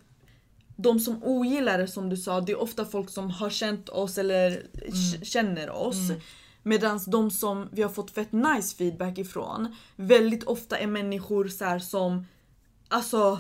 de 0.76 1.00
som 1.00 1.24
ogillar 1.24 1.78
det 1.78 1.88
som 1.88 2.10
du 2.10 2.18
sa, 2.18 2.42
det 2.42 2.52
är 2.52 2.62
ofta 2.62 2.86
folk 2.86 3.10
som 3.10 3.30
har 3.30 3.50
känt 3.50 3.90
oss 3.90 4.18
eller 4.18 4.52
k- 4.86 5.26
känner 5.26 5.70
oss. 5.70 5.96
Medan 6.64 7.00
de 7.08 7.32
som 7.32 7.70
vi 7.72 7.82
har 7.82 7.90
fått 7.90 8.12
fett 8.12 8.32
nice 8.32 8.76
feedback 8.76 9.18
ifrån 9.18 9.76
väldigt 9.96 10.44
ofta 10.44 10.78
är 10.78 10.88
människor 10.88 11.48
så 11.48 11.66
här 11.66 11.80
som 11.80 12.26
Alltså, 12.88 13.40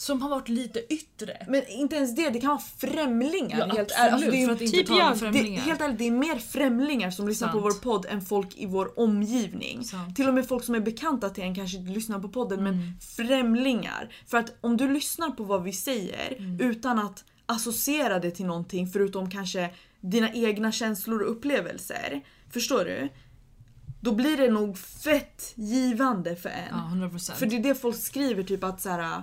Som 0.00 0.22
har 0.22 0.28
varit 0.30 0.48
lite 0.48 0.94
yttre. 0.94 1.46
men 1.48 1.66
inte 1.68 1.96
ens 1.96 2.14
det, 2.16 2.30
det 2.30 2.40
kan 2.40 2.48
vara 2.50 2.58
främlingar. 2.78 3.58
Ja, 3.58 3.74
helt 3.74 3.90
ärligt. 3.90 4.12
Alltså, 4.14 4.30
det 4.30 4.36
är, 4.36 4.50
inte 4.52 4.66
typ 4.66 4.86
tala 4.86 4.98
jag. 4.98 5.06
om 5.08 5.12
det, 5.12 5.18
främlingar. 5.18 5.60
helt 5.62 5.80
ärligt, 5.80 5.98
det 5.98 6.06
är 6.06 6.10
mer 6.10 6.38
främlingar 6.38 7.10
som 7.10 7.28
lyssnar 7.28 7.48
på 7.48 7.52
Sant. 7.60 7.64
vår 7.64 7.80
podd 7.92 8.06
än 8.08 8.20
folk 8.22 8.56
i 8.56 8.66
vår 8.66 8.98
omgivning. 9.00 9.84
Sant. 9.84 10.16
Till 10.16 10.28
och 10.28 10.34
med 10.34 10.48
folk 10.48 10.64
som 10.64 10.74
är 10.74 10.80
bekanta 10.80 11.30
till 11.30 11.44
en 11.44 11.54
kanske 11.54 11.76
inte 11.78 11.92
lyssnar 11.92 12.18
på 12.18 12.28
podden 12.28 12.58
Mm. 12.58 12.74
men 12.78 12.94
främlingar. 13.16 14.12
För 14.26 14.38
att 14.38 14.54
om 14.60 14.76
du 14.76 14.88
lyssnar 14.92 15.30
på 15.30 15.44
vad 15.44 15.62
vi 15.62 15.72
säger 15.72 16.36
Mm. 16.38 16.60
utan 16.60 16.98
att 16.98 17.24
associera 17.46 18.18
det 18.18 18.30
till 18.30 18.46
någonting 18.46 18.86
förutom 18.86 19.30
kanske 19.30 19.70
dina 20.00 20.32
egna 20.32 20.72
känslor 20.72 21.22
och 21.22 21.30
upplevelser. 21.32 22.20
Förstår 22.50 22.84
du? 22.84 23.08
Då 24.00 24.12
blir 24.12 24.36
det 24.36 24.50
nog 24.50 24.78
fett 24.78 25.52
givande 25.54 26.36
för 26.36 26.48
en. 26.48 26.68
Ja, 26.70 26.90
100%. 27.08 27.32
För 27.38 27.46
det 27.46 27.56
är 27.56 27.62
det 27.62 27.74
folk 27.74 27.96
skriver 27.96 28.42
typ 28.42 28.64
att 28.64 28.80
så 28.80 28.88
här, 28.88 29.22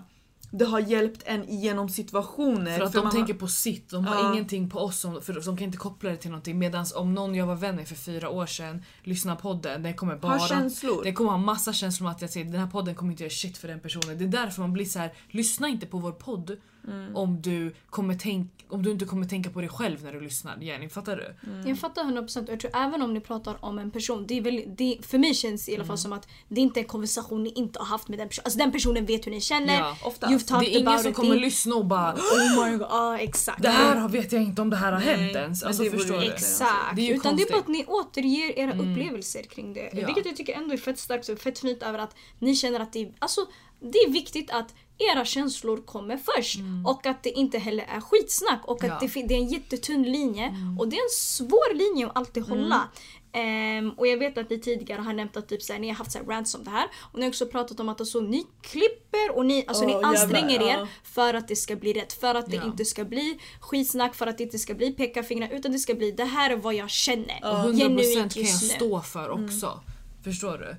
det 0.51 0.65
har 0.65 0.79
hjälpt 0.79 1.23
en 1.25 1.49
igenom 1.49 1.89
situationer. 1.89 2.77
För 2.77 2.85
att 2.85 2.93
de 2.93 3.03
man 3.03 3.11
tänker 3.11 3.33
på 3.33 3.47
sitt, 3.47 3.89
de 3.89 4.05
har 4.05 4.15
Ja. 4.15 4.33
ingenting 4.33 4.69
på 4.69 4.79
oss 4.79 4.99
som, 4.99 5.21
för 5.21 5.33
de 5.33 5.57
kan 5.57 5.65
inte 5.65 5.77
koppla 5.77 6.09
det 6.09 6.17
till 6.17 6.29
någonting. 6.29 6.59
Medan 6.59 6.85
om 6.95 7.13
någon 7.13 7.35
jag 7.35 7.45
var 7.45 7.55
vän 7.55 7.75
med 7.75 7.87
för 7.87 7.95
fyra 7.95 8.29
år 8.29 8.45
sedan 8.45 8.83
lyssnar 9.03 9.35
på 9.35 9.41
podden, 9.41 9.83
den 9.83 9.93
kommer 9.93 10.15
bara... 10.15 10.31
har 10.37 10.47
känslor. 10.47 11.03
Det 11.03 11.13
kommer 11.13 11.31
ha 11.31 11.37
massa 11.37 11.73
känslor 11.73 12.07
om 12.09 12.15
att 12.15 12.21
jag 12.21 12.29
säger 12.29 12.45
den 12.51 12.59
här 12.59 12.67
podden 12.67 12.95
kommer 12.95 13.11
inte 13.11 13.23
göra 13.23 13.31
shit 13.31 13.57
för 13.57 13.67
den 13.67 13.79
personen. 13.79 14.17
Det 14.17 14.23
är 14.23 14.27
därför 14.27 14.61
man 14.61 14.73
blir 14.73 14.85
så 14.85 14.99
här: 14.99 15.13
lyssna 15.27 15.67
inte 15.67 15.85
på 15.85 15.97
vår 15.97 16.11
podd 16.11 16.57
Mm. 16.87 17.15
om, 17.15 17.41
du 17.41 17.73
kommer 17.89 18.15
tänk, 18.15 18.51
om 18.69 18.83
du 18.83 18.91
inte 18.91 19.05
kommer 19.05 19.25
tänka 19.27 19.49
på 19.49 19.59
dig 19.61 19.69
själv 19.69 20.03
när 20.03 20.13
du 20.13 20.21
lyssnar. 20.21 20.57
Jenny, 20.57 20.89
fattar 20.89 21.15
du? 21.43 21.49
Mm. 21.51 21.67
Jag 21.67 21.79
fattar 21.79 22.03
100% 22.03 22.43
och 22.43 22.49
jag 22.53 22.59
tror 22.59 22.71
även 22.75 23.01
om 23.01 23.13
ni 23.13 23.19
pratar 23.19 23.65
om 23.65 23.79
en 23.79 23.91
person, 23.91 24.27
det 24.27 24.37
är 24.37 24.41
väl, 24.41 24.63
det, 24.67 24.97
för 25.01 25.17
mig 25.17 25.33
känns 25.33 25.65
det 25.65 25.71
i 25.71 25.75
alla 25.75 25.83
Mm. 25.83 25.87
fall 25.87 25.97
som 25.97 26.13
att 26.13 26.27
det 26.47 26.61
inte 26.61 26.79
är 26.79 26.81
en 26.81 26.87
konversation 26.87 27.43
ni 27.43 27.49
inte 27.49 27.79
har 27.79 27.85
haft 27.85 28.07
med 28.07 28.19
den 28.19 28.27
personen. 28.27 28.43
Alltså 28.45 28.59
den 28.59 28.71
personen 28.71 29.05
vet 29.05 29.27
hur 29.27 29.31
ni 29.31 29.41
känner. 29.41 29.79
Ja, 29.79 29.97
oftast. 30.03 30.47
Det 30.49 30.55
är 30.75 30.79
ingen 30.79 30.99
som 30.99 31.09
it. 31.11 31.15
kommer 31.17 31.35
Det- 31.35 31.41
lyssna 31.41 31.75
och 31.75 31.85
bara 31.85 32.13
Oh 32.15 32.65
my 32.71 32.77
god, 32.77 32.87
ja 32.89 33.17
exakt. 33.19 33.61
det 33.61 33.69
här 33.69 33.95
har- 33.95 34.09
vet 34.09 34.31
jag 34.31 34.43
inte 34.43 34.61
om 34.61 34.69
det 34.69 34.75
här 34.77 34.91
har 34.91 34.99
Nej, 34.99 35.15
hänt 35.15 35.35
ens. 35.35 35.61
men 35.61 35.67
Alltså, 35.67 35.83
det 35.83 35.91
förstår 35.91 36.19
du? 36.19 36.25
Exakt. 36.31 36.95
Det 36.95 37.11
är 37.11 37.15
Utan 37.15 37.35
det 37.35 37.43
är 37.43 37.51
bara 37.51 37.59
att 37.59 37.65
konstigt. 37.65 37.87
ni 37.87 37.93
återger 37.93 38.59
era 38.59 38.71
upplevelser 38.73 39.43
kring 39.43 39.73
det. 39.73 39.89
Ja. 39.93 40.05
Vilket 40.05 40.25
jag 40.25 40.35
tycker 40.35 40.53
ändå 40.53 40.73
är 40.73 40.77
fett 40.77 40.99
starkt 40.99 41.29
och 41.29 41.39
fett 41.39 41.59
fint 41.59 41.83
över 41.83 41.99
att 41.99 42.15
ni 42.39 42.55
känner 42.55 42.79
att 42.79 42.93
det 42.93 42.99
är, 43.01 43.13
alltså, 43.19 43.41
det 43.79 43.97
är 43.97 44.09
viktigt 44.11 44.51
att 44.51 44.73
era 44.97 45.25
känslor 45.25 45.77
kommer 45.77 46.17
först. 46.17 46.59
Och 46.85 47.05
att 47.05 47.23
det 47.23 47.29
inte 47.29 47.57
heller 47.57 47.83
är 47.83 48.01
skitsnack. 48.01 48.61
Och 48.65 48.83
att 48.83 48.83
Mm. 48.83 48.97
Ja. 49.01 49.07
Mm. 49.07 49.27
det, 49.27 49.27
det 49.27 49.33
är 49.33 49.39
en 49.39 49.47
jättetunn 49.47 50.03
linje. 50.03 50.55
Och 50.79 50.87
det 50.87 50.95
är 50.95 51.03
en 51.03 51.09
svår 51.09 51.73
linje 51.75 52.07
att 52.07 52.17
alltid 52.17 52.43
hålla. 52.43 52.89
Ehm, 53.33 53.89
och 53.91 54.07
jag 54.07 54.17
vet 54.17 54.37
att 54.37 54.49
ni 54.49 54.59
tidigare 54.59 55.01
har 55.01 55.13
nämnt 55.13 55.37
att 55.37 55.47
typ, 55.49 55.61
såhär, 55.61 55.79
ni 55.79 55.87
har 55.87 55.95
haft 55.95 56.11
såhär, 56.11 56.25
rants 56.25 56.55
om 56.55 56.63
det 56.63 56.69
här. 56.69 56.87
Och 57.11 57.19
ni 57.19 57.25
har 57.25 57.29
också 57.29 57.45
pratat 57.45 57.79
om 57.79 57.89
att 57.89 57.99
alltså, 58.01 58.19
ni 58.19 58.45
klipper 58.61 59.37
och 59.37 59.45
ni, 59.45 59.65
alltså, 59.67 59.83
Åh, 59.85 59.87
ni 59.97 60.03
anstränger 60.03 60.49
jävlar, 60.49 60.67
er 60.69 60.77
ja. 60.79 60.87
för 61.03 61.33
att 61.33 61.47
det 61.47 61.55
ska 61.55 61.75
bli 61.75 61.93
rätt. 61.93 62.13
För 62.13 62.35
att 62.35 62.49
det 62.49 62.55
Ja. 62.55 62.65
inte 62.65 62.85
ska 62.85 63.05
bli 63.05 63.39
skitsnack, 63.59 64.15
för 64.15 64.27
att 64.27 64.37
det 64.37 64.43
inte 64.43 64.59
ska 64.59 64.73
bli 64.73 64.91
pekafingrar. 64.91 65.49
Utan 65.49 65.71
det 65.71 65.79
ska 65.79 65.93
bli 65.95 66.11
det 66.11 66.25
här 66.25 66.49
är 66.51 66.55
vad 66.55 66.73
jag 66.73 66.89
känner. 66.89 67.39
Och 67.43 67.73
100% 67.73 67.77
Genuint 67.77 68.33
kan 68.33 68.43
jag 68.43 68.51
stå 68.55 69.01
för 69.01 69.29
också. 69.29 69.79
Förstår 70.23 70.57
du? 70.57 70.75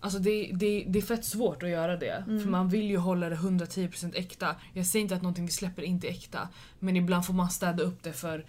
Alltså 0.00 0.18
det, 0.18 0.50
det, 0.54 0.84
det 0.88 0.98
är 0.98 1.02
fett 1.02 1.24
svårt 1.24 1.62
att 1.62 1.68
göra 1.68 1.96
det. 1.96 2.24
För 2.26 2.48
man 2.50 2.68
vill 2.68 2.90
ju 2.90 2.96
hålla 2.96 3.28
det 3.28 3.36
110% 3.36 4.16
äkta. 4.16 4.56
Jag 4.74 4.86
säger 4.86 5.02
inte 5.02 5.14
att 5.14 5.22
någonting 5.22 5.46
vi 5.46 5.52
släpper 5.52 5.82
inte 5.82 6.06
är 6.06 6.10
äkta. 6.10 6.48
Men 6.78 6.96
ibland 6.96 7.26
får 7.26 7.34
man 7.34 7.50
städa 7.50 7.82
upp 7.82 8.02
det 8.02 8.12
för... 8.12 8.46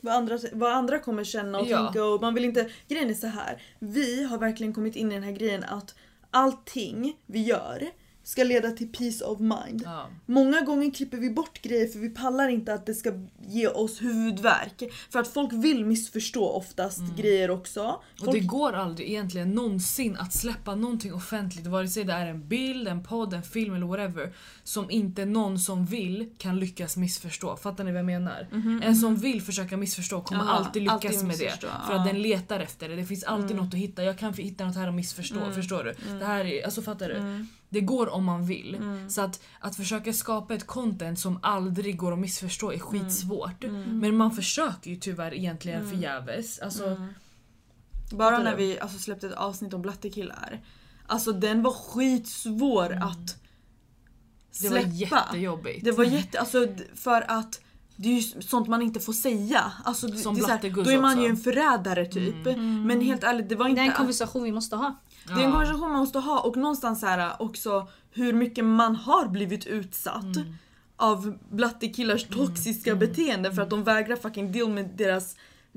vad 0.00 0.14
andra, 0.14 0.38
vad 0.52 0.72
andra 0.72 0.98
kommer 0.98 1.24
känna 1.24 1.58
och 1.58 1.66
Ja. 1.66 1.84
tänka 1.84 2.04
och 2.04 2.20
man 2.20 2.34
vill 2.34 2.44
inte... 2.44 2.70
Grejen 2.88 3.10
är 3.10 3.14
så 3.14 3.26
här. 3.26 3.62
Vi 3.78 4.24
har 4.24 4.38
verkligen 4.38 4.72
kommit 4.72 4.96
in 4.96 5.12
i 5.12 5.14
den 5.14 5.22
här 5.24 5.32
grejen 5.32 5.64
att 5.64 5.94
allting 6.30 7.16
vi 7.26 7.42
gör 7.42 7.90
ska 8.24 8.44
leda 8.44 8.70
till 8.70 8.92
peace 8.92 9.24
of 9.24 9.40
mind. 9.40 9.82
Ja. 9.84 10.08
Många 10.26 10.60
gånger 10.60 10.90
klipper 10.90 11.16
vi 11.18 11.30
bort 11.30 11.62
grejer 11.62 11.86
för 11.88 11.98
vi 11.98 12.10
pallar 12.10 12.48
inte 12.48 12.74
att 12.74 12.86
det 12.86 12.94
ska 12.94 13.12
ge 13.46 13.68
oss 13.68 14.02
huvudvärk. 14.02 14.82
För 15.10 15.18
att 15.18 15.28
folk 15.28 15.52
vill 15.52 15.84
missförstå 15.84 16.48
oftast 16.48 17.00
grejer 17.16 17.50
också. 17.50 17.80
Mm. 17.80 17.94
Och 17.94 18.24
Folk, 18.24 18.32
det 18.38 18.44
går 18.46 18.72
aldrig 18.72 19.08
egentligen 19.08 19.50
någonsin 19.50 20.16
att 20.16 20.32
släppa 20.32 20.74
någonting 20.74 21.14
offentligt, 21.14 21.66
vare 21.66 21.88
sig 21.88 22.04
det 22.04 22.12
är 22.12 22.26
en 22.26 22.48
bild, 22.48 22.88
en 22.88 23.02
podd, 23.02 23.34
en 23.34 23.42
film 23.42 23.74
eller 23.74 23.86
whatever, 23.86 24.34
som 24.64 24.90
inte 24.90 25.24
någon 25.24 25.58
som 25.58 25.86
vill 25.86 26.30
kan 26.38 26.58
lyckas 26.58 26.96
missförstå. 26.96 27.56
Fattar 27.56 27.84
ni 27.84 27.90
vad 27.92 27.98
jag 27.98 28.06
menar? 28.06 28.48
En 28.82 28.96
som 28.96 29.16
vill 29.16 29.42
försöka 29.42 29.76
missförstå 29.76 30.20
kommer 30.20 30.44
Ja, 30.44 30.50
alltid 30.50 30.82
lyckas 30.82 31.04
alltid 31.04 31.24
med 31.24 31.38
det. 31.38 31.66
För 31.86 31.94
att 31.94 32.06
den 32.06 32.22
letar 32.22 32.60
efter 32.60 32.88
det. 32.88 32.96
Det 32.96 33.04
finns 33.04 33.24
alltid 33.24 33.50
Mm. 33.50 33.64
något 33.64 33.74
att 33.74 33.80
hitta. 33.80 34.04
Jag 34.04 34.18
kan 34.18 34.34
hitta 34.34 34.64
något 34.64 34.76
här 34.76 34.88
och 34.88 34.94
missförstå. 34.94 35.52
Förstår 35.54 35.84
du? 35.84 36.18
Det 36.18 36.24
här 36.24 36.44
är, 36.44 36.64
alltså 36.64 36.82
fattar 36.82 37.08
du? 37.08 37.46
Det 37.74 37.80
går 37.80 38.08
om 38.08 38.24
man 38.24 38.46
vill. 38.46 38.74
Mm. 38.74 39.10
Så 39.10 39.20
att, 39.20 39.42
att 39.60 39.76
försöka 39.76 40.12
skapa 40.12 40.54
ett 40.54 40.66
content 40.66 41.18
som 41.18 41.38
aldrig 41.42 41.96
går 41.98 42.12
att 42.12 42.18
missförstå 42.18 42.66
Mm. 42.66 42.80
är 42.80 42.84
skitsvårt. 42.84 43.64
Men 43.86 44.16
man 44.16 44.30
försöker 44.32 44.90
ju 44.90 44.96
tyvärr 44.96 45.34
egentligen 45.34 45.90
förgäves. 45.90 46.58
Alltså, 46.58 46.86
Mm. 46.86 47.08
Bara 48.12 48.38
när 48.38 48.56
vi 48.56 48.80
alltså, 48.80 48.98
släppte 48.98 49.26
ett 49.26 49.32
avsnitt 49.32 49.74
om 49.74 49.82
blattekillar. 49.82 50.60
Alltså 51.06 51.32
den 51.32 51.62
var 51.62 51.72
skitsvår 51.72 52.92
att 52.92 53.26
Det 54.50 54.56
släppa. 54.68 54.74
var 54.74 54.92
jättejobbigt. 54.92 55.84
Det 55.84 55.92
var 55.92 56.04
jätte, 56.04 56.40
alltså 56.40 56.68
för 56.94 57.30
att 57.30 57.60
det 57.96 58.08
är 58.08 58.12
ju 58.12 58.42
sånt 58.42 58.68
man 58.68 58.82
inte 58.82 59.00
får 59.00 59.12
säga. 59.12 59.72
Alltså, 59.84 60.06
det- 60.06 60.16
Som 60.18 60.34
det 60.34 60.40
är 60.40 60.42
så 60.42 60.50
här, 60.50 60.84
Då 60.84 60.90
är 60.90 61.00
man 61.00 61.12
också. 61.12 61.22
ju 61.24 61.28
en 61.28 61.36
förrädare 61.36 62.06
typ. 62.06 62.44
Men 62.86 63.00
helt 63.00 63.24
ärligt 63.24 63.48
det 63.48 63.54
var 63.56 63.64
Det 63.64 63.70
inte... 63.70 63.82
är 63.82 63.86
en 63.86 63.92
konversation 63.92 64.42
vi 64.42 64.52
måste 64.52 64.76
ha. 64.76 64.94
Det 65.26 65.32
är 65.32 65.44
en 65.44 65.52
konversation 65.52 65.80
man 65.90 65.98
måste 65.98 66.18
ha 66.18 66.40
och 66.40 66.56
någonstans 66.56 67.00
så 67.00 67.06
här 67.06 67.42
också 67.42 67.88
hur 68.10 68.32
mycket 68.32 68.64
man 68.64 68.96
har 68.96 69.28
blivit 69.28 69.66
utsatt. 69.66 70.36
Av 70.96 71.38
blattekillars 71.50 72.24
toxiska 72.24 72.94
beteende 72.94 73.52
för 73.52 73.62
att 73.62 73.70
de 73.70 73.84
vägrar 73.84 74.16
fucking 74.16 74.52
deal 74.52 74.70
med 74.70 74.90
deras 74.96 75.36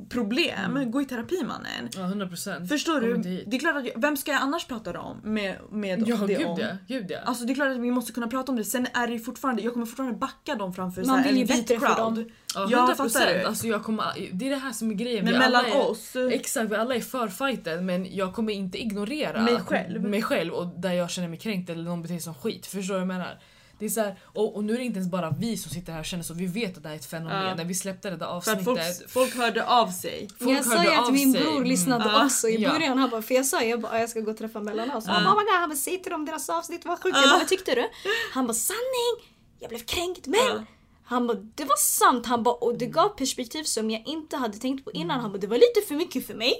problem. 0.09 0.91
Gå 0.91 1.01
i 1.01 1.05
terapi 1.05 1.43
mannen. 1.43 1.89
Ja, 1.95 1.99
100%. 2.01 2.67
Förstår 2.67 3.01
du? 3.01 3.17
Det 3.47 3.55
är 3.55 3.59
klart 3.59 3.75
att 3.75 3.85
jag, 3.85 4.01
vem 4.01 4.17
ska 4.17 4.31
jag 4.31 4.41
annars 4.41 4.65
prata 4.65 4.99
om 4.99 5.17
med, 5.23 5.55
med 5.71 6.03
Ja, 6.07 6.15
det 6.15 6.33
gud 6.33 6.45
om? 6.47 6.59
ja. 6.59 6.67
Gud 6.87 7.05
ja. 7.11 7.19
Alltså 7.25 7.45
det 7.45 7.53
är 7.53 7.55
klart 7.55 7.71
att 7.71 7.77
vi 7.77 7.91
måste 7.91 8.11
kunna 8.13 8.27
prata 8.27 8.51
om 8.51 8.55
det. 8.57 8.63
Sen 8.63 8.87
är 8.93 9.07
det 9.07 9.19
fortfarande, 9.19 9.61
jag 9.61 9.73
kommer 9.73 9.85
fortfarande 9.85 10.17
backa 10.17 10.55
dem 10.55 10.73
framför 10.73 11.03
så 11.03 11.07
Man 11.09 11.19
här, 11.19 11.27
vill 11.27 11.37
ju 11.37 11.45
bättre 11.45 11.79
för 11.79 11.85
crowd. 11.87 11.97
dem. 12.15 12.29
Ja, 12.55 12.67
Ja, 12.71 12.95
100%. 12.97 13.09
fattar 13.09 13.33
du? 13.33 13.43
Alltså, 13.43 13.67
jag 13.67 13.83
kommer, 13.83 14.05
det 14.33 14.45
är 14.45 14.49
det 14.49 14.55
här 14.55 14.71
som 14.71 14.91
är 14.91 14.95
grejen. 14.95 15.23
Men 15.25 15.33
Vi 15.33 15.39
mellan 15.39 15.65
alla 15.65 15.73
är, 15.75 15.89
oss. 15.89 16.15
Exakt, 16.31 16.71
vi 16.71 16.75
alla 16.75 16.95
är 16.95 16.99
för 17.01 17.27
fighten 17.27 17.85
men 17.85 18.15
jag 18.15 18.33
kommer 18.35 18.53
inte 18.53 18.77
ignorera 18.77 19.41
Mig 19.41 19.59
själv. 19.59 20.01
mig 20.01 20.21
själv 20.21 20.53
och 20.53 20.67
där 20.79 20.91
jag 20.93 21.09
känner 21.09 21.27
mig 21.27 21.39
kränkt 21.39 21.69
eller 21.69 21.83
någon 21.83 22.01
beter 22.01 22.13
sig 22.15 22.21
som 22.21 22.33
skit. 22.33 22.65
Förstår 22.65 22.81
du 22.81 22.91
vad 22.93 23.01
jag 23.01 23.07
menar? 23.07 23.39
Det 23.79 23.85
är 23.85 23.89
så 23.89 24.01
här, 24.01 24.15
och, 24.23 24.55
och 24.55 24.63
nu 24.63 24.73
är 24.73 24.77
det 24.77 24.83
inte 24.83 24.97
ens 24.99 25.11
bara 25.11 25.29
vi 25.39 25.57
som 25.57 25.71
sitter 25.71 25.93
här 25.93 25.99
och 25.99 26.05
känner 26.05 26.23
så, 26.23 26.33
vi 26.33 26.45
vet 26.45 26.77
att 26.77 26.83
det 26.83 26.89
här 26.89 26.95
är 26.95 26.99
ett 26.99 27.05
fenomen. 27.05 27.45
Ja. 27.45 27.55
När 27.55 27.65
vi 27.65 27.73
släppte 27.75 28.09
det 28.09 28.15
där 28.17 28.25
För 28.25 28.33
avsnittet. 28.51 28.67
att 28.67 28.97
folk, 28.97 29.09
folk 29.09 29.35
hörde 29.35 29.65
av 29.67 29.87
sig. 29.91 30.27
Folk 30.39 30.57
jag 30.57 30.65
sa 30.65 30.83
ju 30.83 30.89
att 30.89 31.13
min 31.13 31.33
sig. 31.33 31.41
bror 31.41 31.51
Mm. 31.55 31.63
lyssnade 31.69 32.05
Ja. 32.09 32.25
också 32.25 32.47
i 32.49 32.61
Ja. 32.61 32.71
början. 32.73 32.97
Han 32.97 33.09
bara, 33.09 33.21
för 33.21 33.33
jag 33.35 33.45
sa 33.45 33.61
jag 33.61 33.81
bara, 33.81 33.99
jag 33.99 34.09
ska 34.09 34.19
gå 34.19 34.31
och 34.31 34.37
träffa 34.37 34.59
Mellanöstern. 34.59 35.01
Så 35.01 35.11
Han 35.11 35.23
Ja. 35.23 35.29
bara, 35.29 35.35
oh 35.35 35.39
my 35.39 35.43
God, 35.51 35.59
han 35.59 35.69
bara, 35.69 35.75
säg 35.75 36.01
till 36.03 36.11
dem 36.11 36.25
deras 36.25 36.49
avsnitt 36.49 36.85
var 36.85 36.95
sjukt. 36.95 37.17
Jag 37.21 37.29
bara, 37.29 37.37
vad 37.39 37.47
tyckte 37.47 37.75
du? 37.75 37.89
Han 38.33 38.47
bara, 38.47 38.53
sanning! 38.53 39.33
Jag 39.59 39.69
blev 39.69 39.79
kränkt 39.79 40.27
men 40.27 40.39
Ja. 40.47 40.63
han 41.03 41.27
bara, 41.27 41.37
det 41.55 41.63
var 41.65 41.77
sant. 41.77 42.25
Han 42.25 42.43
bara, 42.43 42.55
och 42.55 42.77
det 42.77 42.85
gav 42.85 43.09
perspektiv 43.09 43.63
som 43.63 43.91
jag 43.91 44.07
inte 44.07 44.37
hade 44.37 44.57
tänkt 44.57 44.85
på 44.85 44.91
innan. 44.91 45.19
Han 45.19 45.31
bara, 45.31 45.37
det 45.37 45.47
var 45.47 45.57
lite 45.57 45.87
för 45.87 45.95
mycket 45.95 46.27
för 46.27 46.33
mig. 46.33 46.57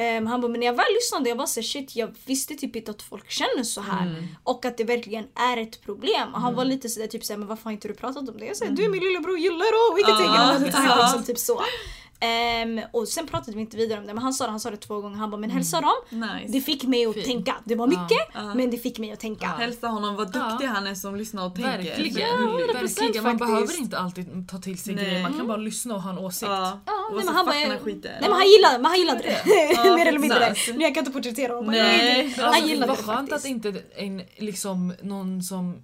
Ehm, 0.00 0.26
han 0.26 0.40
bara, 0.40 0.48
men 0.48 0.60
när 0.60 0.66
jag 0.66 0.74
väl 0.74 0.94
lyssnade 0.94 1.28
jag 1.28 1.36
var 1.36 1.46
så 1.46 1.62
shit 1.62 1.96
jag 1.96 2.14
visste 2.26 2.54
typ 2.54 2.76
inte 2.76 2.90
att 2.90 3.02
folk 3.02 3.30
känner 3.30 3.62
så 3.62 3.80
här. 3.80 4.28
Och 4.44 4.64
att 4.64 4.76
det 4.76 4.84
verkligen 4.84 5.26
är 5.34 5.56
ett 5.56 5.82
problem. 5.84 6.34
Och 6.34 6.40
han 6.40 6.54
var 6.54 6.64
lite 6.64 6.88
sådär 6.88 7.06
typ 7.06 7.24
såhär, 7.24 7.38
men 7.38 7.48
varför 7.48 7.64
har 7.64 7.72
inte 7.72 7.88
du 7.88 7.94
pratat 7.94 8.28
om 8.28 8.38
det? 8.38 8.46
Jag 8.46 8.56
säger, 8.56 8.72
du 8.72 8.84
är 8.84 8.88
min 8.88 9.02
lillebror, 9.02 9.38
gillar 9.38 9.72
och 9.90 9.98
vilket 9.98 10.14
ja. 10.20 11.00
liksom 11.02 11.24
typ 11.24 11.38
så. 11.38 11.60
Ehm, 12.20 12.80
och 12.92 13.08
sen 13.08 13.26
pratade 13.26 13.52
vi 13.56 13.60
inte 13.60 13.76
vidare 13.76 14.00
om 14.00 14.06
det 14.06 14.14
men 14.14 14.22
han 14.22 14.32
sa 14.32 14.44
det, 14.44 14.50
han 14.50 14.60
sa 14.60 14.70
det 14.70 14.76
två 14.76 15.00
gånger. 15.00 15.16
Han 15.16 15.30
bara 15.30 15.36
men 15.36 15.50
hälsa 15.50 15.80
dem. 15.80 15.90
Nice. 16.20 16.52
Det 16.52 16.60
fick 16.60 16.82
mig 16.84 17.06
att 17.06 17.14
Fint. 17.14 17.26
tänka. 17.26 17.54
Det 17.64 17.74
var 17.74 17.86
mycket 17.86 18.18
Ja. 18.34 18.54
men 18.54 18.70
det 18.70 18.78
fick 18.78 18.98
mig 18.98 19.12
att 19.12 19.20
tänka. 19.20 19.46
Hälsa 19.46 19.86
honom 19.88 20.16
vad 20.16 20.32
duktig 20.32 20.66
han 20.66 20.86
är 20.86 20.94
som 20.94 21.16
lyssnar 21.16 21.46
och 21.46 21.54
tänker. 21.54 21.70
Verkligen. 21.78 22.28
Ja, 22.28 22.36
100% 22.36 22.74
Verkligen. 22.74 23.24
Man 23.24 23.38
faktiskt. 23.38 23.38
behöver 23.50 23.78
inte 23.78 23.98
alltid 23.98 24.48
ta 24.48 24.58
till 24.58 24.78
sig 24.78 24.94
Nej. 24.94 25.04
grejer, 25.04 25.22
man 25.22 25.34
kan 25.34 25.46
bara 25.46 25.56
lyssna 25.56 25.94
och 25.94 26.02
ha 26.02 26.10
en 26.10 26.18
åsikt. 26.18 26.50
Ja. 26.50 26.80
Nej, 26.86 27.24
men 27.24 27.34
han 27.34 27.46
bara, 27.46 27.52
här 27.54 27.68
nej 27.68 28.18
men 28.20 28.32
han 28.32 28.46
gillade, 28.48 28.78
men 28.78 28.84
han 28.84 28.98
gillade 28.98 29.18
det. 29.22 29.40
Mer 29.96 30.06
eller 30.06 30.18
mindre. 30.18 30.54
Nu 30.74 30.82
jag 30.82 30.94
kan 30.94 31.00
inte 31.02 31.10
porträttera 31.12 31.54
honom. 31.54 31.70
Nej. 31.72 32.34
Han 32.36 32.44
Alltså, 32.44 32.66
gillade 32.68 32.86
vad 32.88 32.98
det 32.98 33.02
skönt 33.02 33.32
att 33.32 33.42
faktiskt. 33.42 33.66
inte 33.66 33.82
en, 33.96 34.22
liksom, 34.36 34.94
någon 35.02 35.42
som 35.42 35.82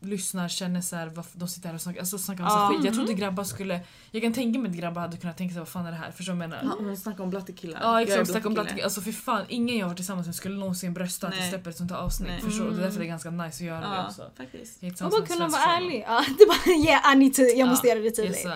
lyssnar 0.00 0.48
känner 0.48 0.80
så 0.80 0.96
här, 0.96 1.12
de 1.32 1.48
sitter 1.48 1.68
här 1.68 1.74
och 1.74 1.80
snackar, 1.80 2.00
alltså, 2.00 2.18
snackar 2.18 2.44
om 2.44 2.48
Ja. 2.52 2.68
sig 2.68 2.76
skit. 2.76 2.84
Jag 2.86 2.94
trodde 2.94 3.12
grabbar 3.14 3.44
skulle... 3.44 3.80
Jag 4.10 4.22
kan 4.22 4.32
tänka 4.32 4.58
mig 4.58 4.70
att 4.70 4.76
grabbar 4.76 5.00
hade 5.00 5.16
kunnat 5.16 5.36
tänka 5.36 5.52
sig 5.52 5.58
vad 5.60 5.68
fan 5.68 5.86
är 5.86 5.90
det 5.90 5.96
här? 5.96 6.10
Förstår 6.10 6.32
du 6.32 6.38
vad 6.38 6.44
jag 6.44 6.50
menar? 6.50 6.76
Ja, 6.78 6.84
Hon 6.84 6.96
snackar 6.96 7.24
om 7.24 7.30
blattekillar. 7.30 7.80
Ja 7.82 8.00
Jag 8.00 8.08
exakt, 8.08 8.30
snacka 8.30 8.48
om 8.48 8.54
blattekille. 8.54 8.74
blatt. 8.76 8.84
Alltså 8.84 9.00
för 9.00 9.12
fan, 9.12 9.44
ingen 9.48 9.76
jag 9.76 9.84
har 9.84 9.88
varit 9.88 9.96
tillsammans 9.96 10.26
med 10.26 10.34
skulle 10.34 10.56
någonsin 10.58 10.94
brösta 10.94 11.26
att 11.28 11.34
vi 11.34 11.38
Nej. 11.38 11.50
släpper 11.50 11.70
ett 11.70 11.76
sånt 11.76 11.90
här 11.90 11.98
avsnitt. 11.98 12.28
Nej. 12.30 12.40
Förstår 12.42 12.64
du? 12.64 12.70
Det 12.70 12.76
är 12.76 12.80
därför 12.80 12.86
Mm. 12.90 12.98
det 13.00 13.04
är 13.04 13.08
ganska 13.08 13.30
nice 13.30 13.56
att 13.56 13.60
göra 13.60 13.80
det 13.80 13.86
Ja, 13.96 14.06
också. 14.06 14.30
faktiskt. 14.36 14.82
Jag 14.82 15.00
Man 15.00 15.10
bara 15.10 15.26
kunna 15.26 15.48
vara 15.48 15.62
ärlig. 15.62 16.04
Ja, 16.08 16.24
det 16.38 16.46
bara, 16.46 16.72
yeah, 16.76 17.12
I 17.12 17.16
need 17.18 17.34
to, 17.34 17.42
jag 17.42 17.68
måste 17.68 17.86
Ja, 17.88 17.94
göra 17.94 18.04
det 18.04 18.10
tydligt. 18.10 18.46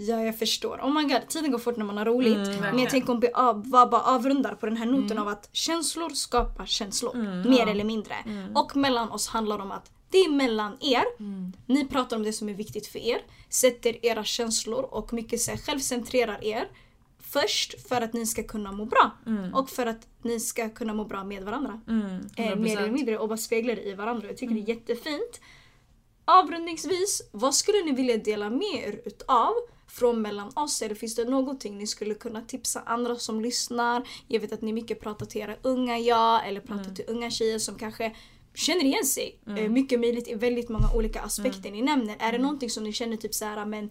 Ja, 0.00 0.20
jag 0.20 0.38
förstår. 0.38 0.80
Oh 0.82 0.92
my 0.94 1.02
god, 1.02 1.28
tiden 1.28 1.50
går 1.50 1.58
fort 1.58 1.76
när 1.76 1.84
man 1.84 1.96
har 1.96 2.04
roligt. 2.04 2.36
Mm, 2.36 2.60
men 2.60 2.78
jag 2.78 2.90
tänker 2.90 3.12
om 3.12 3.20
vi 3.20 3.32
av, 3.34 3.68
bara, 3.68 4.00
avrundar 4.02 4.54
på 4.54 4.66
den 4.66 4.76
här 4.76 4.86
noten 4.86 5.10
Mm. 5.12 5.22
av 5.22 5.28
att 5.28 5.48
känslor 5.52 6.10
skapar 6.10 6.66
känslor. 6.66 7.14
Mm, 7.14 7.50
mer 7.50 7.58
ja. 7.58 7.68
eller 7.70 7.84
mindre. 7.84 8.14
Mm. 8.26 8.56
Och 8.56 8.76
mellan 8.76 9.10
oss 9.10 9.28
handlar 9.28 9.58
om 9.58 9.72
att 9.72 9.90
det 10.10 10.18
är 10.18 10.30
mellan 10.30 10.76
er. 10.80 11.04
Mm. 11.18 11.52
Ni 11.66 11.84
pratar 11.84 12.16
om 12.16 12.22
det 12.22 12.32
som 12.32 12.48
är 12.48 12.54
viktigt 12.54 12.86
för 12.86 12.98
er. 12.98 13.20
Sätter 13.48 14.06
era 14.06 14.24
känslor 14.24 14.82
och 14.82 15.12
mycket 15.12 15.40
så 15.40 15.50
här, 15.50 15.58
självcentrerar 15.58 16.44
er 16.44 16.68
först 17.20 17.88
för 17.88 18.00
att 18.00 18.12
ni 18.12 18.26
ska 18.26 18.42
kunna 18.42 18.72
må 18.72 18.84
bra. 18.84 19.10
Mm. 19.26 19.54
Och 19.54 19.70
för 19.70 19.86
att 19.86 20.06
ni 20.22 20.40
ska 20.40 20.68
kunna 20.70 20.94
må 20.94 21.04
bra 21.04 21.24
med 21.24 21.44
varandra. 21.44 21.80
Mm. 21.88 22.26
Eh, 22.36 22.56
mer 22.56 22.76
100%. 22.76 22.78
eller 22.78 22.90
mindre 22.90 23.18
och 23.18 23.28
bara 23.28 23.36
speglar 23.36 23.86
i 23.86 23.94
varandra. 23.94 24.26
Jag 24.26 24.36
tycker 24.36 24.54
det 24.54 24.60
är 24.60 24.68
jättefint. 24.68 25.40
Avrundningsvis, 26.24 27.22
vad 27.32 27.54
skulle 27.54 27.84
ni 27.84 27.92
vilja 27.92 28.16
dela 28.16 28.50
med 28.50 28.74
er 28.74 29.00
utav 29.04 29.52
från 29.86 30.22
mellan 30.22 30.52
oss? 30.54 30.82
Eller 30.82 30.94
finns 30.94 31.14
det 31.14 31.24
någonting 31.24 31.78
ni 31.78 31.86
skulle 31.86 32.14
kunna 32.14 32.42
tipsa 32.42 32.80
andra 32.86 33.16
som 33.16 33.40
lyssnar? 33.40 34.08
Jag 34.26 34.40
vet 34.40 34.52
att 34.52 34.62
ni 34.62 34.72
mycket 34.72 35.00
pratar 35.00 35.26
till 35.26 35.40
era 35.40 35.56
unga 35.62 35.98
jag 35.98 36.48
eller 36.48 36.60
pratar 36.60 36.94
till 36.94 37.04
unga 37.08 37.30
tjejer 37.30 37.58
som 37.58 37.74
kanske 37.74 38.16
känner 38.58 38.84
igen 38.84 39.04
sig. 39.04 39.38
Eh, 39.46 39.68
mycket 39.70 40.00
möjligt 40.00 40.28
i 40.28 40.34
väldigt 40.34 40.68
många 40.68 40.92
olika 40.94 41.20
aspekter 41.20 41.70
ni 41.70 41.82
nämner. 41.82 42.16
Är 42.18 42.32
det 42.32 42.38
någonting 42.38 42.70
som 42.70 42.84
ni 42.84 42.92
känner 42.92 43.16
typ 43.16 43.34
så 43.34 43.44
här, 43.44 43.66
men 43.66 43.90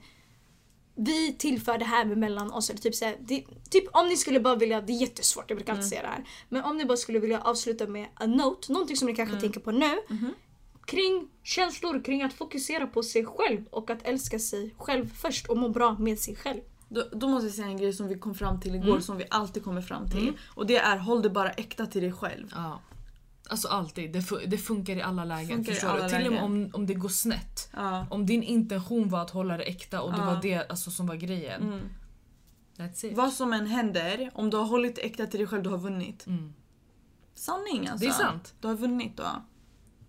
vi 0.95 1.33
tillför 1.33 1.77
det 1.77 1.85
här 1.85 2.05
mellan 2.05 2.51
oss. 2.51 2.69
Eller 2.69 2.81
typ, 2.81 2.95
så 2.95 3.05
här, 3.05 3.17
det, 3.19 3.43
typ 3.69 3.83
om 3.91 4.07
ni 4.07 4.17
skulle 4.17 4.39
bara 4.39 4.55
vilja, 4.55 4.81
det 4.81 4.93
är 4.93 5.01
jättesvårt, 5.01 5.45
jag 5.49 5.57
brukar 5.57 5.73
alltid 5.73 5.89
säga 5.89 6.01
det 6.01 6.07
här. 6.07 6.23
Men 6.49 6.63
om 6.63 6.77
ni 6.77 6.85
bara 6.85 6.97
skulle 6.97 7.19
vilja 7.19 7.41
avsluta 7.41 7.87
med 7.87 8.07
a 8.13 8.25
note, 8.25 8.71
någonting 8.71 8.97
som 8.97 9.05
ni 9.05 9.15
kanske 9.15 9.39
tänker 9.39 9.59
på 9.59 9.71
nu. 9.71 9.99
Kring 10.85 11.27
känslor, 11.43 12.03
kring 12.03 12.21
att 12.23 12.33
fokusera 12.33 12.87
på 12.87 13.03
sig 13.03 13.25
själv 13.25 13.65
och 13.69 13.89
att 13.89 14.03
älska 14.07 14.39
sig 14.39 14.73
själv 14.77 15.09
först 15.21 15.47
och 15.47 15.57
må 15.57 15.69
bra 15.69 15.95
med 15.99 16.19
sig 16.19 16.35
själv. 16.35 16.59
Då, 16.89 17.03
då 17.11 17.27
måste 17.27 17.47
jag 17.47 17.55
säga 17.55 17.67
en 17.67 17.77
grej 17.77 17.93
som 17.93 18.07
vi 18.07 18.15
kom 18.19 18.35
fram 18.35 18.59
till 18.59 18.75
igår 18.75 18.87
Mm. 18.89 19.01
som 19.01 19.17
vi 19.17 19.25
alltid 19.29 19.63
kommer 19.63 19.81
fram 19.81 20.09
till. 20.09 20.33
Och 20.55 20.65
det 20.67 20.77
är 20.77 20.97
håll 20.97 21.21
det 21.21 21.29
bara 21.29 21.49
äkta 21.49 21.85
till 21.85 22.01
dig 22.01 22.13
själv. 22.13 22.51
Ja. 22.55 22.79
Alltså 23.49 23.67
alltid, 23.67 24.13
det, 24.13 24.19
fu- 24.19 24.45
det 24.47 24.57
funkar 24.57 24.95
i 24.95 25.01
alla 25.01 25.25
lägen. 25.25 25.47
Funkar 25.57 25.71
förstår 25.73 25.87
alla 25.89 26.03
du? 26.03 26.09
Till 26.09 26.25
och 26.27 26.33
med 26.33 26.41
lägen. 26.41 26.43
om, 26.65 26.69
om 26.73 26.85
det 26.85 26.93
går 26.93 27.09
snett. 27.09 27.69
Ja. 27.73 28.07
Om 28.09 28.25
din 28.25 28.43
intention 28.43 29.09
var 29.09 29.21
att 29.21 29.29
hålla 29.29 29.57
det 29.57 29.63
äkta 29.63 30.01
och 30.01 30.11
det 30.11 30.17
Ja. 30.17 30.25
var 30.25 30.41
det 30.41 30.69
alltså, 30.69 30.91
som 30.91 31.07
var 31.07 31.15
grejen. 31.15 31.61
Mm. 31.63 31.79
That's 32.77 33.05
it. 33.05 33.17
Vad 33.17 33.33
som 33.33 33.53
än 33.53 33.67
händer, 33.67 34.31
om 34.33 34.49
du 34.49 34.57
har 34.57 34.65
hållit 34.65 34.97
äkta 34.97 35.27
till 35.27 35.39
dig 35.39 35.47
själv, 35.47 35.63
du 35.63 35.69
har 35.69 35.77
vunnit. 35.77 36.27
Mm. 36.27 36.53
Sanning 37.33 37.87
alltså. 37.87 38.05
Det 38.05 38.09
är 38.11 38.13
sant. 38.13 38.53
Du 38.61 38.67
har 38.67 38.75
vunnit 38.75 39.17
då. 39.17 39.23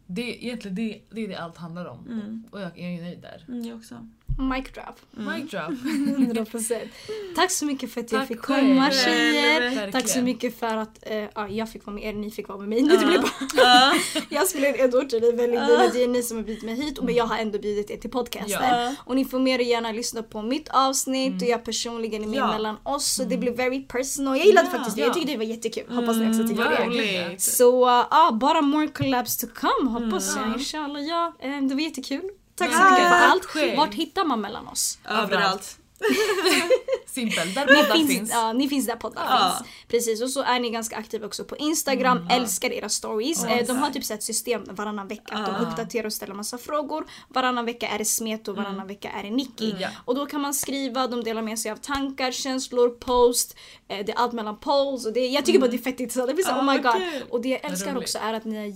Det, 0.06 0.44
egentligen, 0.44 0.74
det, 0.74 1.02
det 1.10 1.20
är 1.24 1.28
det 1.28 1.36
allt 1.36 1.56
handlar 1.56 1.84
om. 1.86 2.06
Mm. 2.08 2.44
Och 2.50 2.60
jag, 2.60 2.78
jag 2.78 2.90
är 2.94 3.02
nöjd 3.02 3.20
där. 3.22 3.44
Mm, 3.48 3.64
jag 3.64 3.76
också. 3.78 4.08
Mic 4.38 4.64
drop. 4.74 4.96
Mic 5.10 5.50
drop. 5.50 5.70
100%. 5.70 6.88
Tack 7.36 7.50
så 7.50 7.64
mycket 7.66 7.92
för 7.92 8.00
att 8.00 8.12
jag 8.12 8.20
Tack 8.20 8.28
fick 8.28 8.40
själv. 8.40 8.68
komma 8.68 8.90
tjejer. 8.90 9.60
Verkligen. 9.60 9.92
Tack 9.92 10.08
så 10.08 10.22
mycket 10.22 10.58
för 10.58 10.76
att 10.76 11.04
ja, 11.34 11.48
jag 11.48 11.70
fick 11.70 11.86
vara 11.86 11.94
med 11.96 12.04
er, 12.04 12.12
ni 12.12 12.30
fick 12.30 12.48
vara 12.48 12.58
med 12.58 12.68
mig. 12.68 12.82
Det 12.82 13.06
blir 13.06 13.18
bara, 13.18 13.30
Ja. 13.56 13.92
jag 14.28 14.46
spelar 14.48 14.68
in 14.68 14.74
ett 14.84 14.94
ord 14.94 15.08
till 15.08 15.20
det 15.20 15.26
är 15.28 15.36
väldigt 15.36 15.60
fint. 15.60 15.92
Det 15.92 16.02
är 16.04 16.08
ni 16.08 16.22
som 16.22 16.36
har 16.36 16.44
bjudit 16.44 16.64
mig 16.64 16.74
hit 16.74 16.98
men 17.02 17.14
jag 17.14 17.24
har 17.26 17.38
ändå 17.38 17.58
bjudit 17.58 17.90
er 17.90 17.96
till 17.96 18.10
podcasten. 18.10 18.96
Och 19.04 19.16
ni 19.16 19.24
får 19.24 19.38
mer 19.38 19.58
gärna 19.58 19.92
lyssna 19.92 20.22
på 20.22 20.42
mitt 20.42 20.68
avsnitt 20.68 21.42
och 21.42 21.48
jag 21.48 21.64
personligen 21.64 22.22
är 22.22 22.26
med 22.28 22.38
Ja. 22.38 22.52
mellan 22.52 22.76
oss 22.82 23.06
så 23.14 23.24
det 23.24 23.36
blir 23.36 23.52
very 23.52 23.82
personal. 23.86 24.36
Jag 24.38 24.46
gillade 24.46 24.70
faktiskt 24.70 24.96
det, 24.96 25.02
jag 25.02 25.08
Ja. 25.10 25.14
tyckte 25.14 25.32
det 25.32 25.36
var 25.38 25.44
jättekul. 25.44 25.84
Hoppas 25.94 26.16
ni 26.16 26.30
också 26.30 26.48
tycker 26.48 26.64
ja, 26.64 26.90
det. 27.30 27.40
Så 27.42 27.84
uh, 27.86 28.06
ja, 28.10 28.38
bara 28.40 28.60
more 28.60 28.88
collabs 28.88 29.36
to 29.36 29.46
come 29.54 29.90
hoppas 29.90 30.36
Mm. 30.36 30.48
jag. 30.50 30.58
Inshallah 30.58 31.02
ja, 31.02 31.32
eh, 31.40 31.60
det 31.62 31.74
var 31.74 31.82
jättekul. 31.82 32.30
Tack 32.58 32.72
så 32.72 32.78
Ja. 32.78 32.90
mycket 32.90 33.08
för 33.08 33.14
allt. 33.16 33.44
Själv. 33.44 33.76
Vart 33.76 33.94
hittar 33.94 34.24
man 34.24 34.40
mellan 34.40 34.68
oss? 34.68 34.98
Överallt. 35.08 35.78
Simpel, 37.06 37.54
där 37.54 37.66
Ni 37.66 37.74
poddar 37.74 37.94
finns, 37.96 38.10
finns. 38.10 38.30
Ja, 38.30 38.52
ni 38.52 38.68
finns 38.68 38.86
där 38.86 38.96
poddar 38.96 39.22
Ja. 39.30 39.54
finns. 39.58 39.70
Precis, 39.88 40.22
och 40.22 40.30
så 40.30 40.42
är 40.42 40.60
ni 40.60 40.70
ganska 40.70 40.96
aktiva 40.96 41.26
också 41.26 41.44
på 41.44 41.56
Instagram, 41.56 42.26
älskar 42.30 42.70
era 42.72 42.88
stories. 42.88 43.44
Ja, 43.44 43.50
Eh, 43.50 43.66
de 43.66 43.76
har 43.78 43.90
typ 43.90 44.04
så 44.04 44.14
ett 44.14 44.22
system 44.22 44.62
varannan 44.70 45.08
vecka. 45.08 45.34
Att 45.34 45.48
Ja. 45.48 45.54
de 45.58 45.66
uppdaterar 45.66 46.06
och 46.06 46.12
ställer 46.12 46.34
massa 46.34 46.58
frågor. 46.58 47.06
Varannan 47.28 47.64
vecka 47.64 47.88
är 47.88 47.98
det 47.98 48.04
Smet 48.04 48.48
och 48.48 48.56
varannan 48.56 48.86
vecka 48.86 49.10
är 49.10 49.22
det 49.22 49.30
Nicky. 49.30 49.74
Ja. 49.78 49.88
Och 50.04 50.14
då 50.14 50.26
kan 50.26 50.40
man 50.40 50.54
skriva, 50.54 51.06
de 51.06 51.24
delar 51.24 51.42
med 51.42 51.58
sig 51.58 51.70
av 51.72 51.76
tankar, 51.76 52.32
känslor, 52.32 52.88
post. 52.90 53.56
Eh, 53.88 54.04
det 54.06 54.12
är 54.12 54.16
allt 54.16 54.32
mellan 54.32 54.58
polls. 54.60 55.06
Och 55.06 55.12
det, 55.12 55.26
jag 55.26 55.44
tycker 55.44 55.58
bara 55.58 55.70
det 55.70 55.76
är 55.76 55.78
fett 55.78 56.00
intressant. 56.00 56.28
Det 56.28 56.34
blir 56.34 56.44
så, 56.44 56.50
Ja, 56.50 56.58
oh 56.60 56.64
my 56.72 56.78
god. 56.78 56.92
kul. 56.92 57.22
Och 57.30 57.40
det 57.42 57.48
jag 57.48 57.64
älskar 57.64 57.92
roligt. 57.92 58.02
också 58.02 58.18
är 58.18 58.34
att 58.34 58.44
ni 58.44 58.56
är 58.56 58.66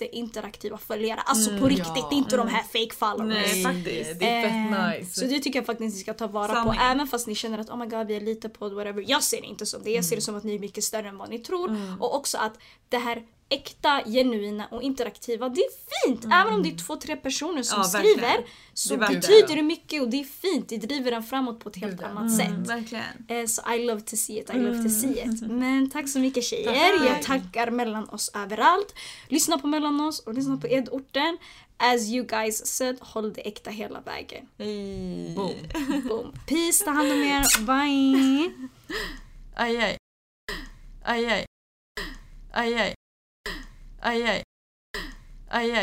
jätteinteraktiva 0.00 0.78
följare. 0.78 1.20
Alltså 1.20 1.58
på 1.58 1.68
riktigt, 1.68 1.86
ja. 1.86 2.08
det 2.10 2.14
är 2.14 2.18
inte 2.18 2.36
de 2.36 2.48
här 2.48 2.62
fake 2.62 2.94
followers. 2.94 3.52
Nej, 3.52 3.62
faktiskt. 3.62 4.20
Det 4.20 4.28
är 4.28 4.42
fett 4.42 4.80
Eh, 4.80 4.88
nice. 4.88 5.20
Så 5.20 5.26
det 5.26 5.40
tycker 5.40 5.58
jag 5.58 5.66
faktiskt 5.66 5.94
ni 5.94 6.00
ska 6.00 6.14
ta 6.14 6.26
vara 6.26 6.48
Sanning. 6.48 6.74
på. 6.74 6.80
Även 6.80 7.06
fast 7.06 7.26
ni 7.26 7.34
känner 7.34 7.58
att 7.58 7.70
oh 7.70 7.76
my 7.76 7.86
god 7.86 8.06
vi 8.06 8.16
är 8.16 8.20
lite 8.20 8.48
på 8.48 8.68
whatever. 8.68 9.04
Jag 9.08 9.22
ser 9.22 9.40
det 9.40 9.46
inte 9.46 9.66
som 9.66 9.82
det. 9.82 9.90
Jag 9.90 10.04
ser 10.04 10.16
det 10.16 10.22
som 10.22 10.36
att 10.36 10.44
ni 10.44 10.54
är 10.54 10.58
mycket 10.58 10.84
större 10.84 11.08
än 11.08 11.18
vad 11.18 11.30
ni 11.30 11.38
tror. 11.38 11.96
Och 12.00 12.14
också 12.16 12.38
att 12.38 12.58
det 12.88 12.98
här 12.98 13.22
äkta, 13.48 14.02
genuina 14.06 14.66
och 14.66 14.82
interaktiva, 14.82 15.48
det 15.48 15.60
är 15.60 15.70
fint! 16.06 16.24
Även 16.24 16.54
om 16.54 16.62
det 16.62 16.68
är 16.68 16.76
två, 16.76 16.96
tre 16.96 17.16
personer 17.16 17.62
som 17.62 17.78
Ja, 17.78 17.84
skriver 17.84 18.44
så 18.74 18.96
Det 18.96 19.06
betyder 19.08 19.56
det 19.56 19.62
mycket 19.62 20.02
och 20.02 20.08
det 20.08 20.20
är 20.20 20.24
fint. 20.24 20.68
Det 20.68 20.76
driver 20.76 21.12
en 21.12 21.22
framåt 21.22 21.60
på 21.60 21.68
ett 21.68 21.76
helt 21.76 22.00
ja. 22.00 22.06
annat 22.06 22.36
sätt. 22.36 22.48
Mm, 22.48 22.62
verkligen. 22.64 23.04
Eh, 23.28 23.46
Så 23.46 23.72
I 23.74 23.86
love 23.86 24.00
to 24.00 24.16
see 24.16 24.38
it, 24.38 24.50
I 24.50 24.58
love 24.58 24.82
to 24.82 24.88
see 24.88 25.24
it. 25.24 25.40
Men 25.50 25.90
tack 25.90 26.08
så 26.08 26.18
mycket 26.18 26.44
tjejer. 26.44 26.98
Tack. 26.98 27.08
Jag 27.08 27.22
tackar 27.22 27.70
mellan 27.70 28.08
oss 28.08 28.30
överallt. 28.34 28.94
Lyssna 29.28 29.58
på 29.58 29.66
mellan 29.66 30.00
oss 30.00 30.20
och 30.20 30.34
lyssna 30.34 30.56
på 30.56 30.68
Edorten. 30.68 31.38
As 31.76 32.08
you 32.08 32.26
guys 32.26 32.66
said, 32.66 32.96
håll 33.00 33.32
det 33.32 33.40
äkta 33.40 33.70
hela 33.70 34.00
vägen. 34.00 34.48
Hej. 34.58 35.34
Boom. 35.36 35.54
Boom. 36.08 36.32
Peace, 36.46 36.84
ta 36.84 36.90
hand 36.90 37.12
om 37.12 37.22
er. 37.22 37.44
Bye! 37.66 38.52
Aj, 39.54 39.76
aj. 39.76 39.96
Aj, 41.04 41.26
aj. 41.26 41.46
Aj, 42.52 42.74
aj. 42.74 42.94
Aj, 44.02 44.18
aj. 44.18 44.40
Aj, 45.46 45.62
aj. 45.62 45.80